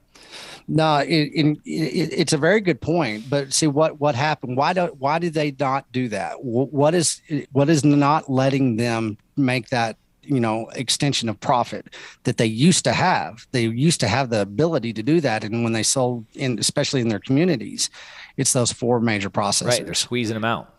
No, 0.66 0.98
it, 0.98 1.08
it, 1.08 1.58
it, 1.64 2.12
it's 2.12 2.32
a 2.32 2.38
very 2.38 2.60
good 2.60 2.80
point. 2.80 3.28
But 3.28 3.52
see 3.52 3.66
what 3.66 4.00
what 4.00 4.14
happened? 4.14 4.56
Why 4.56 4.72
do 4.72 4.86
why 4.98 5.18
did 5.18 5.34
they 5.34 5.54
not 5.58 5.90
do 5.92 6.08
that? 6.08 6.42
What 6.42 6.94
is 6.94 7.20
what 7.52 7.68
is 7.68 7.84
not 7.84 8.30
letting 8.30 8.76
them 8.76 9.18
make 9.36 9.68
that 9.68 9.96
you 10.22 10.40
know 10.40 10.68
extension 10.74 11.28
of 11.28 11.38
profit 11.40 11.94
that 12.22 12.38
they 12.38 12.46
used 12.46 12.84
to 12.84 12.92
have? 12.92 13.46
They 13.52 13.66
used 13.66 14.00
to 14.00 14.08
have 14.08 14.30
the 14.30 14.40
ability 14.40 14.94
to 14.94 15.02
do 15.02 15.20
that, 15.20 15.44
and 15.44 15.64
when 15.64 15.74
they 15.74 15.82
sold 15.82 16.24
in, 16.34 16.58
especially 16.58 17.02
in 17.02 17.08
their 17.08 17.20
communities, 17.20 17.90
it's 18.36 18.54
those 18.54 18.72
four 18.72 19.00
major 19.00 19.30
processors. 19.30 19.66
Right? 19.66 19.84
They're 19.84 19.94
squeezing 19.94 20.34
them 20.34 20.44
out. 20.44 20.70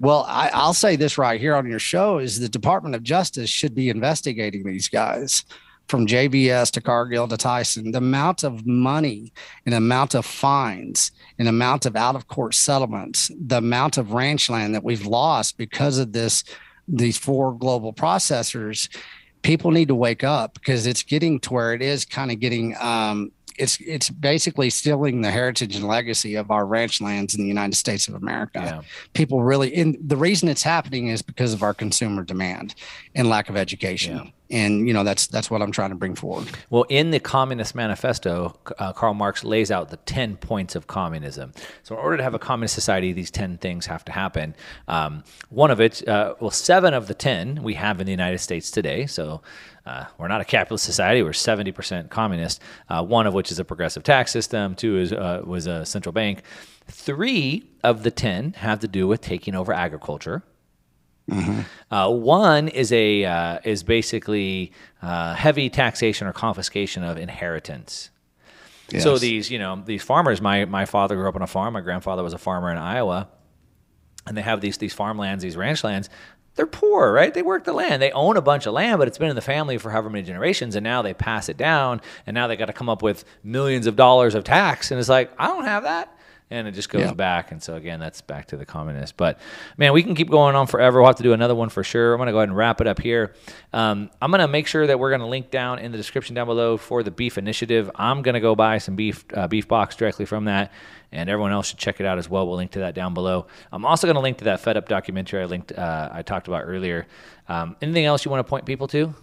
Well, 0.00 0.24
I, 0.26 0.50
I'll 0.54 0.74
say 0.74 0.96
this 0.96 1.18
right 1.18 1.38
here 1.38 1.54
on 1.54 1.68
your 1.68 1.78
show 1.78 2.18
is 2.18 2.40
the 2.40 2.48
Department 2.48 2.94
of 2.94 3.02
Justice 3.02 3.50
should 3.50 3.74
be 3.74 3.90
investigating 3.90 4.64
these 4.64 4.88
guys 4.88 5.44
from 5.88 6.06
JBS 6.06 6.70
to 6.72 6.80
Cargill 6.80 7.28
to 7.28 7.36
Tyson. 7.36 7.92
The 7.92 7.98
amount 7.98 8.42
of 8.42 8.66
money 8.66 9.32
and 9.66 9.74
amount 9.74 10.14
of 10.14 10.24
fines 10.24 11.12
and 11.38 11.48
amount 11.48 11.86
of 11.86 11.96
out 11.96 12.16
of 12.16 12.28
court 12.28 12.54
settlements, 12.54 13.30
the 13.38 13.58
amount 13.58 13.98
of 13.98 14.12
ranch 14.12 14.48
land 14.48 14.74
that 14.74 14.84
we've 14.84 15.06
lost 15.06 15.58
because 15.58 15.98
of 15.98 16.12
this, 16.12 16.44
these 16.88 17.18
four 17.18 17.52
global 17.52 17.92
processors, 17.92 18.88
people 19.42 19.70
need 19.70 19.88
to 19.88 19.94
wake 19.94 20.24
up 20.24 20.54
because 20.54 20.86
it's 20.86 21.02
getting 21.02 21.38
to 21.40 21.52
where 21.52 21.74
it 21.74 21.82
is 21.82 22.04
kind 22.04 22.30
of 22.30 22.40
getting, 22.40 22.74
um, 22.80 23.30
it's 23.56 23.78
it's 23.80 24.10
basically 24.10 24.70
stealing 24.70 25.20
the 25.20 25.30
heritage 25.30 25.76
and 25.76 25.86
legacy 25.86 26.34
of 26.34 26.50
our 26.50 26.66
ranch 26.66 27.00
lands 27.00 27.34
in 27.34 27.40
the 27.42 27.48
United 27.48 27.76
States 27.76 28.08
of 28.08 28.14
America 28.14 28.60
Yeah. 28.64 28.80
people 29.12 29.42
really 29.42 29.74
and 29.74 29.96
the 30.00 30.16
reason 30.16 30.48
it's 30.48 30.62
happening 30.62 31.08
is 31.08 31.22
because 31.22 31.52
of 31.52 31.62
our 31.62 31.74
consumer 31.74 32.22
demand 32.22 32.74
and 33.14 33.28
lack 33.28 33.48
of 33.48 33.56
education 33.56 34.32
and 34.50 34.86
you 34.86 34.92
know 34.92 35.04
that's 35.04 35.26
that's 35.26 35.50
what 35.50 35.62
I'm 35.62 35.72
trying 35.72 35.90
to 35.90 35.96
bring 35.96 36.14
forward. 36.14 36.48
Well, 36.68 36.84
in 36.90 37.10
the 37.10 37.18
Communist 37.18 37.74
Manifesto, 37.74 38.54
uh, 38.78 38.92
Karl 38.92 39.14
Marx 39.14 39.42
lays 39.42 39.70
out 39.70 39.88
the 39.88 39.96
ten 39.96 40.36
points 40.36 40.76
of 40.76 40.86
communism. 40.86 41.52
So, 41.82 41.94
in 41.96 42.00
order 42.00 42.18
to 42.18 42.22
have 42.22 42.34
a 42.34 42.38
communist 42.38 42.74
society, 42.74 43.12
these 43.12 43.30
ten 43.30 43.56
things 43.58 43.86
have 43.86 44.04
to 44.04 44.12
happen. 44.12 44.54
Um, 44.86 45.24
one 45.48 45.70
of 45.70 45.80
it, 45.80 46.06
uh, 46.06 46.34
well, 46.40 46.50
seven 46.50 46.92
of 46.92 47.08
the 47.08 47.14
ten 47.14 47.62
we 47.62 47.74
have 47.74 48.00
in 48.00 48.06
the 48.06 48.12
United 48.12 48.38
States 48.38 48.70
today. 48.70 49.06
So. 49.06 49.40
Uh, 49.86 50.06
we're 50.18 50.28
not 50.28 50.40
a 50.40 50.44
capitalist 50.44 50.84
society. 50.84 51.22
We're 51.22 51.30
70% 51.30 52.08
communist. 52.08 52.60
Uh, 52.88 53.04
one 53.04 53.26
of 53.26 53.34
which 53.34 53.52
is 53.52 53.58
a 53.58 53.64
progressive 53.64 54.02
tax 54.02 54.30
system. 54.30 54.74
Two 54.74 54.98
is 54.98 55.12
uh, 55.12 55.42
was 55.44 55.66
a 55.66 55.84
central 55.84 56.12
bank. 56.12 56.42
Three 56.88 57.64
of 57.82 58.02
the 58.02 58.10
ten 58.10 58.54
have 58.54 58.80
to 58.80 58.88
do 58.88 59.06
with 59.06 59.20
taking 59.20 59.54
over 59.54 59.72
agriculture. 59.72 60.42
Mm-hmm. 61.30 61.60
Uh, 61.90 62.10
one 62.10 62.68
is 62.68 62.92
a 62.92 63.24
uh, 63.24 63.58
is 63.64 63.82
basically 63.82 64.72
uh, 65.00 65.34
heavy 65.34 65.70
taxation 65.70 66.26
or 66.26 66.32
confiscation 66.32 67.02
of 67.02 67.16
inheritance. 67.16 68.10
Yes. 68.90 69.02
So 69.02 69.16
these 69.16 69.50
you 69.50 69.58
know 69.58 69.82
these 69.84 70.02
farmers. 70.02 70.42
My 70.42 70.66
my 70.66 70.84
father 70.84 71.16
grew 71.16 71.28
up 71.28 71.36
on 71.36 71.42
a 71.42 71.46
farm. 71.46 71.74
My 71.74 71.80
grandfather 71.80 72.22
was 72.22 72.34
a 72.34 72.38
farmer 72.38 72.70
in 72.70 72.76
Iowa, 72.76 73.28
and 74.26 74.36
they 74.36 74.42
have 74.42 74.60
these 74.60 74.76
these 74.76 74.92
farmlands, 74.92 75.42
these 75.42 75.56
ranch 75.56 75.82
lands. 75.82 76.10
They're 76.56 76.66
poor, 76.66 77.12
right? 77.12 77.34
They 77.34 77.42
work 77.42 77.64
the 77.64 77.72
land. 77.72 78.00
They 78.00 78.12
own 78.12 78.36
a 78.36 78.42
bunch 78.42 78.66
of 78.66 78.74
land, 78.74 78.98
but 78.98 79.08
it's 79.08 79.18
been 79.18 79.30
in 79.30 79.36
the 79.36 79.42
family 79.42 79.76
for 79.76 79.90
however 79.90 80.08
many 80.08 80.24
generations, 80.24 80.76
and 80.76 80.84
now 80.84 81.02
they 81.02 81.12
pass 81.12 81.48
it 81.48 81.56
down, 81.56 82.00
and 82.26 82.34
now 82.34 82.46
they 82.46 82.56
got 82.56 82.66
to 82.66 82.72
come 82.72 82.88
up 82.88 83.02
with 83.02 83.24
millions 83.42 83.86
of 83.86 83.96
dollars 83.96 84.34
of 84.34 84.44
tax, 84.44 84.90
and 84.90 85.00
it's 85.00 85.08
like 85.08 85.32
I 85.38 85.48
don't 85.48 85.64
have 85.64 85.82
that 85.82 86.16
and 86.50 86.68
it 86.68 86.72
just 86.72 86.88
goes 86.90 87.02
yeah. 87.02 87.12
back. 87.12 87.52
And 87.52 87.62
so 87.62 87.74
again, 87.74 88.00
that's 88.00 88.20
back 88.20 88.46
to 88.48 88.56
the 88.56 88.66
communist. 88.66 89.16
But 89.16 89.40
man, 89.76 89.92
we 89.92 90.02
can 90.02 90.14
keep 90.14 90.30
going 90.30 90.54
on 90.54 90.66
forever. 90.66 91.00
We'll 91.00 91.08
have 91.08 91.16
to 91.16 91.22
do 91.22 91.32
another 91.32 91.54
one 91.54 91.68
for 91.68 91.82
sure. 91.82 92.12
I'm 92.12 92.18
going 92.18 92.26
to 92.26 92.32
go 92.32 92.38
ahead 92.38 92.48
and 92.48 92.56
wrap 92.56 92.80
it 92.80 92.86
up 92.86 93.00
here. 93.00 93.34
Um, 93.72 94.10
I'm 94.20 94.30
going 94.30 94.40
to 94.40 94.48
make 94.48 94.66
sure 94.66 94.86
that 94.86 94.98
we're 94.98 95.10
going 95.10 95.20
to 95.20 95.26
link 95.26 95.50
down 95.50 95.78
in 95.78 95.90
the 95.90 95.98
description 95.98 96.34
down 96.34 96.46
below 96.46 96.76
for 96.76 97.02
the 97.02 97.10
beef 97.10 97.38
initiative. 97.38 97.90
I'm 97.94 98.22
going 98.22 98.34
to 98.34 98.40
go 98.40 98.54
buy 98.54 98.78
some 98.78 98.94
beef 98.94 99.24
uh, 99.34 99.48
beef 99.48 99.66
box 99.66 99.96
directly 99.96 100.26
from 100.26 100.44
that. 100.44 100.72
And 101.12 101.30
everyone 101.30 101.52
else 101.52 101.68
should 101.68 101.78
check 101.78 102.00
it 102.00 102.06
out 102.06 102.18
as 102.18 102.28
well. 102.28 102.46
We'll 102.46 102.56
link 102.56 102.72
to 102.72 102.80
that 102.80 102.94
down 102.94 103.14
below. 103.14 103.46
I'm 103.70 103.84
also 103.84 104.06
going 104.06 104.16
to 104.16 104.20
link 104.20 104.38
to 104.38 104.44
that 104.44 104.60
Fed 104.60 104.76
Up 104.76 104.88
documentary 104.88 105.42
I 105.42 105.44
linked, 105.44 105.70
uh, 105.70 106.08
I 106.12 106.22
talked 106.22 106.48
about 106.48 106.62
earlier. 106.64 107.06
Um, 107.48 107.76
anything 107.80 108.04
else 108.04 108.24
you 108.24 108.32
want 108.32 108.44
to 108.44 108.50
point 108.50 108.66
people 108.66 108.88
to? 108.88 109.14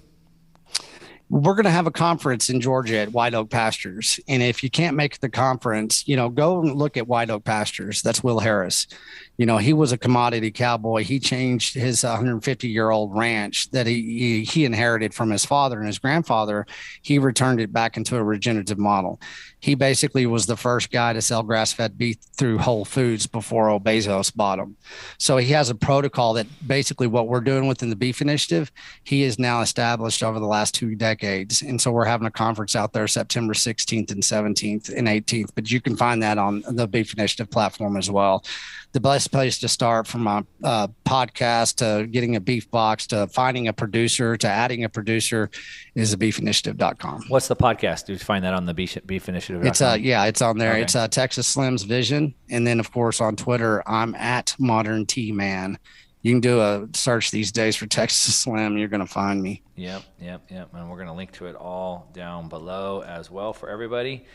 We're 1.31 1.53
going 1.53 1.63
to 1.63 1.71
have 1.71 1.87
a 1.87 1.91
conference 1.91 2.49
in 2.49 2.59
Georgia 2.59 2.97
at 2.97 3.13
White 3.13 3.33
Oak 3.33 3.49
Pastures. 3.49 4.19
And 4.27 4.43
if 4.43 4.63
you 4.63 4.69
can't 4.69 4.97
make 4.97 5.21
the 5.21 5.29
conference, 5.29 6.05
you 6.05 6.17
know, 6.17 6.27
go 6.27 6.59
and 6.59 6.75
look 6.75 6.97
at 6.97 7.07
White 7.07 7.29
Oak 7.29 7.45
Pastures. 7.45 8.01
That's 8.01 8.21
Will 8.21 8.39
Harris. 8.39 8.85
You 9.37 9.45
know, 9.45 9.57
he 9.57 9.73
was 9.73 9.91
a 9.91 9.97
commodity 9.97 10.51
cowboy. 10.51 11.03
He 11.03 11.19
changed 11.19 11.73
his 11.73 12.03
150 12.03 12.67
year 12.67 12.89
old 12.89 13.15
ranch 13.15 13.71
that 13.71 13.87
he, 13.87 14.43
he 14.43 14.65
inherited 14.65 15.13
from 15.13 15.31
his 15.31 15.45
father 15.45 15.77
and 15.77 15.87
his 15.87 15.99
grandfather. 15.99 16.65
He 17.01 17.17
returned 17.17 17.59
it 17.59 17.73
back 17.73 17.97
into 17.97 18.17
a 18.17 18.23
regenerative 18.23 18.77
model 18.77 19.19
he 19.61 19.75
basically 19.75 20.25
was 20.25 20.47
the 20.47 20.57
first 20.57 20.91
guy 20.91 21.13
to 21.13 21.21
sell 21.21 21.43
grass 21.43 21.71
fed 21.71 21.95
beef 21.95 22.17
through 22.35 22.57
Whole 22.57 22.83
Foods 22.83 23.27
before 23.27 23.79
Bezos 23.79 24.35
bought 24.35 24.57
him. 24.57 24.75
So 25.19 25.37
he 25.37 25.51
has 25.51 25.69
a 25.69 25.75
protocol 25.75 26.33
that 26.33 26.47
basically 26.65 27.05
what 27.05 27.27
we're 27.27 27.41
doing 27.41 27.67
within 27.67 27.91
the 27.91 27.95
beef 27.95 28.21
initiative, 28.21 28.71
he 29.03 29.21
is 29.21 29.37
now 29.37 29.61
established 29.61 30.23
over 30.23 30.39
the 30.39 30.47
last 30.47 30.73
two 30.73 30.95
decades. 30.95 31.61
And 31.61 31.79
so 31.79 31.91
we're 31.91 32.05
having 32.05 32.25
a 32.25 32.31
conference 32.31 32.75
out 32.75 32.91
there 32.91 33.07
September 33.07 33.53
16th 33.53 34.11
and 34.11 34.23
17th 34.23 34.89
and 34.97 35.07
18th, 35.07 35.51
but 35.53 35.69
you 35.69 35.79
can 35.79 35.95
find 35.95 36.23
that 36.23 36.39
on 36.39 36.63
the 36.67 36.87
beef 36.87 37.13
initiative 37.13 37.51
platform 37.51 37.97
as 37.97 38.09
well 38.09 38.43
the 38.93 38.99
best 38.99 39.31
place 39.31 39.57
to 39.59 39.67
start 39.67 40.05
from 40.05 40.27
a 40.27 40.45
uh, 40.63 40.87
podcast 41.05 41.75
to 41.75 42.07
getting 42.07 42.35
a 42.35 42.39
beef 42.39 42.69
box 42.69 43.07
to 43.07 43.27
finding 43.27 43.67
a 43.67 43.73
producer 43.73 44.35
to 44.37 44.47
adding 44.47 44.83
a 44.83 44.89
producer 44.89 45.49
is 45.95 46.15
beefinitiative.com. 46.15 47.23
What's 47.29 47.47
the 47.47 47.55
podcast? 47.55 48.05
Do 48.05 48.13
you 48.13 48.19
find 48.19 48.43
that 48.43 48.53
on 48.53 48.65
the 48.65 48.73
beef, 48.73 48.97
beef 49.05 49.29
initiative? 49.29 49.65
It's 49.65 49.81
uh 49.81 49.97
yeah, 49.99 50.25
it's 50.25 50.41
on 50.41 50.57
there. 50.57 50.71
Okay. 50.71 50.81
It's 50.81 50.95
uh, 50.95 51.07
Texas 51.07 51.47
Slim's 51.47 51.83
Vision, 51.83 52.33
and 52.49 52.65
then 52.65 52.79
of 52.79 52.91
course 52.91 53.21
on 53.21 53.35
Twitter 53.35 53.87
I'm 53.87 54.15
at 54.15 54.55
Modern 54.59 55.05
T 55.05 55.31
Man. 55.31 55.77
You 56.21 56.33
can 56.33 56.41
do 56.41 56.61
a 56.61 56.87
search 56.93 57.31
these 57.31 57.51
days 57.51 57.75
for 57.75 57.87
Texas 57.87 58.35
Slim. 58.35 58.77
You're 58.77 58.89
going 58.89 59.05
to 59.05 59.11
find 59.11 59.41
me. 59.41 59.63
Yep, 59.75 60.03
yep, 60.19 60.43
yep. 60.51 60.69
And 60.73 60.87
we're 60.87 60.97
going 60.97 61.07
to 61.07 61.13
link 61.13 61.31
to 61.33 61.47
it 61.47 61.55
all 61.55 62.09
down 62.13 62.47
below 62.47 63.01
as 63.01 63.31
well 63.31 63.53
for 63.53 63.69
everybody. 63.69 64.25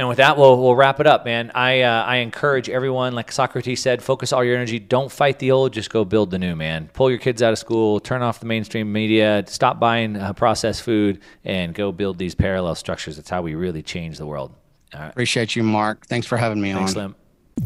And 0.00 0.08
with 0.08 0.16
that, 0.16 0.38
we'll, 0.38 0.56
we'll 0.56 0.74
wrap 0.74 0.98
it 1.00 1.06
up, 1.06 1.26
man. 1.26 1.50
I, 1.54 1.82
uh, 1.82 2.04
I 2.04 2.16
encourage 2.16 2.70
everyone, 2.70 3.12
like 3.12 3.30
Socrates 3.30 3.82
said, 3.82 4.02
focus 4.02 4.32
all 4.32 4.42
your 4.42 4.56
energy. 4.56 4.78
Don't 4.78 5.12
fight 5.12 5.38
the 5.38 5.50
old, 5.50 5.74
just 5.74 5.90
go 5.90 6.06
build 6.06 6.30
the 6.30 6.38
new, 6.38 6.56
man. 6.56 6.88
Pull 6.94 7.10
your 7.10 7.18
kids 7.18 7.42
out 7.42 7.52
of 7.52 7.58
school, 7.58 8.00
turn 8.00 8.22
off 8.22 8.40
the 8.40 8.46
mainstream 8.46 8.90
media, 8.90 9.44
stop 9.46 9.78
buying 9.78 10.16
uh, 10.16 10.32
processed 10.32 10.84
food, 10.84 11.20
and 11.44 11.74
go 11.74 11.92
build 11.92 12.16
these 12.16 12.34
parallel 12.34 12.76
structures. 12.76 13.16
That's 13.16 13.28
how 13.28 13.42
we 13.42 13.54
really 13.54 13.82
change 13.82 14.16
the 14.16 14.24
world. 14.24 14.54
Appreciate 14.94 15.54
you, 15.54 15.64
Mark. 15.64 16.06
Thanks 16.06 16.26
for 16.26 16.38
having 16.38 16.62
me 16.62 16.72
Thanks, 16.72 16.96
on. 16.96 17.14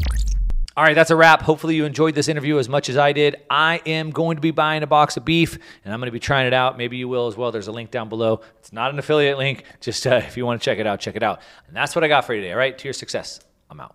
Slim. 0.00 0.33
All 0.76 0.82
right, 0.82 0.94
that's 0.94 1.10
a 1.10 1.16
wrap. 1.16 1.42
Hopefully, 1.42 1.76
you 1.76 1.84
enjoyed 1.84 2.16
this 2.16 2.26
interview 2.26 2.58
as 2.58 2.68
much 2.68 2.88
as 2.88 2.96
I 2.96 3.12
did. 3.12 3.36
I 3.48 3.80
am 3.86 4.10
going 4.10 4.36
to 4.36 4.40
be 4.40 4.50
buying 4.50 4.82
a 4.82 4.88
box 4.88 5.16
of 5.16 5.24
beef 5.24 5.56
and 5.84 5.94
I'm 5.94 6.00
going 6.00 6.08
to 6.08 6.12
be 6.12 6.18
trying 6.18 6.48
it 6.48 6.52
out. 6.52 6.76
Maybe 6.76 6.96
you 6.96 7.06
will 7.06 7.28
as 7.28 7.36
well. 7.36 7.52
There's 7.52 7.68
a 7.68 7.72
link 7.72 7.92
down 7.92 8.08
below. 8.08 8.40
It's 8.58 8.72
not 8.72 8.90
an 8.90 8.98
affiliate 8.98 9.38
link. 9.38 9.62
Just 9.80 10.04
uh, 10.04 10.16
if 10.16 10.36
you 10.36 10.44
want 10.44 10.60
to 10.60 10.64
check 10.64 10.78
it 10.78 10.86
out, 10.86 10.98
check 10.98 11.14
it 11.14 11.22
out. 11.22 11.40
And 11.68 11.76
that's 11.76 11.94
what 11.94 12.02
I 12.02 12.08
got 12.08 12.24
for 12.24 12.34
you 12.34 12.40
today. 12.40 12.52
All 12.52 12.58
right, 12.58 12.76
to 12.76 12.84
your 12.84 12.92
success. 12.92 13.38
I'm 13.70 13.80
out. 13.80 13.94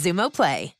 Xumo 0.00 0.30
Play. 0.30 0.79